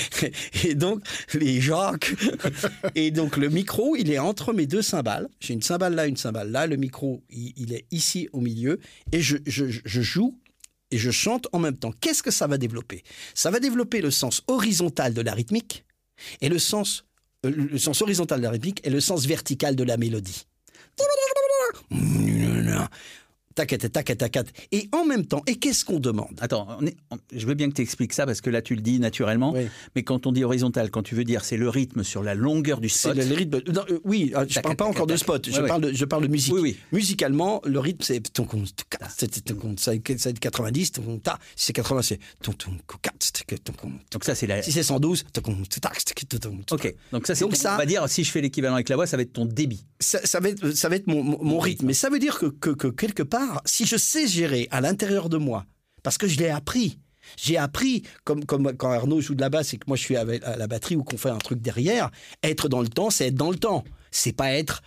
et 0.64 0.74
donc, 0.74 1.02
les 1.34 1.60
Jacques. 1.60 2.14
et 2.94 3.10
donc, 3.10 3.36
le 3.36 3.48
micro, 3.48 3.96
il 3.96 4.10
est 4.10 4.18
entre 4.18 4.52
mes 4.52 4.66
deux 4.66 4.82
cymbales. 4.82 5.28
J'ai 5.40 5.54
une 5.54 5.62
cymbale 5.62 5.94
là, 5.94 6.06
une 6.06 6.16
cymbale 6.16 6.50
là, 6.50 6.66
le 6.66 6.76
micro, 6.76 7.22
il, 7.28 7.72
est 7.72 7.86
ici 7.90 8.28
au 8.32 8.40
milieu, 8.40 8.78
et 9.12 9.20
je, 9.20 9.36
je, 9.46 9.64
je 9.68 10.00
joue 10.00 10.38
et 10.90 10.98
je 10.98 11.10
chante 11.10 11.48
en 11.52 11.58
même 11.58 11.76
temps. 11.76 11.92
Qu'est-ce 12.00 12.22
que 12.22 12.30
ça 12.30 12.46
va 12.46 12.58
développer? 12.58 13.02
Ça 13.34 13.50
va 13.50 13.60
développer 13.60 14.00
le 14.00 14.10
sens 14.10 14.42
horizontal 14.46 15.14
de 15.14 15.20
la 15.20 15.34
rythmique 15.34 15.84
et 16.40 16.48
le 16.48 16.58
sens, 16.58 17.04
euh, 17.46 17.50
le 17.50 17.78
sens 17.78 18.02
horizontal 18.02 18.40
de 18.40 18.44
la 18.44 18.50
rythmique 18.50 18.80
et 18.84 18.90
le 18.90 19.00
sens 19.00 19.26
vertical 19.26 19.76
de 19.76 19.84
la 19.84 19.96
mélodie. 19.96 20.46
Et 24.72 24.88
en 24.92 25.04
même 25.04 25.26
temps, 25.26 25.42
et 25.46 25.56
qu'est-ce 25.56 25.84
qu'on 25.84 26.00
demande? 26.00 26.38
Attends, 26.40 26.68
je 27.34 27.46
veux 27.46 27.54
bien 27.54 27.68
que 27.68 27.74
tu 27.74 27.82
expliques 27.82 28.12
ça 28.12 28.24
parce 28.26 28.40
que 28.40 28.50
là 28.50 28.62
tu 28.62 28.74
le 28.74 28.80
dis 28.80 29.00
naturellement, 29.00 29.54
mais 29.94 30.02
quand 30.02 30.26
on 30.26 30.32
dit 30.32 30.44
horizontal, 30.44 30.90
quand 30.90 31.02
tu 31.02 31.14
veux 31.14 31.24
dire 31.24 31.44
c'est 31.44 31.56
le 31.56 31.68
rythme 31.68 32.04
sur 32.04 32.22
la 32.22 32.34
longueur 32.34 32.80
du 32.80 32.88
spot. 32.88 33.16
Le, 33.16 33.34
rythme, 33.34 33.56
euh, 33.56 34.00
oui, 34.04 34.32
je 34.48 34.58
ne 34.58 34.62
parle 34.62 34.76
pas 34.76 34.84
encore 34.84 35.06
de 35.06 35.16
spot, 35.16 35.48
je, 35.50 35.60
parle 35.60 35.82
de, 35.82 35.92
je 35.92 36.04
parle 36.04 36.22
de 36.22 36.28
musique. 36.28 36.54
Musicalement, 36.92 37.60
le 37.64 37.78
rythme 37.80 38.02
c'est 38.02 38.20
ça 39.76 39.90
va 39.90 39.96
être 40.30 40.40
90, 40.40 40.84
si 40.84 40.92
c'est 41.56 41.72
80, 41.72 42.02
c'est 42.02 42.20
donc 44.10 44.24
ça 44.24 44.34
c'est 44.34 44.46
la... 44.46 44.62
Si 44.62 44.72
c'est 44.72 44.82
112, 44.82 45.24
ok. 46.70 46.94
Donc 47.12 47.26
ça 47.26 47.34
c'est 47.34 47.44
donc 47.44 47.56
ça. 47.56 47.74
On 47.74 47.78
va 47.78 47.86
dire 47.86 48.08
si 48.08 48.24
je 48.24 48.30
fais 48.30 48.40
l'équivalent 48.40 48.74
avec 48.74 48.88
la 48.88 48.96
voix, 48.96 49.06
ça 49.06 49.16
va 49.16 49.22
être 49.22 49.32
ton 49.32 49.44
débit. 49.44 49.84
Ça, 49.98 50.40
va 50.40 50.48
être 50.48 50.70
ça 50.72 50.88
va 50.88 50.96
être 50.96 51.06
mon, 51.06 51.58
rythme. 51.58 51.86
Mais 51.86 51.94
ça 51.94 52.08
veut 52.08 52.18
dire 52.18 52.38
que 52.38 52.72
quelque 52.90 53.22
part 53.22 53.39
si 53.64 53.86
je 53.86 53.96
sais 53.96 54.26
gérer 54.26 54.68
à 54.70 54.80
l'intérieur 54.80 55.28
de 55.28 55.36
moi, 55.36 55.66
parce 56.02 56.18
que 56.18 56.26
je 56.26 56.38
l'ai 56.38 56.48
appris, 56.48 56.98
j'ai 57.36 57.56
appris, 57.56 58.02
comme, 58.24 58.44
quand 58.44 58.90
Arnaud 58.90 59.20
joue 59.20 59.34
de 59.34 59.40
la 59.40 59.50
basse 59.50 59.74
et 59.74 59.78
que 59.78 59.84
moi 59.86 59.96
je 59.96 60.02
suis 60.02 60.16
à 60.16 60.24
la 60.24 60.66
batterie 60.66 60.96
ou 60.96 61.04
qu'on 61.04 61.18
fait 61.18 61.30
un 61.30 61.38
truc 61.38 61.60
derrière, 61.60 62.10
être 62.42 62.68
dans 62.68 62.80
le 62.80 62.88
temps, 62.88 63.10
c'est 63.10 63.28
être 63.28 63.34
dans 63.34 63.50
le 63.50 63.58
temps. 63.58 63.84
C'est 64.10 64.32
pas 64.32 64.52
être 64.52 64.82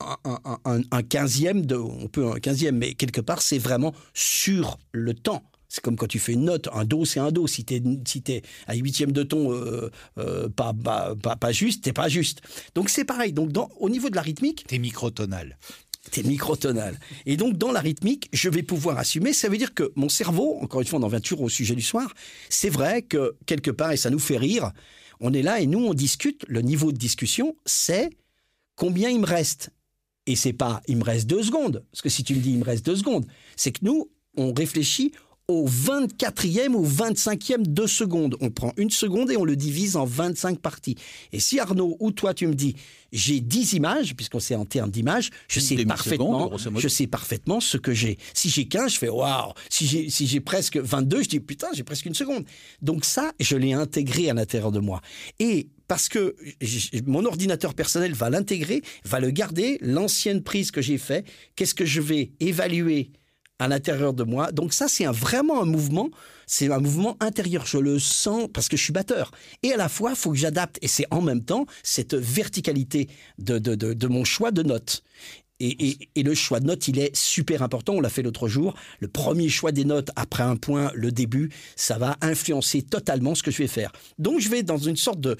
un, 0.00 1.02
quinzième 1.02 1.64
de, 1.64 1.76
on 1.76 2.08
peut 2.08 2.26
un 2.26 2.40
quinzième, 2.40 2.76
mais 2.76 2.94
quelque 2.94 3.20
part 3.20 3.42
c'est 3.42 3.58
vraiment 3.58 3.94
sur 4.12 4.78
le 4.92 5.14
temps. 5.14 5.42
C'est 5.68 5.82
comme 5.82 5.96
quand 5.96 6.06
tu 6.06 6.20
fais 6.20 6.34
une 6.34 6.44
note, 6.44 6.68
un 6.72 6.84
do 6.84 7.04
c'est 7.04 7.18
un 7.18 7.32
do. 7.32 7.46
Si 7.46 7.64
tu 7.64 7.82
si 8.06 8.22
es 8.28 8.42
à 8.66 8.74
huitième 8.74 9.10
de 9.10 9.24
ton 9.24 9.52
euh, 9.52 9.90
euh, 10.18 10.48
pas, 10.48 10.72
pas, 10.72 11.16
pas, 11.16 11.52
juste, 11.52 11.82
t'es 11.82 11.92
pas 11.92 12.08
juste. 12.08 12.42
Donc 12.76 12.88
c'est 12.90 13.04
pareil. 13.04 13.32
Donc 13.32 13.50
au 13.80 13.88
niveau 13.88 14.08
de 14.08 14.14
la 14.14 14.22
rythmique, 14.22 14.64
t'es 14.68 14.78
microtonal. 14.78 15.58
C'est 16.12 16.24
microtonal. 16.24 16.98
Et 17.26 17.36
donc, 17.36 17.56
dans 17.56 17.72
la 17.72 17.80
rythmique, 17.80 18.28
je 18.32 18.48
vais 18.48 18.62
pouvoir 18.62 18.98
assumer. 18.98 19.32
Ça 19.32 19.48
veut 19.48 19.56
dire 19.56 19.74
que 19.74 19.92
mon 19.96 20.08
cerveau, 20.08 20.58
encore 20.60 20.80
une 20.80 20.86
fois, 20.86 20.98
on 20.98 21.02
en 21.02 21.08
vient 21.08 21.20
toujours 21.20 21.42
au 21.42 21.48
sujet 21.48 21.74
du 21.74 21.82
soir, 21.82 22.12
c'est 22.48 22.68
vrai 22.68 23.02
que 23.02 23.36
quelque 23.46 23.70
part, 23.70 23.92
et 23.92 23.96
ça 23.96 24.10
nous 24.10 24.18
fait 24.18 24.36
rire, 24.36 24.72
on 25.20 25.32
est 25.32 25.42
là 25.42 25.60
et 25.60 25.66
nous, 25.66 25.84
on 25.84 25.94
discute. 25.94 26.44
Le 26.48 26.60
niveau 26.60 26.92
de 26.92 26.98
discussion, 26.98 27.56
c'est 27.64 28.10
combien 28.76 29.10
il 29.10 29.20
me 29.20 29.26
reste. 29.26 29.70
Et 30.26 30.36
c'est 30.36 30.52
pas 30.52 30.82
il 30.86 30.96
me 30.96 31.04
reste 31.04 31.26
deux 31.26 31.42
secondes. 31.42 31.84
Parce 31.90 32.02
que 32.02 32.08
si 32.08 32.24
tu 32.24 32.34
me 32.34 32.40
dis 32.40 32.52
il 32.52 32.58
me 32.58 32.64
reste 32.64 32.84
deux 32.84 32.96
secondes, 32.96 33.26
c'est 33.56 33.72
que 33.72 33.80
nous, 33.82 34.10
on 34.36 34.52
réfléchit 34.52 35.12
au 35.48 35.68
24e 35.68 36.72
ou 36.72 36.86
25e 36.86 37.62
de 37.62 37.86
seconde. 37.86 38.36
On 38.40 38.50
prend 38.50 38.72
une 38.76 38.90
seconde 38.90 39.30
et 39.30 39.36
on 39.36 39.44
le 39.44 39.56
divise 39.56 39.96
en 39.96 40.06
25 40.06 40.58
parties. 40.58 40.96
Et 41.32 41.40
si 41.40 41.60
Arnaud 41.60 41.96
ou 42.00 42.12
toi 42.12 42.32
tu 42.32 42.46
me 42.46 42.54
dis 42.54 42.76
j'ai 43.14 43.40
10 43.40 43.74
images, 43.74 44.14
puisqu'on 44.14 44.40
sait 44.40 44.56
en 44.56 44.64
termes 44.64 44.90
d'images, 44.90 45.30
je 45.48 45.60
sais 45.60 45.82
parfaitement, 45.84 46.50
je 46.76 46.88
sais 46.88 47.06
parfaitement 47.06 47.60
ce 47.60 47.78
que 47.78 47.94
j'ai. 47.94 48.18
Si 48.34 48.50
j'ai 48.50 48.66
15, 48.66 48.92
je 48.92 48.98
fais 48.98 49.08
waouh. 49.08 49.52
Si 49.70 49.86
j'ai 49.86 50.10
si 50.10 50.26
j'ai 50.26 50.40
presque 50.40 50.76
22, 50.76 51.22
je 51.22 51.28
dis 51.28 51.40
putain, 51.40 51.68
j'ai 51.72 51.84
presque 51.84 52.06
une 52.06 52.14
seconde. 52.14 52.44
Donc 52.82 53.04
ça, 53.04 53.32
je 53.40 53.56
l'ai 53.56 53.72
intégré 53.72 54.28
à 54.28 54.34
l'intérieur 54.34 54.72
de 54.72 54.80
moi. 54.80 55.00
Et 55.38 55.68
parce 55.86 56.08
que 56.08 56.34
mon 57.06 57.24
ordinateur 57.24 57.74
personnel 57.74 58.12
va 58.14 58.30
l'intégrer, 58.30 58.82
va 59.04 59.20
le 59.20 59.30
garder, 59.30 59.78
l'ancienne 59.80 60.42
prise 60.42 60.70
que 60.70 60.82
j'ai 60.82 60.98
fait, 60.98 61.24
qu'est-ce 61.56 61.74
que 61.74 61.84
je 61.84 62.00
vais 62.00 62.32
évaluer 62.40 63.12
à 63.58 63.68
l'intérieur 63.68 64.12
de 64.14 64.24
moi. 64.24 64.50
Donc 64.52 64.72
ça, 64.72 64.88
c'est 64.88 65.06
vraiment 65.06 65.62
un 65.62 65.66
mouvement, 65.66 66.10
c'est 66.46 66.70
un 66.70 66.78
mouvement 66.78 67.16
intérieur. 67.20 67.66
Je 67.66 67.78
le 67.78 67.98
sens 67.98 68.48
parce 68.52 68.68
que 68.68 68.76
je 68.76 68.82
suis 68.82 68.92
batteur. 68.92 69.30
Et 69.62 69.72
à 69.72 69.76
la 69.76 69.88
fois, 69.88 70.10
il 70.10 70.16
faut 70.16 70.30
que 70.30 70.36
j'adapte. 70.36 70.78
Et 70.82 70.88
c'est 70.88 71.06
en 71.10 71.20
même 71.20 71.44
temps 71.44 71.66
cette 71.82 72.14
verticalité 72.14 73.08
de, 73.38 73.58
de, 73.58 73.74
de 73.74 74.06
mon 74.06 74.24
choix 74.24 74.50
de 74.50 74.62
notes. 74.62 75.02
Et, 75.64 76.22
le 76.22 76.34
choix 76.34 76.60
de 76.60 76.66
notes, 76.66 76.88
il 76.88 76.98
est 76.98 77.14
super 77.14 77.62
important. 77.62 77.94
On 77.94 78.00
l'a 78.00 78.08
fait 78.08 78.22
l'autre 78.22 78.48
jour. 78.48 78.74
Le 79.00 79.08
premier 79.08 79.48
choix 79.48 79.72
des 79.72 79.84
notes 79.84 80.10
après 80.16 80.42
un 80.42 80.56
point, 80.56 80.90
le 80.94 81.12
début, 81.12 81.50
ça 81.76 81.98
va 81.98 82.16
influencer 82.20 82.82
totalement 82.82 83.34
ce 83.34 83.42
que 83.42 83.50
je 83.50 83.58
vais 83.58 83.68
faire. 83.68 83.92
Donc, 84.18 84.40
je 84.40 84.48
vais 84.48 84.62
dans 84.62 84.78
une 84.78 84.96
sorte 84.96 85.20
de, 85.20 85.36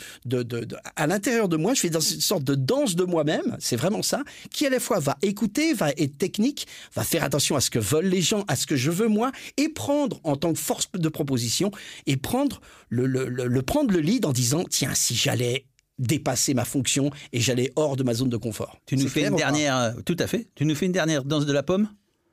à 0.97 1.07
l'intérieur 1.07 1.49
de 1.49 1.57
moi, 1.57 1.75
je 1.75 1.83
vais 1.83 1.91
dans 1.91 2.01
une 2.01 2.21
sorte 2.21 2.45
de 2.45 2.55
danse 2.55 2.97
de 2.97 3.05
moi-même. 3.05 3.57
C'est 3.61 3.77
vraiment 3.77 4.03
ça, 4.03 4.23
qui 4.51 4.67
à 4.67 4.71
la 4.71 4.81
fois 4.81 4.99
va 4.99 5.17
écouter, 5.23 5.75
va 5.75 5.91
être 5.91 6.19
technique, 6.19 6.67
va 6.95 7.05
faire 7.05 7.25
attention 7.25 7.57
à 7.57 7.61
ce 7.61 7.71
que 7.71 7.79
veulent 7.79 8.07
les 8.07 8.23
gens, 8.23 8.45
à 8.49 8.57
ce 8.57 8.67
que 8.67 8.77
je 8.77 8.91
veux 8.91 9.09
moi, 9.09 9.33
et 9.57 9.69
prendre 9.69 10.21
en 10.25 10.37
tant 10.37 10.53
que 10.53 10.59
force 10.59 10.91
de 10.93 11.09
proposition 11.09 11.71
et 12.07 12.17
prendre 12.17 12.61
le, 12.89 13.07
le 13.07 13.63
prendre 13.63 13.93
le 13.93 14.01
lead 14.01 14.25
en 14.27 14.33
disant 14.33 14.65
tiens 14.69 14.95
si 14.95 15.15
j'allais 15.15 15.67
dépasser 15.99 16.55
ma 16.55 16.65
fonction 16.65 17.11
et 17.33 17.41
j'allais 17.41 17.73
hors 17.77 17.97
de 17.97 18.03
ma 18.03 18.15
zone 18.15 18.29
de 18.29 18.37
confort. 18.37 18.79
Tu 18.87 18.97
nous 18.97 19.09
fais 19.09 19.27
une 19.27 19.37
dernière, 19.37 19.77
euh, 19.77 19.93
tout 20.05 20.17
à 20.19 20.27
fait. 20.27 20.49
Tu 20.55 20.65
nous 20.65 20.75
fais 20.75 20.87
une 20.87 20.93
dernière 20.93 21.25
danse 21.25 21.47
de 21.47 21.53
la 21.53 21.63
pomme? 21.63 21.89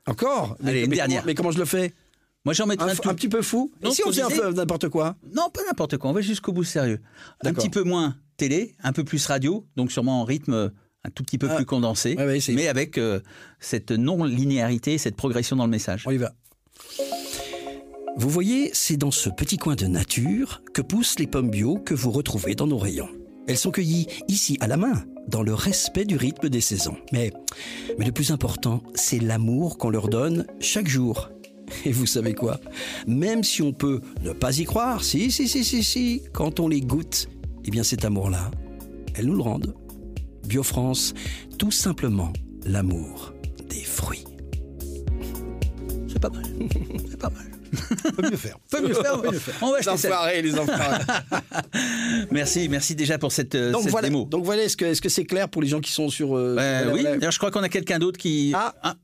Encore? 0.08 0.58
Allez, 0.66 0.86
une 0.86 0.92
dernière. 0.92 1.26
mais 1.26 1.36
comment 1.36 1.52
je 1.52 1.60
le 1.60 1.66
fais? 1.66 1.94
Moi, 2.44 2.56
j'en 2.56 2.66
mettrais 2.66 2.90
un, 2.90 3.10
un, 3.10 3.14
petit 3.14 3.30
peu 3.30 3.44
fou? 3.44 3.72
et 3.84 3.92
si 3.92 4.02
on 4.04 4.10
un 4.10 4.52
n'importe 4.52 4.90
quoi? 4.90 5.16
Non, 5.32 5.50
pas 5.54 5.62
n'importe 5.68 5.98
quoi. 5.98 6.10
On 6.10 6.14
va 6.14 6.22
jusqu'au 6.22 6.52
bout 6.52 6.64
sérieux. 6.64 7.00
Un 7.44 7.54
petit 7.54 7.70
peu 7.70 7.84
moins 7.84 8.16
télé, 8.38 8.74
un 8.82 8.94
peu 8.94 9.04
plus 9.04 9.24
radio, 9.28 9.68
donc 9.76 9.92
sûrement 9.92 10.22
en 10.22 10.24
rythme 10.24 10.54
euh, 10.54 10.70
un 11.04 11.10
tout 11.12 11.24
petit 11.24 11.38
peu 11.38 11.48
ah. 11.52 11.56
plus 11.56 11.66
condensé, 11.66 12.16
mais 12.18 12.68
avec 12.68 12.98
euh, 12.98 13.20
cette 13.60 13.92
non-linéarité, 13.92 14.98
cette 14.98 15.16
progression 15.16 15.56
dans 15.56 15.66
le 15.66 15.72
message. 15.72 16.04
On 16.08 16.12
y 16.12 16.18
va. 16.18 16.34
Vous 18.18 18.30
voyez, 18.30 18.72
c'est 18.74 18.98
dans 18.98 19.12
ce 19.12 19.30
petit 19.30 19.58
coin 19.58 19.76
de 19.76 19.86
nature 19.86 20.62
que 20.74 20.82
poussent 20.82 21.20
les 21.20 21.28
pommes 21.28 21.50
bio 21.50 21.78
que 21.78 21.94
vous 21.94 22.12
retrouvez 22.12 22.56
dans 22.56 22.68
nos 22.68 22.78
rayons. 22.78 23.10
Elles 23.48 23.58
sont 23.58 23.72
cueillies 23.72 24.08
ici 24.28 24.58
à 24.62 24.68
la 24.68 24.78
main, 24.78 25.04
dans 25.28 25.44
le 25.44 25.54
respect 25.54 26.06
du 26.06 26.16
rythme 26.16 26.50
des 26.50 26.62
saisons. 26.62 26.98
Mais, 27.12 27.32
mais 27.98 28.06
le 28.06 28.12
plus 28.12 28.32
important, 28.32 28.84
c'est 28.96 29.20
l'amour 29.20 29.78
qu'on 29.78 29.90
leur 29.90 30.08
donne 30.08 30.46
chaque 30.60 30.88
jour. 30.88 31.30
Et 31.86 31.92
vous 31.92 32.06
savez 32.06 32.34
quoi? 32.34 32.60
Même 33.08 33.44
si 33.44 33.62
on 33.62 33.74
peut 33.74 34.02
ne 34.24 34.34
pas 34.34 34.60
y 34.60 34.66
croire, 34.66 35.04
si, 35.04 35.32
si, 35.32 35.48
si, 35.48 35.64
si, 35.64 35.84
si, 35.84 36.22
quand 36.34 36.60
on 36.60 36.68
les 36.68 36.82
goûte, 36.82 37.30
eh 37.66 37.72
bien 37.72 37.84
cet 37.84 38.06
amour-là, 38.06 38.52
elles 39.16 39.26
nous 39.26 39.36
le 39.36 39.42
rendent. 39.42 39.76
Biofrance, 40.48 41.14
tout 41.58 41.72
simplement 41.72 42.34
l'amour 42.66 43.34
des 43.70 43.84
fruits. 43.84 44.26
C'est 46.08 46.20
pas 46.20 46.30
mal. 46.30 46.44
C'est 47.10 47.20
pas 47.20 47.30
mal. 47.30 47.61
Peut 48.16 48.30
mieux 48.30 48.38
faire. 48.38 48.58
Peut 48.70 48.82
mieux 48.82 48.94
faire. 48.94 49.22
Peut 49.22 49.32
mieux 49.32 49.40
faire. 49.40 49.56
On 49.62 49.72
va 49.72 49.80
les 49.80 49.90
enfoirés, 49.90 50.42
les 50.42 50.60
enfoirés. 50.60 51.04
merci, 52.32 52.68
merci 52.70 52.96
déjà 52.96 53.18
pour 53.18 53.32
cette, 53.32 53.56
euh, 53.56 53.72
donc 53.72 53.84
cette 53.84 53.92
voilà, 53.92 54.10
démo. 54.10 54.26
Donc 54.26 54.44
voilà, 54.44 54.64
est-ce 54.64 54.78
que 54.78 54.86
est-ce 54.86 55.02
que 55.02 55.10
c'est 55.10 55.26
clair 55.26 55.50
pour 55.50 55.62
les 55.62 55.68
gens 55.68 55.80
qui 55.80 55.92
sont 55.92 56.10
sur 56.10 56.36
euh, 56.36 56.56
ben, 56.56 56.92
Oui. 56.92 57.04
D'ailleurs, 57.04 57.32
je 57.32 57.38
crois 57.38 57.52
qu'on 57.52 57.64
a 57.64 57.70
quelqu'un 57.70 58.00
d'autre 58.00 58.18
qui. 58.18 58.52
Ah. 58.56 58.74
ah. 58.84 58.96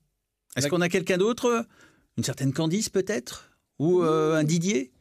Est-ce 0.55 0.67
qu'on 0.67 0.81
a 0.81 0.89
quelqu'un 0.89 1.17
d'autre? 1.17 1.65
Une 2.17 2.23
certaine 2.23 2.51
Candice 2.51 2.89
peut-être? 2.89 3.51
Ou 3.79 4.01
euh, 4.01 4.35
un 4.35 4.43
Didier? 4.43 4.91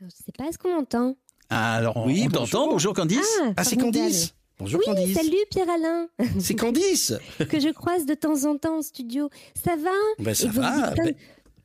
Je 0.00 0.06
ne 0.06 0.10
sais 0.10 0.32
pas. 0.36 0.46
Est-ce 0.46 0.58
qu'on 0.58 0.74
m'entend? 0.74 1.16
Ah, 1.50 1.76
Alors 1.76 2.04
oui, 2.06 2.24
on 2.26 2.30
t'entend. 2.30 2.68
Bonjour 2.68 2.94
Candice. 2.94 3.38
Ah, 3.42 3.52
ah 3.58 3.64
c'est 3.64 3.76
Candice. 3.76 4.34
Bonjour 4.58 4.80
oui, 4.80 4.86
Candice. 4.86 5.14
Salut 5.14 5.36
Pierre-Alain. 5.50 6.08
C'est 6.40 6.54
Candice. 6.54 7.12
que 7.50 7.60
je 7.60 7.68
croise 7.68 8.06
de 8.06 8.14
temps 8.14 8.44
en 8.46 8.56
temps 8.56 8.78
en 8.78 8.82
studio. 8.82 9.28
Ça 9.62 9.76
va? 9.76 9.90
Ben, 10.18 10.34
Ça 10.34 10.48
va 10.48 10.94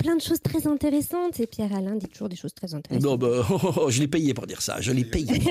plein 0.01 0.15
de 0.15 0.21
choses 0.21 0.41
très 0.41 0.67
intéressantes. 0.67 1.39
Et 1.39 1.47
Pierre-Alain 1.47 1.95
dit 1.95 2.07
toujours 2.07 2.29
des 2.29 2.35
choses 2.35 2.53
très 2.53 2.73
intéressantes. 2.73 3.03
Non, 3.03 3.17
bah, 3.17 3.45
je 3.89 3.99
l'ai 3.99 4.07
payé 4.07 4.33
pour 4.33 4.47
dire 4.47 4.61
ça. 4.61 4.81
Je 4.81 4.91
l'ai 4.91 5.05
payé. 5.05 5.31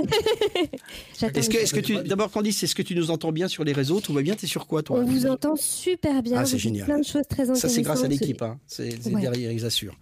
est-ce 1.22 1.50
que, 1.50 1.56
est 1.56 1.72
que 1.72 1.80
tu, 1.80 1.96
d'abord, 2.02 2.30
Candice, 2.30 2.62
est-ce 2.62 2.74
que 2.74 2.82
tu 2.82 2.94
nous 2.94 3.10
entends 3.10 3.32
bien 3.32 3.48
sur 3.48 3.64
les 3.64 3.72
réseaux? 3.72 4.00
Tout 4.00 4.12
va 4.12 4.22
bien? 4.22 4.34
T'es 4.34 4.46
sur 4.46 4.66
quoi, 4.66 4.82
toi? 4.82 4.98
On 5.00 5.04
vous 5.04 5.26
entend 5.26 5.56
super 5.56 6.22
bien. 6.22 6.38
Ah, 6.38 6.46
c'est 6.46 6.58
génial. 6.58 6.86
Plein 6.86 6.98
de 6.98 7.04
choses 7.04 7.26
très 7.28 7.42
intéressantes. 7.42 7.56
Ça, 7.56 7.68
c'est 7.68 7.82
grâce 7.82 8.04
à 8.04 8.08
l'équipe. 8.08 8.42
Hein. 8.42 8.58
C'est 8.66 8.98
derrière, 9.02 9.52
ils 9.52 9.64
assurent. 9.64 9.96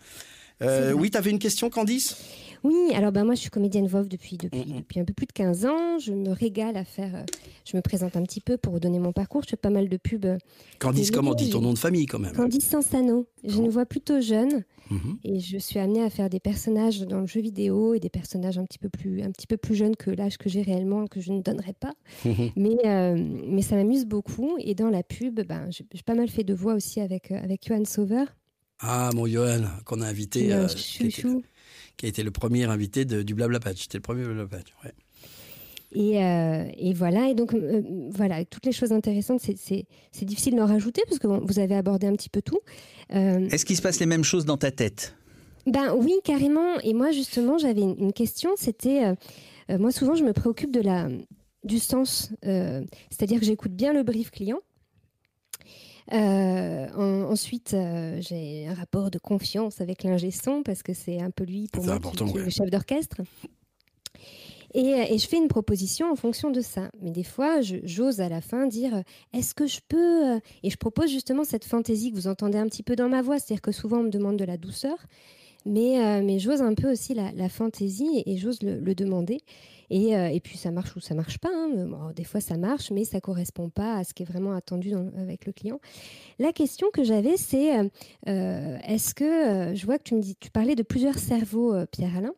Euh, 0.62 0.92
oui, 0.92 1.11
tu 1.11 1.18
avais 1.18 1.30
une 1.30 1.38
question, 1.38 1.70
Candice? 1.70 2.16
Oui, 2.64 2.92
alors 2.94 3.12
ben 3.12 3.24
moi 3.24 3.34
je 3.34 3.40
suis 3.40 3.50
comédienne 3.50 3.86
Vov 3.86 4.09
depuis, 4.09 4.36
depuis, 4.36 4.64
depuis 4.64 5.00
un 5.00 5.04
peu 5.04 5.12
plus 5.12 5.26
de 5.26 5.32
15 5.32 5.66
ans. 5.66 5.98
Je 5.98 6.12
me 6.12 6.30
régale 6.30 6.76
à 6.76 6.84
faire. 6.84 7.14
Euh, 7.14 7.24
je 7.64 7.76
me 7.76 7.82
présente 7.82 8.16
un 8.16 8.22
petit 8.22 8.40
peu 8.40 8.56
pour 8.56 8.72
vous 8.72 8.80
donner 8.80 8.98
mon 8.98 9.12
parcours. 9.12 9.42
Je 9.42 9.50
fais 9.50 9.56
pas 9.56 9.70
mal 9.70 9.88
de 9.88 9.96
pubs. 9.96 10.24
Euh, 10.24 10.38
Candice, 10.78 11.11
comment 11.11 11.34
dit 11.34 11.50
ton 11.50 11.61
nom 11.61 11.72
de 11.72 11.78
famille 11.78 12.06
quand 12.06 12.18
même? 12.18 12.32
Candice 12.32 12.68
Sansano. 12.68 13.26
J'ai 13.44 13.59
une 13.59 13.68
voix 13.68 13.86
plutôt 13.86 14.20
jeune 14.20 14.64
mhm. 14.90 15.18
et 15.24 15.40
je 15.40 15.59
suis 15.59 15.78
amenée 15.78 16.02
à 16.02 16.11
faire 16.11 16.28
des 16.28 16.40
personnages 16.40 17.00
dans 17.02 17.20
le 17.20 17.26
jeu 17.26 17.40
vidéo 17.40 17.94
et 17.94 18.00
des 18.00 18.11
personnages 18.11 18.59
un 18.59 18.64
petit 18.64 18.78
peu 18.78 18.88
plus, 18.88 19.22
un 19.22 19.30
petit 19.30 19.46
peu 19.46 19.56
plus 19.56 19.74
jeunes 19.74 19.96
que 19.96 20.11
l'âge 20.11 20.38
que 20.38 20.48
j'ai 20.48 20.62
réellement, 20.62 21.06
que 21.06 21.20
je 21.20 21.32
ne 21.32 21.40
donnerai 21.40 21.74
pas. 21.74 21.92
Mhm. 22.24 22.50
Mais, 22.56 22.76
euh, 22.84 23.16
mais 23.46 23.62
ça 23.62 23.76
m'amuse 23.76 24.06
beaucoup. 24.06 24.56
Et 24.59 24.74
dans 24.74 24.90
la 24.90 25.02
pub, 25.02 25.40
ben, 25.40 25.68
j'ai 25.70 25.84
pas 26.04 26.14
mal 26.14 26.28
fait 26.28 26.44
de 26.44 26.54
voix 26.54 26.74
aussi 26.74 27.00
avec, 27.00 27.30
avec 27.30 27.66
Johan 27.66 27.84
Sauveur. 27.84 28.26
Ah, 28.80 29.11
mon 29.14 29.26
Johan, 29.26 29.64
qu'on 29.84 30.00
a 30.00 30.06
invité. 30.06 30.50
chouchou 30.76 31.42
qui 31.99 32.07
a 32.07 32.09
été 32.09 32.22
le 32.22 32.30
premier 32.30 32.64
invité 32.64 33.05
du 33.05 33.34
Blabla 33.34 33.61
Patch. 33.61 33.82
C'était 33.82 33.99
le 33.99 34.03
premier 34.03 34.24
Blabla 34.24 34.46
Patch. 34.46 34.68
Ouais. 34.84 34.92
Et, 35.92 36.22
euh, 36.22 36.64
et, 36.76 36.92
voilà, 36.92 37.28
et 37.28 37.34
donc 37.34 37.55
euh, 37.55 37.82
voilà, 38.11 38.44
toutes 38.44 38.66
les 38.66 38.72
choses 38.72 38.92
intéressantes, 38.92 39.40
c'est 39.40 40.24
difficile 40.24 40.55
d'en 40.55 40.66
rajouter 40.66 41.03
parce 41.07 41.18
que 41.18 41.26
vous 41.26 41.59
avez 41.59 41.74
abordé 41.74 42.07
un 42.07 42.12
petit 42.14 42.28
peu 42.28 42.42
tout. 42.42 42.61
Euh, 43.14 43.49
Est-ce 43.51 43.64
qu'il 43.64 43.76
se 43.76 43.82
passe 43.82 43.99
les 43.99 44.07
mêmes 44.07 44.24
choses 44.24 44.44
dans 44.44 44.59
ta 44.59 44.70
tête? 44.70 45.14
Ben 45.66 45.94
oui, 45.96 46.12
carrément. 46.24 46.78
Et 46.82 46.92
moi 46.92 47.11
justement, 47.11 47.59
j'avais 47.59 47.80
une, 47.80 47.96
une, 47.99 48.12
question. 48.12 48.51
C'était, 48.57 49.14
moi 49.70 49.90
souvent, 49.90 50.14
je 50.14 50.24
me 50.24 50.32
préoccupe 50.32 50.72
de 50.72 50.80
la 50.80 51.09
du 51.64 51.78
sens, 51.78 52.30
c'est-à-dire 52.42 53.40
que 53.40 53.46
j'écoute 53.46 53.72
bien 53.72 53.92
le 53.92 54.03
brief 54.03 54.30
client. 54.30 54.61
Euh, 56.12 56.88
ensuite, 56.94 57.74
euh, 57.74 58.18
j'ai 58.20 58.66
un 58.66 58.74
rapport 58.74 59.11
de 59.11 59.18
confiance 59.18 59.80
avec 59.80 60.04
l'ingé 60.04 60.30
son 60.30 60.62
parce 60.62 60.82
que 60.82 60.94
c'est 60.94 61.20
un 61.20 61.30
peu 61.30 61.44
lui 61.44 61.68
pour 61.70 61.84
moi 61.84 61.98
qui, 61.98 62.22
est 62.22 62.44
le 62.44 62.50
chef 62.50 62.70
d'orchestre. 62.70 63.20
Et, 64.74 64.94
euh, 64.94 65.04
et, 65.09 65.18
je 65.18 65.26
fais 65.26 65.36
une 65.36 65.48
proposition 65.48 66.11
en 66.11 66.16
fonction 66.16 66.50
de 66.50 66.61
ça. 66.61 66.90
Mais 67.02 67.11
des 67.11 67.24
fois, 67.24 67.61
j'ose 67.61 68.20
à 68.20 68.28
la 68.28 68.40
fin 68.40 68.66
dire 68.66 69.02
est-ce 69.32 69.54
que 69.54 69.66
je 69.66 69.80
peux 69.86 70.40
Et 70.62 70.70
je 70.70 70.76
propose 70.76 71.11
justement 71.11 71.44
cette 71.44 71.64
fantaisie 71.64 72.11
que 72.11 72.16
vous 72.16 72.28
entendez 72.28 72.59
un 72.59 72.66
petit 72.66 72.82
peu 72.82 72.96
dans 72.96 73.09
ma 73.09 73.22
voix. 73.22 73.38
C'est-à-dire 73.38 73.62
que 73.62 73.72
souvent, 73.72 73.98
on 73.98 74.04
me 74.04 74.11
demande 74.11 74.36
de 74.36 74.44
la 74.44 74.56
douceur. 74.56 74.96
Mais, 75.66 76.22
mais 76.22 76.38
j'ose 76.38 76.62
un 76.62 76.74
peu 76.74 76.90
aussi 76.90 77.14
la, 77.14 77.48
fantaisie 77.48 78.22
et, 78.24 78.36
j'ose 78.38 78.62
le, 78.62 78.94
demander. 78.94 79.40
Et, 79.91 80.16
euh, 80.16 80.28
et, 80.28 80.41
puis 80.41 80.57
ça 80.57 80.70
marche 80.70 80.95
ou 80.97 81.01
ça 81.01 81.14
marche 81.14 81.39
pas. 81.39 81.51
Hein. 81.53 82.12
des 82.14 82.24
fois 82.24 82.41
ça 82.41 82.57
marche, 82.57 82.91
mais 82.91 83.05
ça 83.05 83.20
correspond 83.20 83.70
pas 83.70 83.97
à 83.97 84.05
ce 84.05 84.14
qui 84.14 84.22
est 84.22 84.26
vraiment 84.26 84.53
attendu 84.53 84.93
avec 85.16 85.47
le 85.47 85.53
client. 85.53 85.80
La 86.39 86.53
question 86.53 86.89
que 86.93 87.05
j'avais, 87.05 87.36
c'est 87.36 87.78
euh, 87.78 87.89
euh, 88.28 88.78
est-ce 88.86 89.14
que 89.14 89.74
je 89.74 89.86
vois 89.86 89.99
que 89.99 90.05
tu 90.05 90.14
me 90.14 90.20
dis, 90.20 90.36
tu 90.36 90.51
parlais 90.51 90.74
de 90.74 90.82
plusieurs 90.82 91.18
cerveaux, 91.18 91.74
Pierre 91.91 92.16
Alain. 92.16 92.34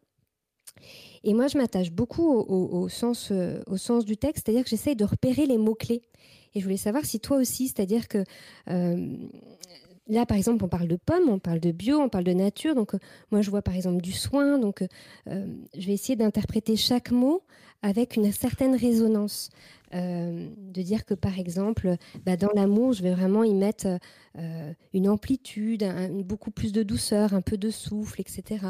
Et 1.22 1.34
moi, 1.34 1.48
je 1.48 1.58
m'attache 1.58 1.90
beaucoup 1.90 2.26
au, 2.30 2.88
sens, 2.88 3.30
au 3.66 3.76
sens 3.76 4.06
du 4.06 4.16
texte, 4.16 4.46
c'est-à-dire 4.46 4.64
que 4.64 4.70
j'essaye 4.70 4.96
de 4.96 5.04
repérer 5.04 5.44
les 5.44 5.58
mots-clés. 5.58 6.02
Et 6.54 6.60
je 6.60 6.64
voulais 6.64 6.78
savoir 6.78 7.04
si 7.04 7.20
toi 7.20 7.36
aussi, 7.36 7.68
c'est-à-dire 7.68 8.08
que 8.08 8.24
Là, 10.10 10.26
par 10.26 10.36
exemple, 10.36 10.64
on 10.64 10.68
parle 10.68 10.88
de 10.88 10.96
pommes, 10.96 11.28
on 11.28 11.38
parle 11.38 11.60
de 11.60 11.70
bio, 11.70 12.00
on 12.00 12.08
parle 12.08 12.24
de 12.24 12.32
nature. 12.32 12.74
Donc, 12.74 12.94
euh, 12.94 12.98
moi, 13.30 13.42
je 13.42 13.50
vois 13.50 13.62
par 13.62 13.76
exemple 13.76 14.02
du 14.02 14.10
soin. 14.12 14.58
Donc, 14.58 14.82
euh, 14.82 14.88
euh, 15.28 15.46
je 15.78 15.86
vais 15.86 15.92
essayer 15.92 16.16
d'interpréter 16.16 16.74
chaque 16.74 17.12
mot 17.12 17.42
avec 17.82 18.16
une 18.16 18.30
certaine 18.32 18.74
résonance. 18.74 19.50
de 19.92 20.82
dire 20.82 21.04
que, 21.04 21.14
par 21.14 21.36
exemple, 21.38 21.96
bah, 22.24 22.36
dans 22.36 22.52
l'amour, 22.54 22.92
je 22.92 23.02
vais 23.02 23.12
vraiment 23.12 23.42
y 23.42 23.54
mettre 23.54 23.88
une 24.92 25.08
amplitude, 25.08 25.84
beaucoup 26.24 26.52
plus 26.52 26.72
de 26.72 26.84
douceur, 26.84 27.34
un 27.34 27.40
peu 27.40 27.56
de 27.56 27.70
souffle, 27.70 28.20
etc. 28.20 28.66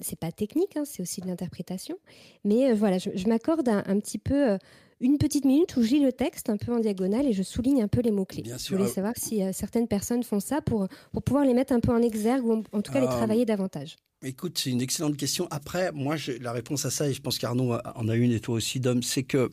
c'est 0.00 0.18
pas 0.18 0.32
technique, 0.32 0.76
hein, 0.76 0.84
c'est 0.84 1.00
aussi 1.00 1.20
de 1.20 1.28
l'interprétation. 1.28 1.96
Mais 2.42 2.72
voilà, 2.72 2.98
je, 2.98 3.28
m'accorde 3.28 3.68
un, 3.68 4.00
petit 4.00 4.18
peu 4.18 4.58
une 5.00 5.18
petite 5.18 5.44
minute 5.44 5.76
où 5.76 5.82
je 5.82 5.90
lis 5.90 6.00
le 6.00 6.12
texte 6.12 6.50
un 6.50 6.56
peu 6.56 6.72
en 6.72 6.80
diagonale 6.80 7.26
et 7.26 7.32
je 7.32 7.42
souligne 7.42 7.82
un 7.82 7.88
peu 7.88 8.00
les 8.00 8.10
mots-clés. 8.10 8.44
Je 8.44 8.74
voulais 8.74 8.88
savoir 8.88 9.14
si 9.16 9.42
euh, 9.42 9.50
certaines 9.52 9.88
personnes 9.88 10.22
font 10.22 10.40
ça 10.40 10.60
pour, 10.60 10.88
pour 11.12 11.22
pouvoir 11.22 11.44
les 11.44 11.54
mettre 11.54 11.72
un 11.72 11.80
peu 11.80 11.92
en 11.92 12.02
exergue 12.02 12.44
ou 12.44 12.62
en, 12.72 12.82
tout 12.82 12.92
cas 12.92 13.00
les 13.00 13.06
euh, 13.06 13.10
travailler 13.10 13.44
davantage. 13.44 13.96
Écoute, 14.22 14.58
c'est 14.58 14.70
une 14.70 14.80
excellente 14.80 15.16
question. 15.16 15.46
Après, 15.50 15.92
moi, 15.92 16.16
la 16.40 16.52
réponse 16.52 16.84
à 16.84 16.90
ça, 16.90 17.08
et 17.08 17.12
je 17.12 17.20
pense 17.20 17.38
qu'Arnaud 17.38 17.74
en 17.94 18.08
a 18.08 18.16
une 18.16 18.32
et 18.32 18.40
toi 18.40 18.54
aussi, 18.54 18.80
Dom, 18.80 19.02
c'est 19.02 19.24
que 19.24 19.50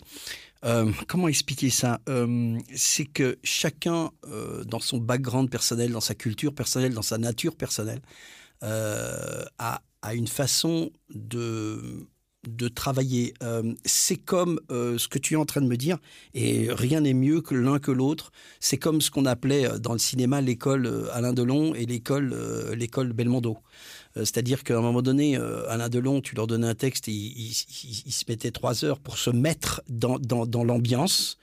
euh, 0.63 0.91
comment 1.07 1.27
expliquer 1.27 1.69
ça? 1.69 1.99
C'est 2.73 3.05
que 3.05 3.37
chacun, 3.43 4.11
dans 4.65 4.79
son 4.79 4.97
background 4.97 5.49
personnel, 5.49 5.91
dans 5.91 5.99
sa 5.99 6.15
culture 6.15 6.53
personnelle, 6.53 6.93
dans 6.93 7.01
sa 7.01 7.17
nature 7.17 7.55
personnelle, 7.55 7.99
a, 8.61 9.81
a, 10.01 10.13
une 10.13 10.27
façon 10.27 10.91
de 11.09 12.07
de 12.47 12.67
travailler. 12.67 13.33
Euh, 13.43 13.73
c'est 13.85 14.15
comme 14.15 14.59
euh, 14.71 14.97
ce 14.97 15.07
que 15.07 15.19
tu 15.19 15.35
es 15.35 15.37
en 15.37 15.45
train 15.45 15.61
de 15.61 15.67
me 15.67 15.77
dire, 15.77 15.97
et 16.33 16.67
rien 16.71 17.01
n'est 17.01 17.13
mieux 17.13 17.41
que 17.41 17.53
l'un 17.53 17.79
que 17.79 17.91
l'autre. 17.91 18.31
C'est 18.59 18.77
comme 18.77 19.01
ce 19.01 19.11
qu'on 19.11 19.25
appelait 19.25 19.67
euh, 19.67 19.77
dans 19.77 19.93
le 19.93 19.99
cinéma 19.99 20.41
l'école 20.41 21.09
Alain 21.13 21.33
Delon 21.33 21.75
et 21.75 21.85
l'école 21.85 22.35
l'école 22.75 23.13
Belmondo. 23.13 23.57
C'est-à-dire 24.15 24.63
qu'à 24.63 24.77
un 24.77 24.81
moment 24.81 25.01
donné, 25.01 25.37
Alain 25.69 25.87
Delon, 25.87 26.19
tu 26.19 26.35
leur 26.35 26.45
donnais 26.45 26.67
un 26.67 26.75
texte, 26.75 27.07
et 27.07 27.13
il, 27.13 27.53
se 27.53 28.25
mettait 28.27 28.51
trois 28.51 28.83
heures 28.83 28.99
pour 28.99 29.17
se 29.17 29.29
mettre 29.29 29.81
dans, 29.87 30.19
dans, 30.19 30.63
l'ambiance. 30.65 31.37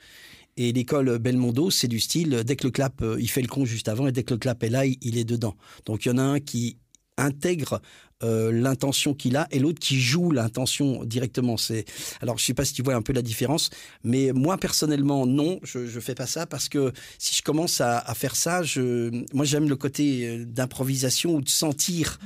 Et 0.59 0.72
l'école 0.72 1.18
Belmondo, 1.18 1.70
c'est 1.70 1.88
du 1.88 1.99
style, 1.99 2.42
dès 2.44 2.57
que 2.57 2.66
le 2.66 2.70
clap, 2.70 3.03
il 3.18 3.30
fait 3.30 3.40
le 3.40 3.49
con 3.49 3.64
juste 3.64 3.88
avant, 3.88 4.07
et 4.07 4.12
dès 4.12 4.22
que 4.22 4.34
le 4.34 4.38
clap 4.38 4.62
est 4.64 4.68
là, 4.68 4.84
il 4.84 5.16
est 5.16 5.24
dedans. 5.24 5.57
Donc 5.86 6.05
il 6.05 6.09
y 6.09 6.11
en 6.11 6.18
a 6.18 6.22
un 6.22 6.40
qui 6.40 6.76
intègre 7.18 7.80
euh, 8.25 8.51
l'intention 8.51 9.14
qu'il 9.14 9.37
a 9.37 9.47
et 9.53 9.61
l'autre 9.61 9.79
qui 9.79 10.01
joue 10.01 10.33
l'intention 10.33 11.05
directement. 11.05 11.57
C'est 11.57 11.85
alors 12.21 12.37
je 12.37 12.45
sais 12.45 12.55
pas 12.55 12.64
si 12.64 12.73
tu 12.73 12.83
vois 12.83 12.95
un 12.95 13.03
peu 13.03 13.12
la 13.12 13.23
différence, 13.23 13.71
mais 14.03 14.33
moi 14.33 14.59
personnellement 14.59 15.25
non, 15.25 15.61
je 15.62 15.87
je 15.87 16.01
fais 16.01 16.14
pas 16.16 16.27
ça 16.27 16.45
parce 16.45 16.69
que 16.69 16.93
si 17.19 17.37
je 17.37 17.43
commence 17.43 17.81
à, 17.81 18.03
faire 18.14 18.35
ça, 18.35 18.62
je 18.62 19.11
moi 19.33 19.45
j'aime 19.45 19.69
le 19.69 19.77
côté 19.77 20.27
euh, 20.27 20.45
d'improvisation 20.45 21.37
ou 21.37 21.41
de 21.43 21.49
sentir. 21.49 22.19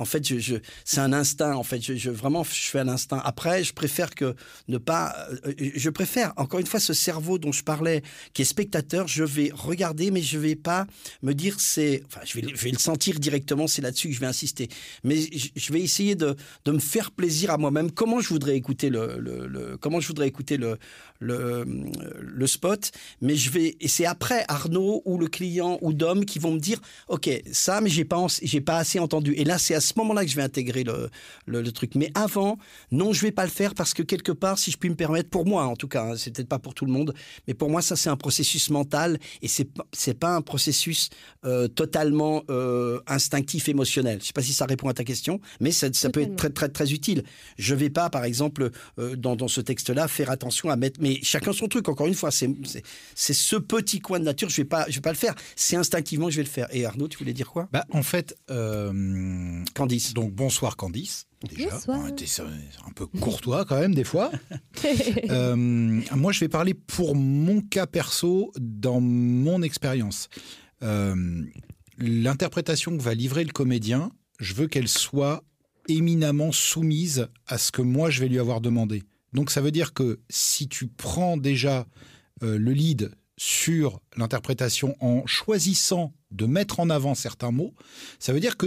En 0.00 0.06
fait, 0.06 0.26
je, 0.26 0.56
c'est 0.86 1.00
un 1.00 1.12
instinct. 1.12 1.54
En 1.54 1.62
fait, 1.62 1.80
je, 1.82 2.08
vraiment, 2.08 2.42
je 2.42 2.70
fais 2.70 2.78
un 2.78 2.88
instinct. 2.88 3.20
Après, 3.22 3.62
je 3.62 3.74
préfère 3.74 4.14
que 4.14 4.34
ne 4.66 4.78
pas. 4.78 5.14
Euh, 5.46 5.52
je 5.74 5.90
préfère 5.90 6.32
encore 6.36 6.58
une 6.58 6.66
fois 6.66 6.80
ce 6.80 6.94
cerveau 6.94 7.36
dont 7.36 7.52
je 7.52 7.62
parlais, 7.62 8.02
qui 8.32 8.40
est 8.40 8.46
spectateur. 8.46 9.08
Je 9.08 9.24
vais 9.24 9.50
regarder, 9.52 10.10
mais 10.10 10.22
je 10.22 10.38
vais 10.38 10.56
pas 10.56 10.86
me 11.22 11.34
dire 11.34 11.60
c'est. 11.60 12.02
Enfin, 12.06 12.22
je 12.24 12.40
vais, 12.40 12.48
je 12.48 12.64
vais 12.64 12.70
le 12.70 12.78
sentir 12.78 13.20
directement. 13.20 13.66
C'est 13.66 13.82
là-dessus 13.82 14.08
que 14.08 14.14
je 14.14 14.20
vais 14.20 14.26
insister. 14.26 14.68
Mais 15.04 15.18
je 15.54 15.72
vais 15.72 15.80
essayer 15.80 16.14
de, 16.14 16.36
de 16.64 16.72
me 16.72 16.78
faire 16.78 17.10
plaisir 17.10 17.50
à 17.50 17.58
moi-même. 17.58 17.90
Comment 17.90 18.20
je 18.20 18.28
voudrais 18.28 18.56
écouter 18.56 18.90
le, 18.90 19.18
le, 19.18 19.76
comment 19.76 20.00
je 20.00 20.08
voudrais 20.08 20.28
écouter 20.28 20.56
le, 20.56 20.78
le, 21.20 22.46
spot, 22.46 22.90
mais 23.20 23.36
je 23.36 23.50
vais 23.50 23.76
et 23.80 23.88
c'est 23.88 24.06
après 24.06 24.44
Arnaud 24.48 25.02
ou 25.04 25.18
le 25.18 25.28
client 25.28 25.78
ou 25.82 25.92
Dom 25.92 26.24
qui 26.24 26.38
vont 26.38 26.52
me 26.52 26.58
dire 26.58 26.80
ok 27.08 27.30
ça 27.52 27.80
mais 27.80 27.90
j'ai 27.90 28.04
pas 28.04 28.26
j'ai 28.42 28.60
pas 28.60 28.78
assez 28.78 28.98
entendu 28.98 29.34
et 29.34 29.44
là 29.44 29.58
c'est 29.58 29.74
à 29.74 29.80
ce 29.80 29.92
moment-là 29.98 30.24
que 30.24 30.30
je 30.30 30.36
vais 30.36 30.42
intégrer 30.42 30.82
le, 30.82 31.10
le, 31.46 31.70
truc. 31.72 31.94
Mais 31.94 32.10
avant 32.14 32.58
non 32.90 33.12
je 33.12 33.20
vais 33.20 33.30
pas 33.30 33.44
le 33.44 33.50
faire 33.50 33.74
parce 33.74 33.94
que 33.94 34.02
quelque 34.02 34.32
part 34.32 34.58
si 34.58 34.70
je 34.70 34.78
puis 34.78 34.88
me 34.88 34.96
permettre 34.96 35.28
pour 35.28 35.46
moi 35.46 35.64
en 35.64 35.76
tout 35.76 35.88
cas 35.88 36.04
hein, 36.04 36.16
c'est 36.16 36.34
peut-être 36.34 36.48
pas 36.48 36.58
pour 36.58 36.74
tout 36.74 36.86
le 36.86 36.92
monde 36.92 37.14
mais 37.46 37.54
pour 37.54 37.70
moi 37.70 37.82
ça 37.82 37.94
c'est 37.96 38.10
un 38.10 38.16
processus 38.16 38.70
mental 38.70 39.18
et 39.42 39.48
c'est 39.48 39.68
c'est 39.92 40.18
pas 40.18 40.34
un 40.34 40.42
processus 40.42 41.10
euh, 41.44 41.68
totalement 41.68 42.42
euh, 42.50 43.00
instinctif 43.06 43.68
émotionnel. 43.68 44.18
Je 44.20 44.26
sais 44.26 44.32
pas 44.32 44.42
si 44.42 44.52
ça 44.52 44.66
répond 44.66 44.88
à 44.88 44.94
ta 44.94 45.04
question 45.04 45.29
mais 45.60 45.70
ça, 45.70 45.88
ça 45.92 46.10
peut 46.10 46.22
être 46.22 46.36
très 46.36 46.50
très 46.50 46.68
très 46.68 46.92
utile. 46.92 47.22
Je 47.58 47.74
vais 47.74 47.90
pas 47.90 48.10
par 48.10 48.24
exemple 48.24 48.70
euh, 48.98 49.14
dans, 49.16 49.36
dans 49.36 49.48
ce 49.48 49.60
texte-là 49.60 50.08
faire 50.08 50.30
attention 50.30 50.70
à 50.70 50.76
mettre 50.76 51.00
mais 51.00 51.18
chacun 51.22 51.52
son 51.52 51.68
truc. 51.68 51.88
Encore 51.88 52.06
une 52.06 52.14
fois, 52.14 52.30
c'est 52.30 53.34
ce 53.34 53.56
petit 53.56 54.00
coin 54.00 54.18
de 54.18 54.24
nature. 54.24 54.48
Je 54.48 54.56
vais 54.56 54.64
pas, 54.64 54.86
je 54.88 54.96
vais 54.96 55.00
pas 55.00 55.12
le 55.12 55.16
faire. 55.16 55.34
C'est 55.56 55.76
instinctivement 55.76 56.26
que 56.26 56.32
je 56.32 56.38
vais 56.38 56.44
le 56.44 56.48
faire. 56.48 56.68
Et 56.72 56.84
Arnaud, 56.86 57.08
tu 57.08 57.18
voulais 57.18 57.32
dire 57.32 57.50
quoi? 57.50 57.68
Bah 57.72 57.84
en 57.90 58.02
fait, 58.02 58.36
euh, 58.50 59.62
Candice. 59.74 60.14
Donc 60.14 60.32
bonsoir 60.32 60.76
Candice. 60.76 61.26
Déjà, 61.48 61.70
C'est 62.26 62.42
un 62.42 62.92
peu 62.94 63.06
courtois 63.06 63.64
quand 63.64 63.78
même 63.80 63.94
des 63.94 64.04
fois. 64.04 64.30
Euh, 65.30 65.54
moi, 65.56 66.32
je 66.32 66.40
vais 66.40 66.48
parler 66.48 66.74
pour 66.74 67.14
mon 67.14 67.60
cas 67.60 67.86
perso 67.86 68.52
dans 68.58 69.00
mon 69.00 69.62
expérience. 69.62 70.28
Euh, 70.82 71.44
l'interprétation 71.98 72.96
que 72.96 73.02
va 73.02 73.14
livrer 73.14 73.44
le 73.44 73.52
comédien, 73.52 74.10
je 74.40 74.54
veux 74.54 74.66
qu'elle 74.66 74.88
soit 74.88 75.44
éminemment 75.88 76.52
soumise 76.52 77.28
à 77.46 77.58
ce 77.58 77.70
que 77.70 77.82
moi 77.82 78.10
je 78.10 78.20
vais 78.20 78.28
lui 78.28 78.38
avoir 78.38 78.60
demandé. 78.60 79.02
Donc 79.32 79.50
ça 79.50 79.60
veut 79.60 79.70
dire 79.70 79.92
que 79.92 80.20
si 80.28 80.68
tu 80.68 80.88
prends 80.88 81.36
déjà 81.36 81.86
euh, 82.42 82.58
le 82.58 82.72
lead 82.72 83.12
sur 83.36 84.00
l'interprétation 84.16 84.96
en 85.00 85.26
choisissant 85.26 86.12
de 86.30 86.46
mettre 86.46 86.80
en 86.80 86.90
avant 86.90 87.14
certains 87.14 87.50
mots, 87.52 87.74
ça 88.18 88.32
veut 88.32 88.40
dire 88.40 88.56
que 88.56 88.66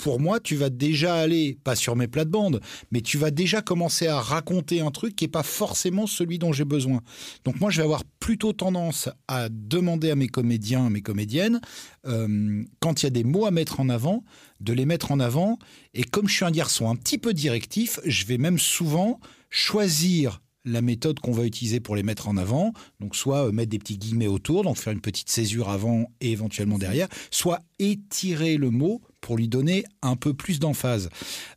pour 0.00 0.18
moi, 0.18 0.40
tu 0.40 0.56
vas 0.56 0.70
déjà 0.70 1.14
aller, 1.14 1.58
pas 1.62 1.76
sur 1.76 1.94
mes 1.94 2.08
plates-bandes, 2.08 2.60
mais 2.90 3.02
tu 3.02 3.18
vas 3.18 3.30
déjà 3.30 3.60
commencer 3.60 4.06
à 4.06 4.18
raconter 4.18 4.80
un 4.80 4.90
truc 4.90 5.14
qui 5.14 5.24
n'est 5.24 5.30
pas 5.30 5.42
forcément 5.42 6.06
celui 6.06 6.38
dont 6.38 6.52
j'ai 6.52 6.64
besoin. 6.64 7.02
Donc 7.44 7.60
moi, 7.60 7.70
je 7.70 7.76
vais 7.76 7.82
avoir 7.82 8.04
plutôt 8.18 8.54
tendance 8.54 9.10
à 9.28 9.50
demander 9.50 10.10
à 10.10 10.16
mes 10.16 10.28
comédiens, 10.28 10.88
mes 10.88 11.02
comédiennes, 11.02 11.60
euh, 12.06 12.64
quand 12.80 13.02
il 13.02 13.06
y 13.06 13.08
a 13.08 13.10
des 13.10 13.24
mots 13.24 13.44
à 13.44 13.50
mettre 13.50 13.78
en 13.78 13.90
avant, 13.90 14.24
de 14.60 14.72
les 14.72 14.84
mettre 14.84 15.12
en 15.12 15.20
avant. 15.20 15.58
Et 15.94 16.04
comme 16.04 16.28
je 16.28 16.34
suis 16.34 16.44
un 16.44 16.50
garçon 16.50 16.88
un 16.88 16.96
petit 16.96 17.18
peu 17.18 17.34
directif, 17.34 17.98
je 18.04 18.26
vais 18.26 18.38
même 18.38 18.58
souvent 18.58 19.20
choisir 19.50 20.40
la 20.64 20.82
méthode 20.82 21.20
qu'on 21.20 21.32
va 21.32 21.44
utiliser 21.44 21.80
pour 21.80 21.96
les 21.96 22.02
mettre 22.02 22.28
en 22.28 22.36
avant, 22.36 22.72
donc 23.00 23.16
soit 23.16 23.46
euh, 23.46 23.52
mettre 23.52 23.70
des 23.70 23.78
petits 23.78 23.96
guillemets 23.96 24.26
autour, 24.26 24.62
donc 24.62 24.76
faire 24.76 24.92
une 24.92 25.00
petite 25.00 25.30
césure 25.30 25.70
avant 25.70 26.10
et 26.20 26.32
éventuellement 26.32 26.78
derrière, 26.78 27.08
soit 27.30 27.60
étirer 27.78 28.56
le 28.56 28.70
mot 28.70 29.00
pour 29.20 29.36
lui 29.36 29.48
donner 29.48 29.84
un 30.02 30.16
peu 30.16 30.34
plus 30.34 30.58
d'emphase. 30.58 31.08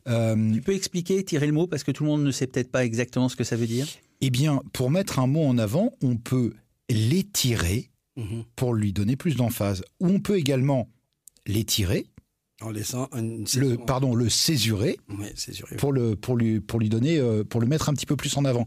Euh, 0.08 0.54
tu 0.54 0.62
peux 0.62 0.74
expliquer, 0.74 1.18
étirer 1.18 1.46
le 1.46 1.52
mot, 1.52 1.66
parce 1.66 1.84
que 1.84 1.90
tout 1.90 2.04
le 2.04 2.10
monde 2.10 2.24
ne 2.24 2.30
sait 2.30 2.46
peut-être 2.46 2.70
pas 2.70 2.84
exactement 2.84 3.28
ce 3.28 3.36
que 3.36 3.44
ça 3.44 3.56
veut 3.56 3.66
dire? 3.66 3.86
Eh 4.20 4.30
bien, 4.30 4.62
pour 4.72 4.90
mettre 4.90 5.18
un 5.18 5.26
mot 5.26 5.44
en 5.44 5.58
avant, 5.58 5.92
on 6.02 6.16
peut 6.16 6.54
l'étirer 6.88 7.90
mhm. 8.16 8.44
pour 8.56 8.74
lui 8.74 8.92
donner 8.92 9.16
plus 9.16 9.36
d'emphase, 9.36 9.82
ou 10.00 10.08
on 10.08 10.20
peut 10.20 10.38
également 10.38 10.88
l'étirer 11.46 12.06
en 12.64 12.70
laissant 12.70 13.08
le 13.12 13.76
pardon 13.76 14.14
le 14.14 14.28
césurer, 14.28 14.98
pour 15.78 15.92
le 15.92 16.16
pour 16.16 16.36
lui 16.36 16.60
pour 16.60 16.80
lui 16.80 16.88
donner 16.88 17.18
euh, 17.18 17.44
pour 17.44 17.60
le 17.60 17.66
mettre 17.66 17.88
un 17.88 17.94
petit 17.94 18.06
peu 18.06 18.16
plus 18.16 18.36
en 18.36 18.44
avant. 18.44 18.64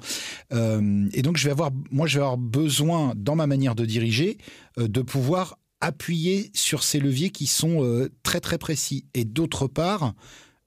Euh, 0.53 1.07
et 1.13 1.21
donc 1.21 1.37
je 1.37 1.45
vais 1.45 1.51
avoir 1.51 1.71
moi 1.91 2.07
je 2.07 2.19
vais 2.19 2.23
avoir 2.23 2.37
besoin 2.37 3.13
dans 3.15 3.35
ma 3.35 3.47
manière 3.47 3.75
de 3.75 3.85
diriger 3.85 4.37
euh, 4.77 4.87
de 4.87 5.01
pouvoir 5.01 5.57
appuyer 5.81 6.51
sur 6.53 6.83
ces 6.83 6.99
leviers 6.99 7.29
qui 7.29 7.45
sont 7.45 8.07
très 8.23 8.39
très 8.39 8.57
précis. 8.57 9.05
Et 9.13 9.25
d'autre 9.25 9.67
part 9.67 10.13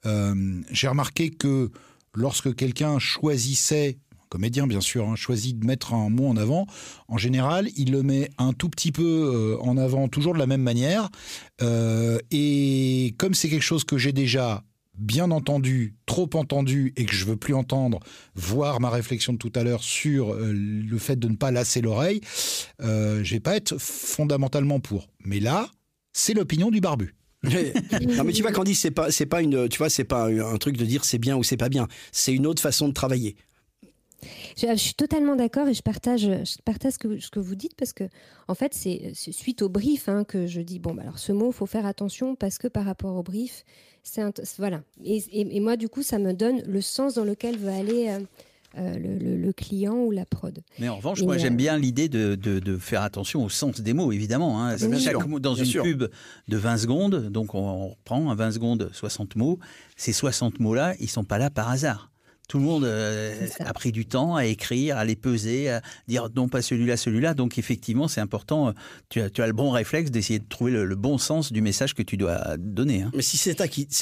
j'ai 0.04 0.88
remarqué 0.88 1.30
que 1.30 1.70
lorsque 2.14 2.54
quelqu'un 2.54 2.98
choisissait 2.98 3.98
comédien 4.30 4.66
bien 4.66 4.80
sûr, 4.80 5.06
hein, 5.06 5.16
choisit 5.16 5.58
de 5.58 5.66
mettre 5.66 5.92
un 5.92 6.08
mot 6.08 6.28
en 6.28 6.36
avant, 6.38 6.66
en 7.08 7.18
général, 7.18 7.68
il 7.76 7.90
le 7.90 8.02
met 8.02 8.30
un 8.38 8.54
tout 8.54 8.70
petit 8.70 8.92
peu 8.92 9.02
euh, 9.02 9.58
en 9.60 9.76
avant, 9.76 10.08
toujours 10.08 10.32
de 10.32 10.38
la 10.38 10.46
même 10.46 10.62
manière. 10.62 11.10
Euh, 11.60 12.18
et 12.30 13.14
comme 13.18 13.34
c'est 13.34 13.50
quelque 13.50 13.60
chose 13.60 13.84
que 13.84 13.98
j'ai 13.98 14.12
déjà 14.12 14.64
bien 14.96 15.30
entendu, 15.30 15.96
trop 16.06 16.28
entendu 16.34 16.92
et 16.96 17.04
que 17.06 17.14
je 17.14 17.24
veux 17.24 17.36
plus 17.36 17.54
entendre, 17.54 18.00
voir 18.34 18.80
ma 18.80 18.90
réflexion 18.90 19.32
de 19.32 19.38
tout 19.38 19.52
à 19.54 19.64
l'heure 19.64 19.82
sur 19.82 20.32
euh, 20.32 20.52
le 20.52 20.98
fait 20.98 21.18
de 21.18 21.28
ne 21.28 21.36
pas 21.36 21.50
lasser 21.50 21.80
l'oreille, 21.80 22.20
je 22.78 23.30
vais 23.30 23.40
pas 23.40 23.56
être 23.56 23.78
fondamentalement 23.78 24.78
pour. 24.78 25.08
Mais 25.24 25.40
là, 25.40 25.70
c'est 26.12 26.34
l'opinion 26.34 26.70
du 26.70 26.80
barbu. 26.80 27.14
non 27.42 28.24
mais 28.24 28.32
tu 28.34 28.42
vois 28.42 28.52
Candy 28.52 28.74
c'est 28.74 28.90
pas 28.90 29.08
pas 29.30 29.40
une 29.40 29.66
tu 29.70 29.78
vois 29.78 29.88
c'est 29.88 30.04
pas 30.04 30.26
un 30.26 30.58
truc 30.58 30.76
de 30.76 30.84
dire 30.84 31.06
c'est 31.06 31.16
bien 31.16 31.38
ou 31.38 31.42
c'est 31.42 31.56
pas 31.56 31.70
bien 31.70 31.88
c'est 32.12 32.34
une 32.34 32.46
autre 32.46 32.60
façon 32.60 32.86
de 32.86 32.92
travailler 32.92 33.34
je, 34.56 34.74
suis 34.76 34.94
totalement 34.94 35.36
d'accord 35.36 35.68
et 35.68 35.74
je 35.74 35.82
partage, 35.82 36.22
je 36.22 36.62
partage 36.64 36.94
ce 36.94 36.98
que, 36.98 37.18
ce 37.18 37.30
que 37.30 37.40
vous 37.40 37.54
dites 37.54 37.74
parce 37.76 37.92
que, 37.92 38.04
en 38.48 38.54
fait, 38.54 38.74
c'est 38.74 39.12
suite 39.14 39.62
au 39.62 39.68
brief 39.68 40.08
hein, 40.08 40.24
que 40.24 40.46
je 40.46 40.60
dis 40.60 40.78
bon, 40.78 40.94
bah, 40.94 41.02
alors 41.02 41.18
ce 41.18 41.32
mot, 41.32 41.52
faut 41.52 41.66
faire 41.66 41.86
attention 41.86 42.34
parce 42.34 42.58
que 42.58 42.68
par 42.68 42.84
rapport 42.84 43.16
au 43.16 43.22
brief, 43.22 43.64
c'est 44.02 44.22
voilà. 44.58 44.82
Et, 45.04 45.22
et, 45.32 45.60
moi, 45.60 45.76
du 45.76 45.88
coup, 45.88 46.02
ça 46.02 46.18
me 46.18 46.32
donne 46.32 46.62
le 46.62 46.80
sens 46.80 47.14
dans 47.14 47.24
lequel 47.24 47.56
va 47.58 47.76
aller. 47.76 48.08
Euh, 48.08 48.20
euh, 48.78 48.96
le, 48.96 49.52
client 49.52 49.96
ou 49.96 50.12
la 50.12 50.24
prod. 50.24 50.62
Mais 50.78 50.88
en 50.88 50.96
revanche, 50.96 51.20
moi 51.22 51.36
j'aime 51.36 51.54
euh, 51.54 51.56
bien 51.56 51.76
l'idée 51.76 52.08
de, 52.08 52.36
de, 52.36 52.78
faire 52.78 53.02
attention 53.02 53.44
au 53.44 53.48
sens 53.48 53.80
des 53.80 53.92
mots, 53.94 54.12
évidemment. 54.12 54.64
Hein. 54.64 54.76
Chaque 54.96 55.26
mot, 55.26 55.40
dans 55.40 55.56
une 55.56 55.82
pub 55.82 56.04
de 56.46 56.56
20 56.56 56.76
secondes, 56.76 57.30
donc 57.30 57.56
on, 57.56 57.88
reprend 57.88 58.30
un 58.30 58.34
20 58.36 58.52
secondes, 58.52 58.90
60 58.92 59.34
mots, 59.34 59.58
ces 59.96 60.12
60 60.12 60.60
mots-là, 60.60 60.94
ils 61.00 61.10
sont 61.10 61.24
pas 61.24 61.38
là 61.38 61.50
par 61.50 61.68
hasard. 61.68 62.09
Tout 62.50 62.58
le 62.58 62.64
monde 62.64 62.82
euh, 62.82 63.46
a 63.60 63.72
pris 63.72 63.92
du 63.92 64.06
temps 64.06 64.34
à 64.34 64.44
écrire, 64.44 64.96
à 64.96 65.04
les 65.04 65.14
peser, 65.14 65.70
à 65.70 65.82
dire 66.08 66.30
non 66.34 66.48
pas 66.48 66.62
celui-là, 66.62 66.96
celui-là. 66.96 67.32
Donc 67.32 67.58
effectivement, 67.58 68.08
c'est 68.08 68.20
important. 68.20 68.74
Tu 69.08 69.20
as, 69.20 69.30
tu 69.30 69.40
as 69.40 69.46
le 69.46 69.52
bon 69.52 69.70
réflexe 69.70 70.10
d'essayer 70.10 70.40
de 70.40 70.44
trouver 70.48 70.72
le, 70.72 70.96
bon 70.96 71.16
sens 71.16 71.52
du 71.52 71.62
message 71.62 71.94
que 71.94 72.02
tu 72.02 72.16
dois 72.16 72.56
donner. 72.58 73.02
Hein. 73.02 73.12
Mais 73.14 73.22
si 73.22 73.36
c'est 73.36 73.56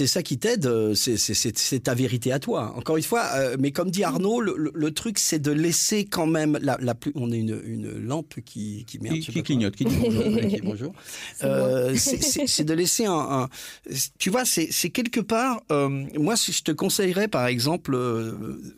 ça 0.06 0.22
qui 0.22 0.38
t'aide, 0.38 0.64
euh, 0.64 0.94
c'est 0.94 1.82
ta 1.82 1.92
vérité 1.92 2.32
à 2.32 2.38
toi. 2.38 2.74
Encore 2.74 2.96
une 2.96 3.02
fois, 3.02 3.26
euh, 3.34 3.56
mais 3.58 3.70
comme 3.70 3.90
dit 3.90 4.02
Arnaud, 4.02 4.40
le, 4.40 4.90
truc 4.92 5.18
c'est 5.18 5.38
de 5.38 5.52
laisser 5.52 6.06
quand 6.06 6.26
même 6.26 6.58
la, 6.62 6.78
la 6.80 6.94
plus. 6.94 7.12
On 7.16 7.30
a 7.30 7.36
une, 7.36 7.60
une 7.66 7.98
lampe 7.98 8.40
qui 8.46 8.86
qui, 8.86 8.98
merde, 8.98 9.18
qui, 9.18 9.42
clignote, 9.42 9.76
qui 9.76 9.84
dit 9.84 10.60
bonjour. 10.62 10.94
c'est 11.98 12.64
de 12.64 12.72
laisser 12.72 13.04
un, 13.04 13.12
un, 13.12 13.48
Tu 14.18 14.30
vois, 14.30 14.46
c'est 14.46 14.88
quelque 14.88 15.20
part. 15.20 15.60
moi, 15.68 16.34
si 16.34 16.52
je 16.52 16.62
te 16.62 16.72
conseillerais, 16.72 17.28
par 17.28 17.46
exemple 17.46 17.94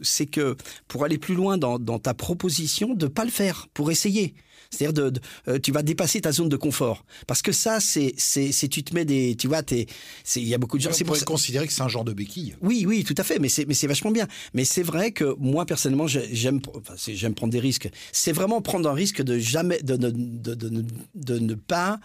c'est 0.03 0.27
que 0.27 0.57
pour 0.89 1.05
aller 1.05 1.19
plus 1.19 1.35
loin 1.35 1.59
dans, 1.59 1.99
ta 1.99 2.15
proposition, 2.15 2.95
de 2.95 3.07
pas 3.07 3.25
le 3.25 3.31
faire, 3.31 3.69
pour 3.75 3.91
essayer. 3.91 4.35
C'est-à-dire 4.71 5.11
de, 5.11 5.21
euh, 5.49 5.59
tu 5.59 5.73
vas 5.73 5.83
dépasser 5.83 6.21
ta 6.21 6.31
zone 6.31 6.49
de 6.49 6.57
confort 6.57 7.05
parce 7.27 7.43
que 7.43 7.51
ça 7.51 7.81
c'est 7.81 8.15
c'est 8.17 8.69
tu 8.69 8.85
te 8.85 8.95
mets 8.95 9.05
des 9.05 9.35
tu 9.35 9.49
vois 9.49 9.63
il 9.69 10.47
y 10.47 10.55
a 10.55 10.59
beaucoup 10.59 10.79
de 10.79 10.83
gens 10.83 10.93
c'est 10.93 11.03
pour 11.03 11.19
considérer 11.25 11.67
que 11.67 11.73
c'est 11.73 11.83
un 11.83 11.89
genre 11.89 12.05
de 12.05 12.13
béquille. 12.13 12.55
Oui 12.63 12.85
oui 12.87 13.03
tout 13.03 13.17
à 13.19 13.25
fait 13.25 13.41
mais 13.41 13.49
c'est 13.49 13.67
mais 13.67 13.75
c'est 13.75 13.89
vachement 13.89 14.13
bien 14.13 14.29
mais 14.55 14.65
c'est 14.65 14.85
vrai 14.85 15.11
que 15.11 15.35
moi 15.41 15.67
personnellement 15.67 16.07
j'aime 16.07 16.61
enfin, 16.77 16.95
j'aime 16.97 17.35
prendre 17.35 17.53
des 17.53 17.59
risques 17.59 17.91
c'est 18.13 18.31
vraiment 18.31 18.63
prendre 18.63 18.89
un 18.89 18.95
risque 18.95 19.23
de 19.23 19.39
jamais 19.39 19.83
de, 19.83 19.97
de, 19.97 20.11
de, 20.11 20.85
de 21.17 21.39
ne 21.41 21.55
pas 21.55 21.99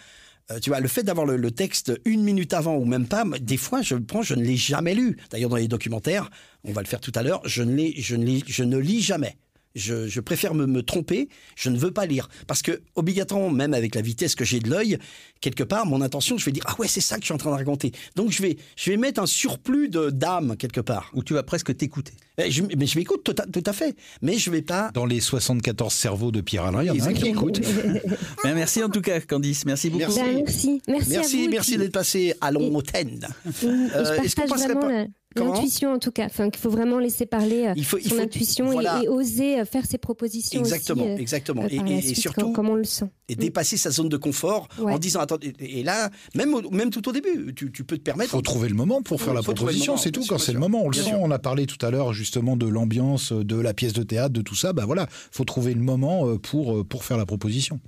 euh, 0.51 0.59
tu 0.59 0.69
vois, 0.69 0.79
le 0.79 0.87
fait 0.87 1.03
d'avoir 1.03 1.25
le, 1.25 1.51
texte 1.51 1.99
une 2.05 2.23
minute 2.23 2.53
avant 2.53 2.75
ou 2.75 2.85
même 2.85 3.07
pas, 3.07 3.23
des 3.39 3.57
fois, 3.57 3.81
je 3.81 3.95
prends, 3.95 4.21
je 4.21 4.35
ne 4.35 4.43
l'ai 4.43 4.57
jamais 4.57 4.93
lu. 4.93 5.17
D'ailleurs, 5.31 5.49
dans 5.49 5.55
les 5.55 5.67
documentaires, 5.67 6.29
on 6.63 6.71
va 6.71 6.81
le 6.81 6.87
faire 6.87 7.01
tout 7.01 7.11
à 7.15 7.23
l'heure, 7.23 7.41
je 7.45 7.63
ne 7.63 7.91
je 7.97 8.15
ne 8.15 8.39
je 8.45 8.63
ne 8.63 8.77
lis 8.77 9.01
jamais. 9.01 9.37
Je, 9.75 10.19
préfère 10.19 10.53
me, 10.53 10.81
tromper, 10.81 11.29
je 11.55 11.69
ne 11.69 11.77
veux 11.77 11.91
pas 11.91 12.05
lire. 12.05 12.29
Parce 12.47 12.61
que, 12.61 12.81
obligatoirement, 12.95 13.49
même 13.49 13.73
avec 13.73 13.95
la 13.95 14.01
vitesse 14.01 14.35
que 14.35 14.45
j'ai 14.45 14.59
de 14.59 14.69
l'œil, 14.69 14.97
quelque 15.41 15.63
part, 15.63 15.85
mon 15.85 16.01
intention, 16.01 16.37
je 16.37 16.45
vais 16.45 16.51
dire, 16.51 16.63
ah 16.67 16.75
ouais, 16.79 16.87
c'est 16.87 17.01
ça 17.01 17.15
que 17.15 17.21
je 17.21 17.25
suis 17.25 17.33
en 17.33 17.37
train 17.37 17.51
de 17.51 17.55
raconter. 17.55 17.91
Donc, 18.15 18.31
je 18.31 18.41
vais, 18.41 18.57
je 18.75 18.91
vais 18.91 18.97
mettre 18.97 19.21
un 19.21 19.25
surplus 19.25 19.89
de 19.89 20.09
d'âme, 20.09 20.55
quelque 20.57 20.81
part. 20.81 21.11
Où 21.13 21.23
tu 21.23 21.33
vas 21.33 21.43
presque 21.43 21.75
t'écouter. 21.75 22.13
Eh, 22.37 22.51
je, 22.51 22.63
mais 22.77 22.85
je 22.85 22.97
m'écoute 22.97 23.23
tout, 23.23 23.33
tout, 23.33 23.63
à 23.65 23.73
fait. 23.73 23.95
Mais 24.21 24.37
je 24.37 24.49
vais 24.51 24.61
pas. 24.61 24.91
Dans 24.93 25.05
les 25.05 25.19
74 25.19 25.93
cerveaux 25.93 26.31
de 26.31 26.41
Pierre 26.41 26.65
Alain, 26.65 26.83
il 26.83 26.87
y 26.87 27.01
en 27.01 27.05
a 27.05 27.09
un 27.09 27.13
qui 27.13 27.27
écoute. 27.27 27.61
Ben, 28.43 28.53
merci 28.53 28.83
en 28.83 28.89
tout 28.89 29.01
cas, 29.01 29.19
Candice. 29.21 29.65
Merci 29.65 29.89
beaucoup. 29.89 30.13
Merci. 30.13 30.21
Ben, 30.23 30.41
merci. 30.45 30.81
Merci, 31.09 31.47
merci, 31.49 31.77
d'être 31.77 31.91
passé 31.91 32.33
à 32.41 32.51
Longmoten. 32.51 33.27
Euh, 33.63 34.21
Est-ce 34.21 34.35
qu'on 34.35 34.47
passerait 34.47 34.75
pas. 34.75 35.05
L'intuition 35.35 35.93
en 35.93 35.99
tout 35.99 36.11
cas, 36.11 36.25
enfin 36.25 36.49
qu'il 36.49 36.61
faut 36.61 36.69
vraiment 36.69 36.99
laisser 36.99 37.25
parler 37.25 37.71
il 37.75 37.85
faut, 37.85 37.99
son 37.99 38.19
intuition 38.19 38.81
et, 38.81 39.07
oser 39.07 39.63
faire 39.65 39.85
ses 39.85 39.97
propositions. 39.97 40.59
Exactement, 40.59 41.03
aussi, 41.03 41.21
exactement. 41.21 41.67
et, 41.67 42.01
surtout, 42.15 42.51
comme, 42.51 42.69
on 42.69 42.75
le 42.75 42.83
sent. 42.83 43.09
Et 43.29 43.35
mm. 43.35 43.39
dépasser 43.39 43.77
sa 43.77 43.91
zone 43.91 44.09
de 44.09 44.17
confort 44.17 44.67
en 44.79 44.97
disant 44.97 45.19
attends. 45.21 45.37
Et 45.59 45.83
là, 45.83 46.09
même 46.35 46.55
même 46.71 46.89
tout 46.89 47.07
au 47.09 47.11
début, 47.11 47.53
tu, 47.53 47.69
peux 47.83 47.97
te 47.97 48.01
permettre. 48.01 48.29
Il 48.29 48.37
faut 48.37 48.41
trouver 48.41 48.69
le 48.69 48.75
moment 48.75 49.01
pour 49.01 49.21
faire 49.21 49.33
la 49.33 49.41
proposition, 49.41 49.97
c'est 49.97 50.11
tout. 50.11 50.23
Quand 50.27 50.37
c'est 50.37 50.53
le 50.53 50.59
moment, 50.59 50.81
on 50.83 50.89
le 50.89 50.95
sent. 50.95 51.13
On 51.19 51.31
a 51.31 51.39
parlé 51.39 51.65
tout 51.65 51.83
à 51.85 51.91
l'heure 51.91 52.13
justement 52.13 52.55
de 52.55 52.67
l'ambiance, 52.67 53.31
de 53.31 53.55
la 53.55 53.73
pièce 53.73 53.93
de 53.93 54.03
théâtre, 54.03 54.33
de 54.33 54.41
tout 54.41 54.55
ça. 54.55 54.73
Bah 54.73 54.85
voilà, 54.85 55.07
faut 55.31 55.45
trouver 55.45 55.73
le 55.73 55.81
moment 55.81 56.37
pour 56.37 56.85
pour 56.87 57.03
faire 57.03 57.17
la 57.17 57.25
proposition. 57.25 57.79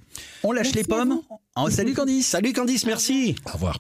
On 0.43 0.52
lâche 0.52 0.74
les 0.74 0.84
pommes. 0.84 1.22
Oh, 1.56 1.70
salut 1.70 1.93
Candice. 1.93 2.28
Salut 2.28 2.54
Candice, 2.54 2.86
merci. 2.86 3.36
Au 3.45 3.54
revoir. 3.54 3.80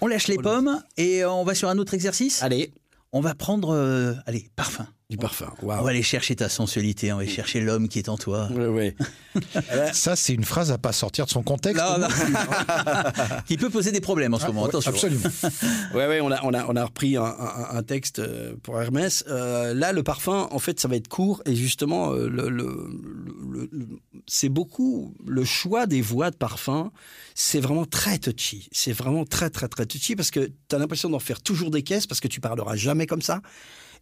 On 0.00 0.06
lâche 0.06 0.28
les 0.28 0.36
pommes 0.36 0.82
et 0.96 1.24
on 1.24 1.44
va 1.44 1.54
sur 1.54 1.68
un 1.68 1.78
autre 1.78 1.94
exercice? 1.94 2.42
Allez. 2.42 2.72
On 3.12 3.20
va 3.20 3.34
prendre, 3.34 3.70
euh, 3.70 4.14
allez, 4.26 4.50
parfum. 4.54 4.86
Du 5.10 5.16
parfum. 5.16 5.50
On 5.62 5.66
va 5.68 5.88
aller 5.88 6.02
chercher 6.02 6.36
ta 6.36 6.50
sensualité, 6.50 7.14
on 7.14 7.16
va 7.16 7.22
aller 7.22 7.30
chercher 7.30 7.62
l'homme 7.62 7.88
qui 7.88 7.98
est 7.98 8.10
en 8.10 8.18
toi. 8.18 8.46
Oui, 8.52 8.92
oui. 9.34 9.42
Ça, 9.94 10.16
c'est 10.16 10.34
une 10.34 10.44
phrase 10.44 10.70
à 10.70 10.76
pas 10.76 10.92
sortir 10.92 11.24
de 11.24 11.30
son 11.30 11.42
contexte. 11.42 11.82
Non, 11.82 11.98
non. 11.98 12.08
qui 13.46 13.56
peut 13.56 13.70
poser 13.70 13.90
des 13.90 14.02
problèmes 14.02 14.34
en 14.34 14.38
ce 14.38 14.48
moment. 14.48 14.66
Attention. 14.66 14.90
Absolument. 14.90 15.30
Oui, 15.94 16.20
on 16.20 16.30
a, 16.30 16.44
on 16.44 16.52
a, 16.52 16.66
on 16.66 16.76
a 16.76 16.84
repris 16.84 17.16
un, 17.16 17.24
un, 17.24 17.82
texte 17.82 18.18
euh, 18.18 18.54
pour 18.62 18.78
Hermès. 18.78 19.24
Euh, 19.28 19.72
là, 19.72 19.94
le 19.94 20.02
parfum, 20.02 20.46
en 20.50 20.58
fait, 20.58 20.78
ça 20.78 20.88
va 20.88 20.96
être 20.96 21.08
court 21.08 21.40
et 21.46 21.56
justement, 21.56 22.10
le, 22.10 22.50
le, 22.50 23.88
c'est 24.26 24.50
beaucoup 24.50 25.14
le 25.26 25.42
choix 25.46 25.86
des 25.86 26.02
voix 26.02 26.30
de 26.30 26.36
parfum. 26.36 26.92
C'est 27.34 27.60
vraiment 27.60 27.86
très 27.86 28.18
touchy. 28.18 28.68
C'est 28.72 28.92
vraiment 28.92 29.24
très, 29.24 29.48
très, 29.48 29.68
très 29.68 29.86
touchy 29.86 30.16
parce 30.16 30.30
que 30.30 30.50
tu 30.68 30.76
as 30.76 30.78
l'impression 30.78 31.08
d'en 31.08 31.18
faire 31.18 31.40
toujours 31.40 31.70
des 31.70 31.82
caisses 31.82 32.06
parce 32.06 32.20
que 32.20 32.28
tu 32.28 32.42
parleras 32.42 32.76
jamais 32.76 33.06
comme 33.06 33.22
ça. 33.22 33.40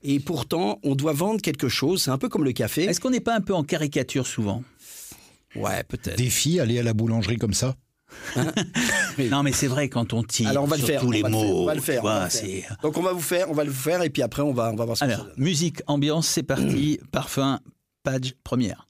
Et 0.03 0.21
pourtant, 0.21 0.79
on 0.83 0.95
doit 0.95 1.13
vendre 1.13 1.41
quelque 1.41 1.69
chose. 1.69 2.03
C'est 2.05 2.11
un 2.11 2.19
peu 2.19 2.29
comme 2.29 2.45
le 2.45 2.53
café. 2.53 2.85
Est-ce 2.85 3.01
qu'on 3.01 3.11
n'est 3.11 3.21
pas 3.21 3.35
un 3.35 3.41
peu 3.41 3.55
en 3.55 3.65
caricature 3.65 4.27
souvent? 4.27 4.63
Ouais, 5.55 5.83
peut-être. 5.85 6.17
Des 6.17 6.31
filles 6.31 6.61
aller 6.61 6.79
à 6.79 6.83
la 6.83 6.93
boulangerie 6.93 7.37
comme 7.39 7.55
ça? 7.55 7.77
Hein 8.37 8.53
non 9.31 9.43
mais 9.43 9.51
c'est 9.53 9.67
vrai 9.67 9.89
quand 9.89 10.13
on 10.13 10.23
tire 10.23 10.49
Alors 10.49 10.63
on 10.63 10.69
va 10.69 10.77
le 10.77 10.83
faire, 10.83 11.01
tous 11.01 11.11
les 11.11 11.25
mots. 11.25 11.63
on 11.63 11.67
va 11.67 11.75
le 11.75 11.81
faire. 11.81 12.03
Donc 12.83 12.97
on 12.97 13.03
va 13.03 13.13
vous 13.13 13.21
faire, 13.21 13.51
on 13.51 13.55
va 13.55 13.65
le 13.65 13.73
faire 13.73 14.03
et 14.03 14.11
puis 14.11 14.23
après 14.23 14.43
on 14.43 14.53
va 14.53 14.71
on 14.73 14.77
va 14.77 14.85
voir 14.85 14.97
ce 14.97 15.05
Alors, 15.05 15.27
musique, 15.37 15.83
ambiance, 15.89 16.29
c'est 16.29 16.45
parti. 16.45 17.01
Parfum, 17.11 17.59
page 18.05 18.35
première. 18.45 18.87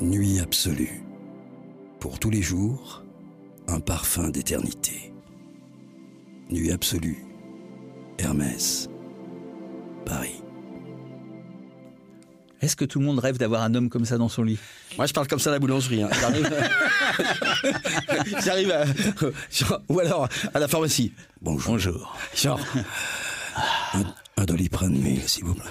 Nuit 0.00 0.40
absolue. 0.40 1.02
Pour 2.00 2.18
tous 2.18 2.30
les 2.30 2.42
jours, 2.42 3.04
un 3.68 3.80
parfum 3.80 4.30
d'éternité. 4.30 5.12
Nuit 6.50 6.72
absolue. 6.72 7.24
Hermès, 8.18 8.88
Paris. 10.06 10.40
Est-ce 12.60 12.76
que 12.76 12.84
tout 12.84 12.98
le 12.98 13.04
monde 13.04 13.18
rêve 13.18 13.36
d'avoir 13.36 13.62
un 13.62 13.74
homme 13.74 13.90
comme 13.90 14.06
ça 14.06 14.16
dans 14.16 14.28
son 14.30 14.42
lit? 14.42 14.58
Moi, 14.96 15.06
je 15.06 15.12
parle 15.12 15.26
comme 15.26 15.38
ça 15.38 15.50
à 15.50 15.52
la 15.52 15.58
boulangerie. 15.58 16.02
Hein. 16.02 16.08
J'arrive, 18.42 18.70
à... 18.72 18.84
ou 19.88 20.00
alors 20.00 20.28
à 20.54 20.58
la 20.58 20.66
pharmacie. 20.68 21.12
Bonjour. 21.42 21.72
Bonjour. 21.72 22.16
Genre, 22.34 22.60
un, 23.92 24.04
un 24.38 24.44
doliprane, 24.44 24.96
s'il 25.26 25.44
vous 25.44 25.54
plaît. 25.54 25.70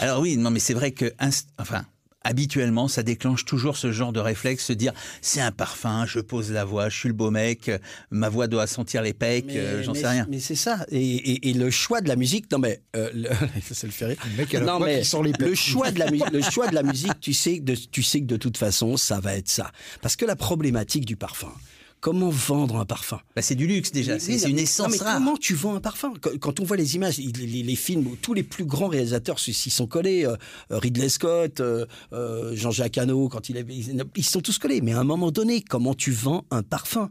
Alors 0.00 0.20
oui, 0.20 0.36
non, 0.36 0.50
mais 0.50 0.60
c'est 0.60 0.74
vrai 0.74 0.92
que, 0.92 1.12
enfin, 1.58 1.84
habituellement, 2.22 2.88
ça 2.88 3.02
déclenche 3.02 3.44
toujours 3.44 3.76
ce 3.76 3.92
genre 3.92 4.12
de 4.12 4.20
réflexe, 4.20 4.66
se 4.66 4.72
dire 4.72 4.92
c'est 5.22 5.40
un 5.40 5.52
parfum, 5.52 6.04
je 6.06 6.20
pose 6.20 6.50
la 6.50 6.64
voix, 6.64 6.88
je 6.88 6.96
suis 6.96 7.08
le 7.08 7.14
beau 7.14 7.30
mec, 7.30 7.70
ma 8.10 8.28
voix 8.28 8.46
doit 8.46 8.66
sentir 8.66 9.02
les 9.02 9.12
pecs, 9.12 9.46
euh, 9.50 9.82
j'en 9.82 9.94
sais 9.94 10.08
rien. 10.08 10.26
Mais 10.28 10.40
c'est 10.40 10.54
ça. 10.54 10.84
Et, 10.90 11.52
le 11.54 11.70
choix 11.70 12.00
de 12.00 12.08
la 12.08 12.16
musique, 12.16 12.50
non 12.52 12.58
mais 12.58 12.80
euh, 12.96 13.10
le, 13.12 13.28
ça 13.72 13.86
le 13.86 13.92
fait 13.92 14.06
rire. 14.06 14.16
Le 14.36 14.60
non 14.60 14.78
mais 14.78 15.02
le 15.38 15.54
choix 15.54 15.90
de 15.90 15.98
la 15.98 16.06
le 16.32 16.42
choix 16.42 16.68
de 16.68 16.74
la 16.74 16.82
musique, 16.82 17.18
tu 17.20 17.32
sais, 17.32 17.60
de, 17.60 17.74
tu 17.74 18.02
sais 18.02 18.20
que 18.20 18.26
de 18.26 18.36
toute 18.36 18.56
façon, 18.56 18.96
ça 18.96 19.20
va 19.20 19.34
être 19.34 19.48
ça. 19.48 19.70
Parce 20.00 20.16
que 20.16 20.24
la 20.24 20.36
problématique 20.36 21.04
du 21.04 21.16
parfum, 21.16 21.52
Comment 22.00 22.30
vendre 22.30 22.76
un 22.76 22.86
parfum? 22.86 23.20
Bah, 23.36 23.42
C'est 23.42 23.54
du 23.54 23.66
luxe 23.66 23.92
déjà, 23.92 24.18
c'est 24.18 24.48
une 24.48 24.58
essence 24.58 24.92
mais 24.92 24.98
Comment 24.98 25.36
tu 25.36 25.54
vends 25.54 25.74
un 25.74 25.80
parfum? 25.80 26.14
Quand, 26.40 26.58
on 26.60 26.64
voit 26.64 26.76
les 26.76 26.96
images, 26.96 27.18
les, 27.18 27.76
films 27.76 28.06
où 28.06 28.16
tous 28.16 28.32
les 28.32 28.42
plus 28.42 28.64
grands 28.64 28.88
réalisateurs 28.88 29.38
s'y 29.38 29.52
sont 29.52 29.86
collés, 29.86 30.24
euh, 30.24 30.36
Ridley 30.70 31.08
Scott, 31.08 31.60
euh, 31.60 31.86
euh, 32.12 32.54
Jean-Jacques 32.56 32.98
Hano, 32.98 33.28
quand 33.28 33.48
il 33.48 33.58
avait, 33.58 33.74
ils 33.74 34.24
sont 34.24 34.40
tous 34.40 34.58
collés. 34.58 34.80
Mais 34.80 34.92
à 34.92 35.00
un 35.00 35.04
moment 35.04 35.30
donné, 35.30 35.62
comment 35.62 35.94
tu 35.94 36.10
vends 36.10 36.44
un 36.50 36.62
parfum? 36.62 37.10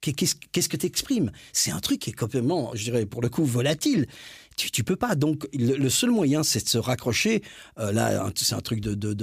Qu'est-ce 0.00 0.68
que 0.68 0.76
tu 0.76 0.86
exprimes 0.86 1.30
C'est 1.52 1.70
un 1.70 1.78
truc 1.78 2.00
qui 2.00 2.10
est 2.10 2.14
complètement, 2.14 2.72
je 2.74 2.82
dirais, 2.84 3.06
pour 3.06 3.22
le 3.22 3.28
coup, 3.28 3.44
volatile. 3.44 4.08
Tu, 4.56 4.70
tu 4.70 4.84
peux 4.84 4.96
pas. 4.96 5.14
Donc, 5.14 5.48
le, 5.54 5.88
seul 5.88 6.10
moyen, 6.10 6.42
c'est 6.42 6.64
de 6.64 6.68
se 6.68 6.78
raccrocher. 6.78 7.42
Euh, 7.78 7.92
là, 7.92 8.30
c'est 8.36 8.54
un 8.54 8.60
truc 8.60 8.80
de, 8.80 8.94
de, 8.94 9.14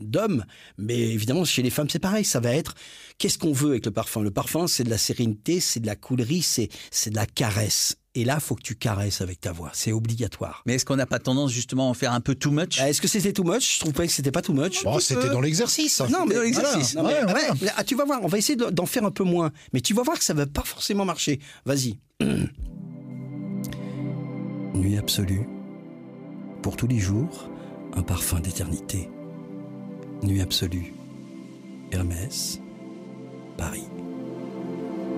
d'homme. 0.00 0.44
Mais 0.78 0.98
évidemment, 0.98 1.44
chez 1.44 1.62
les 1.62 1.70
femmes, 1.70 1.88
c'est 1.88 1.98
pareil. 1.98 2.24
Ça 2.24 2.40
va 2.40 2.54
être 2.54 2.74
qu'est-ce 3.18 3.38
qu'on 3.38 3.52
veut 3.52 3.70
avec 3.70 3.86
le 3.86 3.92
parfum? 3.92 4.22
Le 4.22 4.30
parfum, 4.30 4.66
c'est 4.66 4.84
de 4.84 4.90
la 4.90 4.98
sérénité, 4.98 5.60
c'est 5.60 5.80
de 5.80 5.86
la 5.86 5.96
coulerie, 5.96 6.42
c'est, 6.42 6.68
c'est 6.90 7.10
de 7.10 7.16
la 7.16 7.26
caresse. 7.26 7.96
Et 8.14 8.24
là, 8.24 8.40
faut 8.40 8.54
que 8.56 8.62
tu 8.62 8.74
caresses 8.74 9.20
avec 9.20 9.40
ta 9.40 9.52
voix. 9.52 9.70
C'est 9.72 9.92
obligatoire. 9.92 10.62
Mais 10.66 10.74
est-ce 10.74 10.84
qu'on 10.84 10.96
n'a 10.96 11.06
pas 11.06 11.18
tendance 11.18 11.50
justement 11.50 11.90
à 11.90 11.94
faire 11.94 12.12
un 12.12 12.20
peu 12.20 12.34
too 12.34 12.50
much? 12.50 12.78
Est-ce 12.80 13.00
que 13.00 13.08
c'était 13.08 13.32
too 13.32 13.44
much? 13.44 13.76
Je 13.76 13.80
trouve 13.80 13.92
pas 13.92 14.06
que 14.06 14.12
c'était 14.12 14.32
pas 14.32 14.42
too 14.42 14.52
much. 14.52 14.82
Oh, 14.84 15.00
c'était 15.00 15.30
dans 15.30 15.40
l'exercice. 15.40 16.00
Non, 16.10 16.26
mais 16.26 16.34
dans 16.34 16.42
l'exercice. 16.42 16.96
Ah, 17.76 17.84
tu 17.84 17.94
vas 17.94 18.04
voir, 18.04 18.20
on 18.22 18.28
va 18.28 18.38
essayer 18.38 18.56
d'en 18.56 18.86
faire 18.86 19.04
un 19.04 19.10
peu 19.10 19.24
moins. 19.24 19.50
Mais 19.72 19.80
tu 19.80 19.94
vas 19.94 20.02
voir 20.02 20.18
que 20.18 20.24
ça 20.24 20.34
va 20.34 20.46
pas 20.46 20.64
forcément 20.64 21.04
marcher. 21.04 21.38
Vas-y. 21.64 21.98
Nuit 24.74 24.96
absolue. 24.96 25.46
Pour 26.62 26.76
tous 26.76 26.86
les 26.86 26.98
jours, 26.98 27.50
un 27.94 28.02
parfum 28.02 28.40
d'éternité. 28.40 29.08
Nuit 30.22 30.40
absolue. 30.40 30.94
Hermès. 31.90 32.60
Paris. 33.56 33.86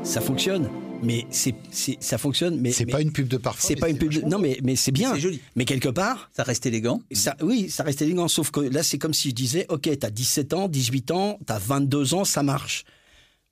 Ça 0.03 0.21
fonctionne 0.21 0.69
mais 1.05 1.27
c'est, 1.31 1.55
ça 2.01 2.19
fonctionne. 2.19 2.59
Mais 2.61 2.73
c'est 2.73 2.87
pas 2.87 3.03
une 3.03 3.13
pub 3.13 3.29
de 3.29 3.37
parfum. 3.37 3.69
C'est 3.69 3.77
pas 3.77 3.89
une 3.89 3.99
pub. 3.99 4.13
non, 4.27 4.39
mais 4.39 4.59
mais 4.63 4.77
c'est 4.77 4.93
bien. 4.93 5.13
C'est 5.15 5.21
joli. 5.21 5.41
Mais 5.55 5.65
quelque 5.65 5.89
part, 5.89 6.31
ça 6.35 6.43
reste 6.43 6.67
élégant. 6.67 7.03
Ça, 7.13 7.37
oui, 7.43 7.69
ça 7.71 7.83
reste 7.83 8.03
élégant. 8.03 8.29
Sauf 8.29 8.51
que 8.51 8.61
là, 8.61 8.83
c'est 8.83 8.99
comme 8.99 9.15
si 9.15 9.31
je 9.31 9.35
disais, 9.35 9.67
ok, 9.69 9.89
t'as 9.99 10.11
17 10.11 10.55
ans, 10.55 10.69
18 10.69 11.11
ans, 11.11 11.39
t'as 11.47 11.59
22 11.59 12.15
ans, 12.15 12.25
ça 12.25 12.43
marche. 12.43 12.85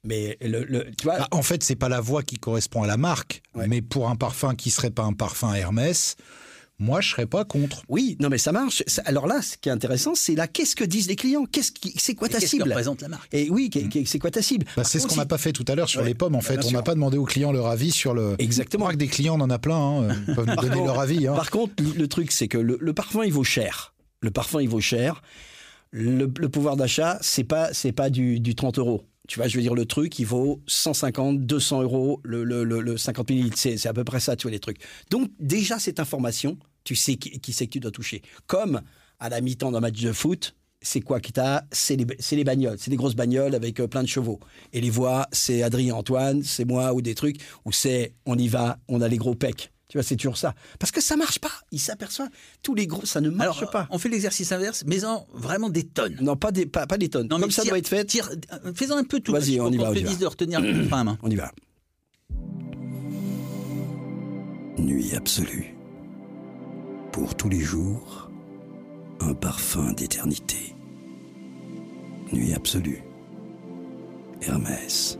Mais 0.04 0.36
le, 0.40 0.90
tu 0.96 1.04
vois. 1.04 1.18
Bah, 1.18 1.28
en 1.30 1.42
fait, 1.42 1.62
c'est 1.62 1.76
pas 1.76 1.88
la 1.88 2.00
voix 2.00 2.22
qui 2.22 2.36
correspond 2.36 2.82
à 2.82 2.86
la 2.86 2.96
marque, 2.96 3.42
mais 3.54 3.82
pour 3.82 4.08
un 4.08 4.16
parfum 4.16 4.54
qui 4.54 4.70
serait 4.70 4.90
pas 4.90 5.04
un 5.04 5.12
parfum 5.12 5.54
Hermès, 5.54 6.16
moi, 6.82 7.00
je 7.00 7.10
serais 7.10 7.26
pas 7.26 7.44
contre. 7.44 7.84
Oui, 7.88 8.16
non, 8.18 8.28
mais 8.28 8.38
ça 8.38 8.50
marche. 8.50 8.82
Alors 9.04 9.28
là, 9.28 9.40
ce 9.40 9.56
qui 9.56 9.68
est 9.68 9.72
intéressant, 9.72 10.16
c'est 10.16 10.34
là, 10.34 10.48
qu'est-ce 10.48 10.74
que 10.74 10.82
disent 10.82 11.06
les 11.06 11.14
clients? 11.14 11.44
Qu'est-ce 11.44 11.70
qui, 11.70 11.94
c'est 11.96 12.14
quoi 12.14 12.28
ta 12.28 12.40
cible? 12.40 12.64
Qu'est-ce 12.64 12.70
représente 12.70 13.02
la 13.02 13.08
marque? 13.08 13.32
Et 13.32 13.50
oui, 13.50 13.70
c'est 14.04 14.18
quoi 14.18 14.32
ta 14.32 14.42
cible? 14.42 14.66
Bah, 14.76 14.82
C'est 14.82 14.98
ce 14.98 15.06
qu'on 15.06 15.14
n'a 15.14 15.26
pas 15.26 15.38
fait 15.38 15.52
tout 15.52 15.64
à 15.68 15.76
l'heure 15.76 15.88
sur 15.88 16.02
les 16.02 16.14
pommes. 16.14 16.34
En 16.34 16.40
fait, 16.40 16.64
on 16.64 16.72
n'a 16.72 16.82
pas 16.82 16.94
demandé 16.94 17.18
aux 17.18 17.24
clients 17.24 17.52
leur 17.52 17.66
avis 17.66 17.92
sur 17.92 18.14
le. 18.14 18.34
Exactement. 18.40 18.88
que 18.88 18.96
des 18.96 19.06
clients, 19.06 19.38
on 19.38 19.44
en 19.44 19.50
a 19.50 19.60
plein. 19.60 19.76
Hein. 19.76 20.08
Ils 20.26 20.34
peuvent 20.34 20.46
nous 20.46 20.56
donner 20.56 20.84
leur 20.84 20.98
avis. 20.98 21.28
Hein. 21.28 21.34
Par 21.34 21.50
contre, 21.50 21.74
le 21.96 22.08
truc, 22.08 22.32
c'est 22.32 22.48
que 22.48 22.58
le, 22.58 22.92
parfum, 22.92 23.22
il 23.22 23.32
vaut 23.32 23.44
cher. 23.44 23.94
Le 24.20 24.32
parfum, 24.32 24.60
il 24.60 24.68
vaut 24.68 24.80
cher. 24.80 25.22
Le, 25.92 26.26
pouvoir 26.26 26.76
d'achat, 26.76 27.18
c'est 27.20 27.44
pas, 27.44 27.72
c'est 27.72 27.92
pas 27.92 28.10
du, 28.10 28.40
du 28.40 28.56
30 28.56 28.78
euros. 28.78 29.04
Tu 29.32 29.38
vois, 29.38 29.48
je 29.48 29.56
veux 29.56 29.62
dire, 29.62 29.74
le 29.74 29.86
truc, 29.86 30.18
il 30.18 30.26
vaut 30.26 30.60
150, 30.66 31.46
200 31.46 31.84
euros, 31.84 32.20
le, 32.22 32.44
le, 32.44 32.64
le 32.64 32.96
50 32.98 33.30
millilitres. 33.30 33.56
C'est 33.56 33.86
à 33.86 33.94
peu 33.94 34.04
près 34.04 34.20
ça, 34.20 34.36
tu 34.36 34.42
vois, 34.42 34.50
les 34.50 34.60
trucs. 34.60 34.76
Donc, 35.08 35.30
déjà, 35.40 35.78
cette 35.78 36.00
information, 36.00 36.58
tu 36.84 36.94
sais 36.94 37.16
qui, 37.16 37.52
c'est 37.54 37.64
que 37.64 37.70
tu 37.70 37.80
dois 37.80 37.90
toucher. 37.90 38.20
Comme 38.46 38.82
à 39.20 39.30
la 39.30 39.40
mi-temps 39.40 39.72
d'un 39.72 39.80
match 39.80 39.98
de 40.02 40.12
foot, 40.12 40.54
c'est 40.82 41.00
quoi 41.00 41.18
qui 41.18 41.32
t'a 41.32 41.64
C'est 41.72 41.96
les, 41.96 42.04
les, 42.32 42.44
bagnoles, 42.44 42.76
c'est 42.78 42.90
des 42.90 42.98
grosses 42.98 43.14
bagnoles 43.14 43.54
avec 43.54 43.80
euh, 43.80 43.88
plein 43.88 44.02
de 44.02 44.06
chevaux. 44.06 44.38
Et 44.74 44.82
les 44.82 44.90
voix, 44.90 45.26
c'est 45.32 45.62
Adrien 45.62 45.94
Antoine, 45.94 46.42
c'est 46.42 46.66
moi 46.66 46.92
ou 46.92 47.00
des 47.00 47.14
trucs, 47.14 47.40
ou 47.64 47.72
c'est 47.72 48.12
on 48.26 48.36
y 48.36 48.48
va, 48.48 48.80
on 48.86 49.00
a 49.00 49.08
les 49.08 49.16
gros 49.16 49.34
pecs. 49.34 49.72
Tu 49.92 49.98
vois, 49.98 50.02
c'est 50.04 50.16
toujours 50.16 50.38
ça. 50.38 50.54
Parce 50.78 50.90
que 50.90 51.02
ça 51.02 51.16
marche 51.16 51.38
pas. 51.38 51.52
Il 51.70 51.78
s'aperçoit. 51.78 52.30
Tous 52.62 52.74
les 52.74 52.86
gros, 52.86 53.04
ça 53.04 53.20
ne 53.20 53.28
marche 53.28 53.70
pas. 53.70 53.86
On 53.90 53.98
fait 53.98 54.08
l'exercice 54.08 54.50
inverse, 54.50 54.84
mais 54.86 55.04
en 55.04 55.26
vraiment 55.34 55.68
des 55.68 55.82
tonnes. 55.82 56.16
Non, 56.22 56.34
pas 56.34 56.50
des, 56.50 56.64
pas, 56.64 56.86
des 56.86 57.10
tonnes. 57.10 57.28
Non, 57.28 57.38
Comme 57.38 57.50
ça 57.50 57.62
doit 57.62 57.76
être 57.76 57.88
fait. 57.88 58.02
Tire, 58.06 58.30
faisons 58.74 58.96
un 58.96 59.04
peu 59.04 59.20
tout. 59.20 59.32
Vas-y, 59.32 59.60
on, 59.60 59.70
y 59.70 59.76
va. 59.76 59.90
On 59.90 59.92
y 59.92 60.02
va. 60.02 60.14
de 60.14 60.24
retenir 60.24 60.62
main. 60.62 61.18
On 61.22 61.28
y 61.28 61.36
va. 61.36 61.52
Nuit 64.78 65.14
absolue. 65.14 65.74
Pour 67.12 67.34
tous 67.34 67.50
les 67.50 67.60
jours, 67.60 68.30
un 69.20 69.34
parfum 69.34 69.92
d'éternité. 69.92 70.74
Nuit 72.32 72.54
absolue. 72.54 73.02
Hermès. 74.40 75.18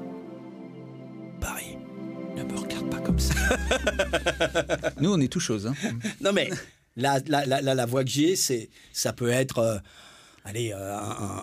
Paris. 1.43 1.72
Ne 2.37 2.45
me 2.45 2.59
regarde 2.59 2.91
pas 2.91 3.01
comme 3.01 3.19
ça. 3.19 3.35
Nous, 5.01 5.13
on 5.13 5.21
est 5.21 5.29
tout 5.29 5.41
chose. 5.41 5.67
Hein. 5.67 5.75
Non, 6.21 6.33
mais 6.33 6.51
la, 6.97 7.21
la, 7.27 7.47
la, 7.47 7.75
la, 7.75 7.87
voix 7.87 8.05
que 8.05 8.11
j'ai, 8.11 8.37
c'est, 8.37 8.71
ça 8.93 9.13
peut 9.13 9.31
être. 9.31 9.59
Euh, 9.59 9.79
allez, 10.45 10.73
euh, 10.73 10.97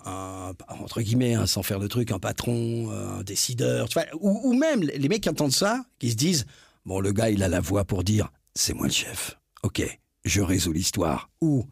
un, 0.06 0.54
entre 0.68 1.02
guillemets, 1.02 1.36
hein, 1.36 1.46
sans 1.46 1.64
faire 1.64 1.80
le 1.80 1.88
truc, 1.88 2.12
un 2.12 2.20
patron, 2.20 2.92
un 2.92 3.24
décideur, 3.24 3.90
tu 3.90 4.00
vois, 4.00 4.06
ou, 4.20 4.50
ou, 4.50 4.54
même 4.54 4.82
les 4.82 5.10
mecs 5.10 5.24
qui 5.24 5.30
entendent 5.30 5.52
ça, 5.52 5.84
qui 6.00 6.12
se 6.12 6.16
disent 6.16 6.46
Bon, 6.86 7.00
le 7.00 7.12
gars, 7.12 7.30
il 7.30 7.44
a 7.44 7.48
la 7.48 7.60
voix 7.60 7.86
pour 7.86 8.04
dire 8.04 8.32
c'est 8.56 8.74
moi 8.74 8.88
le 8.88 8.94
chef. 8.94 9.38
Ok, 9.64 9.82
je 10.26 10.42
résous 10.42 10.74
l'histoire. 10.74 11.30
Ou 11.42 11.66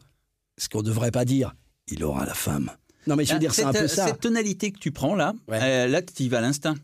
ce 0.56 0.68
qu'on 0.68 0.78
ne 0.78 0.86
devrait 0.86 1.10
pas 1.10 1.24
dire, 1.24 1.54
il 1.86 2.04
aura 2.04 2.26
la 2.26 2.34
femme. 2.34 2.70
Non, 3.06 3.16
mais 3.16 3.24
je 3.24 3.30
veux 3.30 3.36
ah, 3.36 3.40
dire, 3.40 3.54
c'est 3.54 3.64
un 3.64 3.72
peu 3.72 3.88
ça. 3.88 4.06
Cette 4.06 4.20
tonalité 4.20 4.70
que 4.70 4.78
tu 4.78 4.92
prends 4.92 5.14
là, 5.14 5.34
euh, 5.50 5.86
là, 5.86 6.02
tu 6.02 6.24
y 6.24 6.28
vas 6.28 6.38
à 6.38 6.40
l'instinct. 6.42 6.74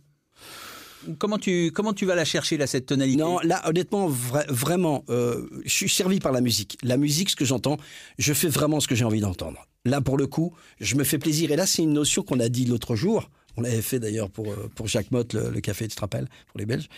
Comment 1.19 1.39
tu, 1.39 1.71
comment 1.73 1.93
tu 1.93 2.07
vas 2.07 2.15
la 2.15 2.25
chercher, 2.25 2.57
là, 2.57 2.67
cette 2.67 2.87
tonalité? 2.87 3.19
Non, 3.19 3.39
là, 3.43 3.67
honnêtement, 3.69 4.09
vraiment, 4.09 5.05
euh, 5.09 5.47
je 5.65 5.73
suis 5.73 5.89
servi 5.89 6.21
par 6.21 6.33
la 6.33 6.41
musique. 6.41 6.79
La 6.83 6.97
musique, 6.97 7.31
ce 7.31 7.37
que 7.37 7.45
j'entends, 7.45 7.77
je 8.19 8.33
fais 8.33 8.49
vraiment 8.49 8.81
ce 8.81 8.89
que 8.89 8.95
j'ai 8.95 9.05
envie 9.05 9.21
d'entendre. 9.21 9.67
Là, 9.85 10.01
pour 10.01 10.17
le 10.17 10.27
coup, 10.27 10.55
je 10.81 10.97
me 10.97 11.05
fais 11.05 11.19
plaisir. 11.19 11.51
Et 11.51 11.57
là, 11.57 11.67
c'est 11.67 11.83
une 11.83 11.93
notion 11.93 12.23
qu'on 12.23 12.41
a 12.41 12.49
dit 12.49 12.65
l'autre 12.65 12.97
jour. 12.97 13.31
On 13.57 13.63
l'avait 13.63 13.83
fait 13.83 14.01
d'ailleurs 14.01 14.31
pour, 14.31 14.51
euh, 14.51 14.71
pour 14.75 14.87
Jacques 14.87 15.11
Motte, 15.11 15.35
le, 15.35 15.61
café, 15.61 15.87
te 15.87 16.01
rappelles, 16.01 16.29
pour 16.49 16.59
les 16.59 16.67
Belges. 16.67 16.89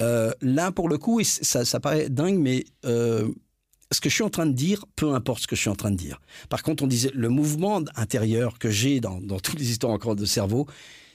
Euh, 0.00 0.32
là, 0.40 0.72
pour 0.72 0.88
le 0.88 0.98
coup, 0.98 1.22
ça, 1.22 1.64
ça 1.64 1.80
paraît 1.80 2.08
dingue, 2.08 2.38
mais 2.38 2.64
ce 3.92 4.00
que 4.00 4.08
je 4.08 4.14
suis 4.14 4.22
en 4.22 4.30
train 4.30 4.46
de 4.46 4.52
dire, 4.52 4.84
peu 4.96 5.12
importe 5.12 5.42
ce 5.42 5.46
que 5.46 5.56
je 5.56 5.62
suis 5.62 5.70
en 5.70 5.74
train 5.74 5.90
de 5.90 5.96
dire. 5.96 6.20
Par 6.48 6.62
contre, 6.62 6.84
on 6.84 6.86
disait, 6.86 7.10
le 7.12 7.28
mouvement 7.28 7.82
intérieur 7.96 8.58
que 8.58 8.70
j'ai 8.70 9.00
dans, 9.00 9.20
dans 9.20 9.40
toutes 9.40 9.58
les 9.58 9.70
histoires 9.70 9.92
encore 9.92 10.14
de 10.14 10.24
cerveau, 10.24 10.66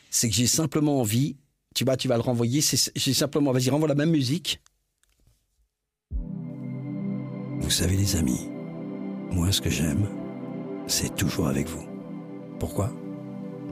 c'est 0.10 0.30
que 0.30 0.36
j'ai 0.36 0.48
simplement 0.48 1.00
envie 1.00 1.38
tu 1.76 1.84
vas, 1.84 1.96
tu 1.98 2.08
vas 2.08 2.16
le 2.16 2.22
renvoyer. 2.22 2.62
C'est 2.62 3.14
simplement, 3.14 3.52
vas-y, 3.52 3.70
renvoie 3.70 3.88
la 3.88 3.96
même 3.96 4.10
musique. 4.10 4.60
Vous 7.60 7.70
savez, 7.70 7.96
les 7.98 8.16
amis, 8.16 8.48
moi, 9.32 9.52
ce 9.52 9.62
que 9.62 9.70
j'aime, 9.70 10.08
c'est 10.88 11.16
toujours 11.16 11.48
avec 11.48 11.68
vous. 11.68 11.86
Pourquoi? 12.60 12.92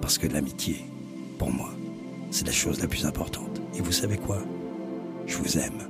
Parce 0.01 0.17
que 0.17 0.27
l'amitié, 0.27 0.85
pour 1.39 1.51
moi, 1.51 1.71
c'est 2.29 2.45
la 2.45 2.51
chose 2.51 2.81
la 2.81 2.87
plus 2.87 3.05
importante. 3.05 3.61
Et 3.75 3.81
vous 3.81 3.91
savez 3.91 4.17
quoi? 4.17 4.39
Je 5.25 5.37
vous 5.37 5.57
aime. 5.57 5.87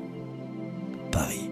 Paris. 1.12 1.50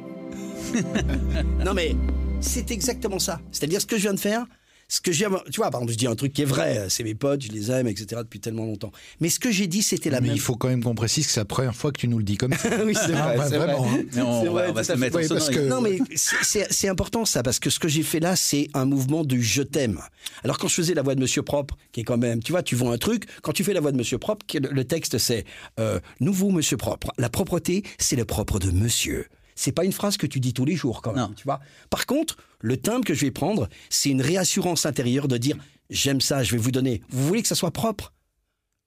non 1.66 1.74
mais 1.74 1.96
c'est 2.40 2.72
exactement 2.72 3.20
ça. 3.20 3.42
C'est-à-dire 3.52 3.82
ce 3.82 3.86
que 3.86 3.98
je 3.98 4.04
viens 4.04 4.14
de 4.14 4.20
faire, 4.20 4.46
ce 4.92 5.00
que 5.00 5.14
j'ai, 5.14 5.26
tu 5.50 5.62
vois, 5.62 5.72
par 5.72 5.80
exemple, 5.80 5.94
je 5.94 5.98
dis 5.98 6.06
un 6.06 6.16
truc 6.16 6.34
qui 6.34 6.42
est 6.42 6.46
vrai, 6.46 6.88
c'est 6.90 7.06
mes 7.06 7.16
potes, 7.16 7.44
je 7.44 7.52
les 7.54 7.72
aime, 7.72 7.88
etc. 7.88 8.08
depuis 8.24 8.42
tellement 8.42 8.66
longtemps. 8.66 8.92
Mais 9.22 9.30
ce 9.30 9.40
que 9.40 9.50
j'ai 9.50 9.68
dit, 9.68 9.84
c'était 9.84 10.10
la 10.10 10.20
Mais 10.20 10.28
même. 10.28 10.36
il 10.36 10.42
faut 10.42 10.58
quand 10.58 10.68
même 10.68 10.84
qu'on 10.84 10.96
précise 10.96 11.28
que 11.28 11.32
c'est 11.32 11.40
la 11.40 11.46
première 11.46 11.74
fois 11.74 11.94
que 11.94 12.00
tu 12.02 12.10
nous 12.10 12.18
le 12.18 12.26
dis 12.26 12.36
comme 12.36 12.52
ça. 12.54 12.68
oui, 12.86 12.94
c'est 12.94 13.14
vrai, 13.14 13.38
ah, 13.40 13.48
vraiment. 13.48 13.88
Hein. 13.88 14.22
on, 14.22 14.52
va, 14.52 14.84
se 14.84 14.92
mettre 14.92 15.18
parce 15.30 15.50
que... 15.50 15.70
Non, 15.70 15.80
mais 15.80 16.00
c'est 16.16 16.90
important 16.90 17.24
ça, 17.24 17.42
parce 17.42 17.58
que 17.60 17.70
ce 17.70 17.80
que 17.80 17.88
j'ai 17.88 18.04
fait 18.04 18.20
là, 18.20 18.36
c'est 18.36 18.68
un 18.74 18.84
mouvement 18.84 19.24
du 19.24 19.42
je 19.42 19.62
t'aime. 19.62 20.02
Alors 20.44 20.58
quand 20.58 20.68
je 20.68 20.76
faisais 20.76 20.94
la 20.94 21.04
voix 21.04 21.16
de 21.16 21.22
Monsieur 21.22 21.42
Propre, 21.42 21.78
qui 21.94 22.02
est 22.02 22.04
quand 22.04 22.18
même, 22.18 22.44
tu 22.44 22.52
vois, 22.52 22.62
tu 22.62 22.76
vois 22.76 22.92
un 22.92 22.98
truc, 22.98 23.28
quand 23.44 23.54
tu 23.54 23.64
fais 23.64 23.74
la 23.74 23.80
voix 23.80 23.94
de 23.94 23.98
Monsieur 23.98 24.18
Propre, 24.18 24.46
le 24.60 24.84
texte 24.84 25.18
c'est 25.20 25.46
euh, 25.80 26.02
Nouveau 26.20 26.50
Monsieur 26.50 26.76
Propre. 26.76 27.14
La 27.18 27.30
propreté, 27.30 27.84
c'est 27.98 28.18
le 28.18 28.26
propre 28.26 28.60
de 28.60 28.72
Monsieur 28.72 29.28
c'est 29.56 29.72
pas 29.72 29.86
une 29.86 29.92
phrase 29.92 30.18
que 30.18 30.28
tu 30.28 30.40
dis 30.40 30.54
tous 30.54 30.66
les 30.66 30.76
jours 30.76 31.02
quand 31.02 31.14
même, 31.14 31.34
tu 31.36 31.44
vois. 31.44 31.60
Par 31.90 32.06
contre, 32.06 32.38
le 32.60 32.78
timbre 32.78 33.06
que 33.06 33.14
je 33.14 33.22
vais 33.22 33.32
prendre, 33.32 33.68
c'est 33.90 34.10
une 34.10 34.22
réassurance 34.22 34.86
intérieure 34.86 35.28
de 35.28 35.38
dire 35.38 35.58
j'aime 35.90 36.22
ça, 36.22 36.44
je 36.44 36.52
vais 36.52 36.58
vous 36.58 36.72
donner. 36.72 37.02
Vous 37.10 37.28
voulez 37.28 37.42
que 37.42 37.48
ça 37.48 37.56
soit 37.56 37.72
propre? 37.72 38.14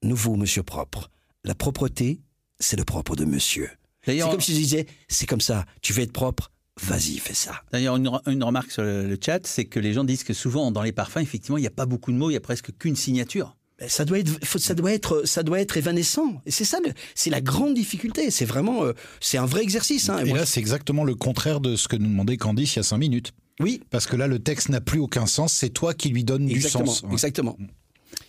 Nouveau 0.03 0.37
monsieur 0.37 0.63
propre. 0.63 1.11
La 1.45 1.55
propreté, 1.55 2.21
c'est 2.59 2.77
le 2.77 2.85
propre 2.85 3.17
de 3.17 3.25
monsieur. 3.25 3.71
C'est 4.05 4.19
comme 4.19 4.41
si 4.41 4.53
je 4.53 4.59
disais 4.59 4.87
c'est 5.09 5.27
comme 5.27 5.41
ça, 5.41 5.65
tu 5.81 5.93
veux 5.93 6.03
être 6.03 6.13
propre, 6.13 6.51
Vas-y, 6.83 7.19
fais 7.19 7.35
ça. 7.35 7.63
D'ailleurs, 7.71 7.97
une, 7.97 8.11
une, 8.27 8.43
remarque 8.43 8.73
sur 8.73 8.83
le 8.83 9.17
chat, 9.25 9.47
c'est 9.47 9.65
que 9.65 9.79
les 9.79 9.93
gens 9.93 10.03
disent 10.03 10.25
que 10.25 10.33
souvent, 10.33 10.73
dans 10.73 10.83
les 10.83 10.91
parfums, 10.91 11.19
effectivement, 11.19 11.57
il 11.57 11.61
n'y 11.61 11.69
a 11.69 11.71
pas 11.71 11.87
beaucoup 11.87 12.11
de 12.11 12.17
mots, 12.17 12.31
il 12.31 12.35
y 12.35 12.37
a 12.37 12.41
presque 12.41 12.77
qu'une 12.77 12.97
signature. 12.97 13.57
Ben, 13.79 13.89
ça 13.89 14.05
doit 14.05 14.21
être, 14.21 14.39
ça 14.59 14.75
doit 14.75 14.93
être, 14.93 15.27
ça 15.27 15.43
doit 15.43 15.61
être 15.61 15.77
évanescent. 15.77 16.41
Et 16.47 16.51
c'est 16.51 16.65
ça, 16.65 16.79
c'est 17.15 17.31
la 17.31 17.41
grande 17.41 17.75
difficulté. 17.75 18.31
C'est 18.31 18.45
vraiment, 18.45 18.85
euh, 18.85 18.93
c'est 19.21 19.39
un 19.39 19.47
vrai 19.47 19.63
exercice. 19.63 20.09
Hein. 20.09 20.25
Et, 20.25 20.33
là, 20.33 20.47
c'est 20.47 20.61
exactement 20.61 21.05
le 21.05 21.15
contraire 21.15 21.61
de 21.61 21.75
ce 21.75 21.89
que 21.89 21.97
nous 21.97 22.09
demandait 22.09 22.37
Candice 22.37 22.75
il 22.75 22.79
y 22.79 22.81
a 22.81 22.83
cinq 22.85 22.99
minutes. 22.99 23.33
Oui. 23.61 23.81
Parce 23.91 24.07
que 24.07 24.17
là, 24.17 24.27
le 24.27 24.39
texte 24.39 24.69
n'a 24.69 24.81
plus 24.81 25.01
aucun 25.01 25.27
sens. 25.27 25.53
C'est 25.53 25.71
toi 25.71 25.95
qui 25.95 26.09
lui 26.09 26.25
donnes 26.25 26.47
du 26.47 26.61
sens. 26.61 27.03
Exactement. 27.11 27.57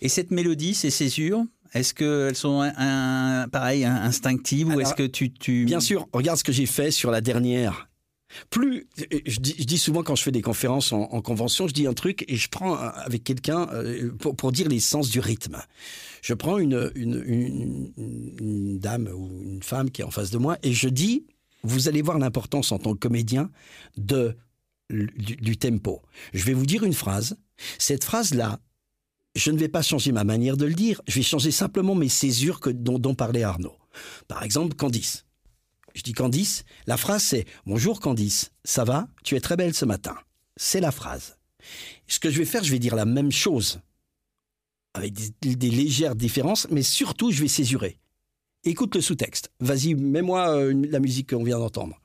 Et 0.00 0.08
cette 0.08 0.32
mélodie, 0.32 0.74
ces 0.74 0.90
césures, 0.90 1.44
est-ce 1.74 1.94
qu'elles 1.94 2.36
sont 2.36 2.60
un, 2.62 3.48
pareil, 3.48 3.84
instinctives 3.84 4.68
ou 4.68 4.80
est-ce 4.80 4.94
que 4.94 5.06
tu, 5.06 5.32
tu... 5.32 5.64
Bien 5.64 5.80
sûr. 5.80 6.08
Regarde 6.12 6.38
ce 6.38 6.44
que 6.44 6.52
j'ai 6.52 6.66
fait 6.66 6.90
sur 6.90 7.10
la 7.10 7.20
dernière 7.20 7.88
plus, 8.50 8.88
je 9.26 9.38
dis, 9.38 9.78
souvent 9.78 10.02
quand 10.02 10.14
je 10.14 10.22
fais 10.22 10.32
des 10.32 10.42
conférences 10.42 10.92
en, 10.92 11.20
convention, 11.20 11.68
je 11.68 11.74
dis 11.74 11.86
un 11.86 11.94
truc 11.94 12.24
et 12.28 12.36
je 12.36 12.48
prends 12.48 12.74
avec 12.76 13.24
quelqu'un 13.24 13.68
euh, 13.72 14.12
pour, 14.12 14.52
dire 14.52 14.68
l'essence 14.68 15.10
du 15.10 15.20
rythme. 15.20 15.62
Je 16.22 16.34
prends 16.34 16.58
une, 16.58 16.90
une, 16.94 18.78
dame 18.78 19.08
ou 19.14 19.42
une 19.42 19.62
femme 19.62 19.90
qui 19.90 20.02
est 20.02 20.04
en 20.04 20.10
face 20.10 20.30
de 20.30 20.38
moi 20.38 20.58
et 20.62 20.72
je 20.72 20.88
dis, 20.88 21.26
vous 21.62 21.88
allez 21.88 22.02
voir 22.02 22.18
l'importance 22.18 22.72
en 22.72 22.78
tant 22.78 22.94
que 22.94 22.98
comédien 22.98 23.50
de, 23.96 24.36
du, 24.90 25.56
tempo. 25.56 26.02
Je 26.32 26.44
vais 26.44 26.54
vous 26.54 26.66
dire 26.66 26.84
une 26.84 26.92
phrase. 26.92 27.36
Cette 27.78 28.04
phrase-là, 28.04 28.60
je 29.34 29.50
ne 29.50 29.58
vais 29.58 29.68
pas 29.68 29.82
changer 29.82 30.12
ma 30.12 30.24
manière 30.24 30.56
de 30.56 30.64
le 30.64 30.74
dire, 30.74 31.02
je 31.06 31.16
vais 31.16 31.22
changer 31.22 31.50
simplement 31.50 31.94
mes 31.94 32.08
césures 32.08 32.60
que, 32.60 32.70
dont, 32.70 32.98
dont 32.98 33.14
parlait 33.14 33.42
Arnaud. 33.42 33.76
Par 34.28 34.42
exemple, 34.42 34.74
Candice 34.76 35.25
je 35.96 36.02
dis 36.02 36.12
Candice, 36.12 36.64
la 36.86 36.98
phrase 36.98 37.22
c'est 37.22 37.46
Bonjour 37.64 38.00
Candice, 38.00 38.52
ça 38.64 38.84
va? 38.84 39.08
Tu 39.24 39.34
es 39.34 39.40
très 39.40 39.56
belle 39.56 39.74
ce 39.74 39.86
matin. 39.86 40.14
C'est 40.56 40.80
la 40.80 40.92
phrase. 40.92 41.38
Ce 42.06 42.20
que 42.20 42.30
je 42.30 42.38
vais 42.38 42.44
faire, 42.44 42.62
je 42.62 42.70
vais 42.70 42.78
dire 42.78 42.94
la 42.94 43.06
même 43.06 43.32
chose, 43.32 43.80
avec 44.94 45.14
des, 45.40 45.70
légères 45.70 46.14
différences, 46.14 46.68
mais 46.70 46.82
surtout 46.82 47.32
je 47.32 47.40
vais 47.40 47.48
césurer. 47.48 47.98
Écoute 48.64 48.94
le 48.94 49.00
sous-texte. 49.00 49.50
Vas-y, 49.60 49.94
mets-moi 49.94 50.50
euh, 50.50 50.86
la 50.90 51.00
musique 51.00 51.30
qu'on 51.30 51.44
vient 51.44 51.58
d'entendre. 51.58 51.98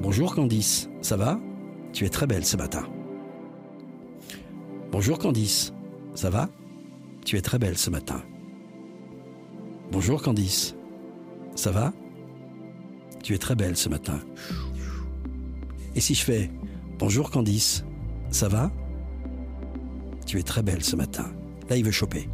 Bonjour 0.00 0.36
Candice, 0.36 0.88
ça 1.02 1.16
va? 1.16 1.40
Tu 1.92 2.04
es 2.04 2.10
très 2.10 2.28
belle 2.28 2.46
ce 2.46 2.56
matin. 2.56 2.88
Bonjour 4.92 5.18
Candice, 5.18 5.72
ça 6.14 6.30
va? 6.30 6.48
Tu 7.24 7.36
es 7.36 7.40
très 7.40 7.58
belle 7.58 7.76
ce 7.76 7.90
matin. 7.90 8.22
Bonjour 9.92 10.20
Candice. 10.20 10.74
Ça 11.54 11.70
va? 11.70 11.92
Tu 13.22 13.34
es 13.34 13.38
très 13.38 13.54
belle 13.54 13.76
ce 13.76 13.88
matin. 13.88 14.20
Et 15.94 16.00
si 16.00 16.14
je 16.14 16.22
fais 16.22 16.50
Bonjour 16.98 17.30
Candice, 17.30 17.84
ça 18.30 18.48
va? 18.48 18.72
Tu 20.26 20.38
es 20.38 20.42
très 20.42 20.62
belle 20.62 20.82
ce 20.82 20.96
matin. 20.96 21.30
Là, 21.68 21.76
il 21.76 21.84
veut 21.84 21.92
choper. 21.92 22.28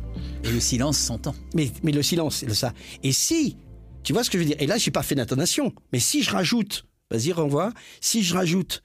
Et 0.44 0.50
le 0.50 0.60
silence 0.60 0.98
s'entend. 0.98 1.34
Mais, 1.54 1.70
mais 1.82 1.92
le 1.92 2.02
silence, 2.02 2.36
c'est 2.36 2.54
ça. 2.54 2.72
Et 3.02 3.12
si, 3.12 3.56
tu 4.02 4.12
vois 4.12 4.24
ce 4.24 4.30
que 4.30 4.38
je 4.38 4.42
veux 4.42 4.48
dire? 4.48 4.56
Et 4.60 4.66
là, 4.66 4.78
j'ai 4.78 4.90
pas 4.90 5.02
fait 5.02 5.14
d'intonation. 5.14 5.72
Mais 5.92 5.98
si 5.98 6.22
je 6.22 6.30
rajoute, 6.30 6.86
vas-y, 7.10 7.32
renvoie, 7.32 7.72
si 8.00 8.22
je 8.22 8.34
rajoute 8.34 8.82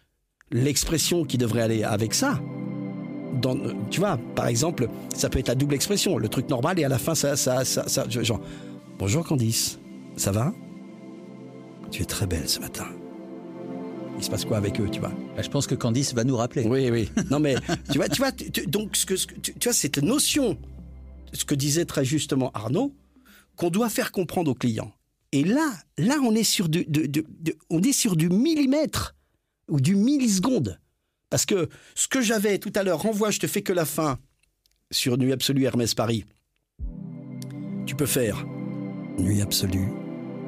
l'expression 0.52 1.26
qui 1.26 1.38
devrait 1.38 1.62
aller 1.62 1.84
avec 1.84 2.14
ça, 2.14 2.40
dans, 3.38 3.58
tu 3.90 4.00
vois, 4.00 4.18
par 4.36 4.48
exemple, 4.48 4.90
ça 5.14 5.30
peut 5.30 5.40
être 5.40 5.48
la 5.48 5.56
double 5.56 5.76
expression, 5.76 6.18
le 6.18 6.30
truc 6.30 6.50
normal 6.50 6.80
et 6.80 6.84
à 6.84 6.90
la 6.90 6.98
fin, 6.98 7.16
ça, 7.16 7.36
ça, 7.36 7.66
ça, 7.66 7.88
ça 7.88 8.08
genre, 8.10 8.42
bonjour 9.00 9.26
Candice, 9.26 9.80
ça 10.16 10.32
va? 10.32 10.54
Tu 11.92 12.02
es 12.02 12.06
très 12.06 12.28
belle 12.28 12.48
ce 12.48 12.60
matin. 12.60 12.86
Il 14.18 14.24
se 14.24 14.30
passe 14.30 14.46
quoi 14.46 14.58
avec 14.58 14.80
eux, 14.82 14.90
tu 14.92 15.00
vois? 15.00 15.12
Bah, 15.36 15.42
Je 15.42 15.50
pense 15.50 15.68
que 15.68 15.76
Candice 15.76 16.14
va 16.14 16.24
nous 16.24 16.36
rappeler. 16.36 16.66
Oui, 16.66 16.90
oui. 16.90 17.10
Non, 17.32 17.40
mais 17.40 17.56
tu 17.92 17.98
vois, 17.98 18.10
tu 18.10 18.22
vois, 18.22 18.32
donc 18.68 18.96
ce 18.96 19.06
que, 19.06 19.14
tu, 19.14 19.54
vois, 19.64 19.74
cette 19.74 20.00
notion, 20.00 20.58
ce 21.34 21.46
que 21.46 21.56
disait 21.56 21.86
très 21.86 22.04
justement 22.04 22.52
Arnaud, 22.54 22.94
qu'on 23.56 23.70
doit 23.70 23.90
faire 23.90 24.12
comprendre 24.12 24.52
aux 24.52 24.56
clients. 24.56 24.92
Et 25.32 25.44
là, 25.44 25.72
là, 25.98 26.18
on 26.24 26.34
est 26.34 26.44
sur 26.44 26.70
du, 26.70 26.88
on 27.70 27.82
est 27.84 27.94
sur 27.94 28.16
du 28.16 28.30
millimètre 28.30 29.16
ou 29.70 29.80
du 29.80 29.96
milliseconde. 29.96 30.80
Parce 31.30 31.46
que 31.46 31.70
ce 31.96 32.08
que 32.08 32.22
j'avais 32.22 32.58
tout 32.58 32.72
à 32.76 32.84
l'heure, 32.84 33.02
renvoie, 33.02 33.32
je 33.32 33.40
te 33.40 33.48
fais 33.48 33.62
que 33.62 33.74
la 33.74 33.86
fin 33.86 34.20
sur 34.92 35.18
Nuit 35.18 35.34
Absolue 35.34 35.66
Hermès 35.66 35.94
Paris. 35.94 36.26
Tu 37.86 37.96
peux 37.96 38.06
faire 38.06 38.46
Nuit 39.18 39.42
Absolue 39.42 39.90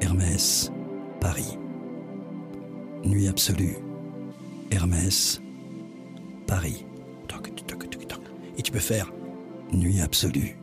Hermès 0.00 0.70
Paris. 1.20 1.58
Nuit 3.04 3.28
Absolue 3.28 3.76
Hermès 4.70 5.40
Paris. 6.46 6.86
Et 8.56 8.62
tu 8.62 8.72
peux 8.72 8.78
faire 8.78 9.10
Nuit 9.72 10.00
Absolue 10.00 10.58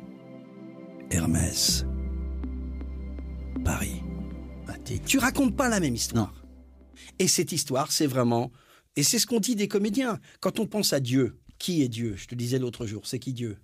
Hermès 1.09 1.85
Paris. 3.63 4.03
Ah, 4.67 4.73
tu 5.05 5.17
racontes 5.17 5.55
pas 5.55 5.69
la 5.69 5.79
même 5.79 5.95
histoire. 5.95 6.33
Et 7.19 7.27
cette 7.27 7.51
histoire, 7.51 7.91
c'est 7.91 8.05
vraiment 8.05 8.51
et 8.97 9.03
c'est 9.03 9.19
ce 9.19 9.27
qu'on 9.27 9.39
dit 9.39 9.55
des 9.55 9.67
comédiens. 9.67 10.19
Quand 10.41 10.59
on 10.59 10.65
pense 10.65 10.91
à 10.91 10.99
Dieu, 10.99 11.37
qui 11.59 11.83
est 11.83 11.87
Dieu? 11.87 12.15
Je 12.17 12.25
te 12.25 12.35
disais 12.35 12.59
l'autre 12.59 12.85
jour, 12.87 13.05
c'est 13.05 13.19
qui 13.19 13.31
Dieu? 13.31 13.57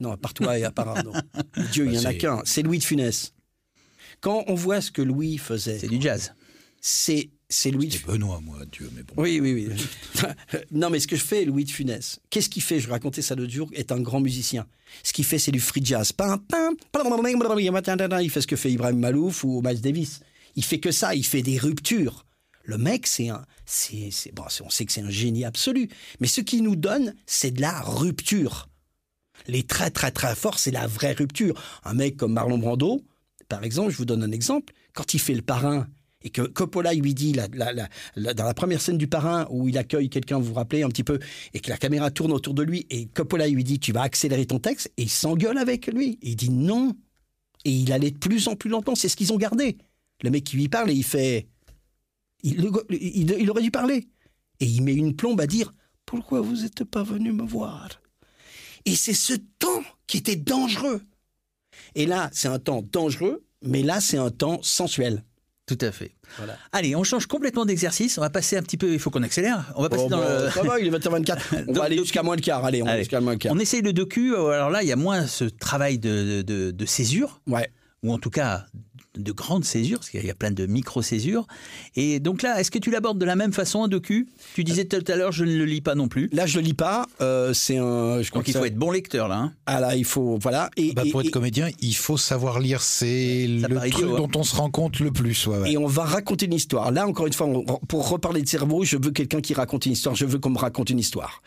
Non, 0.00 0.12
à 0.12 0.16
part 0.16 0.32
toi 0.32 0.56
et 0.56 0.62
à 0.64 0.70
part 0.70 0.88
Arnaud. 0.88 1.12
Dieu, 1.72 1.86
il 1.86 1.90
n'y 1.90 1.98
en 1.98 2.04
a 2.04 2.14
qu'un. 2.14 2.40
C'est 2.44 2.62
Louis 2.62 2.78
de 2.78 2.84
Funès. 2.84 3.34
Quand 4.20 4.44
on 4.46 4.54
voit 4.54 4.80
ce 4.80 4.92
que 4.92 5.02
Louis 5.02 5.36
faisait. 5.36 5.78
C'est 5.80 5.88
du 5.88 6.00
jazz. 6.00 6.32
C'est 6.80 7.30
c'est 7.50 7.70
Louis 7.70 7.88
de 7.88 7.98
Benoît, 8.06 8.40
moi, 8.40 8.58
Dieu, 8.70 8.90
mais 8.94 9.02
bon. 9.02 9.14
Oui, 9.16 9.40
oui, 9.40 9.68
oui. 9.68 10.22
non, 10.70 10.90
mais 10.90 11.00
ce 11.00 11.08
que 11.08 11.16
je 11.16 11.24
fais, 11.24 11.46
Louis 11.46 11.64
de 11.64 11.70
Funès, 11.70 12.20
qu'est-ce 12.28 12.50
qu'il 12.50 12.62
fait? 12.62 12.78
Je 12.78 12.90
racontais 12.90 13.22
ça 13.22 13.34
l'autre 13.34 13.50
jour, 13.52 13.70
est 13.72 13.90
un 13.90 14.00
grand 14.00 14.20
musicien. 14.20 14.66
Ce 15.02 15.14
qu'il 15.14 15.24
fait, 15.24 15.38
c'est 15.38 15.50
du 15.50 15.60
free 15.60 15.82
jazz. 15.82 16.12
Il 18.20 18.30
fait 18.30 18.40
ce 18.40 18.46
que 18.46 18.56
fait 18.56 18.70
Ibrahim 18.70 18.98
Malouf 18.98 19.44
ou 19.44 19.62
Miles 19.64 19.80
Davis. 19.80 20.20
Il 20.56 20.64
fait 20.64 20.78
que 20.78 20.92
ça, 20.92 21.14
il 21.14 21.24
fait 21.24 21.42
des 21.42 21.56
ruptures. 21.56 22.26
Le 22.68 22.76
mec, 22.76 23.06
c'est 23.06 23.30
un, 23.30 23.46
c'est, 23.64 24.10
bon, 24.34 24.44
on 24.62 24.68
sait 24.68 24.84
que 24.84 24.92
c'est 24.92 25.00
un 25.00 25.08
génie 25.08 25.46
absolu. 25.46 25.88
Mais 26.20 26.26
ce 26.26 26.42
qu'il 26.42 26.62
nous 26.62 26.76
donne, 26.76 27.14
c'est 27.24 27.50
de 27.50 27.62
la 27.62 27.80
rupture. 27.80 28.68
Les 29.46 29.62
très, 29.62 29.90
très, 29.90 30.10
très 30.10 30.34
forts, 30.34 30.58
c'est 30.58 30.70
la 30.70 30.86
vraie 30.86 31.12
rupture. 31.12 31.58
Un 31.82 31.94
mec 31.94 32.18
comme 32.18 32.34
Marlon 32.34 32.58
Brando, 32.58 33.00
par 33.48 33.64
exemple, 33.64 33.90
je 33.90 33.96
vous 33.96 34.04
donne 34.04 34.22
un 34.22 34.32
exemple, 34.32 34.74
quand 34.92 35.14
il 35.14 35.18
fait 35.18 35.32
le 35.32 35.40
parrain, 35.40 35.88
et 36.20 36.28
que 36.28 36.42
Coppola 36.42 36.92
lui 36.92 37.14
dit 37.14 37.32
dans 37.32 38.44
la 38.44 38.54
première 38.54 38.82
scène 38.82 38.98
du 38.98 39.06
parrain 39.06 39.46
où 39.48 39.66
il 39.66 39.78
accueille 39.78 40.10
quelqu'un, 40.10 40.36
vous 40.36 40.48
vous 40.48 40.54
rappelez 40.54 40.82
un 40.82 40.88
petit 40.90 41.04
peu, 41.04 41.18
et 41.54 41.60
que 41.60 41.70
la 41.70 41.78
caméra 41.78 42.10
tourne 42.10 42.32
autour 42.32 42.52
de 42.52 42.62
lui 42.62 42.86
et 42.90 43.06
Coppola 43.06 43.48
lui 43.48 43.64
dit 43.64 43.78
tu 43.78 43.92
vas 43.92 44.02
accélérer 44.02 44.44
ton 44.44 44.58
texte 44.58 44.92
et 44.98 45.04
il 45.04 45.10
s'engueule 45.10 45.56
avec 45.56 45.86
lui. 45.86 46.18
il 46.20 46.36
dit 46.36 46.50
non. 46.50 46.94
Et 47.64 47.70
il 47.70 47.92
allait 47.92 48.10
de 48.10 48.18
plus 48.18 48.46
en 48.46 48.56
plus 48.56 48.68
lentement. 48.68 48.94
C'est 48.94 49.08
ce 49.08 49.16
qu'ils 49.16 49.32
ont 49.32 49.38
gardé. 49.38 49.78
Le 50.22 50.30
mec 50.30 50.44
qui 50.44 50.56
lui 50.56 50.68
parle 50.68 50.90
et 50.90 50.94
il 50.94 51.04
fait 51.04 51.46
il, 52.42 53.34
il 53.38 53.50
aurait 53.50 53.62
dû 53.62 53.70
parler. 53.70 54.08
Et 54.60 54.66
il 54.66 54.82
met 54.82 54.94
une 54.94 55.14
plombe 55.14 55.40
à 55.40 55.46
dire 55.46 55.72
pourquoi 56.04 56.40
vous 56.40 56.56
n'êtes 56.62 56.84
pas 56.84 57.02
venu 57.02 57.32
me 57.32 57.44
voir? 57.44 57.88
Et 58.84 58.94
c'est 58.94 59.14
ce 59.14 59.34
temps 59.58 59.82
qui 60.06 60.16
était 60.18 60.36
dangereux. 60.36 61.02
Et 61.94 62.06
là, 62.06 62.30
c'est 62.32 62.48
un 62.48 62.58
temps 62.58 62.82
dangereux, 62.82 63.44
mais 63.62 63.82
là, 63.82 64.00
c'est 64.00 64.16
un 64.16 64.30
temps 64.30 64.60
sensuel. 64.62 65.22
Tout 65.66 65.76
à 65.82 65.92
fait. 65.92 66.14
Allez, 66.72 66.96
on 66.96 67.04
change 67.04 67.26
complètement 67.26 67.66
d'exercice. 67.66 68.16
On 68.16 68.22
va 68.22 68.30
passer 68.30 68.56
un 68.56 68.62
petit 68.62 68.78
peu. 68.78 68.90
Il 68.90 68.98
faut 68.98 69.10
qu'on 69.10 69.22
accélère. 69.22 69.70
On 69.76 69.82
va 69.82 69.90
passer 69.90 70.04
oh, 70.06 70.08
dans 70.08 70.20
le. 70.20 70.48
Ça 70.50 70.62
va, 70.62 70.80
il 70.80 70.86
est 70.86 70.98
20h24. 70.98 71.64
On 71.68 71.72
va 71.74 71.84
aller 71.84 71.98
jusqu'à 71.98 72.22
moins 72.22 72.36
de 72.36 72.40
quart. 72.40 72.64
Allez, 72.64 72.82
on 72.82 72.96
jusqu'à 72.96 73.20
moins 73.20 73.34
de 73.34 73.38
quart. 73.38 73.52
On 73.54 73.58
essaye 73.58 73.82
le 73.82 73.92
docu. 73.92 74.34
Alors 74.34 74.70
là, 74.70 74.82
il 74.82 74.88
y 74.88 74.92
a 74.92 74.96
moins 74.96 75.26
ce 75.26 75.44
travail 75.44 75.98
de, 75.98 76.40
de, 76.40 76.70
de 76.70 76.86
césure. 76.86 77.42
Ouais. 77.46 77.70
Ou 78.02 78.14
en 78.14 78.18
tout 78.18 78.30
cas 78.30 78.64
de 79.18 79.32
grandes 79.32 79.64
césures, 79.64 79.98
parce 79.98 80.10
qu'il 80.10 80.24
y 80.24 80.30
a 80.30 80.34
plein 80.34 80.50
de 80.50 80.66
micro-césures. 80.66 81.46
Et 81.96 82.20
donc 82.20 82.42
là, 82.42 82.60
est-ce 82.60 82.70
que 82.70 82.78
tu 82.78 82.90
l'abordes 82.90 83.18
de 83.18 83.24
la 83.24 83.36
même 83.36 83.52
façon, 83.52 83.82
un 83.82 83.88
docu? 83.88 84.28
Tu 84.54 84.64
disais 84.64 84.84
tout 84.84 85.04
à 85.10 85.16
l'heure, 85.16 85.32
je 85.32 85.44
ne 85.44 85.56
le 85.56 85.64
lis 85.64 85.80
pas 85.80 85.94
non 85.94 86.08
plus. 86.08 86.28
Là, 86.32 86.46
je 86.46 86.56
ne 86.56 86.62
le 86.62 86.68
lis 86.68 86.74
pas. 86.74 87.06
Euh, 87.20 87.52
c'est 87.52 87.78
un. 87.78 88.22
Je 88.22 88.30
crois 88.30 88.42
qu'il 88.42 88.54
faut 88.54 88.64
être 88.64 88.76
bon 88.76 88.90
lecteur, 88.90 89.28
là. 89.28 89.36
Hein. 89.36 89.52
Ah 89.66 89.80
là, 89.80 89.96
il 89.96 90.04
faut. 90.04 90.38
Voilà. 90.40 90.70
Et, 90.76 90.92
bah, 90.92 91.02
pour 91.10 91.20
être 91.20 91.30
comédien, 91.30 91.68
il 91.80 91.94
faut 91.94 92.16
savoir 92.16 92.60
lire. 92.60 92.80
C'est 92.82 93.46
le 93.46 93.90
truc 93.90 94.06
dont 94.16 94.30
on 94.34 94.42
se 94.42 94.56
rend 94.56 94.70
compte 94.70 95.00
le 95.00 95.10
plus. 95.10 95.48
Et 95.66 95.76
on 95.76 95.86
va 95.86 96.04
raconter 96.04 96.46
une 96.46 96.54
histoire. 96.54 96.90
Là, 96.90 97.06
encore 97.06 97.26
une 97.26 97.32
fois, 97.32 97.48
pour 97.88 98.08
reparler 98.08 98.42
de 98.42 98.48
cerveau, 98.48 98.84
je 98.84 98.96
veux 98.96 99.10
quelqu'un 99.10 99.40
qui 99.40 99.54
raconte 99.54 99.86
une 99.86 99.92
histoire. 99.92 100.14
Je 100.14 100.26
veux 100.26 100.38
qu'on 100.38 100.50
me 100.50 100.58
raconte 100.58 100.90
une 100.90 100.98
histoire. 100.98 101.42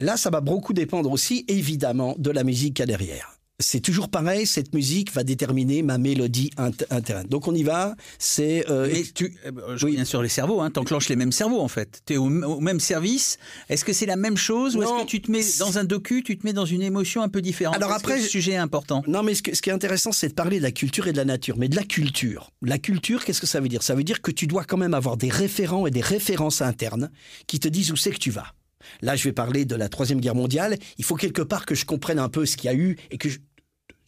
Là, 0.00 0.16
ça 0.16 0.30
va 0.30 0.40
beaucoup 0.40 0.72
dépendre 0.72 1.10
aussi, 1.10 1.44
évidemment, 1.48 2.14
de 2.18 2.30
la 2.30 2.44
musique 2.44 2.74
qu'il 2.74 2.82
y 2.82 2.84
a 2.84 2.86
derrière 2.86 3.39
c'est 3.60 3.80
toujours 3.80 4.08
pareil, 4.08 4.46
cette 4.46 4.74
musique 4.74 5.12
va 5.12 5.22
déterminer 5.22 5.82
ma 5.82 5.98
mélodie 5.98 6.50
interne. 6.56 7.26
Donc 7.28 7.46
on 7.46 7.54
y 7.54 7.62
va, 7.62 7.94
c'est... 8.18 8.68
Euh, 8.70 8.92
tu, 9.14 9.36
euh, 9.46 9.76
je 9.76 9.86
reviens 9.86 10.04
sur 10.04 10.22
les 10.22 10.28
cerveaux, 10.28 10.60
hein, 10.60 10.70
enclenches 10.76 11.08
les 11.08 11.16
mêmes 11.16 11.32
cerveaux 11.32 11.60
en 11.60 11.68
fait. 11.68 12.02
Tu 12.06 12.14
es 12.14 12.16
au, 12.16 12.28
même 12.28 12.80
service. 12.80 13.38
Est-ce 13.68 13.84
que 13.84 13.92
c'est 13.92 14.06
la 14.06 14.16
même 14.16 14.36
chose 14.36 14.76
ou 14.76 14.82
est-ce 14.82 15.02
que 15.02 15.06
tu 15.06 15.20
te 15.20 15.30
mets 15.30 15.44
dans 15.58 15.78
un 15.78 15.84
docu, 15.84 16.22
tu 16.22 16.38
te 16.38 16.46
mets 16.46 16.52
dans 16.52 16.64
une 16.64 16.82
émotion 16.82 17.22
un 17.22 17.28
peu 17.28 17.42
différente 17.42 17.76
Alors 17.76 17.92
après... 17.92 18.18
Le 18.18 18.24
sujet 18.24 18.52
est 18.52 18.56
important. 18.56 19.02
Non 19.06 19.22
mais 19.22 19.34
ce, 19.34 19.42
ce 19.52 19.62
qui 19.62 19.70
est 19.70 19.72
intéressant, 19.74 20.12
c'est 20.12 20.28
de 20.28 20.34
parler 20.34 20.58
de 20.58 20.62
la 20.62 20.72
culture 20.72 21.06
et 21.06 21.12
de 21.12 21.16
la 21.16 21.24
nature. 21.24 21.56
Mais 21.58 21.68
de 21.68 21.76
la 21.76 21.84
culture. 21.84 22.50
La 22.62 22.78
culture, 22.78 23.24
qu'est-ce 23.24 23.40
que 23.40 23.46
ça 23.46 23.60
veut 23.60 23.68
dire? 23.68 23.82
Ça 23.82 23.94
veut 23.94 24.04
dire 24.04 24.22
que 24.22 24.30
tu 24.30 24.46
dois 24.46 24.64
quand 24.64 24.78
même 24.78 24.94
avoir 24.94 25.16
des 25.16 25.28
référents 25.28 25.86
et 25.86 25.90
des 25.90 26.00
références 26.00 26.62
internes 26.62 27.10
qui 27.46 27.60
te 27.60 27.68
disent 27.68 27.92
où 27.92 27.96
c'est 27.96 28.10
que 28.10 28.18
tu 28.18 28.30
vas. 28.30 28.54
Là, 29.02 29.16
je 29.16 29.24
vais 29.24 29.32
parler 29.32 29.64
de 29.64 29.74
la 29.74 29.88
Troisième 29.88 30.20
Guerre 30.20 30.34
mondiale. 30.34 30.78
Il 30.98 31.04
faut 31.04 31.16
quelque 31.16 31.42
part 31.42 31.66
que 31.66 31.74
je 31.74 31.84
comprenne 31.84 32.18
un 32.18 32.28
peu 32.28 32.46
ce 32.46 32.56
qu'il 32.56 32.70
y 32.70 32.74
a 32.74 32.76
eu 32.76 32.96
et 33.10 33.18
que 33.18 33.28
je, 33.28 33.38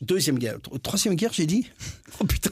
Deuxième 0.03 0.37
guerre. 0.37 0.59
Troisième 0.83 1.15
guerre, 1.15 1.33
j'ai 1.33 1.47
dit 1.47 1.65
Oh 2.21 2.25
putain 2.25 2.51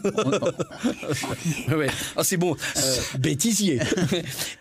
ouais. 1.77 1.89
Ah, 2.17 2.23
c'est 2.23 2.37
bon. 2.37 2.57
Euh, 2.77 2.97
bêtisier. 3.19 3.81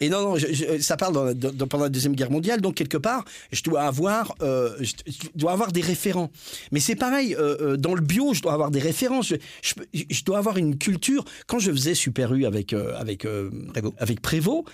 Et 0.01 0.09
non, 0.09 0.33
non, 0.33 0.37
ça 0.79 0.97
parle 0.97 1.35
pendant 1.69 1.83
la 1.83 1.89
Deuxième 1.89 2.15
Guerre 2.15 2.31
mondiale, 2.31 2.61
donc 2.61 2.75
quelque 2.75 2.97
part, 2.97 3.25
je 3.51 3.61
dois 3.61 3.83
avoir, 3.83 4.35
euh, 4.41 4.75
je, 4.79 4.93
dois 5.35 5.51
avoir 5.51 5.71
des 5.71 5.81
référents. 5.81 6.31
Mais 6.71 6.79
c'est 6.79 6.95
pareil, 6.95 7.35
euh, 7.35 7.77
dans 7.77 7.93
le 7.93 8.01
bio, 8.01 8.33
je 8.33 8.41
dois 8.41 8.53
avoir 8.53 8.71
des 8.71 8.79
références. 8.79 9.33
Je, 9.61 10.23
dois 10.23 10.39
avoir 10.39 10.57
une 10.57 10.77
culture. 10.77 11.23
Quand 11.45 11.59
je 11.59 11.71
faisais 11.71 11.93
Super 11.93 12.33
U 12.33 12.45
avec, 12.45 12.73
avec, 12.73 13.27
Prévost. 13.71 13.95
avec 13.99 14.21
Prévost, 14.21 14.65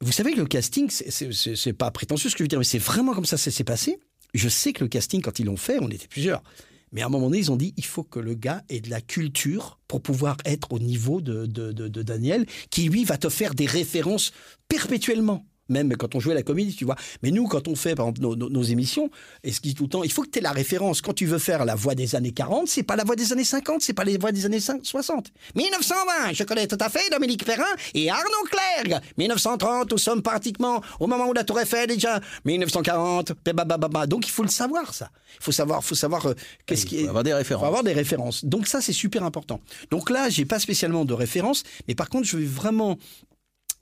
vous 0.00 0.12
savez, 0.12 0.34
le 0.34 0.46
casting, 0.46 0.88
c'est 0.90 1.72
pas 1.74 1.90
prétentieux 1.90 2.30
ce 2.30 2.34
que 2.34 2.38
je 2.38 2.44
veux 2.44 2.48
dire, 2.48 2.58
mais 2.58 2.64
c'est 2.64 2.78
vraiment 2.78 3.12
comme 3.12 3.26
ça 3.26 3.36
ça 3.36 3.50
s'est 3.50 3.64
passé. 3.64 3.98
Je 4.32 4.48
sais 4.48 4.72
que 4.72 4.82
le 4.82 4.88
casting, 4.88 5.20
quand 5.20 5.38
ils 5.38 5.44
l'ont 5.46 5.58
fait, 5.58 5.78
on 5.80 5.90
était 5.90 6.08
plusieurs. 6.08 6.42
Mais 6.94 7.02
à 7.02 7.06
un 7.06 7.08
moment 7.08 7.26
donné, 7.26 7.38
ils 7.38 7.52
ont 7.52 7.56
dit 7.56 7.74
il 7.76 7.84
faut 7.84 8.04
que 8.04 8.20
le 8.20 8.34
gars 8.34 8.62
ait 8.70 8.80
de 8.80 8.88
la 8.88 9.00
culture 9.00 9.78
pour 9.88 10.00
pouvoir 10.00 10.36
être 10.44 10.72
au 10.72 10.78
niveau 10.78 11.20
de, 11.20 11.44
de, 11.44 12.02
Daniel, 12.02 12.46
qui 12.70 12.88
lui 12.88 13.04
va 13.04 13.18
te 13.18 13.28
faire 13.28 13.54
des 13.54 13.66
références 13.66 14.32
perpétuellement 14.68 15.44
même 15.68 15.96
quand 15.96 16.14
on 16.14 16.20
jouait 16.20 16.34
la 16.34 16.42
comédie, 16.42 16.74
tu 16.74 16.84
vois. 16.84 16.96
Mais 17.22 17.30
nous, 17.30 17.46
quand 17.46 17.68
on 17.68 17.74
fait, 17.74 17.94
par 17.94 18.08
exemple, 18.08 18.20
nos, 18.20 18.62
émissions, 18.62 19.10
et 19.42 19.52
ce 19.52 19.60
dit 19.60 19.74
tout 19.74 19.84
le 19.84 19.88
temps, 19.88 20.04
il 20.04 20.12
faut 20.12 20.22
que 20.22 20.30
tu 20.30 20.38
aies 20.38 20.42
la 20.42 20.52
référence. 20.52 21.00
Quand 21.00 21.12
tu 21.12 21.26
veux 21.26 21.38
faire 21.38 21.64
la 21.64 21.74
voix 21.74 21.94
des 21.94 22.14
années 22.14 22.32
40, 22.32 22.68
c'est 22.68 22.82
pas 22.82 22.96
la 22.96 23.04
voix 23.04 23.16
des 23.16 23.32
années 23.32 23.44
50, 23.44 23.82
c'est 23.82 23.92
pas 23.92 24.04
la 24.04 24.16
voix 24.18 24.32
des 24.32 24.46
années 24.46 24.60
60. 24.60 25.32
1920, 25.54 26.32
je 26.32 26.44
connais 26.44 26.66
tout 26.66 26.78
à 26.80 26.88
fait 26.88 27.10
Dominique 27.10 27.44
Perrin 27.44 27.64
et 27.94 28.10
Arnaud 28.10 28.24
Clerc. 28.50 29.00
1930, 29.18 29.92
nous 29.92 29.98
sommes 29.98 30.22
pratiquement 30.22 30.82
au 31.00 31.06
moment 31.06 31.26
où 31.28 31.32
la 31.32 31.44
Tour 31.44 31.60
Eiffel 31.60 31.88
déjà. 31.88 32.20
1940, 32.44 33.32
donc 34.08 34.26
il 34.26 34.30
faut 34.30 34.42
le 34.42 34.48
savoir, 34.48 34.94
ça. 34.94 35.10
Il 35.40 35.44
faut 35.44 35.52
savoir, 35.52 35.82
faut 35.84 35.94
savoir 35.94 36.26
euh, 36.26 36.34
qu'est-ce 36.66 36.86
qui 36.86 37.00
est. 37.00 37.08
avoir 37.08 37.24
des 37.24 37.34
références. 37.34 37.62
Faut 37.62 37.66
avoir 37.66 37.82
des 37.82 37.92
références. 37.92 38.44
Donc 38.44 38.66
ça, 38.66 38.80
c'est 38.80 38.92
super 38.92 39.24
important. 39.24 39.60
Donc 39.90 40.10
là, 40.10 40.28
j'ai 40.28 40.44
pas 40.44 40.58
spécialement 40.58 41.04
de 41.04 41.14
références, 41.14 41.64
mais 41.88 41.94
par 41.94 42.08
contre, 42.08 42.26
je 42.26 42.36
vais 42.36 42.44
vraiment 42.44 42.98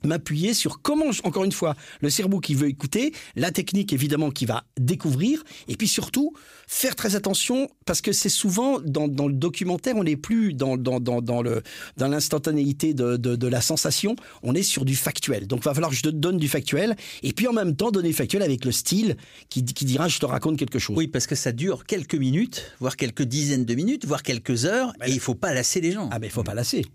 m'appuyer 0.05 0.53
sur 0.53 0.81
comment, 0.81 1.11
encore 1.23 1.43
une 1.43 1.51
fois, 1.51 1.75
le 2.01 2.09
cerveau 2.09 2.39
qui 2.39 2.55
veut 2.55 2.67
écouter, 2.67 3.13
la 3.35 3.51
technique 3.51 3.93
évidemment 3.93 4.31
qui 4.31 4.45
va 4.45 4.63
découvrir, 4.79 5.43
et 5.67 5.75
puis 5.75 5.87
surtout 5.87 6.33
faire 6.67 6.95
très 6.95 7.15
attention 7.15 7.69
parce 7.85 8.01
que 8.01 8.11
c'est 8.11 8.29
souvent 8.29 8.79
dans, 8.79 9.07
le 9.07 9.33
documentaire, 9.33 9.95
on 9.95 10.03
n'est 10.03 10.15
plus 10.15 10.53
dans, 10.53 10.77
dans, 10.77 10.99
dans, 10.99 11.41
le, 11.41 11.61
dans 11.97 12.07
l'instantanéité 12.07 12.93
de, 12.93 13.17
de, 13.17 13.47
la 13.47 13.61
sensation, 13.61 14.15
on 14.41 14.55
est 14.55 14.63
sur 14.63 14.85
du 14.85 14.95
factuel. 14.95 15.47
Donc 15.47 15.59
il 15.61 15.65
va 15.65 15.73
falloir 15.73 15.91
que 15.91 15.97
je 15.97 16.01
te 16.01 16.09
donne 16.09 16.37
du 16.37 16.47
factuel, 16.47 16.95
et 17.21 17.33
puis 17.33 17.47
en 17.47 17.53
même 17.53 17.75
temps 17.75 17.91
donner 17.91 18.13
factuel 18.13 18.41
avec 18.41 18.65
le 18.65 18.71
style 18.71 19.17
qui, 19.49 19.63
qui 19.65 19.85
dira 19.85 20.07
je 20.07 20.19
te 20.19 20.25
raconte 20.25 20.57
quelque 20.57 20.79
chose. 20.79 20.97
Oui, 20.97 21.07
parce 21.07 21.27
que 21.27 21.35
ça 21.35 21.51
dure 21.51 21.85
quelques 21.85 22.15
minutes, 22.15 22.71
voire 22.79 22.95
quelques 22.95 23.23
dizaines 23.23 23.65
de 23.65 23.75
minutes, 23.75 24.05
voire 24.05 24.23
quelques 24.23 24.65
heures, 24.65 24.93
et 25.05 25.11
il 25.11 25.19
faut 25.19 25.35
pas 25.35 25.53
lasser 25.53 25.81
les 25.81 25.91
gens. 25.91 26.09
Ah 26.11 26.19
mais 26.19 26.27
il 26.27 26.31
faut 26.31 26.43
pas 26.43 26.53
lasser. 26.53 26.85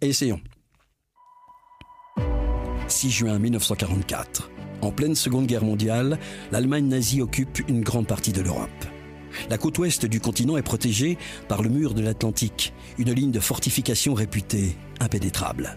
Essayons. 0.00 0.40
6 2.96 3.10
juin 3.10 3.38
1944. 3.38 4.50
En 4.80 4.90
pleine 4.90 5.14
Seconde 5.14 5.46
Guerre 5.46 5.64
mondiale, 5.64 6.18
l'Allemagne 6.50 6.88
nazie 6.88 7.20
occupe 7.20 7.58
une 7.68 7.82
grande 7.82 8.06
partie 8.06 8.32
de 8.32 8.40
l'Europe. 8.40 8.70
La 9.50 9.58
côte 9.58 9.76
ouest 9.76 10.06
du 10.06 10.18
continent 10.18 10.56
est 10.56 10.62
protégée 10.62 11.18
par 11.46 11.60
le 11.60 11.68
mur 11.68 11.92
de 11.92 12.00
l'Atlantique, 12.00 12.72
une 12.96 13.12
ligne 13.12 13.32
de 13.32 13.38
fortification 13.38 14.14
réputée 14.14 14.78
impénétrable. 14.98 15.76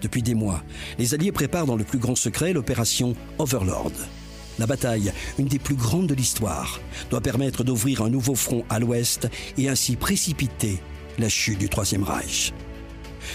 Depuis 0.00 0.22
des 0.22 0.36
mois, 0.36 0.62
les 0.96 1.12
Alliés 1.12 1.32
préparent 1.32 1.66
dans 1.66 1.74
le 1.74 1.82
plus 1.82 1.98
grand 1.98 2.14
secret 2.14 2.52
l'opération 2.52 3.16
Overlord. 3.38 3.90
La 4.60 4.68
bataille, 4.68 5.12
une 5.40 5.48
des 5.48 5.58
plus 5.58 5.74
grandes 5.74 6.06
de 6.06 6.14
l'histoire, 6.14 6.78
doit 7.10 7.20
permettre 7.20 7.64
d'ouvrir 7.64 8.02
un 8.02 8.10
nouveau 8.10 8.36
front 8.36 8.64
à 8.70 8.78
l'ouest 8.78 9.28
et 9.58 9.68
ainsi 9.68 9.96
précipiter 9.96 10.78
la 11.18 11.28
chute 11.28 11.58
du 11.58 11.68
Troisième 11.68 12.04
Reich. 12.04 12.52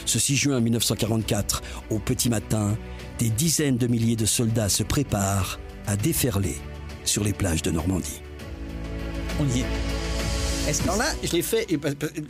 Ce 0.05 0.19
6 0.19 0.35
juin 0.37 0.61
1944, 0.61 1.61
au 1.89 1.99
petit 1.99 2.29
matin, 2.29 2.77
des 3.19 3.29
dizaines 3.29 3.77
de 3.77 3.85
milliers 3.85 4.15
de 4.15 4.25
soldats 4.25 4.69
se 4.69 4.81
préparent 4.81 5.59
à 5.87 5.97
déferler 5.97 6.55
sur 7.03 7.23
les 7.23 7.33
plages 7.33 7.61
de 7.61 7.69
Normandie. 7.69 8.21
On 9.39 9.45
y 9.45 9.59
est. 9.59 10.69
Est-ce 10.69 10.81
que 10.81 10.87
là, 10.87 11.13
je 11.21 11.31
l'ai 11.33 11.41
fait, 11.41 11.67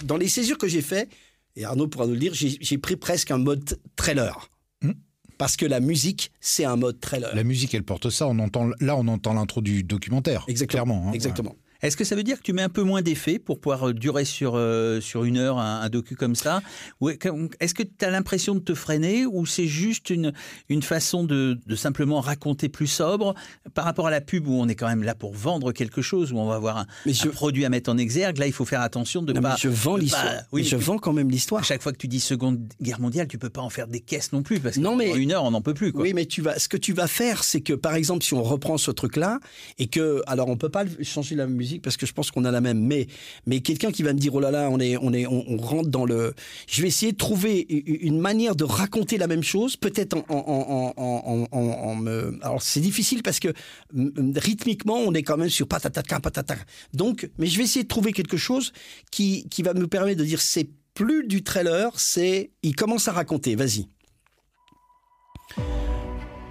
dans 0.03 0.17
les 0.17 0.27
césures 0.27 0.57
que 0.57 0.67
j'ai 0.67 0.81
fait, 0.81 1.07
et 1.55 1.63
Arnaud 1.63 1.87
pourra 1.87 2.07
nous 2.07 2.13
le 2.13 2.19
dire, 2.19 2.33
j'ai 2.33 2.77
pris 2.77 2.95
presque 2.95 3.29
un 3.31 3.37
mode 3.37 3.79
trailer. 3.95 4.49
Hmm. 4.81 4.93
Parce 5.37 5.57
que 5.57 5.65
la 5.65 5.79
musique, 5.79 6.31
c'est 6.41 6.65
un 6.65 6.75
mode 6.75 6.99
trailer. 6.99 7.35
La 7.35 7.43
musique, 7.43 7.73
elle 7.75 7.83
porte 7.83 8.09
ça. 8.09 8.27
On 8.27 8.39
entend, 8.39 8.69
là, 8.79 8.95
on 8.95 9.07
entend 9.07 9.33
l'intro 9.33 9.61
du 9.61 9.83
documentaire. 9.83 10.43
Exactement. 10.47 10.85
Clairement. 10.85 11.09
Hein. 11.09 11.13
Exactement. 11.13 11.55
Est-ce 11.81 11.95
que 11.95 12.03
ça 12.03 12.15
veut 12.15 12.23
dire 12.23 12.37
que 12.37 12.43
tu 12.43 12.53
mets 12.53 12.61
un 12.61 12.69
peu 12.69 12.83
moins 12.83 13.01
d'effets 13.01 13.39
pour 13.39 13.59
pouvoir 13.59 13.89
euh, 13.89 13.93
durer 13.93 14.25
sur, 14.25 14.53
euh, 14.55 14.99
sur 14.99 15.23
une 15.23 15.37
heure 15.37 15.57
un, 15.59 15.87
docu 15.89 16.15
comme 16.15 16.35
ça? 16.35 16.61
Est-ce 17.01 17.73
que 17.73 17.83
tu 17.83 18.05
as 18.05 18.09
l'impression 18.09 18.55
de 18.55 18.59
te 18.59 18.73
freiner 18.73 19.25
ou 19.25 19.45
c'est 19.45 19.67
juste 19.67 20.09
une, 20.09 20.33
une 20.67 20.83
façon 20.83 21.23
de, 21.23 21.57
de, 21.65 21.75
simplement 21.75 22.19
raconter 22.19 22.67
plus 22.67 22.87
sobre 22.87 23.33
par 23.73 23.85
rapport 23.85 24.07
à 24.07 24.11
la 24.11 24.21
pub 24.21 24.47
où 24.47 24.53
on 24.53 24.67
est 24.67 24.75
quand 24.75 24.87
même 24.87 25.03
là 25.03 25.15
pour 25.15 25.33
vendre 25.33 25.71
quelque 25.71 26.01
chose, 26.01 26.33
où 26.33 26.37
on 26.37 26.47
va 26.47 26.55
avoir 26.55 26.77
un, 26.77 26.85
produit 27.33 27.65
à 27.65 27.69
mettre 27.69 27.89
en 27.89 27.97
exergue? 27.97 28.37
Là, 28.37 28.47
il 28.47 28.53
faut 28.53 28.65
faire 28.65 28.81
attention 28.81 29.21
de 29.21 29.31
ne 29.31 29.39
pas. 29.39 29.55
je 29.57 29.69
vends 29.69 29.95
l'histoire. 29.95 30.43
Oui, 30.51 30.63
je 30.63 30.75
vends 30.75 30.97
quand 30.97 31.13
même 31.13 31.29
l'histoire. 31.29 31.61
À 31.61 31.65
chaque 31.65 31.81
fois 31.81 31.93
que 31.93 31.97
tu 31.97 32.07
dis 32.07 32.19
Seconde 32.19 32.59
Guerre 32.81 32.99
mondiale, 32.99 33.27
tu 33.27 33.37
peux 33.37 33.49
pas 33.49 33.61
en 33.61 33.69
faire 33.69 33.87
des 33.87 34.01
caisses 34.01 34.33
non 34.33 34.43
plus 34.43 34.59
parce 34.59 34.75
que 34.75 34.81
non, 34.81 34.95
mais, 34.95 35.11
une 35.15 35.31
heure, 35.31 35.43
on 35.43 35.51
n'en 35.51 35.61
peut 35.61 35.73
plus. 35.73 35.91
Oui, 35.95 36.13
mais 36.13 36.25
tu 36.25 36.41
vas, 36.41 36.59
ce 36.59 36.67
que 36.67 36.77
tu 36.77 36.93
vas 36.93 37.07
faire, 37.07 37.43
c'est 37.43 37.61
que 37.61 37.73
par 37.73 37.95
exemple, 37.95 38.23
si 38.23 38.33
on 38.33 38.43
reprend 38.43 38.77
ce 38.77 38.91
truc-là 38.91 39.39
et 39.77 39.87
que, 39.87 40.21
alors 40.27 40.49
on 40.49 40.57
peut 40.57 40.69
pas 40.69 40.83
changer 41.01 41.35
la 41.35 41.47
musique 41.47 41.68
parce 41.77 41.97
que 41.97 42.07
je 42.07 42.13
pense 42.13 42.31
qu'on 42.31 42.45
a 42.45 42.51
la 42.51 42.61
même. 42.61 42.79
Mais, 42.79 43.05
mais 43.45 43.59
quelqu'un 43.59 43.91
qui 43.91 44.01
va 44.01 44.13
me 44.13 44.19
dire 44.19 44.33
oh 44.33 44.39
là 44.39 44.49
là, 44.49 44.69
on 44.71 44.79
est, 44.79 44.97
on 44.97 45.13
est, 45.13 45.27
on, 45.27 45.57
rentre 45.57 45.89
dans 45.89 46.05
le. 46.05 46.33
Je 46.67 46.81
vais 46.81 46.87
essayer 46.87 47.11
de 47.11 47.17
trouver 47.17 47.67
une 47.69 48.19
manière 48.19 48.55
de 48.55 48.63
raconter 48.63 49.17
la 49.17 49.27
même 49.27 49.43
chose, 49.43 49.75
peut-être 49.75 50.17
en, 50.29 51.95
me. 51.95 52.39
Alors 52.41 52.61
c'est 52.61 52.79
difficile 52.79 53.21
parce 53.21 53.39
que 53.39 53.49
rythmiquement, 53.93 54.97
on 54.97 55.13
est 55.13 55.23
quand 55.23 55.37
même 55.37 55.49
sur 55.49 55.67
patatata 55.67 56.19
patata. 56.19 56.55
Donc, 56.93 57.29
mais 57.37 57.45
je 57.45 57.57
vais 57.57 57.65
essayer 57.65 57.83
de 57.83 57.87
trouver 57.87 58.13
quelque 58.13 58.37
chose 58.37 58.71
qui, 59.11 59.47
qui 59.49 59.61
va 59.61 59.73
me 59.73 59.87
permettre 59.87 60.19
de 60.19 60.25
dire 60.25 60.41
c'est 60.41 60.69
plus 60.93 61.27
du 61.27 61.43
trailer, 61.43 61.97
c'est 61.99 62.51
il 62.63 62.75
commence 62.75 63.07
à 63.07 63.11
raconter. 63.11 63.55
Vas-y. 63.55 63.87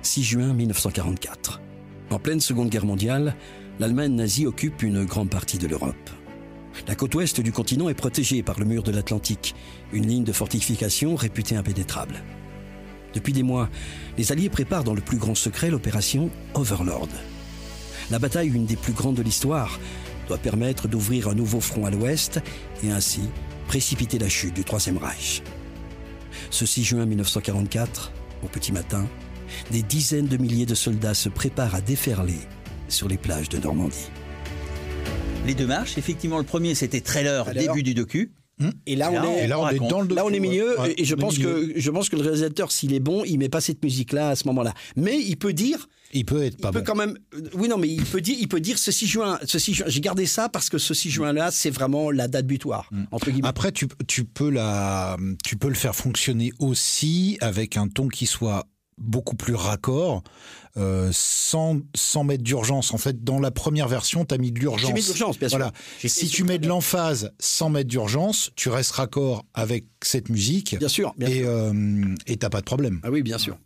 6 0.03 0.23
juin 0.23 0.55
1944. 0.55 1.61
En 2.11 2.19
pleine 2.19 2.41
Seconde 2.41 2.71
Guerre 2.71 2.87
mondiale, 2.87 3.37
l'Allemagne 3.79 4.15
nazie 4.15 4.47
occupe 4.47 4.83
une 4.83 5.05
grande 5.05 5.31
partie 5.31 5.59
de 5.59 5.69
l'Europe. 5.69 6.11
La 6.89 6.95
côte 6.95 7.15
ouest 7.15 7.41
du 7.41 7.53
continent 7.53 7.89
est 7.89 7.95
protégée 7.95 8.43
par 8.43 8.59
le 8.59 8.65
mur 8.65 8.83
de 8.83 8.91
l'Atlantique, 8.91 9.55
une 9.93 10.07
ligne 10.07 10.25
de 10.25 10.33
fortification 10.33 11.15
réputée 11.15 11.55
impénétrable. 11.55 12.23
Depuis 13.15 13.33
des 13.33 13.43
mois, 13.43 13.69
les 14.17 14.33
Alliés 14.33 14.49
préparent 14.49 14.85
dans 14.85 14.95
le 14.95 15.01
plus 15.01 15.17
grand 15.17 15.35
secret 15.35 15.71
l'opération 15.71 16.31
Overlord. 16.55 17.09
La 18.11 18.19
bataille, 18.19 18.49
une 18.49 18.67
des 18.67 18.77
plus 18.77 18.93
grandes 18.93 19.17
de 19.17 19.23
l'histoire, 19.23 19.79
doit 20.27 20.39
permettre 20.39 20.89
d'ouvrir 20.89 21.29
un 21.29 21.35
nouveau 21.35 21.61
front 21.61 21.87
à 21.87 21.91
l'ouest 21.91 22.41
et 22.83 22.91
ainsi 22.91 23.23
précipiter 23.67 24.19
la 24.19 24.29
chute 24.29 24.55
du 24.55 24.65
Troisième 24.65 24.99
Reich. 24.99 25.43
Ce 26.51 26.67
6 26.67 26.85
juin 26.85 27.07
1944, 27.07 28.13
au 28.43 28.49
petit 28.49 28.73
matin, 28.73 29.07
des 29.71 29.83
dizaines 29.83 30.27
de 30.27 30.37
milliers 30.37 30.67
de 30.67 30.75
soldats 30.75 31.15
se 31.15 31.29
préparent 31.29 31.75
à 31.75 31.81
déferler 31.81 32.39
sur 32.89 33.09
les 33.09 33.19
plages 33.19 33.49
de 33.49 33.59
Normandie. 33.59 34.11
Les 35.47 35.55
deux 35.55 35.67
marches, 35.67 35.99
effectivement, 35.99 36.39
le 36.39 36.45
premier 36.45 36.75
c'était 36.75 37.01
trailer, 37.01 37.53
début 37.55 37.83
du 37.83 37.95
docu. 37.95 38.33
Hmm. 38.61 38.71
Et 38.87 38.97
là, 38.97 39.11
on, 39.13 39.37
est, 39.37 39.47
là, 39.47 39.61
on 39.61 39.69
est 39.69 39.79
dans 39.79 40.01
le 40.01 40.13
Là, 40.13 40.25
on 40.25 40.31
est 40.31 40.41
milieu. 40.41 40.77
et 40.97 41.05
je 41.05 41.15
pense 41.15 41.39
que 41.39 41.73
je 41.77 41.91
pense 41.91 42.09
que 42.09 42.17
le 42.17 42.23
réalisateur, 42.23 42.73
s'il 42.73 42.93
est 42.93 43.01
bon, 43.01 43.23
il 43.25 43.39
met 43.39 43.49
pas 43.49 43.61
cette 43.61 43.83
musique-là 43.85 44.31
à 44.31 44.37
ce 44.37 44.47
moment-là. 44.49 44.75
Mais 44.97 45.17
il 45.17 45.37
peut 45.37 45.53
dire. 45.53 45.89
Il 46.13 46.25
peut 46.25 46.43
être 46.43 46.57
pas 46.57 46.71
il 46.71 46.73
peut 46.73 46.83
quand 46.83 46.97
même. 46.97 47.17
Oui, 47.55 47.69
non, 47.69 47.79
mais 47.79 47.89
il 47.89 48.05
peut 48.05 48.21
dire, 48.21 48.37
il 48.41 48.49
peut 48.49 48.61
dire 48.61 48.79
ce 48.79 48.91
6 48.91 49.07
juin, 49.07 49.39
ce 49.45 49.59
juin. 49.59 49.87
J'ai 49.89 50.01
gardé 50.01 50.27
ça 50.27 50.49
parce 50.49 50.71
que 50.71 50.79
ce 50.79 50.93
6 50.93 51.11
juin-là, 51.11 51.51
c'est 51.51 51.71
vraiment 51.71 52.11
la 52.11 52.27
date 52.27 52.47
butoir 52.47 52.89
hmm. 52.91 53.05
entre 53.13 53.31
guillemets. 53.31 53.49
Après, 53.49 53.71
tu, 53.71 53.87
tu 54.09 54.25
peux 54.25 54.51
la, 54.51 55.17
tu 55.45 55.57
peux 55.57 55.69
le 55.69 55.75
faire 55.75 55.95
fonctionner 55.95 56.53
aussi 56.59 57.39
avec 57.41 57.77
un 57.77 57.87
ton 57.89 58.09
qui 58.09 58.27
soit 58.27 58.67
beaucoup 58.99 59.37
plus 59.37 59.55
raccord, 59.55 60.23
euh, 60.79 61.11
sans, 61.13 61.81
sans 61.95 62.25
mettre 62.25 62.45
d'urgence. 62.45 62.95
En 62.95 62.99
fait, 62.99 63.25
dans 63.25 63.41
la 63.41 63.51
première 63.51 63.89
version, 63.89 64.25
tu 64.25 64.35
as 64.35 64.39
mis 64.39 64.53
de 64.53 64.61
l'urgence. 64.61 64.89
J'ai 64.89 64.93
mis 64.93 65.03
de 65.03 65.07
l'urgence, 65.07 65.39
bien 65.39 65.49
sûr. 65.49 65.59
Voilà. 65.59 65.73
Si 66.05 66.29
tu 66.29 66.45
mets 66.45 66.59
de 66.59 66.69
l'emphase 66.69 67.33
sans 67.41 67.69
mettre 67.69 67.89
d'urgence, 67.89 68.51
tu 68.57 68.69
restes 68.69 68.93
raccord 68.93 69.45
avec 69.55 69.87
cette 70.03 70.29
musique. 70.29 70.79
Bien 70.79 70.89
sûr. 70.89 71.15
Bien 71.17 71.29
et 71.29 71.43
euh, 71.45 72.15
t'as 72.39 72.51
pas 72.51 72.61
de 72.61 72.65
problème. 72.65 73.01
Ah 73.03 73.11
oui, 73.11 73.23
bien 73.23 73.39
sûr. 73.39 73.59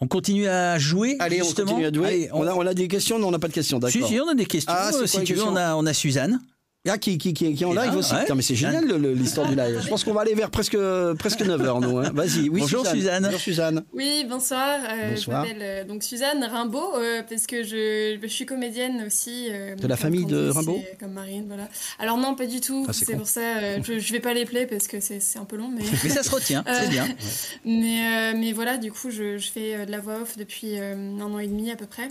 On 0.00 0.08
continue 0.08 0.48
à 0.48 0.80
jouer 0.80 1.14
Allez, 1.20 1.42
on 1.42 1.52
continue 1.52 1.86
à 1.86 1.92
jouer. 1.92 2.28
on... 2.32 2.44
a, 2.44 2.54
on... 2.54 2.66
a, 2.66 2.74
des 2.74 2.88
questions, 2.88 3.20
non, 3.20 3.28
on 3.28 3.30
n'a 3.30 3.38
pas 3.38 3.46
de 3.46 3.52
questions, 3.52 3.78
d'accord. 3.78 4.08
Si, 4.08 4.14
si, 4.14 4.20
on 4.20 4.28
a 4.28 4.34
des 4.34 4.46
questions. 4.46 4.72
Ah, 4.74 4.90
si 5.06 5.22
tu 5.22 5.34
veux, 5.34 5.44
on 5.44 5.54
a, 5.54 5.76
on 5.76 5.86
a 5.86 5.94
Suzanne. 5.94 6.40
Ah, 6.88 6.98
qui, 6.98 7.16
qui, 7.16 7.32
qui, 7.32 7.64
en 7.64 7.72
live 7.72 7.94
aussi. 7.94 8.12
mais 8.34 8.42
c'est 8.42 8.56
génial 8.56 8.84
l'histoire 9.14 9.46
du 9.46 9.54
live. 9.54 9.80
Je 9.80 9.88
pense 9.88 10.02
qu'on 10.02 10.14
va 10.14 10.22
aller 10.22 10.34
vers 10.34 10.50
presque, 10.50 10.76
presque 11.16 11.40
9h, 11.40 11.80
nous. 11.80 11.98
Hein. 11.98 12.10
Vas-y. 12.12 12.48
Oui, 12.48 12.58
Bonjour 12.58 12.84
Suzanne. 12.84 13.22
Bonjour 13.22 13.38
Suzanne. 13.38 13.84
Oui, 13.92 14.26
bonsoir. 14.28 14.80
Euh, 14.90 15.14
Je 15.14 15.30
m'appelle 15.30 15.58
euh, 15.60 15.84
donc 15.84 16.02
Suzanne 16.02 16.42
Rimbaud, 16.42 16.96
euh, 16.96 17.22
parce 17.22 17.46
que 17.46 17.62
je, 17.62 18.18
je, 18.20 18.26
suis 18.26 18.46
comédienne 18.46 19.04
aussi. 19.06 19.46
Euh, 19.52 19.76
de 19.76 19.86
la 19.86 19.96
famille 19.96 20.26
de 20.26 20.48
Rimbaud 20.48 20.82
Comme 20.98 21.12
Marine, 21.12 21.44
voilà. 21.46 21.68
Alors 22.00 22.18
non, 22.18 22.34
pas 22.34 22.46
du 22.46 22.60
tout. 22.60 22.84
Ah, 22.88 22.92
c'est 22.92 23.14
pour 23.14 23.28
ça, 23.28 23.80
je, 23.80 24.00
je 24.00 24.12
vais 24.12 24.18
pas 24.18 24.34
les 24.34 24.44
plaire 24.44 24.66
parce 24.68 24.88
que 24.88 24.98
c'est 24.98 25.38
un 25.38 25.44
peu 25.44 25.54
long. 25.54 25.68
Mais, 25.68 25.84
mais 26.02 26.10
ça 26.10 26.24
se 26.24 26.30
retient, 26.30 26.64
c'est 26.66 26.88
bien. 26.88 27.06
mais, 27.64 28.34
mais 28.34 28.52
voilà, 28.52 28.76
du 28.76 28.90
coup, 28.90 29.12
je, 29.12 29.38
je 29.38 29.52
fais 29.52 29.86
de 29.86 29.90
la 29.92 30.00
voix 30.00 30.22
off 30.22 30.36
depuis 30.36 30.80
un 30.80 31.20
an 31.20 31.38
et 31.38 31.46
demi 31.46 31.70
à 31.70 31.76
peu 31.76 31.86
près. 31.86 32.10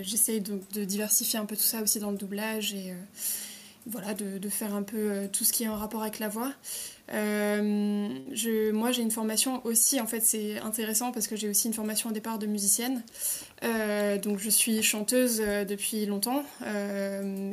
J'essaie 0.00 0.40
de, 0.40 0.58
de, 0.72 0.84
diversifier 0.84 1.38
un 1.38 1.44
peu 1.44 1.54
tout 1.54 1.62
ça 1.62 1.82
aussi 1.82 1.98
dans 2.00 2.10
le 2.10 2.16
doublage 2.16 2.72
et 2.72 2.94
voilà, 3.90 4.14
de, 4.14 4.48
faire 4.48 4.74
un 4.74 4.82
peu 4.82 4.96
euh, 4.96 5.26
tout 5.32 5.44
ce 5.44 5.52
qui 5.52 5.64
est 5.64 5.68
en 5.68 5.76
rapport 5.76 6.02
avec 6.02 6.18
la 6.18 6.28
voix. 6.28 6.52
Euh, 7.14 8.08
je, 8.32 8.70
moi, 8.70 8.92
j'ai 8.92 9.00
une 9.00 9.10
formation 9.10 9.64
aussi, 9.64 9.98
en 9.98 10.06
fait, 10.06 10.20
c'est 10.20 10.58
intéressant 10.58 11.10
parce 11.10 11.26
que 11.26 11.36
j'ai 11.36 11.48
aussi 11.48 11.68
une 11.68 11.74
formation 11.74 12.10
au 12.10 12.12
départ 12.12 12.38
de 12.38 12.46
musicienne. 12.46 13.02
Euh, 13.64 14.18
donc, 14.18 14.38
je 14.38 14.50
suis 14.50 14.82
chanteuse 14.82 15.38
depuis 15.40 16.04
longtemps. 16.04 16.44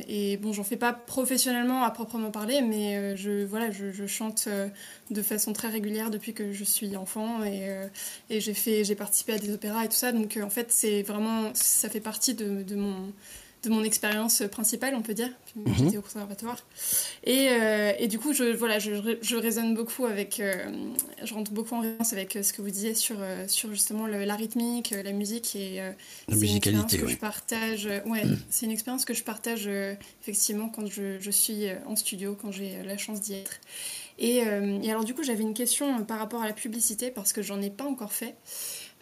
et 0.09 0.37
bon, 0.37 0.51
j'en 0.51 0.65
fais 0.65 0.75
pas 0.75 0.91
professionnellement 0.91 1.83
à 1.83 1.91
proprement 1.91 2.31
parler, 2.31 2.61
mais 2.61 3.15
je, 3.15 3.45
voilà, 3.45 3.71
je, 3.71 4.05
chante 4.05 4.49
de 5.09 5.21
façon 5.21 5.53
très 5.53 5.69
régulière 5.69 6.09
depuis 6.09 6.33
que 6.33 6.51
je 6.51 6.63
suis 6.65 6.97
enfant. 6.97 7.43
Et, 7.45 7.69
et 8.29 8.41
j'ai 8.41 8.95
participé 8.95 9.33
à 9.33 9.37
des 9.37 9.53
opéras 9.53 9.85
et 9.85 9.87
tout 9.87 9.95
ça. 9.95 10.11
Donc, 10.11 10.37
en 10.43 10.49
fait, 10.49 10.67
c'est 10.69 11.01
vraiment, 11.03 11.51
ça 11.53 11.87
fait 11.87 12.01
partie 12.01 12.33
de, 12.33 12.61
de 12.61 12.75
mon 12.75 13.13
de 13.65 13.73
mon 13.73 13.83
expérience 13.83 14.43
principale, 14.51 14.95
on 14.95 15.01
peut 15.01 15.13
dire. 15.13 15.29
Mhm. 15.55 15.73
J'étais 15.77 15.97
au 15.97 16.01
conservatoire. 16.01 16.57
Et, 17.23 17.49
euh, 17.49 17.93
et, 17.97 18.07
du 18.07 18.19
coup, 18.19 18.33
je, 18.33 18.43
voilà, 18.43 18.79
je, 18.79 19.17
je 19.21 19.35
résonne 19.35 19.73
beaucoup 19.73 20.05
avec. 20.05 20.39
Euh, 20.39 20.53
je 21.23 21.33
rentre 21.33 21.51
beaucoup 21.51 21.75
en 21.75 21.81
résonance 21.81 22.13
avec 22.13 22.35
euh, 22.35 22.43
ce 22.43 22.53
que 22.53 22.61
vous 22.61 22.69
disiez 22.69 22.93
sur, 22.93 23.17
sur 23.47 23.69
justement 23.71 24.07
la 24.07 24.35
rythmique, 24.35 24.91
la 24.91 25.11
musique. 25.11 25.55
Et, 25.55 25.81
la 26.27 26.35
musicalité, 26.35 26.97
que 26.97 27.07
je 27.07 27.17
partage. 27.17 27.87
ouais, 28.05 28.25
mm. 28.25 28.37
c'est 28.49 28.65
une 28.65 28.71
expérience 28.71 29.05
que 29.05 29.13
je 29.13 29.23
partage 29.23 29.69
effectivement 30.21 30.69
quand 30.69 30.85
je, 30.87 31.19
je, 31.19 31.31
suis 31.31 31.65
en 31.85 31.95
studio, 31.95 32.37
quand 32.39 32.51
j'ai 32.51 32.83
la 32.83 32.97
chance 32.97 33.21
d'y 33.21 33.35
être. 33.35 33.59
Et, 34.17 34.37
et, 34.37 34.91
alors, 34.91 35.03
du 35.03 35.13
coup, 35.13 35.23
j'avais 35.23 35.43
une 35.43 35.53
question 35.53 36.03
par 36.05 36.19
rapport 36.19 36.41
à 36.41 36.47
la 36.47 36.53
publicité 36.53 37.11
parce 37.11 37.33
que 37.33 37.41
j'en 37.41 37.61
ai 37.61 37.69
pas 37.69 37.85
encore 37.85 38.13
fait. 38.13 38.35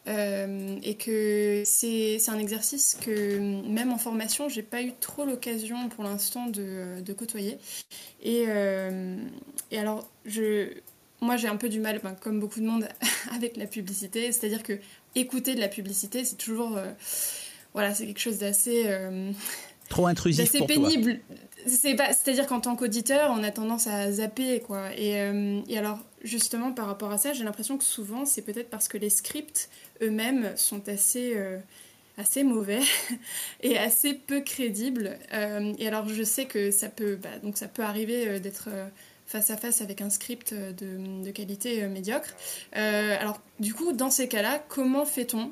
Euh, 0.05 0.77
et 0.84 0.95
que 0.95 1.63
c'est 1.65 2.19
un 2.27 2.38
exercice 2.38 2.97
que 2.99 3.39
même 3.39 3.93
en 3.93 3.97
formation, 3.97 4.49
j'ai 4.49 4.61
pas 4.61 4.81
eu 4.81 4.91
trop 4.99 5.23
l'occasion 5.23 5.88
pour 5.88 6.03
l'instant 6.03 6.47
de, 6.47 6.99
de, 6.99 7.13
côtoyer. 7.13 7.57
Et, 8.21 8.45
euh, 8.47 9.15
et 9.71 9.80
alors, 9.80 10.09
je, 10.25 10.73
moi 11.21 11.38
j'ai 11.38 11.47
un 11.47 11.55
peu 11.55 11.69
du 11.69 11.80
mal, 11.80 12.01
ben, 12.03 12.15
comme 12.19 12.41
beaucoup 12.41 12.59
de 12.59 12.65
monde, 12.65 12.88
avec 13.31 13.55
la 13.55 13.65
publicité. 13.65 14.31
C'est-à-dire 14.34 14.61
que 14.61 14.77
écouter 15.15 15.55
de 15.55 15.61
la 15.61 15.69
publicité, 15.69 16.25
c'est 16.25 16.38
toujours. 16.38 16.77
Euh, 16.77 16.91
voilà, 17.73 17.93
c'est 17.93 18.05
quelque 18.05 18.19
chose 18.19 18.39
d'assez. 18.39 18.85
Trop 19.89 20.07
intrusif 20.07 20.51
pour 20.57 20.67
pénible. 20.67 21.19
C'est-à-dire 21.65 22.48
qu'en 22.48 22.60
tant 22.60 22.76
qu'auditeur, 22.76 23.31
on 23.31 23.44
a 23.44 23.52
tendance 23.52 23.88
à 23.88 24.11
zapper, 24.11 24.61
quoi. 24.61 24.94
Et, 24.98 25.14
et 25.68 25.77
alors, 25.77 25.99
justement, 26.23 26.72
par 26.72 26.88
rapport 26.88 27.11
à 27.11 27.18
ça, 27.18 27.34
j'ai 27.34 27.44
l'impression 27.44 27.77
que 27.77 27.84
souvent, 27.84 28.26
c'est 28.26 28.41
peut-être 28.41 28.69
parce 28.69 28.88
que 28.88 28.98
les 28.98 29.10
scripts 29.10 29.69
eux-mêmes 30.02 30.53
sont 30.56 30.88
assez, 30.90 31.34
euh, 31.35 31.57
assez 32.18 32.44
mauvais 32.44 32.81
et 33.61 33.77
assez 33.77 34.14
peu 34.14 34.41
crédibles. 34.41 35.18
Euh, 35.34 35.73
et 35.77 35.88
alors, 35.88 36.07
je 36.07 36.23
sais 36.23 36.45
que 36.45 36.72
ça 36.72 36.90
peut, 36.90 37.15
bah, 37.15 37.38
donc 37.41 37.57
ça 37.57 37.68
peut 37.68 37.84
arriver 37.84 38.27
euh, 38.27 38.40
d'être 38.40 38.69
face 39.34 39.49
à 39.49 39.57
face 39.57 39.81
avec 39.81 39.99
un 40.01 40.10
script 40.10 40.53
de, 40.53 41.23
de 41.23 41.31
qualité 41.31 41.88
médiocre. 41.88 42.34
alors, 42.73 43.41
du 43.60 43.73
coup, 43.73 43.91
dans 43.91 44.11
ces 44.11 44.27
cas-là, 44.27 44.64
comment 44.69 45.05
fait-on 45.05 45.51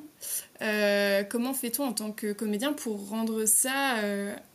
Comment 1.29 1.53
fait-on 1.53 1.85
en 1.85 1.93
tant 1.93 2.11
que 2.11 2.31
comédien 2.31 2.73
pour 2.73 3.09
rendre 3.09 3.45
ça 3.45 3.95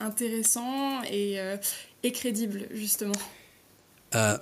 intéressant 0.01 1.03
et, 1.05 1.39
et 2.03 2.12
crédible, 2.12 2.69
justement? 2.70 3.12
Euh, 4.15 4.39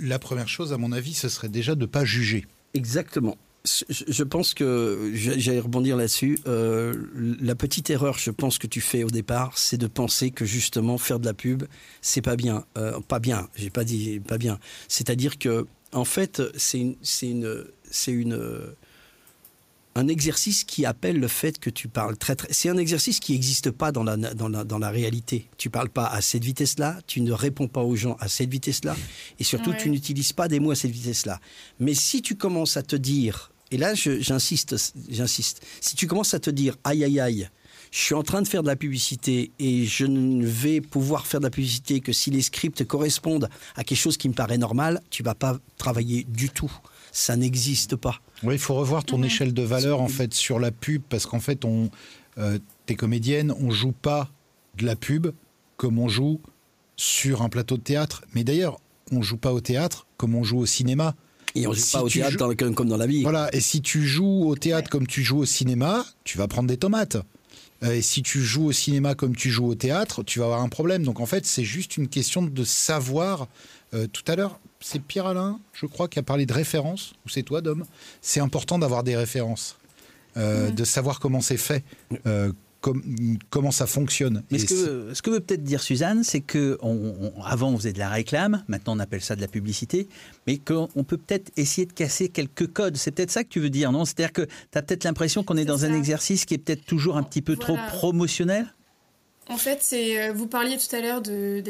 la 0.00 0.18
première 0.18 0.48
chose, 0.48 0.72
à 0.72 0.78
mon 0.78 0.92
avis, 0.92 1.14
ce 1.14 1.28
serait 1.28 1.48
déjà 1.48 1.74
de 1.74 1.80
ne 1.82 1.86
pas 1.86 2.04
juger. 2.04 2.46
Exactement. 2.74 3.36
Je 3.88 4.22
pense 4.22 4.54
que 4.54 5.10
j'allais 5.14 5.60
rebondir 5.60 5.96
là-dessus. 5.96 6.38
Euh, 6.46 6.94
la 7.40 7.54
petite 7.54 7.90
erreur, 7.90 8.18
je 8.18 8.30
pense 8.30 8.58
que 8.58 8.66
tu 8.66 8.80
fais 8.80 9.02
au 9.02 9.10
départ, 9.10 9.58
c'est 9.58 9.76
de 9.76 9.86
penser 9.86 10.30
que 10.30 10.44
justement 10.44 10.98
faire 10.98 11.18
de 11.18 11.26
la 11.26 11.34
pub, 11.34 11.64
c'est 12.00 12.22
pas 12.22 12.36
bien. 12.36 12.64
Euh, 12.78 13.00
pas 13.00 13.18
bien. 13.18 13.48
J'ai 13.56 13.70
pas 13.70 13.84
dit 13.84 14.20
pas 14.20 14.38
bien. 14.38 14.58
C'est-à-dire 14.88 15.38
que 15.38 15.66
en 15.92 16.04
fait, 16.04 16.42
c'est 16.56 16.80
une, 16.80 16.96
c'est 17.02 17.28
une, 17.28 17.64
c'est 17.90 18.12
une 18.12 18.74
un 19.96 20.08
exercice 20.08 20.62
qui 20.62 20.84
appelle 20.84 21.18
le 21.18 21.26
fait 21.26 21.58
que 21.58 21.70
tu 21.70 21.88
parles 21.88 22.18
très 22.18 22.36
très. 22.36 22.48
C'est 22.50 22.68
un 22.68 22.76
exercice 22.76 23.18
qui 23.18 23.32
n'existe 23.32 23.70
pas 23.70 23.92
dans 23.92 24.04
la, 24.04 24.16
dans, 24.16 24.48
la, 24.50 24.62
dans 24.62 24.78
la 24.78 24.90
réalité. 24.90 25.48
Tu 25.56 25.70
parles 25.70 25.88
pas 25.88 26.06
à 26.06 26.20
cette 26.20 26.44
vitesse-là, 26.44 27.00
tu 27.06 27.22
ne 27.22 27.32
réponds 27.32 27.66
pas 27.66 27.80
aux 27.80 27.96
gens 27.96 28.14
à 28.20 28.28
cette 28.28 28.50
vitesse-là, 28.50 28.94
et 29.38 29.44
surtout 29.44 29.72
tu 29.72 29.88
n'utilises 29.88 30.34
pas 30.34 30.48
des 30.48 30.60
mots 30.60 30.70
à 30.70 30.76
cette 30.76 30.90
vitesse-là. 30.90 31.40
Mais 31.80 31.94
si 31.94 32.20
tu 32.20 32.36
commences 32.36 32.76
à 32.76 32.82
te 32.82 32.94
dire, 32.94 33.52
et 33.70 33.76
là 33.76 33.94
j'insiste, 33.94 34.94
j'insiste, 35.08 35.64
si 35.80 35.96
tu 35.96 36.06
commences 36.06 36.34
à 36.34 36.40
te 36.40 36.50
dire 36.50 36.76
aïe 36.84 37.04
aïe 37.04 37.20
aïe, 37.20 37.50
je 37.90 37.98
suis 37.98 38.14
en 38.14 38.22
train 38.22 38.42
de 38.42 38.48
faire 38.48 38.62
de 38.62 38.68
la 38.68 38.76
publicité 38.76 39.50
et 39.58 39.84
je 39.86 40.04
ne 40.04 40.46
vais 40.46 40.80
pouvoir 40.80 41.26
faire 41.26 41.40
de 41.40 41.46
la 41.46 41.50
publicité 41.50 42.00
que 42.00 42.12
si 42.12 42.30
les 42.30 42.42
scripts 42.42 42.84
correspondent 42.84 43.48
à 43.74 43.84
quelque 43.84 43.98
chose 43.98 44.16
qui 44.16 44.28
me 44.28 44.34
paraît 44.34 44.58
normal, 44.58 45.00
tu 45.10 45.22
vas 45.22 45.34
pas 45.34 45.58
travailler 45.78 46.24
du 46.24 46.50
tout. 46.50 46.72
Ça 47.12 47.36
n'existe 47.36 47.96
pas. 47.96 48.20
Oui, 48.42 48.54
il 48.56 48.60
faut 48.60 48.74
revoir 48.74 49.04
ton 49.04 49.22
échelle 49.22 49.54
de 49.54 49.62
valeur 49.62 50.00
en 50.00 50.08
fait 50.08 50.34
sur 50.34 50.58
la 50.58 50.70
pub 50.70 51.02
parce 51.08 51.24
qu'en 51.24 51.40
fait, 51.40 51.64
on, 51.64 51.90
euh, 52.38 52.58
t'es 52.84 52.94
comédienne, 52.94 53.54
on 53.58 53.70
joue 53.70 53.92
pas 53.92 54.30
de 54.76 54.84
la 54.84 54.96
pub 54.96 55.28
comme 55.76 55.98
on 55.98 56.08
joue 56.08 56.40
sur 56.96 57.42
un 57.42 57.48
plateau 57.48 57.76
de 57.76 57.82
théâtre. 57.82 58.24
Mais 58.34 58.44
d'ailleurs, 58.44 58.78
on 59.12 59.22
joue 59.22 59.38
pas 59.38 59.52
au 59.52 59.60
théâtre 59.60 60.06
comme 60.16 60.34
on 60.34 60.42
joue 60.42 60.58
au 60.58 60.66
cinéma. 60.66 61.14
Et 61.56 61.66
on 61.66 61.72
joue 61.72 61.82
pas 61.92 62.02
au 62.02 62.08
théâtre 62.08 62.54
comme 62.54 62.88
dans 62.88 62.96
la 62.96 63.06
vie. 63.06 63.22
Voilà, 63.22 63.48
et 63.52 63.60
si 63.60 63.80
tu 63.80 64.06
joues 64.06 64.44
au 64.46 64.56
théâtre 64.56 64.90
comme 64.90 65.06
tu 65.06 65.22
joues 65.22 65.38
au 65.38 65.46
cinéma, 65.46 66.04
tu 66.24 66.38
vas 66.38 66.48
prendre 66.48 66.68
des 66.68 66.76
tomates. 66.76 67.16
Euh, 67.82 67.92
et 67.92 68.02
si 68.02 68.22
tu 68.22 68.42
joues 68.42 68.66
au 68.66 68.72
cinéma 68.72 69.14
comme 69.14 69.34
tu 69.34 69.50
joues 69.50 69.66
au 69.66 69.74
théâtre, 69.74 70.22
tu 70.22 70.38
vas 70.38 70.46
avoir 70.46 70.60
un 70.60 70.68
problème. 70.68 71.02
Donc 71.02 71.20
en 71.20 71.26
fait, 71.26 71.46
c'est 71.46 71.64
juste 71.64 71.96
une 71.96 72.08
question 72.08 72.42
de 72.42 72.64
savoir. 72.64 73.48
Euh, 73.94 74.06
tout 74.06 74.24
à 74.26 74.36
l'heure, 74.36 74.58
c'est 74.80 75.00
Pierre 75.00 75.26
Alain, 75.26 75.58
je 75.72 75.86
crois, 75.86 76.08
qui 76.08 76.18
a 76.18 76.22
parlé 76.22 76.44
de 76.44 76.52
références, 76.52 77.14
ou 77.24 77.28
c'est 77.28 77.42
toi, 77.42 77.60
Dom? 77.60 77.84
C'est 78.20 78.40
important 78.40 78.78
d'avoir 78.78 79.02
des 79.02 79.16
références, 79.16 79.76
euh, 80.36 80.70
de 80.70 80.84
savoir 80.84 81.20
comment 81.20 81.40
c'est 81.40 81.56
fait, 81.56 81.84
comment 82.80 83.70
ça 83.70 83.86
fonctionne. 83.86 84.42
Mais 84.50 84.58
ce 84.58 84.66
que, 84.66 85.14
ce 85.14 85.22
que, 85.22 85.30
veut 85.30 85.40
peut-être 85.40 85.64
dire 85.64 85.82
Suzanne, 85.82 86.22
c'est 86.24 86.40
que 86.40 86.78
avant 87.44 87.70
on 87.70 87.76
faisait 87.76 87.92
de 87.92 87.98
la 87.98 88.08
réclame, 88.08 88.62
maintenant 88.68 88.96
on 88.96 88.98
appelle 89.00 89.22
ça 89.22 89.36
de 89.36 89.40
la 89.40 89.48
publicité, 89.48 90.08
mais 90.46 90.58
qu'on 90.58 91.04
peut 91.04 91.16
peut-être 91.16 91.50
essayer 91.56 91.86
de 91.86 91.92
casser 91.92 92.28
quelques 92.28 92.72
codes. 92.72 92.96
C'est 92.96 93.10
peut-être 93.10 93.30
ça 93.30 93.44
que 93.44 93.48
tu 93.48 93.60
veux 93.60 93.70
dire, 93.70 93.92
non? 93.92 94.04
C'est-à-dire 94.04 94.32
que 94.32 94.42
tu 94.42 94.78
as 94.78 94.82
peut-être 94.82 95.04
l'impression 95.04 95.42
qu'on 95.42 95.56
est, 95.56 95.64
dans 95.64 95.84
un 95.84 95.94
exercice 95.94 96.44
qui 96.44 96.54
est 96.54 96.58
peut-être 96.58 96.84
toujours 96.84 97.16
un 97.16 97.22
petit 97.22 97.42
peu 97.42 97.56
trop 97.56 97.76
promotionnel? 97.88 98.66
En 99.48 99.58
fait, 99.58 99.78
c'est 99.80 100.20
euh, 100.20 100.32
vous 100.32 100.48
parliez 100.48 100.76
tout 100.76 100.94
à 100.94 101.00
l'heure 101.00 101.22
de, 101.22 101.62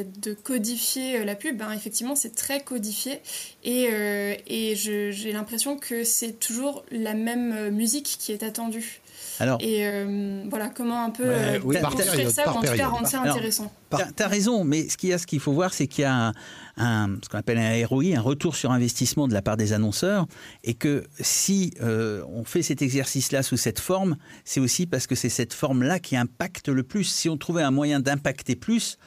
codifier 0.42 1.18
euh, 1.18 1.24
la 1.24 1.34
pub. 1.34 1.58
Ben, 1.58 1.72
effectivement, 1.72 2.16
c'est 2.16 2.34
très 2.34 2.62
codifié 2.62 3.20
et, 3.64 3.88
euh, 3.92 4.34
et 4.46 4.74
j'ai 4.76 5.32
l'impression 5.32 5.76
que 5.76 6.02
c'est 6.02 6.32
toujours 6.32 6.84
la 6.90 7.12
même 7.12 7.70
musique 7.70 8.16
qui 8.18 8.32
est 8.32 8.42
attendue. 8.42 9.02
Alors, 9.38 9.58
et 9.60 9.86
euh, 9.86 10.44
voilà, 10.48 10.68
comment 10.68 11.04
un 11.04 11.10
peu 11.10 11.24
euh, 11.26 11.58
construire 11.60 12.30
ça, 12.30 12.50
en 12.50 12.60
tout 12.60 12.72
cas 12.74 12.88
rendre 12.88 13.06
ça 13.06 13.20
intéressant. 13.22 13.70
Tu 13.90 14.22
as, 14.22 14.28
raison, 14.28 14.64
mais 14.64 14.88
ce 14.88 14.96
qu'il 14.96 15.10
y 15.10 15.12
a, 15.12 15.18
ce 15.18 15.26
qu'il 15.26 15.40
faut 15.40 15.52
voir, 15.52 15.74
c'est 15.74 15.86
qu'il 15.86 16.02
y 16.02 16.06
a 16.06 16.32
un, 16.76 17.18
ce 17.22 17.28
qu'on 17.28 17.38
appelle 17.38 17.58
un 17.58 17.86
ROI, 17.86 18.16
un 18.16 18.20
retour 18.20 18.56
sur 18.56 18.70
investissement 18.70 19.28
de 19.28 19.34
la 19.34 19.42
part 19.42 19.56
des 19.56 19.72
annonceurs, 19.72 20.26
et 20.64 20.74
que 20.74 21.04
si 21.20 21.74
euh, 21.82 22.22
on 22.32 22.44
fait 22.44 22.62
cet 22.62 22.82
exercice-là 22.82 23.42
sous 23.42 23.56
cette 23.56 23.80
forme, 23.80 24.16
c'est 24.44 24.60
aussi 24.60 24.86
parce 24.86 25.06
que 25.06 25.14
c'est 25.14 25.28
cette 25.28 25.52
forme-là 25.52 25.98
qui 26.00 26.16
impacte 26.16 26.68
le 26.68 26.82
plus. 26.82 27.04
Si 27.04 27.28
on 27.28 27.36
trouvait 27.36 27.62
un 27.62 27.70
moyen 27.70 28.00
d'impacter 28.00 28.56
plus, 28.56 28.98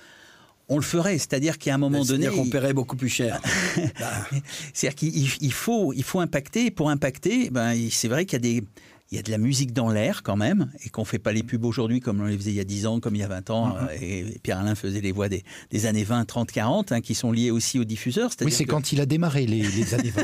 on 0.70 0.76
le 0.76 0.84
ferait. 0.84 1.18
C'est-à-dire 1.18 1.58
qu'à 1.58 1.74
un 1.74 1.78
moment 1.78 2.06
donné. 2.06 2.26
C'est-à-dire 2.26 2.44
qu'on 2.44 2.50
paierait 2.50 2.74
beaucoup 2.74 2.96
plus 2.96 3.10
cher. 3.10 3.42
C'est-à-dire 4.74 4.96
qu'il 4.96 5.54
faut, 5.54 5.94
il 5.94 6.04
faut 6.04 6.20
impacter. 6.20 6.72
Pour 6.72 6.90
impacter, 6.90 7.50
ben, 7.50 7.76
c'est 7.92 8.08
vrai 8.08 8.26
qu'il 8.26 8.34
y 8.34 8.58
a 8.58 8.62
des 8.62 8.68
il 9.12 9.16
y 9.16 9.20
a 9.20 9.24
de 9.24 9.32
la 9.32 9.40
musique 9.40 9.74
dans 9.74 9.90
l'air 9.90 10.22
quand 10.22 10.36
même, 10.36 10.72
et 10.84 10.90
qu'on 10.90 11.02
ne 11.02 11.08
fait 11.08 11.20
pas 11.20 11.34
les 11.34 11.42
pubs 11.42 11.66
aujourd'hui 11.66 12.00
comme 12.00 12.22
on 12.22 12.26
les 12.26 12.38
faisait 12.38 12.52
il 12.52 12.58
y 12.58 12.60
a 12.60 12.66
10 12.66 12.86
ans, 12.86 13.00
comme 13.00 13.16
il 13.16 13.20
y 13.20 13.24
a 13.24 13.28
20 13.28 13.50
ans, 13.50 13.70
mm-hmm. 13.70 13.88
euh, 13.90 13.98
et 14.02 14.40
Pierre-Alain 14.44 14.76
faisait 14.76 15.02
les 15.02 15.12
voix 15.12 15.30
des, 15.30 15.44
années 15.86 16.04
20, 16.04 16.26
30, 16.26 16.52
40, 16.52 17.02
qui 17.02 17.16
sont 17.16 17.32
liées 17.32 17.50
aussi 17.50 17.80
aux 17.80 17.86
diffuseurs. 17.86 18.30
Oui, 18.42 18.52
c'est 18.52 18.66
quand 18.66 18.92
il 18.92 19.02
a 19.02 19.08
démarré 19.08 19.48
les, 19.48 19.94
années 19.96 20.12
20. 20.12 20.24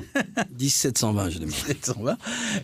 1720, 0.59 1.29
je 1.31 1.39
démarre. 1.39 1.55
1720. 1.67 2.17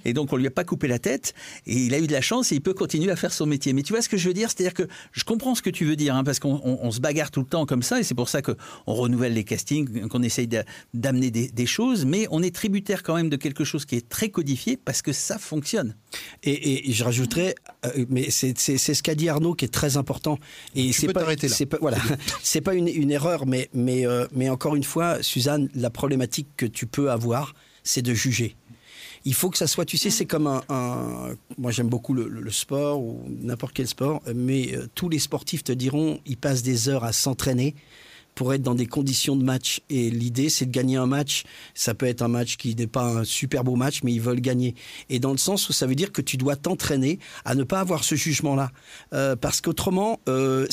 Et 0.06 0.14
donc 0.14 0.32
on 0.32 0.38
lui 0.38 0.46
a 0.46 0.52
pas 0.52 0.64
coupé 0.64 0.88
la 0.88 1.00
tête, 1.00 1.34
et 1.66 1.76
il 1.76 1.94
a 1.94 2.00
eu 2.00 2.06
de 2.06 2.12
la 2.12 2.22
chance, 2.22 2.52
et 2.52 2.56
il 2.56 2.62
peut 2.62 2.74
continuer 2.74 3.10
à 3.12 3.16
faire 3.16 3.34
son 3.34 3.48
métier. 3.48 3.74
Mais 3.74 3.82
tu 3.82 3.94
vois 3.94 4.04
ce 4.04 4.10
que 4.10 4.18
je 4.18 4.28
veux 4.28 4.36
dire? 4.36 4.50
C'est-à-dire 4.50 4.76
que 4.76 4.88
je 5.14 5.24
comprends 5.24 5.56
ce 5.56 5.64
que 5.64 5.72
tu 5.72 5.86
veux 5.86 5.96
dire, 5.96 6.16
hein, 6.16 6.24
parce 6.24 6.40
qu'on 6.40 6.92
se 6.92 7.00
bagarre 7.00 7.32
tout 7.32 7.42
le 7.42 7.48
temps 7.48 7.66
comme 7.66 7.82
ça, 7.82 8.00
et 8.00 8.04
c'est 8.04 8.16
pour 8.16 8.30
ça 8.30 8.44
qu'on 8.44 8.56
renouvelle 8.86 9.34
les 9.34 9.44
castings, 9.44 10.08
qu'on 10.08 10.22
essaye 10.22 10.48
d'amener 10.94 11.32
des, 11.32 11.50
des 11.50 11.66
choses, 11.66 12.06
mais 12.06 12.28
on 12.30 12.44
est 12.44 12.54
tributaire 12.54 13.02
quand 13.02 13.16
même 13.16 13.30
de 13.30 13.38
quelque 13.38 13.64
chose 13.64 13.86
qui 13.86 13.96
est 13.96 14.08
très 14.08 14.30
codifié, 14.30 14.78
parce 14.78 15.02
que 15.02 15.14
ça 15.14 15.40
fonctionne. 15.40 15.96
Et, 16.44 16.92
je 16.92 17.04
rajouterais, 17.04 17.56
euh, 17.86 18.06
mais 18.10 18.30
c'est 18.30 18.56
ce 18.56 19.04
qu'a 19.04 19.16
dit 19.16 19.30
Arnaud 19.30 19.54
qui 19.54 19.66
est 19.66 19.70
très 19.70 19.98
important. 19.98 20.40
Et 20.76 20.92
c'est 20.92 21.14
pas, 21.14 21.26
c'est 21.48 21.66
pas, 21.66 21.78
voilà, 21.80 21.98
c'est 22.44 22.62
pas 22.62 22.74
une, 22.74 23.12
erreur, 23.12 23.46
mais, 23.46 23.70
mais, 23.74 24.06
euh, 24.06 24.26
mais 24.34 24.50
encore 24.50 24.76
une 24.76 24.84
fois, 24.84 25.22
Suzanne, 25.22 25.70
la 25.76 25.90
problématique 25.90 26.48
que 26.58 26.66
tu 26.66 26.86
peux 26.86 27.12
avoir, 27.12 27.54
c'est 27.84 28.02
de 28.02 28.14
juger. 28.14 28.56
Il 29.24 29.36
faut 29.36 29.52
que 29.52 29.58
ça 29.58 29.68
soit, 29.68 29.86
tu 29.86 29.98
sais, 29.98 30.10
c'est 30.10 30.26
comme 30.26 30.48
un, 30.48 31.36
moi 31.58 31.72
j'aime 31.72 31.90
beaucoup 31.90 32.14
le, 32.14 32.50
sport 32.50 33.00
ou 33.00 33.24
n'importe 33.42 33.74
quel 33.74 33.88
sport, 33.88 34.22
mais 34.34 34.76
euh, 34.76 34.88
tous 34.96 35.10
les 35.10 35.20
sportifs 35.20 35.64
te 35.64 35.72
diront, 35.72 36.20
ils 36.26 36.38
passent 36.38 36.64
des 36.64 36.90
heures 36.90 37.04
à 37.04 37.14
s'entraîner 37.14 37.76
pour 38.36 38.54
être 38.54 38.62
dans 38.62 38.76
des 38.76 38.86
conditions 38.86 39.36
de 39.36 39.44
match. 39.44 39.82
Et 39.90 40.10
l'idée, 40.10 40.50
c'est 40.50 40.66
de 40.66 40.72
gagner 40.72 40.98
un 40.98 41.06
match. 41.06 41.44
Ça 41.74 41.94
peut 41.94 42.06
être 42.06 42.22
un 42.22 42.28
match 42.28 42.58
qui 42.58 42.76
n'est 42.76 42.88
pas 42.88 43.04
un 43.04 43.24
super 43.24 43.64
beau 43.64 43.76
match, 43.76 44.04
mais 44.04 44.14
ils 44.14 44.22
veulent 44.22 44.42
gagner. 44.42 44.76
Et 45.10 45.20
dans 45.20 45.32
le 45.32 45.38
sens 45.38 45.70
où 45.70 45.74
ça 45.74 45.86
veut 45.86 45.96
dire 45.96 46.12
que 46.12 46.22
tu 46.22 46.38
dois 46.38 46.56
t'entraîner 46.56 47.20
à 47.46 47.56
ne 47.56 47.64
pas 47.64 47.80
avoir 47.80 48.04
ce 48.04 48.16
jugement-là. 48.16 48.72
Euh, 49.14 49.36
parce 49.36 49.62
qu'autrement, 49.62 50.20
euh, 50.30 50.68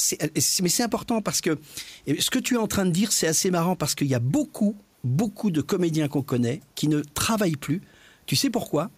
mais 0.63 0.69
c'est 0.69 0.83
important 0.83 1.21
parce 1.21 1.41
que 1.41 1.59
ce 2.07 2.31
que 2.31 2.39
tu 2.39 2.55
es 2.55 2.59
en 2.59 2.67
train 2.67 2.87
de 2.87 2.91
dire, 2.91 3.13
c'est 3.13 3.27
assez 3.27 3.51
marrant 3.51 3.77
parce 3.77 3.95
qu'il 3.95 4.09
y 4.09 4.15
a 4.15 4.21
beaucoup, 4.21 4.77
beaucoup 5.05 5.51
de 5.51 5.61
comédiens 5.61 6.09
qu'on 6.09 6.23
connaît 6.23 6.61
qui 6.75 6.89
ne 6.89 7.01
travaillent 7.01 7.57
plus. 7.57 7.83
Tu 8.27 8.37
sais 8.37 8.51
pourquoi? 8.51 8.91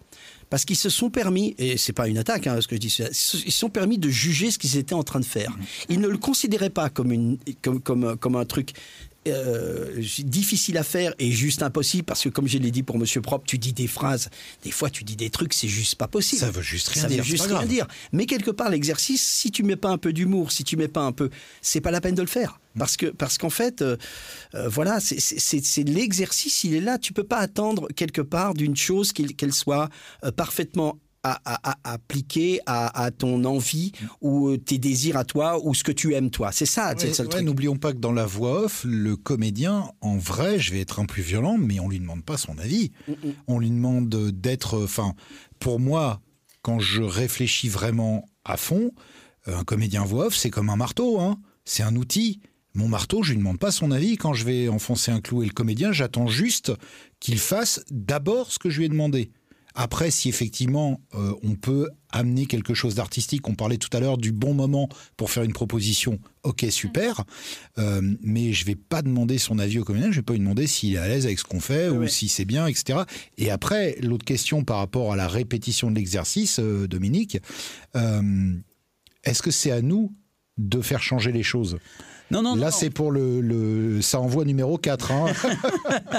Parce 0.51 0.65
qu'ils 0.65 0.75
se 0.75 0.89
sont 0.89 1.09
permis, 1.09 1.55
et 1.57 1.77
c'est 1.77 1.93
pas 1.93 2.09
une 2.09 2.17
attaque, 2.17 2.45
hein, 2.45 2.59
ce 2.59 2.67
que 2.67 2.75
je 2.75 2.81
dis, 2.81 2.95
ils 2.99 3.13
se 3.15 3.51
sont 3.51 3.69
permis 3.69 3.97
de 3.97 4.09
juger 4.09 4.51
ce 4.51 4.59
qu'ils 4.59 4.75
étaient 4.75 4.93
en 4.93 5.01
train 5.01 5.21
de 5.21 5.25
faire. 5.25 5.57
Ils 5.87 6.01
ne 6.01 6.09
le 6.09 6.17
considéraient 6.17 6.69
pas 6.69 6.89
comme, 6.89 7.13
une, 7.13 7.37
comme, 7.61 7.79
comme, 7.79 8.17
comme 8.17 8.35
un 8.35 8.43
truc 8.43 8.73
euh, 9.27 10.01
difficile 10.23 10.77
à 10.77 10.83
faire 10.83 11.13
et 11.19 11.31
juste 11.31 11.61
impossible 11.61 12.03
parce 12.03 12.23
que 12.23 12.29
comme 12.29 12.47
je 12.47 12.57
l'ai 12.57 12.71
dit 12.71 12.81
pour 12.81 12.97
Monsieur 12.97 13.21
Propre, 13.21 13.45
tu 13.45 13.59
dis 13.59 13.71
des 13.71 13.85
phrases, 13.85 14.29
des 14.63 14.71
fois 14.71 14.89
tu 14.89 15.03
dis 15.03 15.15
des 15.15 15.29
trucs, 15.29 15.53
c'est 15.53 15.67
juste 15.67 15.95
pas 15.95 16.07
possible. 16.07 16.41
Ça 16.41 16.49
veut 16.49 16.63
juste 16.63 16.87
rien 16.89 17.05
dire. 17.07 17.17
Veut 17.23 17.29
juste 17.29 17.45
rien 17.45 17.65
dire. 17.65 17.87
Mais 18.13 18.25
quelque 18.25 18.49
part 18.49 18.69
l'exercice, 18.69 19.25
si 19.25 19.51
tu 19.51 19.61
mets 19.61 19.75
pas 19.75 19.89
un 19.89 19.99
peu 19.99 20.11
d'humour, 20.11 20.51
si 20.51 20.63
tu 20.63 20.75
mets 20.75 20.87
pas 20.87 21.01
un 21.01 21.11
peu, 21.11 21.29
c'est 21.61 21.81
pas 21.81 21.91
la 21.91 22.01
peine 22.01 22.15
de 22.15 22.21
le 22.21 22.27
faire 22.27 22.59
parce 22.77 22.97
que 22.97 23.07
parce 23.07 23.37
qu'en 23.37 23.49
fait, 23.49 23.81
euh, 23.81 23.97
euh, 24.55 24.67
voilà, 24.69 24.99
c'est 24.99 25.83
l'exercice, 25.83 26.63
il 26.63 26.73
est 26.73 26.81
là. 26.81 26.97
Tu 26.97 27.13
peux 27.13 27.23
pas 27.23 27.37
attendre 27.37 27.89
quelque 27.95 28.21
part 28.21 28.53
d'une 28.55 28.75
chose 28.75 29.13
qu'elle 29.13 29.53
soit 29.53 29.89
parfaitement 30.35 30.97
à, 31.23 31.77
appliquer 31.83 32.59
à, 32.65 33.11
ton 33.11 33.43
envie 33.45 33.91
ou 34.21 34.49
euh, 34.49 34.57
tes 34.57 34.77
désirs 34.77 35.17
à 35.17 35.23
toi 35.23 35.59
ou 35.63 35.73
ce 35.73 35.83
que 35.83 35.91
tu 35.91 36.13
aimes 36.13 36.31
toi. 36.31 36.51
C'est 36.51 36.65
ça, 36.65 36.93
N'oublions 37.41 37.77
pas 37.77 37.93
que 37.93 37.97
dans 37.97 38.11
la 38.11 38.25
voix 38.25 38.63
off, 38.63 38.85
le 38.87 39.15
comédien, 39.15 39.91
en 40.01 40.17
vrai, 40.17 40.59
je 40.59 40.71
vais 40.71 40.81
être 40.81 40.99
un 40.99 41.05
plus 41.05 41.23
violent, 41.23 41.57
mais 41.57 41.79
on 41.79 41.89
lui 41.89 41.99
demande 41.99 42.23
pas 42.23 42.37
son 42.37 42.57
avis. 42.57 42.91
Mm, 43.07 43.11
mm. 43.11 43.33
On 43.47 43.59
lui 43.59 43.69
demande 43.69 44.09
d'être. 44.09 44.83
Enfin, 44.83 45.13
pour 45.59 45.79
moi, 45.79 46.21
quand 46.61 46.79
je 46.79 47.01
réfléchis 47.01 47.69
vraiment 47.69 48.25
à 48.45 48.57
fond, 48.57 48.91
euh, 49.47 49.57
un 49.57 49.63
comédien 49.63 50.03
voix 50.03 50.27
off, 50.27 50.35
c'est 50.35 50.49
comme 50.49 50.69
un 50.69 50.75
marteau. 50.75 51.19
Hein. 51.19 51.39
C'est 51.65 51.83
un 51.83 51.95
outil. 51.95 52.41
Mon 52.73 52.87
marteau, 52.87 53.21
je 53.21 53.31
lui 53.31 53.39
demande 53.39 53.59
pas 53.59 53.71
son 53.71 53.91
avis 53.91 54.15
quand 54.15 54.33
je 54.33 54.45
vais 54.45 54.69
enfoncer 54.69 55.11
un 55.11 55.19
clou 55.19 55.43
et 55.43 55.45
le 55.45 55.51
comédien, 55.51 55.91
j'attends 55.91 56.27
juste 56.27 56.71
qu'il 57.19 57.37
fasse 57.37 57.83
d'abord 57.91 58.51
ce 58.51 58.59
que 58.59 58.69
je 58.69 58.79
lui 58.79 58.85
ai 58.85 58.89
demandé. 58.89 59.31
Après, 59.75 60.11
si 60.11 60.29
effectivement 60.29 61.01
euh, 61.15 61.33
on 61.43 61.55
peut 61.55 61.89
amener 62.11 62.45
quelque 62.45 62.73
chose 62.73 62.95
d'artistique, 62.95 63.47
on 63.47 63.55
parlait 63.55 63.77
tout 63.77 63.89
à 63.95 63.99
l'heure 63.99 64.17
du 64.17 64.31
bon 64.31 64.53
moment 64.53 64.89
pour 65.17 65.31
faire 65.31 65.43
une 65.43 65.53
proposition, 65.53 66.19
ok 66.43 66.65
super, 66.69 67.23
euh, 67.77 68.01
mais 68.21 68.51
je 68.53 68.65
vais 68.65 68.75
pas 68.75 69.01
demander 69.01 69.37
son 69.37 69.59
avis 69.59 69.79
au 69.79 69.83
comédien, 69.83 70.11
je 70.11 70.17
vais 70.17 70.23
pas 70.23 70.33
lui 70.33 70.39
demander 70.39 70.67
s'il 70.67 70.95
est 70.95 70.97
à 70.97 71.07
l'aise 71.07 71.25
avec 71.25 71.39
ce 71.39 71.45
qu'on 71.45 71.61
fait 71.61 71.89
ou 71.89 72.07
si 72.07 72.27
c'est 72.27 72.45
bien, 72.45 72.67
etc. 72.67 72.99
Et 73.37 73.49
après, 73.49 73.97
l'autre 74.01 74.25
question 74.25 74.63
par 74.63 74.77
rapport 74.77 75.13
à 75.13 75.15
la 75.15 75.27
répétition 75.27 75.89
de 75.89 75.95
l'exercice, 75.95 76.59
euh, 76.59 76.87
Dominique, 76.87 77.37
est-ce 79.23 79.41
que 79.41 79.51
c'est 79.51 79.71
à 79.71 79.81
nous 79.81 80.13
de 80.57 80.81
faire 80.81 81.01
changer 81.01 81.31
les 81.31 81.43
choses? 81.43 81.77
Non, 82.31 82.41
non, 82.41 82.55
Là, 82.55 82.71
c'est 82.71 82.89
pour 82.89 83.11
le, 83.11 84.01
ça 84.01 84.19
envoie 84.19 84.45
numéro 84.45 84.77
4. 84.77 85.11
Hein. 85.11 85.25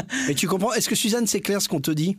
Mais 0.29 0.35
tu 0.35 0.47
comprends 0.47 0.73
Est-ce 0.75 0.89
que 0.89 0.95
Suzanne, 0.95 1.27
c'est 1.27 1.41
clair 1.41 1.63
ce 1.63 1.69
qu'on 1.69 1.81
te 1.81 1.91
dit? 1.91 2.19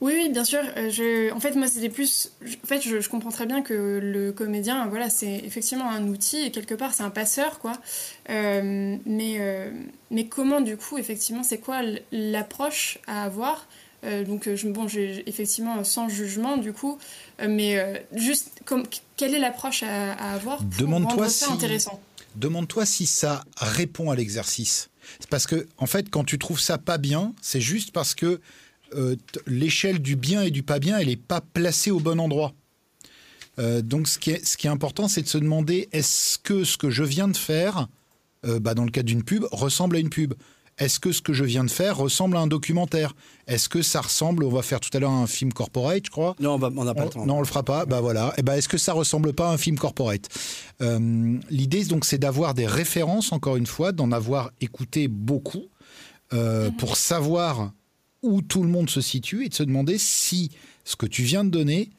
Oui, 0.00 0.12
oui, 0.14 0.28
bien 0.28 0.44
sûr. 0.44 0.60
Euh, 0.76 0.90
je, 0.90 1.32
en 1.32 1.40
fait, 1.40 1.56
moi, 1.56 1.66
c'était 1.66 1.88
plus. 1.88 2.30
En 2.62 2.66
fait, 2.66 2.80
je, 2.80 3.08
comprends 3.08 3.30
très 3.30 3.46
bien 3.46 3.62
que 3.62 3.98
le 4.00 4.30
comédien, 4.30 4.86
voilà, 4.86 5.10
c'est 5.10 5.42
effectivement 5.44 5.90
un 5.90 6.06
outil 6.06 6.38
et 6.38 6.50
quelque 6.52 6.74
part, 6.74 6.94
c'est 6.94 7.02
un 7.02 7.10
passeur, 7.10 7.58
quoi. 7.58 7.72
Euh, 8.30 8.96
mais, 9.04 9.36
euh, 9.40 9.70
mais 10.12 10.26
comment, 10.26 10.60
du 10.60 10.76
coup, 10.76 10.98
effectivement, 10.98 11.42
c'est 11.42 11.58
quoi 11.58 11.80
l'approche 12.12 12.98
à 13.06 13.24
avoir? 13.24 13.66
Donc 14.28 14.48
je, 14.54 14.68
bon, 14.68 14.86
j'ai 14.86 15.28
effectivement 15.28 15.82
sans 15.82 16.08
jugement 16.08 16.56
du 16.56 16.72
coup, 16.72 16.98
mais 17.44 18.06
juste 18.14 18.52
comme 18.64 18.84
quelle 19.16 19.34
est 19.34 19.40
l'approche 19.40 19.82
à, 19.82 20.12
avoir 20.34 20.58
pour 20.58 20.68
Demande-toi 20.78 21.28
ça 21.28 21.50
intéressant? 21.50 22.00
Demande-toi 22.36 22.86
si 22.86 23.06
ça 23.06 23.44
répond 23.56 24.12
à 24.12 24.14
l'exercice. 24.14 24.90
C'est 25.18 25.28
parce 25.28 25.48
que 25.48 25.66
en 25.78 25.86
fait, 25.86 26.10
quand 26.10 26.22
tu 26.22 26.38
trouves 26.38 26.60
ça 26.60 26.78
pas 26.78 26.96
bien, 26.96 27.34
c'est 27.42 27.60
juste 27.60 27.90
parce 27.90 28.14
que 28.14 28.40
l'échelle 29.46 30.00
du 30.00 30.16
bien 30.16 30.42
et 30.42 30.50
du 30.50 30.62
pas 30.62 30.78
bien, 30.78 30.98
elle 30.98 31.08
n'est 31.08 31.16
pas 31.16 31.40
placée 31.40 31.90
au 31.90 32.00
bon 32.00 32.20
endroit. 32.20 32.52
Euh, 33.58 33.82
donc 33.82 34.08
ce 34.08 34.18
qui, 34.18 34.30
est, 34.30 34.44
ce 34.44 34.56
qui 34.56 34.66
est 34.66 34.70
important, 34.70 35.08
c'est 35.08 35.22
de 35.22 35.28
se 35.28 35.38
demander 35.38 35.88
est-ce 35.92 36.38
que 36.38 36.64
ce 36.64 36.76
que 36.76 36.90
je 36.90 37.02
viens 37.02 37.28
de 37.28 37.36
faire, 37.36 37.88
euh, 38.46 38.60
bah, 38.60 38.74
dans 38.74 38.84
le 38.84 38.90
cas 38.90 39.02
d'une 39.02 39.24
pub, 39.24 39.44
ressemble 39.50 39.96
à 39.96 39.98
une 39.98 40.10
pub? 40.10 40.34
Est-ce 40.78 41.00
que 41.00 41.10
ce 41.10 41.20
que 41.20 41.32
je 41.32 41.42
viens 41.42 41.64
de 41.64 41.70
faire 41.70 41.96
ressemble 41.96 42.36
à 42.36 42.40
un 42.40 42.46
documentaire? 42.46 43.16
Est-ce 43.48 43.68
que 43.68 43.82
ça 43.82 44.00
ressemble, 44.00 44.44
on 44.44 44.48
va 44.48 44.62
faire 44.62 44.78
tout 44.78 44.96
à 44.96 45.00
l'heure 45.00 45.10
un 45.10 45.26
film 45.26 45.52
corporate, 45.52 46.04
je 46.04 46.10
crois? 46.10 46.36
Non, 46.38 46.54
on 46.62 46.84
n'a 46.84 46.94
pas 46.94 47.04
le 47.04 47.10
temps. 47.10 47.26
Non, 47.26 47.38
on 47.38 47.40
le 47.40 47.46
fera 47.46 47.64
pas. 47.64 47.84
Bah 47.84 48.00
voilà. 48.00 48.32
Et 48.36 48.42
bah, 48.42 48.56
est-ce 48.56 48.68
que 48.68 48.78
ça 48.78 48.92
ressemble 48.92 49.32
pas 49.32 49.48
à 49.50 49.52
un 49.54 49.58
film 49.58 49.76
corporate? 49.76 50.28
Euh, 50.80 51.36
L'idée 51.50 51.84
donc 51.86 52.04
c'est 52.04 52.18
d'avoir 52.18 52.54
des 52.54 52.66
références, 52.66 53.32
encore 53.32 53.56
une 53.56 53.66
fois, 53.66 53.90
d'en 53.90 54.12
avoir 54.12 54.52
écouté 54.60 55.08
beaucoup 55.08 55.64
pour 56.76 56.98
savoir 56.98 57.72
où 58.22 58.42
tout 58.42 58.62
le 58.62 58.68
monde 58.68 58.90
se 58.90 59.00
situe 59.00 59.44
et 59.44 59.48
de 59.48 59.54
se 59.54 59.62
demander 59.62 59.98
si 59.98 60.50
ce 60.84 60.96
que 60.96 61.06
tu 61.06 61.22
viens 61.22 61.44
de 61.44 61.50
donner 61.50 61.90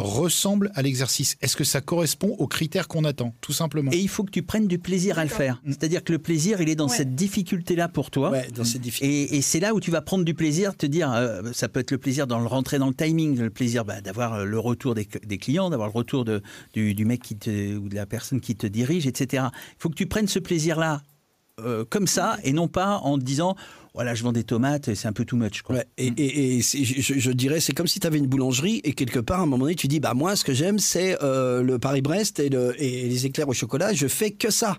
ressemble 0.00 0.70
à 0.74 0.82
l'exercice 0.82 1.36
Est-ce 1.40 1.56
que 1.56 1.64
ça 1.64 1.80
correspond 1.80 2.34
aux 2.38 2.46
critères 2.46 2.88
qu'on 2.88 3.04
attend, 3.04 3.34
tout 3.40 3.52
simplement? 3.52 3.90
Et 3.92 3.98
il 3.98 4.08
faut 4.08 4.24
que 4.24 4.30
tu 4.30 4.42
prennes 4.42 4.66
du 4.66 4.78
plaisir 4.78 5.18
à 5.18 5.24
le 5.24 5.30
faire. 5.30 5.60
Mm. 5.64 5.70
C'est-à-dire 5.72 6.04
que 6.04 6.12
le 6.12 6.18
plaisir, 6.18 6.60
il 6.60 6.68
est 6.68 6.74
dans 6.74 6.88
cette 6.88 7.14
difficulté-là 7.14 7.88
pour 7.88 8.10
toi. 8.10 8.32
dans 8.54 8.64
cette 8.64 8.80
difficulté. 8.80 9.36
Et, 9.36 9.42
c'est 9.42 9.60
là 9.60 9.74
où 9.74 9.80
tu 9.80 9.90
vas 9.90 10.00
prendre 10.00 10.24
du 10.24 10.34
plaisir, 10.34 10.76
te 10.76 10.86
dire, 10.86 11.12
euh, 11.12 11.42
ça 11.52 11.68
peut 11.68 11.80
être 11.80 11.90
le 11.90 11.98
plaisir 11.98 12.26
dans 12.26 12.38
le 12.38 12.46
rentrer 12.46 12.78
dans 12.78 12.88
le 12.88 12.94
timing, 12.94 13.38
le 13.38 13.50
plaisir 13.50 13.84
bah, 13.84 14.00
d'avoir 14.00 14.34
euh, 14.34 14.44
le 14.44 14.58
retour 14.58 14.94
des, 14.94 15.04
clients, 15.04 15.70
d'avoir 15.70 15.88
le 15.88 15.94
retour 15.94 16.24
de, 16.24 16.42
du, 16.74 17.04
mec 17.04 17.22
qui 17.22 17.36
te, 17.36 17.76
ou 17.76 17.88
de 17.88 17.94
la 17.94 18.06
personne 18.06 18.40
qui 18.40 18.54
te 18.54 18.66
dirige, 18.66 19.06
etc. 19.06 19.44
Il 19.52 19.76
faut 19.78 19.88
que 19.88 19.94
tu 19.94 20.06
prennes 20.06 20.28
ce 20.28 20.38
plaisir-là 20.38 21.02
euh, 21.64 21.84
comme 21.88 22.06
ça 22.06 22.38
et 22.44 22.52
non 22.52 22.68
pas 22.68 22.98
en 22.98 23.18
disant 23.18 23.56
voilà, 23.94 24.14
je 24.14 24.22
vends 24.22 24.32
des 24.32 24.44
tomates, 24.44 24.94
c'est 24.94 25.08
un 25.08 25.12
peu 25.12 25.24
too 25.24 25.36
much. 25.36 25.62
Quoi. 25.62 25.82
et, 25.98 26.06
et, 26.06 26.60
je, 26.60 27.30
dirais, 27.32 27.60
c'est 27.60 27.72
comme 27.72 27.88
si 27.88 27.98
tu 27.98 28.06
avais 28.06 28.18
une 28.18 28.26
boulangerie 28.26 28.80
et 28.84 28.92
quelque 28.92 29.18
part, 29.18 29.40
à 29.40 29.42
un 29.42 29.46
moment 29.46 29.64
donné, 29.64 29.74
tu 29.74 29.88
dis, 29.88 29.98
bah 29.98 30.14
moi, 30.14 30.36
ce 30.36 30.44
que 30.44 30.52
j'aime, 30.52 30.78
c'est 30.78 31.20
euh, 31.22 31.62
le 31.62 31.78
Paris-Brest 31.78 32.38
et, 32.38 32.48
les 32.48 33.26
éclairs 33.26 33.48
au 33.48 33.52
chocolat, 33.52 33.92
je 33.92 34.06
fais 34.06 34.30
que 34.30 34.50
ça. 34.50 34.78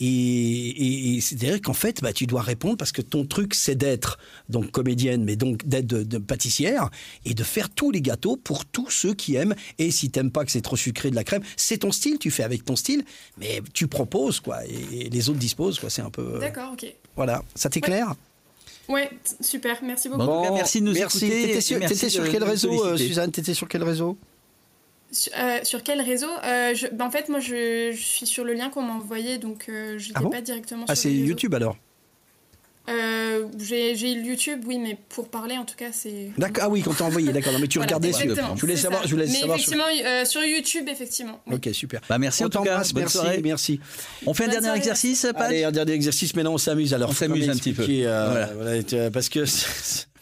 Et, 0.00 1.18
c'est-à-dire 1.20 1.60
qu'en 1.62 1.72
fait, 1.72 2.02
bah, 2.02 2.12
tu 2.12 2.26
dois 2.26 2.42
répondre 2.42 2.76
parce 2.76 2.92
que 2.92 3.02
ton 3.02 3.24
truc, 3.24 3.54
c'est 3.54 3.74
d'être 3.74 4.18
donc 4.48 4.70
comédienne, 4.70 5.24
mais 5.24 5.36
donc 5.36 5.66
d'être 5.66 5.86
de, 5.86 6.18
pâtissière 6.18 6.90
et 7.24 7.34
de 7.34 7.42
faire 7.42 7.70
tous 7.70 7.90
les 7.90 8.00
gâteaux 8.00 8.36
pour 8.36 8.64
tous 8.64 8.90
ceux 8.90 9.14
qui 9.14 9.36
aiment. 9.36 9.54
Et 9.78 9.90
si 9.90 10.10
t'aimes 10.10 10.30
pas 10.30 10.44
que 10.44 10.50
c'est 10.50 10.62
trop 10.62 10.76
sucré 10.76 11.10
de 11.10 11.14
la 11.14 11.24
crème, 11.24 11.42
c'est 11.56 11.78
ton 11.78 11.92
style, 11.92 12.18
tu 12.18 12.30
fais 12.30 12.42
avec 12.42 12.64
ton 12.64 12.76
style, 12.76 13.04
mais 13.38 13.62
tu 13.72 13.86
proposes 13.86 14.40
quoi, 14.40 14.64
et, 14.66 15.08
les 15.10 15.28
autres 15.28 15.38
disposent 15.38 15.78
quoi. 15.78 15.90
C'est 15.90 16.02
un 16.02 16.10
peu. 16.10 16.38
D'accord, 16.40 16.72
ok. 16.72 16.86
Voilà, 17.16 17.42
ça 17.54 17.68
t'est 17.68 17.80
clair 17.80 18.14
Ouais, 18.88 19.10
super, 19.40 19.78
merci 19.82 20.08
beaucoup. 20.08 20.52
merci 20.52 20.80
de 20.80 20.86
nous 20.86 20.92
merci. 20.92 21.26
écouter. 21.26 21.60
T'étais 21.88 22.10
sur, 22.10 22.28
quel 22.30 22.44
réseau, 22.44 22.84
euh, 22.84 22.96
Suzanne? 22.96 23.30
T'étais 23.30 23.54
sur 23.54 23.66
quel 23.66 23.82
réseau? 23.82 24.18
Euh, 25.38 25.58
sur 25.62 25.82
quel 25.82 26.00
réseau 26.00 26.30
euh, 26.44 26.74
ben, 26.92 27.06
En 27.06 27.10
fait, 27.10 27.28
moi, 27.28 27.40
je, 27.40 27.92
suis 27.96 28.26
sur 28.26 28.44
le 28.44 28.54
lien 28.54 28.70
qu'on 28.70 28.82
m'a 28.82 28.94
envoyé, 28.94 29.38
donc 29.38 29.64
je 29.68 29.94
n'étais 29.94 30.12
ah 30.14 30.28
pas 30.30 30.40
directement 30.40 30.84
ah, 30.88 30.94
sur 30.94 31.08
Ah, 31.08 31.12
c'est 31.12 31.12
YouTube 31.12 31.54
alors 31.54 31.76
euh, 32.86 33.46
j'ai 33.58 33.94
YouTube, 33.94 34.62
oui, 34.66 34.78
mais 34.78 34.98
pour 35.08 35.28
parler, 35.28 35.56
en 35.56 35.64
tout 35.64 35.74
cas, 35.74 35.88
c'est. 35.90 36.32
D'accord. 36.36 36.64
Ah 36.66 36.68
oui, 36.68 36.82
quand 36.82 36.92
t'as 36.92 37.04
envoyé, 37.04 37.32
d'accord. 37.32 37.54
mais 37.58 37.66
tu 37.66 37.78
regardais 37.78 38.12
sur. 38.12 38.34
Je 38.34 38.60
voulais 38.60 38.76
savoir. 38.76 39.06
Je 39.06 39.10
voulais 39.10 39.26
mais 39.26 39.32
savoir 39.32 39.56
effectivement, 39.56 39.84
sur... 39.96 40.06
Euh, 40.06 40.24
sur... 40.26 40.44
YouTube, 40.44 40.86
effectivement. 40.90 41.40
Ok, 41.50 41.70
super. 41.72 42.02
Bah 42.08 42.18
merci 42.18 42.42
on 42.42 42.46
en 42.46 42.50
tout 42.50 42.62
cas. 42.62 42.82
merci, 42.94 43.20
merci. 43.42 43.80
On 44.26 44.34
fait 44.34 44.44
un 44.44 44.48
dernier 44.48 44.76
exercice, 44.76 45.26
Pat 45.32 45.48
Allez, 45.48 45.64
un 45.64 45.72
dernier 45.72 45.92
exercice. 45.92 46.34
Mais 46.36 46.42
non, 46.42 46.54
on 46.54 46.58
s'amuse. 46.58 46.92
Alors, 46.92 47.10
on 47.10 47.14
s'amuse 47.14 47.48
un 47.48 47.56
petit 47.56 47.72
peu. 47.72 47.86
Euh, 47.88 48.82
voilà. 48.84 49.10
parce 49.10 49.30
que 49.30 49.44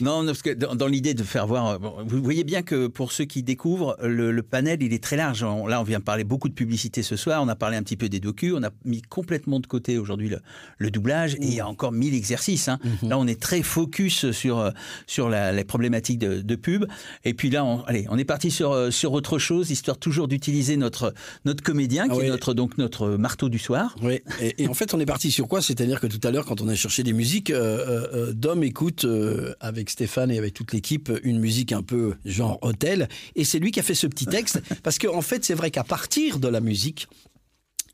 non, 0.00 0.24
parce 0.24 0.42
que 0.42 0.50
dans, 0.50 0.86
l'idée 0.86 1.14
de 1.14 1.22
faire 1.22 1.46
voir, 1.46 1.78
vous 1.78 2.22
voyez 2.22 2.44
bien 2.44 2.62
que 2.62 2.86
pour 2.86 3.12
ceux 3.12 3.24
qui 3.24 3.42
découvrent, 3.42 3.96
le, 4.02 4.42
panel, 4.42 4.82
il 4.82 4.92
est 4.92 5.02
très 5.02 5.16
large. 5.16 5.42
là, 5.42 5.80
on 5.80 5.84
vient 5.84 6.00
parler 6.00 6.24
beaucoup 6.24 6.48
de 6.48 6.54
publicité 6.54 7.02
ce 7.02 7.16
soir, 7.16 7.42
on 7.42 7.48
a 7.48 7.56
parlé 7.56 7.76
un 7.76 7.82
petit 7.82 7.96
peu 7.96 8.08
des 8.08 8.20
docus, 8.20 8.54
on 8.56 8.62
a 8.62 8.70
mis 8.84 9.02
complètement 9.02 9.60
de 9.60 9.66
côté 9.66 9.98
aujourd'hui 9.98 10.30
le, 10.78 10.90
doublage, 10.90 11.34
et 11.34 11.42
il 11.42 11.54
y 11.54 11.60
a 11.60 11.68
encore 11.68 11.92
mille 11.92 12.14
exercices. 12.14 12.68
Hein. 12.68 12.78
Mhm. 13.02 13.08
Là, 13.10 13.18
on 13.18 13.26
est 13.26 13.40
très 13.40 13.62
focus 13.62 14.30
sur, 14.30 14.72
sur 15.06 15.28
les 15.28 15.64
problématiques 15.64 16.18
de, 16.18 16.54
pub. 16.54 16.86
Et 17.24 17.34
puis 17.34 17.50
là, 17.50 17.64
on, 17.64 17.82
allez, 17.84 18.06
on 18.10 18.16
est 18.16 18.24
parti 18.24 18.50
sur, 18.50 18.92
sur 18.92 19.12
autre 19.12 19.38
chose, 19.38 19.70
histoire 19.70 19.98
toujours 19.98 20.28
d'utiliser 20.28 20.76
notre, 20.76 21.14
notre 21.44 21.62
comédien, 21.62 22.08
qui 22.08 22.20
est 22.20 22.28
notre, 22.28 22.54
donc 22.54 22.78
notre 22.78 23.08
marteau 23.08 23.48
du 23.48 23.58
soir. 23.58 23.96
Oui, 24.02 24.20
et, 24.40 24.68
en 24.68 24.74
fait, 24.74 24.94
on 24.94 25.00
est 25.00 25.06
parti 25.06 25.30
sur 25.30 25.48
quoi? 25.48 25.60
C'est-à-dire 25.62 26.00
que 26.00 26.06
tout 26.06 26.20
à 26.26 26.30
l'heure, 26.30 26.44
quand 26.44 26.60
on 26.60 26.68
a 26.68 26.74
cherché 26.74 27.02
des 27.02 27.12
musiques, 27.12 27.50
euh, 27.50 28.08
euh, 28.14 28.28
euh 28.28 28.32
Dom 28.32 28.62
écoute... 28.62 29.04
Euh, 29.04 29.43
avec 29.60 29.90
Stéphane 29.90 30.30
et 30.30 30.38
avec 30.38 30.54
toute 30.54 30.72
l'équipe 30.72 31.10
une 31.22 31.38
musique 31.38 31.72
un 31.72 31.82
peu 31.82 32.14
genre 32.24 32.58
hôtel. 32.62 33.08
Et 33.36 33.44
c'est 33.44 33.58
lui 33.58 33.70
qui 33.70 33.80
a 33.80 33.82
fait 33.82 33.94
ce 33.94 34.06
petit 34.06 34.26
texte 34.26 34.60
parce 34.82 34.98
qu'en 34.98 35.16
en 35.16 35.22
fait, 35.22 35.44
c'est 35.44 35.54
vrai 35.54 35.70
qu'à 35.70 35.84
partir 35.84 36.38
de 36.38 36.48
la 36.48 36.60
musique, 36.60 37.08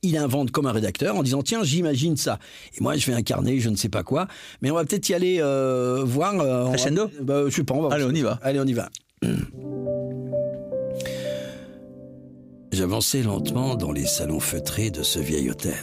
il 0.02 0.16
invente 0.16 0.50
comme 0.50 0.66
un 0.66 0.72
rédacteur 0.72 1.14
en 1.16 1.22
disant 1.22 1.42
tiens 1.42 1.62
j'imagine 1.62 2.16
ça. 2.16 2.38
Et 2.76 2.82
moi 2.82 2.96
je 2.96 3.06
vais 3.06 3.12
incarner 3.12 3.60
je 3.60 3.68
ne 3.68 3.76
sais 3.76 3.88
pas 3.88 4.02
quoi. 4.02 4.26
Mais 4.62 4.70
on 4.70 4.74
va 4.74 4.84
peut-être 4.84 5.08
y 5.08 5.14
aller 5.14 5.38
euh, 5.40 6.02
voir 6.04 6.40
euh, 6.40 6.68
Crescendo? 6.68 7.10
Bah, 7.22 7.44
je 7.48 7.54
sais 7.54 7.64
pas 7.64 7.74
on 7.74 7.82
va 7.82 7.94
allez 7.94 8.04
on 8.04 8.12
y 8.12 8.22
va. 8.22 8.38
Allez 8.42 8.60
on 8.60 8.64
y 8.64 8.72
va. 8.72 8.88
J'avançais 12.72 13.22
lentement 13.22 13.74
dans 13.74 13.92
les 13.92 14.06
salons 14.06 14.40
feutrés 14.40 14.90
de 14.90 15.02
ce 15.02 15.18
vieil 15.18 15.50
hôtel. 15.50 15.74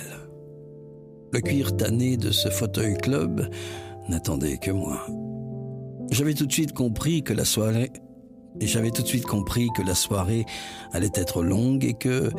Le 1.34 1.41
cuir 1.41 1.76
tanné 1.76 2.15
de 2.18 2.31
ce 2.31 2.49
fauteuil 2.49 2.95
club 2.98 3.49
n'attendait 4.07 4.57
que 4.57 4.72
moi 4.72 5.06
j'avais 6.12 6.34
tout 6.34 6.46
de 6.46 6.52
suite 6.52 6.74
compris 6.74 7.24
que 7.24 7.34
la 7.34 7.46
soirée 7.46 7.92
et 8.60 8.68
j'avais 8.68 8.92
tout 8.92 9.04
de 9.04 9.08
suite 9.08 9.26
compris 9.26 9.70
que 9.76 9.82
la 9.82 9.96
soirée 9.96 10.46
allait 10.92 11.12
être 11.16 11.44
longue 11.44 11.86
et 11.86 11.94
que 11.94 12.32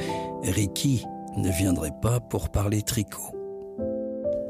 Ricky 0.42 1.04
ne 1.36 1.50
viendrait 1.50 1.92
pas 2.02 2.20
pour 2.20 2.50
parler 2.50 2.82
tricot. 2.82 3.34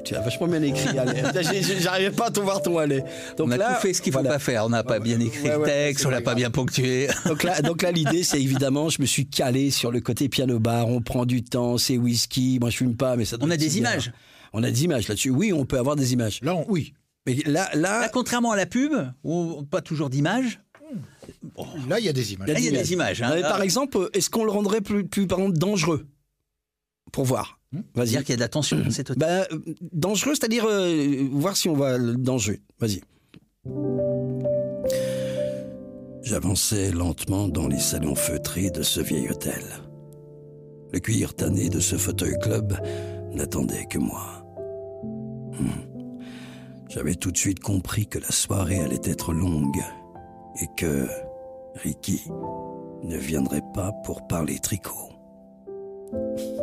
Tu 0.05 0.15
as 0.15 0.21
vachement 0.21 0.47
bien 0.47 0.63
écrit, 0.63 0.97
J'arrivais 1.81 2.11
pas 2.11 2.29
à 2.29 2.31
tout 2.31 2.43
voir 2.43 2.63
ton 2.63 2.79
aller. 2.79 3.03
Donc 3.37 3.49
on 3.49 3.51
a 3.51 3.57
là, 3.59 3.75
tout 3.75 3.83
fait 3.83 3.93
ce 3.93 4.01
qu'il 4.01 4.13
faut 4.13 4.23
pas 4.23 4.39
faire. 4.39 4.65
On 4.65 4.71
n'a 4.71 4.83
pas 4.83 5.01
bien 5.01 5.21
écrit 5.21 5.49
le 5.49 5.63
texte, 5.63 6.07
on 6.07 6.11
l'a 6.11 6.23
pas 6.23 6.35
bien 6.35 6.51
ponctué. 6.51 7.09
Donc 7.27 7.43
là, 7.43 7.61
donc 7.61 7.83
là 7.83 7.93
l'idée, 7.93 8.23
c'est 8.23 8.41
évidemment, 8.41 8.89
je 8.89 9.03
me 9.03 9.07
suis 9.07 9.27
calé 9.27 9.71
sur 9.71 9.91
le 9.91 10.01
côté 10.01 10.31
piano 10.31 10.59
bar. 10.59 10.89
On 10.89 11.03
prend 11.03 11.27
du 11.27 11.43
temps, 11.43 11.77
c'est 11.77 11.99
whisky. 11.99 12.59
Moi, 12.59 12.71
je 12.71 12.79
fume 12.79 12.97
pas, 12.97 13.17
mais 13.17 13.27
ça. 13.27 13.37
On 13.41 13.51
a 13.51 13.57
des 13.59 13.77
images. 13.79 14.13
On 14.55 14.63
a 14.63 14.71
des 14.71 14.85
images 14.85 15.09
là-dessus. 15.09 15.31
Oui, 15.31 15.53
on 15.53 15.67
peut 15.67 15.79
avoir 15.79 15.95
des 15.95 16.15
images. 16.15 16.41
Là, 16.43 16.57
oui. 16.69 16.95
Mais 17.29 17.43
là, 17.45 17.69
là... 17.75 18.09
contrairement 18.09 18.53
à 18.53 18.57
la 18.57 18.65
pub, 18.65 18.93
où 19.23 19.63
pas 19.65 19.83
toujours 19.83 20.09
d'images. 20.09 20.61
Là, 21.87 21.99
il 21.99 22.07
y 22.07 22.09
a 22.09 22.13
des 22.15 22.33
images. 22.33 22.49
il 22.57 22.65
y 22.65 22.69
a 22.69 22.83
des 22.83 22.93
images. 22.95 23.21
Hein. 23.21 23.43
par 23.43 23.61
exemple, 23.61 24.09
est-ce 24.15 24.31
qu'on 24.31 24.45
le 24.45 24.51
rendrait 24.51 24.81
plus, 24.81 25.07
plus 25.07 25.27
par 25.27 25.41
exemple, 25.41 25.59
dangereux 25.59 26.07
Pour 27.13 27.25
voir? 27.27 27.61
Hmm. 27.73 27.81
Vas-y. 27.95 28.09
dire 28.09 28.21
qu'il 28.21 28.31
y 28.31 28.33
a 28.33 28.37
de 28.37 28.41
l'attention. 28.41 28.83
C'est 28.89 29.13
bah, 29.19 29.47
dangereux, 29.93 30.35
c'est-à-dire 30.35 30.65
euh, 30.67 31.29
voir 31.33 31.55
si 31.55 31.69
on 31.69 31.75
va 31.75 31.99
le 31.99 32.15
danger. 32.15 32.63
Vas-y. 32.81 33.03
J'avançais 36.23 36.91
lentement 36.93 37.49
dans 37.49 37.69
les 37.69 37.79
salons 37.79 38.15
feutrés 38.15 38.71
de 38.71 38.83
ce 38.83 39.01
vieil 39.01 39.29
hôtel. 39.29 39.63
Le 40.95 40.99
cuir 40.99 41.35
tanné 41.35 41.69
de 41.69 41.81
ce 41.81 41.97
fauteuil 41.97 42.39
club 42.41 42.75
n'attendait 43.35 43.85
que 43.85 43.99
moi. 43.99 44.47
Hmm. 45.61 45.88
J'avais 46.89 47.15
tout 47.15 47.31
de 47.31 47.37
suite 47.37 47.61
compris 47.61 48.07
que 48.07 48.19
la 48.19 48.31
soirée 48.31 48.81
allait 48.81 49.01
être 49.05 49.33
longue 49.33 49.83
et 50.61 50.67
que 50.77 51.07
Ricky 51.77 52.23
ne 53.05 53.17
viendrait 53.17 53.63
pas 53.75 53.93
pour 54.05 54.27
parler 54.27 54.59
tricot. 54.59 55.13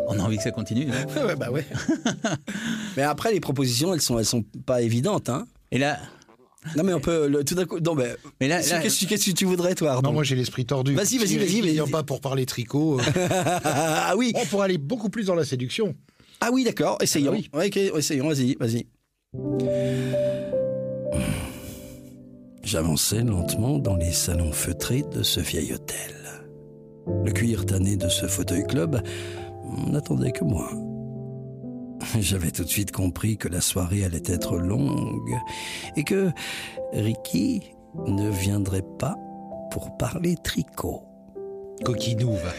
On 0.08 0.20
a 0.20 0.24
envie 0.24 0.38
que 0.38 0.44
ça 0.44 0.52
continue. 0.52 0.88
Ouais, 0.90 1.36
bah 1.36 1.52
ouais. 1.52 1.66
mais 2.98 3.04
après, 3.04 3.32
les 3.32 3.40
propositions, 3.40 3.94
elles 3.94 4.02
sont, 4.02 4.18
elles 4.18 4.26
sont 4.26 4.44
pas 4.66 4.82
évidentes, 4.82 5.30
hein. 5.30 5.48
Et 5.72 5.78
là. 5.78 6.00
Non 6.76 6.84
mais 6.84 6.94
on 6.94 7.00
peut 7.00 7.44
tout 7.46 7.54
d'un 7.54 7.66
coup. 7.66 7.80
Non 7.80 7.94
mais. 7.94 8.16
Mais 8.42 8.48
là, 8.48 8.60
qu'est-ce 8.62 9.06
que 9.06 9.32
tu 9.34 9.46
voudrais 9.46 9.76
toi 9.76 10.02
Non 10.04 10.12
moi 10.12 10.24
j'ai 10.24 10.36
l'esprit 10.36 10.66
tordu. 10.66 10.96
Vas-y 10.96 11.20
vas-y 11.20 11.38
vas-y. 11.38 11.62
Ne 11.62 11.72
viens 11.74 11.88
pas 11.88 12.02
pour 12.02 12.22
parler 12.22 12.48
tricot. 12.48 13.00
ah 13.64 14.16
oui. 14.18 14.32
On 14.36 14.46
pourrait 14.48 14.66
aller 14.66 14.80
beaucoup 14.80 15.10
plus 15.10 15.28
dans 15.28 15.36
la 15.36 15.46
séduction. 15.46 15.96
Ah 16.42 16.50
oui 16.52 16.64
d'accord. 16.64 16.98
Essayons. 17.02 17.34
Ah 17.34 17.36
oui. 17.36 17.50
ouais, 17.54 18.00
essayons. 18.00 18.28
Vas-y 18.28 18.56
vas-y. 18.60 18.88
J'avançais 22.64 23.22
lentement 23.22 23.80
dans 23.80 23.96
les 23.96 24.12
salons 24.12 24.52
feutrés 24.52 25.04
de 25.04 25.24
ce 25.24 25.40
vieil 25.40 25.74
hôtel. 25.74 26.16
Le 27.24 27.32
cuir 27.32 27.66
tanné 27.66 27.96
de 27.96 28.10
ce 28.10 28.26
fauteuil 28.26 28.66
club 28.66 29.02
n'attendait 29.88 30.32
que 30.32 30.44
moi. 30.44 30.70
J'avais 32.20 32.52
tout 32.52 32.64
de 32.64 32.70
suite 32.70 32.92
compris 32.92 33.38
que 33.38 33.48
la 33.48 33.62
soirée 33.62 34.04
allait 34.04 34.24
être 34.26 34.58
longue 34.58 35.38
et 35.96 36.04
que 36.04 36.32
Ricky 36.94 37.62
ne 38.08 38.30
viendrait 38.30 38.86
pas 39.00 39.16
pour 39.72 39.96
parler 39.98 40.36
tricot. 40.44 41.05
Coquinouve. 41.84 42.42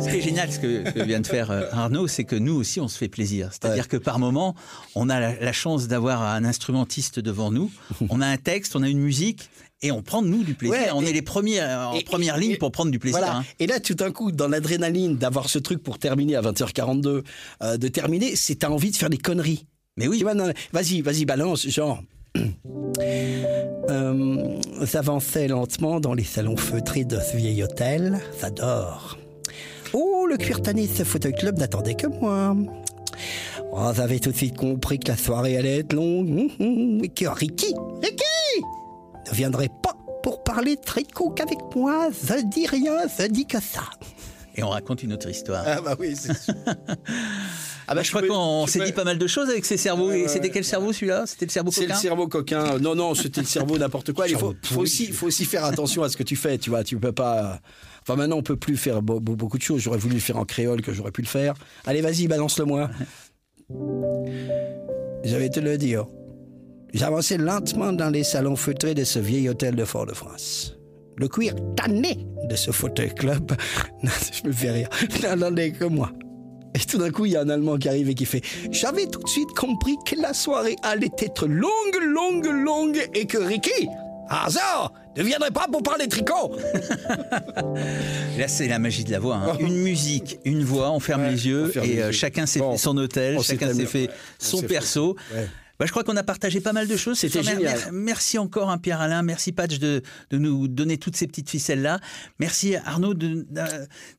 ce 0.00 0.08
qui 0.08 0.16
est 0.16 0.20
génial, 0.20 0.50
ce 0.50 0.58
que, 0.58 1.02
vient 1.04 1.20
de 1.20 1.26
faire 1.26 1.50
euh, 1.50 1.64
Arnaud, 1.72 2.08
c'est 2.08 2.24
que 2.24 2.36
nous 2.36 2.54
aussi, 2.54 2.80
on 2.80 2.88
se 2.88 2.98
fait 2.98 3.08
plaisir. 3.08 3.50
C'est-à-dire 3.52 3.88
que 3.88 3.96
par 3.96 4.18
moment, 4.18 4.54
on 4.94 5.08
a 5.08 5.20
la, 5.20 5.52
chance 5.52 5.86
d'avoir 5.86 6.22
un 6.22 6.44
instrumentiste 6.44 7.20
devant 7.20 7.50
nous, 7.50 7.70
on 8.08 8.20
a 8.20 8.26
un 8.26 8.38
texte, 8.38 8.74
on 8.74 8.82
a 8.82 8.88
une 8.88 9.00
musique, 9.00 9.50
et 9.82 9.90
on 9.90 10.02
prend 10.02 10.22
nous 10.22 10.44
du 10.44 10.54
plaisir. 10.54 10.94
on 10.94 11.04
est 11.04 11.12
les 11.12 11.22
premiers 11.22 11.60
euh, 11.60 11.88
en 11.88 12.00
première 12.00 12.36
ligne 12.36 12.56
pour 12.56 12.70
prendre 12.72 12.90
du 12.90 12.98
plaisir. 12.98 13.24
Hein. 13.24 13.44
Et 13.58 13.66
là, 13.66 13.80
tout 13.80 13.94
d'un 13.94 14.12
coup, 14.12 14.32
dans 14.32 14.48
l'adrénaline 14.48 15.16
d'avoir 15.16 15.48
ce 15.48 15.58
truc 15.58 15.82
pour 15.82 15.98
terminer 15.98 16.36
à 16.36 16.42
20h42, 16.42 17.22
euh, 17.62 17.76
de 17.76 17.88
terminer, 17.88 18.36
c'est 18.36 18.56
t'as 18.56 18.68
envie 18.68 18.92
de 18.92 18.96
faire 18.96 19.10
des 19.10 19.18
conneries. 19.18 19.66
Mais 19.96 20.08
oui. 20.08 20.24
Vas-y, 20.72 21.00
vas-y, 21.02 21.24
balance, 21.24 21.68
genre. 21.68 22.02
Euh, 23.90 24.60
s'avançait 24.86 25.48
lentement 25.48 26.00
dans 26.00 26.14
les 26.14 26.24
salons 26.24 26.56
feutrés 26.56 27.04
de 27.04 27.18
ce 27.18 27.36
vieil 27.36 27.62
hôtel. 27.62 28.18
Ça. 28.38 28.48
Oh, 29.92 30.26
le 30.28 30.36
cuir 30.36 30.62
tanné 30.62 30.86
ce 30.86 31.04
fauteuil 31.04 31.34
club 31.34 31.58
n'attendait 31.58 31.94
que 31.94 32.06
moi. 32.06 32.56
Oh, 33.72 33.90
j'avais 33.94 34.18
tout 34.18 34.30
de 34.30 34.36
suite 34.36 34.56
compris 34.56 34.98
que 34.98 35.08
la 35.08 35.16
soirée 35.16 35.56
allait 35.56 35.80
être 35.80 35.92
longue. 35.92 36.50
Et 37.02 37.08
que 37.08 37.26
Ricky, 37.26 37.74
Ricky, 38.02 38.64
ne 39.30 39.34
viendrait 39.34 39.70
pas 39.82 39.96
pour 40.22 40.42
parler 40.44 40.76
tricot 40.76 41.30
qu'avec 41.30 41.58
moi. 41.74 42.08
Je 42.10 42.44
dis 42.46 42.66
rien, 42.66 42.98
je 43.18 43.26
dis 43.26 43.46
que 43.46 43.60
ça. 43.60 43.82
Et 44.54 44.62
on 44.62 44.68
raconte 44.68 45.02
une 45.02 45.12
autre 45.12 45.28
histoire. 45.28 45.64
Ah 45.66 45.80
bah 45.80 45.96
oui, 45.98 46.14
c'est 46.16 46.36
sûr. 46.36 46.54
Ah 47.88 47.94
bah, 47.94 48.02
je 48.02 48.10
crois 48.10 48.22
qu'on 48.22 48.66
s'est 48.66 48.84
dit 48.84 48.92
pas 48.92 49.04
mal 49.04 49.18
de 49.18 49.26
choses 49.26 49.50
avec 49.50 49.64
ces 49.64 49.76
cerveaux. 49.76 50.10
C'était 50.28 50.50
quel 50.50 50.64
cerveau 50.64 50.92
celui-là? 50.92 51.24
C'était 51.26 51.46
le 51.46 51.50
cerveau 51.50 51.70
coquin 51.70 51.86
C'est 51.86 51.92
le 51.92 51.98
cerveau 51.98 52.28
coquin. 52.28 52.78
Non, 52.80 52.94
non, 52.94 53.14
c'était 53.14 53.40
le 53.40 53.46
cerveau 53.46 53.76
n'importe 53.76 54.12
quoi. 54.12 54.28
Il 54.28 54.36
faut, 54.36 54.54
aussi, 54.76 55.12
faut 55.12 55.26
aussi 55.26 55.44
faire 55.44 55.64
attention 55.64 56.02
à 56.02 56.08
ce 56.08 56.16
que 56.16 56.22
tu 56.22 56.36
fais. 56.36 56.58
Tu 56.58 56.70
vois, 56.70 56.84
tu 56.84 56.96
peux 56.96 57.12
pas. 57.12 57.60
Enfin, 58.02 58.16
maintenant, 58.16 58.36
on 58.36 58.42
peut 58.42 58.56
plus 58.56 58.76
faire 58.76 59.02
beaucoup 59.02 59.58
de 59.58 59.62
choses. 59.62 59.80
J'aurais 59.80 59.98
voulu 59.98 60.14
le 60.14 60.20
faire 60.20 60.36
en 60.36 60.44
créole, 60.44 60.80
que 60.80 60.92
j'aurais 60.92 61.10
pu 61.10 61.22
le 61.22 61.26
faire. 61.26 61.54
Allez, 61.84 62.00
vas-y, 62.00 62.28
balance-le-moi. 62.28 62.88
J'avais 65.24 65.50
te 65.50 65.60
le 65.60 65.76
dire. 65.76 66.06
J'avançais 66.94 67.38
lentement 67.38 67.92
dans 67.92 68.10
les 68.10 68.24
salons 68.24 68.56
feutrés 68.56 68.94
de 68.94 69.04
ce 69.04 69.18
vieil 69.18 69.48
hôtel 69.48 69.76
de 69.76 69.84
Fort-de-France. 69.84 70.76
Le 71.16 71.28
cuir 71.28 71.54
tanné 71.76 72.26
de 72.48 72.56
ce 72.56 72.70
fauteuil 72.70 73.14
club, 73.14 73.52
je 74.02 74.46
me 74.46 74.52
fais 74.52 74.70
rire, 74.70 74.88
n'entendait 75.22 75.72
que 75.72 75.84
moi. 75.84 76.10
Et 76.74 76.78
tout 76.78 76.98
d'un 76.98 77.10
coup, 77.10 77.26
il 77.26 77.32
y 77.32 77.36
a 77.36 77.42
un 77.42 77.48
Allemand 77.50 77.76
qui 77.76 77.88
arrive 77.88 78.08
et 78.08 78.14
qui 78.14 78.24
fait 78.24 78.42
J'avais 78.70 79.06
tout 79.06 79.20
de 79.20 79.28
suite 79.28 79.50
compris 79.50 79.96
que 80.06 80.16
la 80.16 80.32
soirée 80.32 80.76
allait 80.82 81.10
être 81.18 81.46
longue, 81.46 81.98
longue, 82.02 82.46
longue 82.46 83.08
et 83.14 83.26
que 83.26 83.36
Ricky, 83.36 83.88
hasard, 84.28 84.92
ne 85.16 85.22
viendrait 85.22 85.50
pas 85.50 85.66
pour 85.70 85.82
parler 85.82 86.08
tricot. 86.08 86.56
Là, 88.38 88.48
c'est 88.48 88.68
la 88.68 88.78
magie 88.78 89.04
de 89.04 89.10
la 89.10 89.18
voix. 89.18 89.36
Hein. 89.36 89.56
Une 89.60 89.76
musique, 89.76 90.38
une 90.44 90.64
voix, 90.64 90.90
on 90.90 91.00
ferme 91.00 91.24
les 91.24 91.46
yeux 91.46 91.72
et 91.84 92.02
euh, 92.02 92.12
chacun 92.12 92.46
s'est 92.46 92.60
fait 92.60 92.78
son 92.78 92.96
hôtel, 92.96 93.40
chacun 93.42 93.72
s'est 93.74 93.86
fait 93.86 94.08
son 94.38 94.62
perso. 94.62 95.16
Bah, 95.82 95.86
je 95.86 95.90
crois 95.90 96.04
qu'on 96.04 96.16
a 96.16 96.22
partagé 96.22 96.60
pas 96.60 96.72
mal 96.72 96.86
de 96.86 96.96
choses. 96.96 97.18
C'était 97.18 97.42
génial. 97.42 97.76
Merci 97.90 98.38
encore, 98.38 98.70
hein, 98.70 98.78
Pierre-Alain. 98.78 99.22
Merci, 99.22 99.50
Patch, 99.50 99.80
de, 99.80 100.00
de, 100.30 100.38
nous 100.38 100.68
donner 100.68 100.96
toutes 100.96 101.16
ces 101.16 101.26
petites 101.26 101.50
ficelles-là. 101.50 101.98
Merci, 102.38 102.76
Arnaud, 102.76 103.14
de, 103.14 103.44
de, 103.50 103.62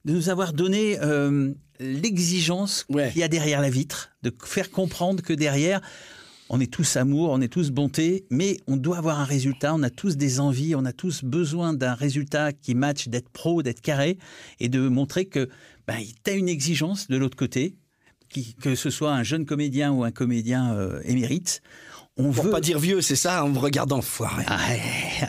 nous 0.03 0.27
avoir 0.27 0.51
donné 0.51 0.99
euh, 1.01 1.53
l'exigence 1.79 2.85
qu'il 2.91 3.17
y 3.17 3.23
a 3.23 3.29
derrière 3.29 3.61
la 3.61 3.69
vitre, 3.69 4.11
de 4.23 4.33
faire 4.43 4.71
comprendre 4.71 5.23
que 5.23 5.31
derrière, 5.31 5.79
on 6.49 6.59
est 6.59 6.69
tous 6.69 6.97
amour, 6.97 7.29
on 7.29 7.39
est 7.39 7.47
tous 7.47 7.71
bonté, 7.71 8.25
mais 8.29 8.57
on 8.67 8.75
doit 8.75 8.97
avoir 8.97 9.21
un 9.21 9.23
résultat, 9.23 9.73
on 9.73 9.83
a 9.83 9.89
tous 9.89 10.17
des 10.17 10.41
envies, 10.41 10.75
on 10.75 10.83
a 10.83 10.91
tous 10.91 11.23
besoin 11.23 11.73
d'un 11.73 11.93
résultat 11.93 12.51
qui 12.51 12.75
match, 12.75 13.07
d'être 13.07 13.29
pro, 13.29 13.63
d'être 13.63 13.79
carré, 13.79 14.17
et 14.59 14.67
de 14.67 14.89
montrer 14.89 15.27
que 15.27 15.47
ben, 15.87 15.95
tu 16.25 16.29
as 16.29 16.33
une 16.33 16.49
exigence 16.49 17.07
de 17.07 17.15
l'autre 17.15 17.37
côté, 17.37 17.77
que 18.61 18.75
ce 18.75 18.89
soit 18.89 19.11
un 19.11 19.23
jeune 19.23 19.45
comédien 19.45 19.91
ou 19.91 20.03
un 20.03 20.11
comédien 20.11 20.73
euh, 20.73 20.99
émérite, 21.05 21.61
on 22.15 22.31
Pour 22.31 22.43
veut 22.43 22.51
pas 22.51 22.61
dire 22.61 22.77
vieux, 22.77 23.01
c'est 23.01 23.15
ça, 23.15 23.43
en 23.43 23.49
me 23.49 23.57
regardant 23.57 24.01
foiré. 24.01 24.43
Ah, 24.47 24.59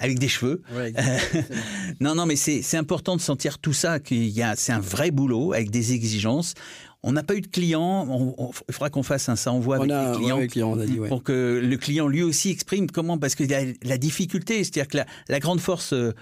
avec 0.03 0.19
des 0.19 0.29
cheveux. 0.29 0.61
non, 2.01 2.15
non, 2.15 2.27
mais 2.27 2.37
c'est 2.37 2.77
important 2.77 3.17
de 3.17 3.23
sentir 3.23 3.59
tout 3.59 3.73
ça, 3.73 4.01
qu'il 4.01 4.27
y 4.27 4.43
a, 4.43 4.55
c'est 4.55 4.73
un 4.73 4.81
vrai 4.81 5.11
boulot 5.11 5.55
avec 5.55 5.71
des 5.71 5.95
exigences. 5.95 6.53
On 7.03 7.13
n'a 7.13 7.23
pas 7.23 7.37
eu 7.37 7.41
de 7.41 7.47
client. 7.47 8.35
il 8.69 8.75
faudra 8.75 8.91
qu'on 8.91 9.03
fasse 9.03 9.31
un 9.31 9.37
ça 9.37 9.53
envoie 9.53 9.77
avec 9.77 9.91
les 9.91 10.47
clients, 10.47 10.69
on 10.69 10.79
a 10.79 10.85
dit, 10.85 10.99
pour 11.09 11.23
que 11.23 11.61
le 11.63 11.77
client 11.79 12.07
lui 12.07 12.23
aussi 12.23 12.51
exprime 12.51 12.91
comment, 12.91 13.17
parce 13.17 13.35
qu'il 13.35 13.51
y 13.51 13.55
a 13.55 13.63
la 13.83 13.97
difficulté, 13.97 14.63
c'est-à-dire 14.63 14.89
que 14.89 14.97
la, 14.99 15.07
la, 15.29 15.41
grande 15.41 15.61
force 15.61 15.95
euh, 15.95 16.13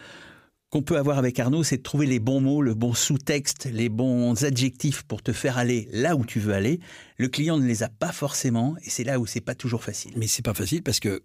qu'on 0.72 0.80
peut 0.80 0.96
avoir 0.96 1.18
avec 1.18 1.38
Arnaud, 1.38 1.64
c'est 1.64 1.76
de 1.76 1.82
trouver 1.82 2.06
les 2.06 2.18
bons 2.18 2.40
mots, 2.40 2.62
le 2.62 2.72
bon 2.72 2.94
sous-texte, 2.94 3.68
les 3.70 3.90
bons 3.90 4.42
adjectifs 4.42 5.02
pour 5.02 5.22
te 5.22 5.30
faire 5.30 5.58
aller 5.58 5.86
là 5.92 6.16
où 6.16 6.24
tu 6.24 6.40
veux 6.40 6.54
aller. 6.54 6.80
Le 7.18 7.28
client 7.28 7.58
ne 7.58 7.66
les 7.66 7.82
a 7.82 7.90
pas 7.90 8.10
forcément, 8.10 8.74
et 8.82 8.88
c'est 8.88 9.04
là 9.04 9.20
où 9.20 9.26
c'est 9.26 9.42
pas 9.42 9.54
toujours 9.54 9.84
facile. 9.84 10.12
Mais 10.16 10.26
c'est 10.26 10.40
pas 10.40 10.54
facile 10.54 10.82
parce 10.82 10.98
que 10.98 11.22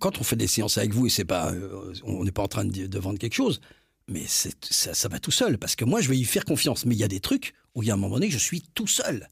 quand 0.00 0.18
on 0.18 0.24
fait 0.24 0.34
des 0.34 0.48
séances 0.48 0.78
avec 0.78 0.92
vous, 0.92 1.06
et 1.06 1.10
c'est 1.10 1.24
pas, 1.24 1.52
euh, 1.52 1.94
on 2.02 2.24
n'est 2.24 2.32
pas 2.32 2.42
en 2.42 2.48
train 2.48 2.64
de, 2.64 2.98
vendre 2.98 3.20
quelque 3.20 3.36
chose, 3.36 3.60
mais 4.08 4.24
ça, 4.26 4.50
ça 4.94 5.08
va 5.08 5.20
tout 5.20 5.30
seul 5.30 5.58
parce 5.58 5.76
que 5.76 5.84
moi 5.84 6.00
je 6.00 6.08
vais 6.08 6.18
y 6.18 6.24
faire 6.24 6.44
confiance. 6.44 6.84
Mais 6.84 6.96
il 6.96 6.98
y 6.98 7.04
a 7.04 7.08
des 7.08 7.20
trucs 7.20 7.54
où 7.76 7.84
il 7.84 7.86
y 7.86 7.92
a 7.92 7.94
un 7.94 7.98
moment 7.98 8.16
donné, 8.16 8.30
je 8.30 8.38
suis 8.38 8.62
tout 8.74 8.88
seul 8.88 9.28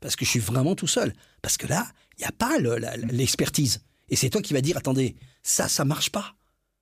parce 0.00 0.14
que 0.14 0.24
je 0.24 0.30
suis 0.30 0.38
vraiment 0.38 0.76
tout 0.76 0.86
seul. 0.86 1.12
Parce 1.42 1.56
que 1.56 1.66
là, 1.66 1.84
il 2.16 2.20
n'y 2.20 2.28
a 2.28 2.32
pas 2.32 2.58
l'expertise. 3.10 3.80
Et 4.08 4.14
c'est 4.14 4.30
toi 4.30 4.40
qui 4.40 4.52
vas 4.52 4.60
dire, 4.60 4.76
attendez, 4.76 5.16
ça, 5.42 5.66
ça 5.66 5.84
marche 5.84 6.10
pas 6.10 6.36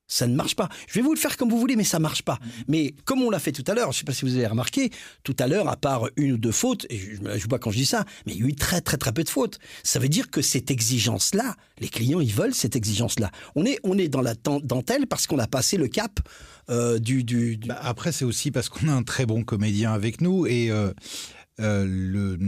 ça 0.09 0.27
ne 0.27 0.35
marche 0.35 0.57
pas. 0.57 0.69
Je 0.89 0.95
vais 0.95 1.03
vous 1.03 1.13
le 1.13 1.21
faire 1.21 1.37
comme 1.37 1.51
vous 1.51 1.59
voulez, 1.59 1.77
mais 1.77 1.85
ça 1.85 1.99
marche 1.99 2.23
pas. 2.23 2.39
Mais 2.67 2.95
comme 3.05 3.23
on 3.23 3.31
l'a 3.31 3.39
fait 3.39 3.53
tout 3.53 3.65
à 3.71 3.75
l'heure, 3.75 3.93
je 3.93 3.99
ne 3.99 4.01
sais 4.01 4.05
pas 4.05 4.15
si 4.15 4.25
vous 4.25 4.35
avez 4.35 4.47
remarqué, 4.47 4.91
tout 5.23 5.37
à 5.39 5.47
l'heure, 5.47 5.69
à 5.69 5.77
part 5.77 6.09
une 6.17 6.33
ou 6.33 6.39
deux 6.39 6.51
fautes, 6.51 6.87
et 6.89 6.99
je 6.99 7.21
ne 7.21 7.49
vois 7.49 7.59
quand 7.59 7.71
je 7.71 7.77
dis 7.77 7.87
ça, 7.87 8.05
mais 8.27 8.33
il 8.33 8.41
y 8.41 8.45
a 8.45 8.47
eu 8.47 8.55
très 8.55 8.81
très 8.81 8.97
très 8.97 9.13
peu 9.13 9.23
de 9.23 9.29
fautes. 9.29 9.59
Ça 9.85 9.99
veut 9.99 10.09
dire 10.09 10.31
que 10.31 10.41
cette 10.41 10.71
exigence-là, 10.71 11.55
les 11.79 11.89
clients, 11.89 12.21
ils 12.21 12.33
veulent 12.33 12.55
cette 12.55 12.75
exigence-là. 12.75 13.31
On 13.55 13.67
est, 13.67 13.79
on 13.85 13.99
est 13.99 14.09
dans 14.09 14.23
la 14.23 14.35
dentelle 14.35 15.07
parce 15.07 15.27
qu'on 15.27 15.39
a 15.39 15.47
passé 15.47 15.77
le 15.77 15.89
cap 15.89 16.21
euh, 16.71 16.99
du... 16.99 17.23
du, 17.25 17.59
bah, 17.67 17.79
après, 17.81 18.13
c'est 18.13 18.25
aussi 18.25 18.51
parce 18.51 18.69
qu'on 18.69 18.89
a 18.89 18.93
un 18.93 19.03
très 19.03 19.27
bon 19.27 19.45
comédien 19.45 19.93
avec 19.93 20.21
nous, 20.21 20.47
et 20.47 20.71
euh, 20.71 20.93
euh, 21.61 21.85
le... 21.87 22.39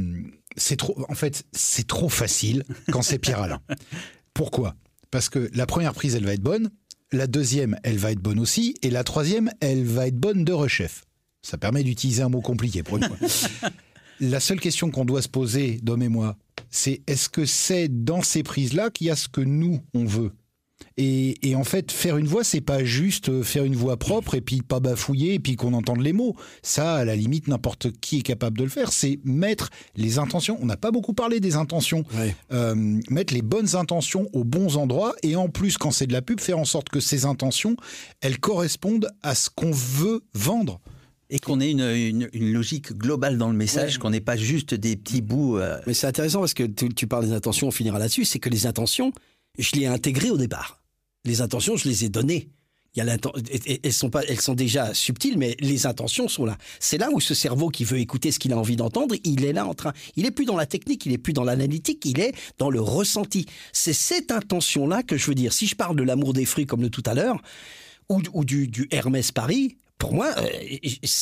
c'est 0.56 0.76
trop... 0.76 0.96
En 1.08 1.14
fait, 1.14 1.44
c'est 1.52 1.86
trop 1.86 2.08
facile 2.08 2.64
quand 2.90 3.02
c'est 3.02 3.18
Pierre 3.18 3.40
Alain. 3.40 3.60
Pourquoi? 4.34 4.74
Parce 5.10 5.28
que 5.28 5.50
la 5.54 5.66
première 5.66 5.92
prise, 5.92 6.14
elle 6.14 6.24
va 6.24 6.32
être 6.34 6.42
bonne, 6.42 6.70
la 7.12 7.26
deuxième, 7.26 7.78
elle 7.82 7.98
va 7.98 8.12
être 8.12 8.20
bonne 8.20 8.38
aussi. 8.38 8.74
Et 8.82 8.90
la 8.90 9.04
troisième, 9.04 9.50
elle 9.60 9.84
va 9.84 10.06
être 10.06 10.16
bonne 10.18 10.44
de 10.44 10.52
rechef. 10.52 11.04
Ça 11.42 11.58
permet 11.58 11.82
d'utiliser 11.82 12.22
un 12.22 12.28
mot 12.28 12.40
compliqué 12.40 12.82
pour 12.82 12.98
une 12.98 13.04
fois. 13.04 13.70
la 14.20 14.40
seule 14.40 14.60
question 14.60 14.90
qu'on 14.90 15.04
doit 15.04 15.22
se 15.22 15.28
poser, 15.28 15.80
Dom 15.82 16.02
et 16.02 16.08
moi, 16.08 16.36
c'est 16.70 17.02
est-ce 17.06 17.28
que 17.28 17.46
c'est 17.46 17.88
dans 17.88 18.22
ces 18.22 18.42
prises-là 18.42 18.90
qu'il 18.90 19.08
y 19.08 19.10
a 19.10 19.16
ce 19.16 19.28
que 19.28 19.40
nous, 19.40 19.80
on 19.94 20.04
veut? 20.04 20.32
Et, 20.96 21.54
en 21.54 21.64
fait, 21.64 21.90
faire 21.92 22.18
une 22.18 22.26
voix, 22.26 22.44
c'est 22.44 22.60
pas 22.60 22.84
juste 22.84 23.30
euh, 23.30 23.42
faire 23.42 23.64
une 23.64 23.74
voix 23.74 23.96
propre 23.96 24.34
et 24.34 24.42
puis 24.42 24.60
pas 24.60 24.80
bafouiller 24.80 25.34
et 25.34 25.38
puis 25.38 25.56
qu'on 25.56 25.72
entende 25.72 26.02
les 26.02 26.12
mots. 26.12 26.36
Ça, 26.62 26.96
à 26.96 27.04
la 27.04 27.16
limite, 27.16 27.48
n'importe 27.48 27.90
qui 28.00 28.18
est 28.18 28.22
capable 28.22 28.58
de 28.58 28.64
le 28.64 28.68
faire. 28.70 28.92
C'est 28.92 29.18
mettre 29.24 29.70
les 29.96 30.18
intentions. 30.18 30.58
On 30.60 30.66
n'a 30.66 30.76
pas 30.76 30.90
beaucoup 30.90 31.14
parlé 31.14 31.40
des 31.40 31.56
intentions. 31.56 32.04
Euh, 32.52 32.74
mettre 33.08 33.32
les 33.32 33.42
bonnes 33.42 33.76
intentions 33.76 34.28
aux 34.34 34.44
bons 34.44 34.76
endroits 34.76 35.14
et 35.22 35.36
en 35.36 35.48
plus, 35.48 35.78
quand 35.78 35.90
c'est 35.90 36.06
de 36.06 36.12
la 36.12 36.22
pub, 36.22 36.40
faire 36.40 36.58
en 36.58 36.66
sorte 36.66 36.90
que 36.90 37.00
ces 37.00 37.24
intentions, 37.24 37.76
elles 38.20 38.38
correspondent 38.38 39.08
à 39.22 39.34
ce 39.34 39.48
qu'on 39.48 39.70
veut 39.70 40.22
vendre 40.34 40.80
et 41.30 41.38
qu'on 41.38 41.60
ait 41.60 41.70
une, 41.70 42.28
logique 42.34 42.92
globale 42.92 43.38
dans 43.38 43.48
le 43.48 43.56
message, 43.56 43.98
qu'on 43.98 44.10
n'ait 44.10 44.20
pas 44.20 44.36
juste 44.36 44.74
des 44.74 44.96
petits 44.96 45.22
bouts. 45.22 45.58
Euh, 45.58 45.78
Mais 45.86 45.94
c'est 45.94 46.08
intéressant 46.08 46.40
parce 46.40 46.54
que 46.54 46.64
tu, 46.64 46.88
tu 46.88 47.06
parles 47.06 47.26
des 47.26 47.32
intentions, 47.32 47.68
on 47.68 47.70
finira 47.70 47.98
là-dessus, 47.98 48.24
c'est 48.24 48.40
que 48.40 48.50
les 48.50 48.66
intentions, 48.66 49.12
je 49.60 49.76
les 49.76 49.82
ai 49.82 49.86
intégrées 49.86 50.30
au 50.30 50.36
départ 50.36 50.80
les 51.24 51.40
intentions, 51.40 51.76
je 51.76 51.88
les 51.88 52.04
ai 52.04 52.08
données. 52.08 52.48
Elles 52.96 53.92
sont 53.92 54.10
pas, 54.10 54.24
elles 54.24 54.40
sont 54.40 54.54
déjà 54.54 54.94
subtiles, 54.94 55.38
mais 55.38 55.56
les 55.60 55.86
intentions 55.86 56.26
sont 56.26 56.44
là. 56.44 56.58
C'est 56.80 56.98
là 56.98 57.08
où 57.12 57.20
ce 57.20 57.34
cerveau 57.34 57.68
qui 57.68 57.84
veut 57.84 57.98
écouter 57.98 58.32
ce 58.32 58.40
qu'il 58.40 58.52
a 58.52 58.58
envie 58.58 58.74
d'entendre, 58.74 59.14
il 59.22 59.44
est 59.44 59.52
là 59.52 59.64
en 59.64 59.74
train. 59.74 59.92
Il 60.16 60.26
est 60.26 60.32
plus 60.32 60.44
dans 60.44 60.56
la 60.56 60.66
technique, 60.66 61.06
il 61.06 61.12
est 61.12 61.18
plus 61.18 61.32
dans 61.32 61.44
l'analytique, 61.44 62.04
il 62.04 62.18
est 62.18 62.34
dans 62.58 62.68
le 62.68 62.80
ressenti. 62.80 63.46
C'est 63.72 63.92
cette 63.92 64.32
intention-là 64.32 65.04
que 65.04 65.16
je 65.16 65.26
veux 65.26 65.36
dire. 65.36 65.52
Si 65.52 65.68
je 65.68 65.76
parle 65.76 65.94
de 65.94 66.02
l'amour 66.02 66.32
des 66.32 66.44
fruits 66.44 66.66
comme 66.66 66.80
de 66.80 66.88
tout 66.88 67.04
à 67.06 67.14
l'heure, 67.14 67.40
ou, 68.08 68.44
du 68.44 68.88
Hermès 68.90 69.30
Paris, 69.30 69.76
pour 70.00 70.14
moi, 70.14 70.34
euh, 70.38 70.78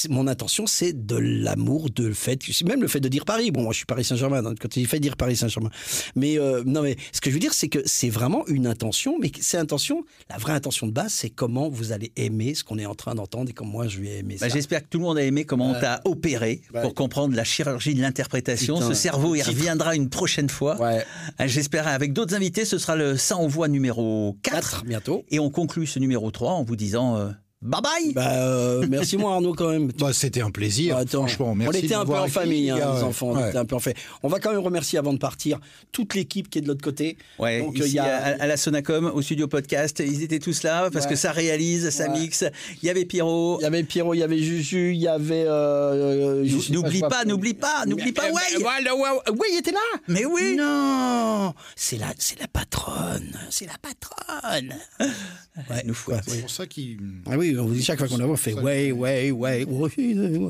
mon 0.08 0.28
intention, 0.28 0.66
c'est 0.68 1.04
de 1.04 1.16
l'amour, 1.16 1.90
de 1.90 2.06
le 2.06 2.14
fait, 2.14 2.40
même 2.64 2.80
le 2.80 2.86
fait 2.86 3.00
de 3.00 3.08
dire 3.08 3.24
Paris. 3.24 3.50
Bon, 3.50 3.62
moi, 3.62 3.72
je 3.72 3.78
suis 3.78 3.86
Paris 3.86 4.04
Saint-Germain, 4.04 4.40
donc 4.40 4.58
quand 4.60 4.76
il 4.76 4.86
fait 4.86 5.00
dire 5.00 5.16
Paris 5.16 5.36
Saint-Germain. 5.36 5.70
Mais 6.14 6.38
euh, 6.38 6.62
non, 6.64 6.82
mais 6.82 6.96
ce 7.12 7.20
que 7.20 7.28
je 7.28 7.34
veux 7.34 7.40
dire, 7.40 7.52
c'est 7.52 7.68
que 7.68 7.80
c'est 7.84 8.08
vraiment 8.08 8.46
une 8.46 8.68
intention, 8.68 9.18
mais 9.20 9.32
c'est 9.40 9.58
intention, 9.58 10.04
la 10.30 10.38
vraie 10.38 10.52
intention 10.52 10.86
de 10.86 10.92
base, 10.92 11.12
c'est 11.12 11.28
comment 11.28 11.68
vous 11.68 11.90
allez 11.90 12.12
aimer 12.14 12.54
ce 12.54 12.62
qu'on 12.62 12.78
est 12.78 12.86
en 12.86 12.94
train 12.94 13.16
d'entendre 13.16 13.50
et 13.50 13.52
comme 13.52 13.68
moi, 13.68 13.88
je 13.88 13.98
vais 13.98 14.18
aimer 14.18 14.36
bah, 14.40 14.48
ça. 14.48 14.54
J'espère 14.54 14.84
que 14.84 14.88
tout 14.88 14.98
le 14.98 15.04
monde 15.04 15.18
a 15.18 15.24
aimé 15.24 15.44
comment 15.44 15.72
on 15.72 15.80
t'a 15.80 16.00
opéré 16.04 16.62
pour 16.80 16.94
comprendre 16.94 17.34
la 17.34 17.44
chirurgie 17.44 17.94
de 17.96 18.00
l'interprétation. 18.00 18.80
Ce 18.80 18.94
cerveau, 18.94 19.34
il 19.34 19.42
reviendra 19.42 19.96
une 19.96 20.08
prochaine 20.08 20.48
fois. 20.48 20.80
Ouais. 20.80 21.04
Euh, 21.40 21.48
j'espère 21.48 21.88
avec 21.88 22.12
d'autres 22.12 22.36
invités, 22.36 22.64
ce 22.64 22.78
sera 22.78 22.94
le 22.94 23.16
Ça 23.16 23.36
en 23.36 23.48
voix 23.48 23.66
numéro 23.66 24.36
4. 24.44 24.84
bientôt. 24.84 25.24
Et 25.30 25.40
on 25.40 25.50
conclut 25.50 25.88
ce 25.88 25.98
numéro 25.98 26.30
3 26.30 26.52
en 26.52 26.62
vous 26.62 26.76
disant. 26.76 27.32
Bye 27.60 27.80
bye 27.82 28.12
bah, 28.12 28.34
euh, 28.34 28.86
Merci 28.88 29.16
moi 29.16 29.34
Arnaud 29.34 29.52
quand 29.52 29.70
même. 29.70 29.90
Bah, 29.98 30.12
C'était 30.12 30.42
un 30.42 30.50
plaisir, 30.52 30.96
bah, 30.96 31.04
franchement. 31.08 31.56
Merci 31.56 31.76
on 31.76 31.84
était 31.84 31.94
un 31.94 32.04
peu 32.04 32.14
en 32.14 32.28
famille, 32.28 32.70
hein, 32.70 32.76
les 32.76 33.02
enfants. 33.02 33.32
On 33.32 33.48
était 33.48 33.58
un 33.58 33.64
peu 33.64 33.74
en 33.74 33.80
fait. 33.80 33.96
On 34.22 34.28
va 34.28 34.38
quand 34.38 34.52
même 34.52 34.60
remercier 34.60 34.96
avant 34.96 35.12
de 35.12 35.18
partir 35.18 35.58
toute 35.90 36.14
l'équipe 36.14 36.48
qui 36.48 36.58
est 36.58 36.62
de 36.62 36.68
l'autre 36.68 36.84
côté. 36.84 37.18
Ouais, 37.40 37.60
Donc, 37.60 37.76
ici, 37.78 37.96
y 37.96 37.98
a... 37.98 38.36
à, 38.40 38.46
la 38.46 38.56
Sonacom, 38.56 39.06
au 39.06 39.22
studio 39.22 39.48
podcast, 39.48 40.00
ils 40.06 40.22
étaient 40.22 40.38
tous 40.38 40.62
là 40.62 40.88
parce 40.92 41.06
que 41.06 41.16
ça 41.16 41.32
réalise, 41.32 41.90
ça 41.90 42.08
mixe. 42.08 42.44
Il 42.80 42.86
y 42.86 42.90
avait 42.90 43.04
Pierrot. 43.04 43.58
Il 43.60 43.64
y 43.64 43.66
avait 43.66 43.82
Pierrot, 43.82 44.14
il 44.14 44.18
y 44.18 44.22
avait 44.22 44.38
Juju, 44.38 44.94
il 44.94 45.00
y 45.00 45.08
avait... 45.08 45.44
Euh, 45.46 46.44
euh 46.44 46.70
n'oublie 46.70 47.00
pas, 47.00 47.24
n'oublie 47.24 47.54
pas, 47.54 47.86
n'oublie 47.86 48.12
pas, 48.12 48.30
ouais 48.30 49.10
Oui, 49.32 49.48
il 49.52 49.58
était 49.58 49.72
là 49.72 49.78
Mais 50.06 50.24
oui 50.24 50.54
Non 50.56 51.54
C'est 51.74 51.98
la, 51.98 52.14
la 52.38 52.46
patronne, 52.46 53.36
c'est 53.50 53.66
la 53.66 53.78
patronne 53.82 54.74
Ouais, 55.68 55.82
nous 55.84 55.94
C'est 55.94 56.40
pour 56.40 56.50
ça 56.50 56.66
qu'il... 56.66 56.98
Ah 57.26 57.36
oui, 57.36 57.47
on 57.58 57.66
vous 57.66 57.74
dit 57.74 57.82
chaque 57.82 57.98
fois 57.98 58.08
qu'on 58.08 58.32
a 58.32 58.36
fait 58.36 58.54
ouais, 58.54 58.92
ouais, 58.92 59.30
ouais. 59.30 59.66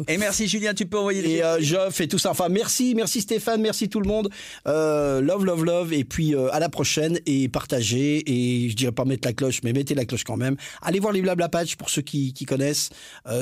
Et 0.08 0.18
merci 0.18 0.48
Julien, 0.48 0.74
tu 0.74 0.86
peux 0.86 0.98
envoyer 0.98 1.22
les. 1.22 1.28
Et 1.28 1.44
euh, 1.44 1.58
je 1.60 1.76
fais 1.90 2.06
tout 2.06 2.18
ça. 2.18 2.30
Enfin, 2.30 2.48
merci, 2.48 2.94
merci 2.94 3.20
Stéphane, 3.20 3.60
merci 3.60 3.88
tout 3.88 4.00
le 4.00 4.08
monde. 4.08 4.30
Euh, 4.66 5.20
love, 5.20 5.44
love, 5.44 5.64
love. 5.64 5.92
Et 5.92 6.04
puis 6.04 6.34
euh, 6.34 6.52
à 6.52 6.58
la 6.58 6.68
prochaine 6.68 7.18
et 7.26 7.48
partagez. 7.48 8.22
Et 8.26 8.70
je 8.70 8.76
dirais 8.76 8.92
pas 8.92 9.04
mettre 9.04 9.26
la 9.28 9.34
cloche, 9.34 9.60
mais 9.62 9.72
mettez 9.72 9.94
la 9.94 10.04
cloche 10.04 10.24
quand 10.24 10.36
même. 10.36 10.56
Allez 10.82 11.00
voir 11.00 11.12
les 11.12 11.22
Blabla 11.22 11.48
Page 11.48 11.76
pour 11.76 11.90
ceux 11.90 12.02
qui, 12.02 12.32
qui 12.32 12.44
connaissent 12.44 12.90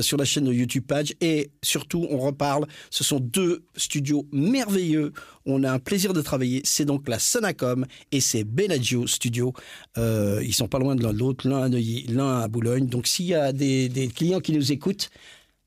sur 0.00 0.16
la 0.16 0.24
chaîne 0.24 0.44
de 0.44 0.52
YouTube 0.52 0.84
Page. 0.86 1.14
Et 1.20 1.50
surtout, 1.62 2.06
on 2.10 2.18
reparle. 2.18 2.66
Ce 2.90 3.04
sont 3.04 3.20
deux 3.20 3.64
studios 3.76 4.26
merveilleux. 4.32 5.12
On 5.46 5.62
a 5.64 5.70
un 5.70 5.78
plaisir 5.78 6.12
de 6.12 6.20
travailler. 6.20 6.60
C'est 6.64 6.84
donc 6.84 7.08
la 7.08 7.18
Sonacom 7.18 7.86
et 8.12 8.20
c'est 8.20 8.44
Benaggio 8.44 9.06
Studio. 9.06 9.52
ils 9.96 10.54
sont 10.54 10.68
pas 10.68 10.78
loin 10.78 10.94
de 10.94 11.06
l'autre, 11.06 11.48
l'un 11.48 11.68
l'un 11.68 12.40
à 12.40 12.48
Boulogne. 12.48 12.86
Donc 12.86 13.06
s'il 13.06 13.26
y 13.26 13.34
a 13.34 13.52
des, 13.52 14.10
clients 14.14 14.40
qui 14.40 14.52
nous 14.52 14.72
écoutent, 14.72 15.10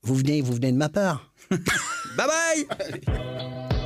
vous 0.04 0.16
venez, 0.16 0.42
vous 0.42 0.54
venez 0.54 0.72
de 0.72 0.78
ma 0.78 0.90
part. 0.90 1.34
bye 2.18 2.28
bye 2.68 3.79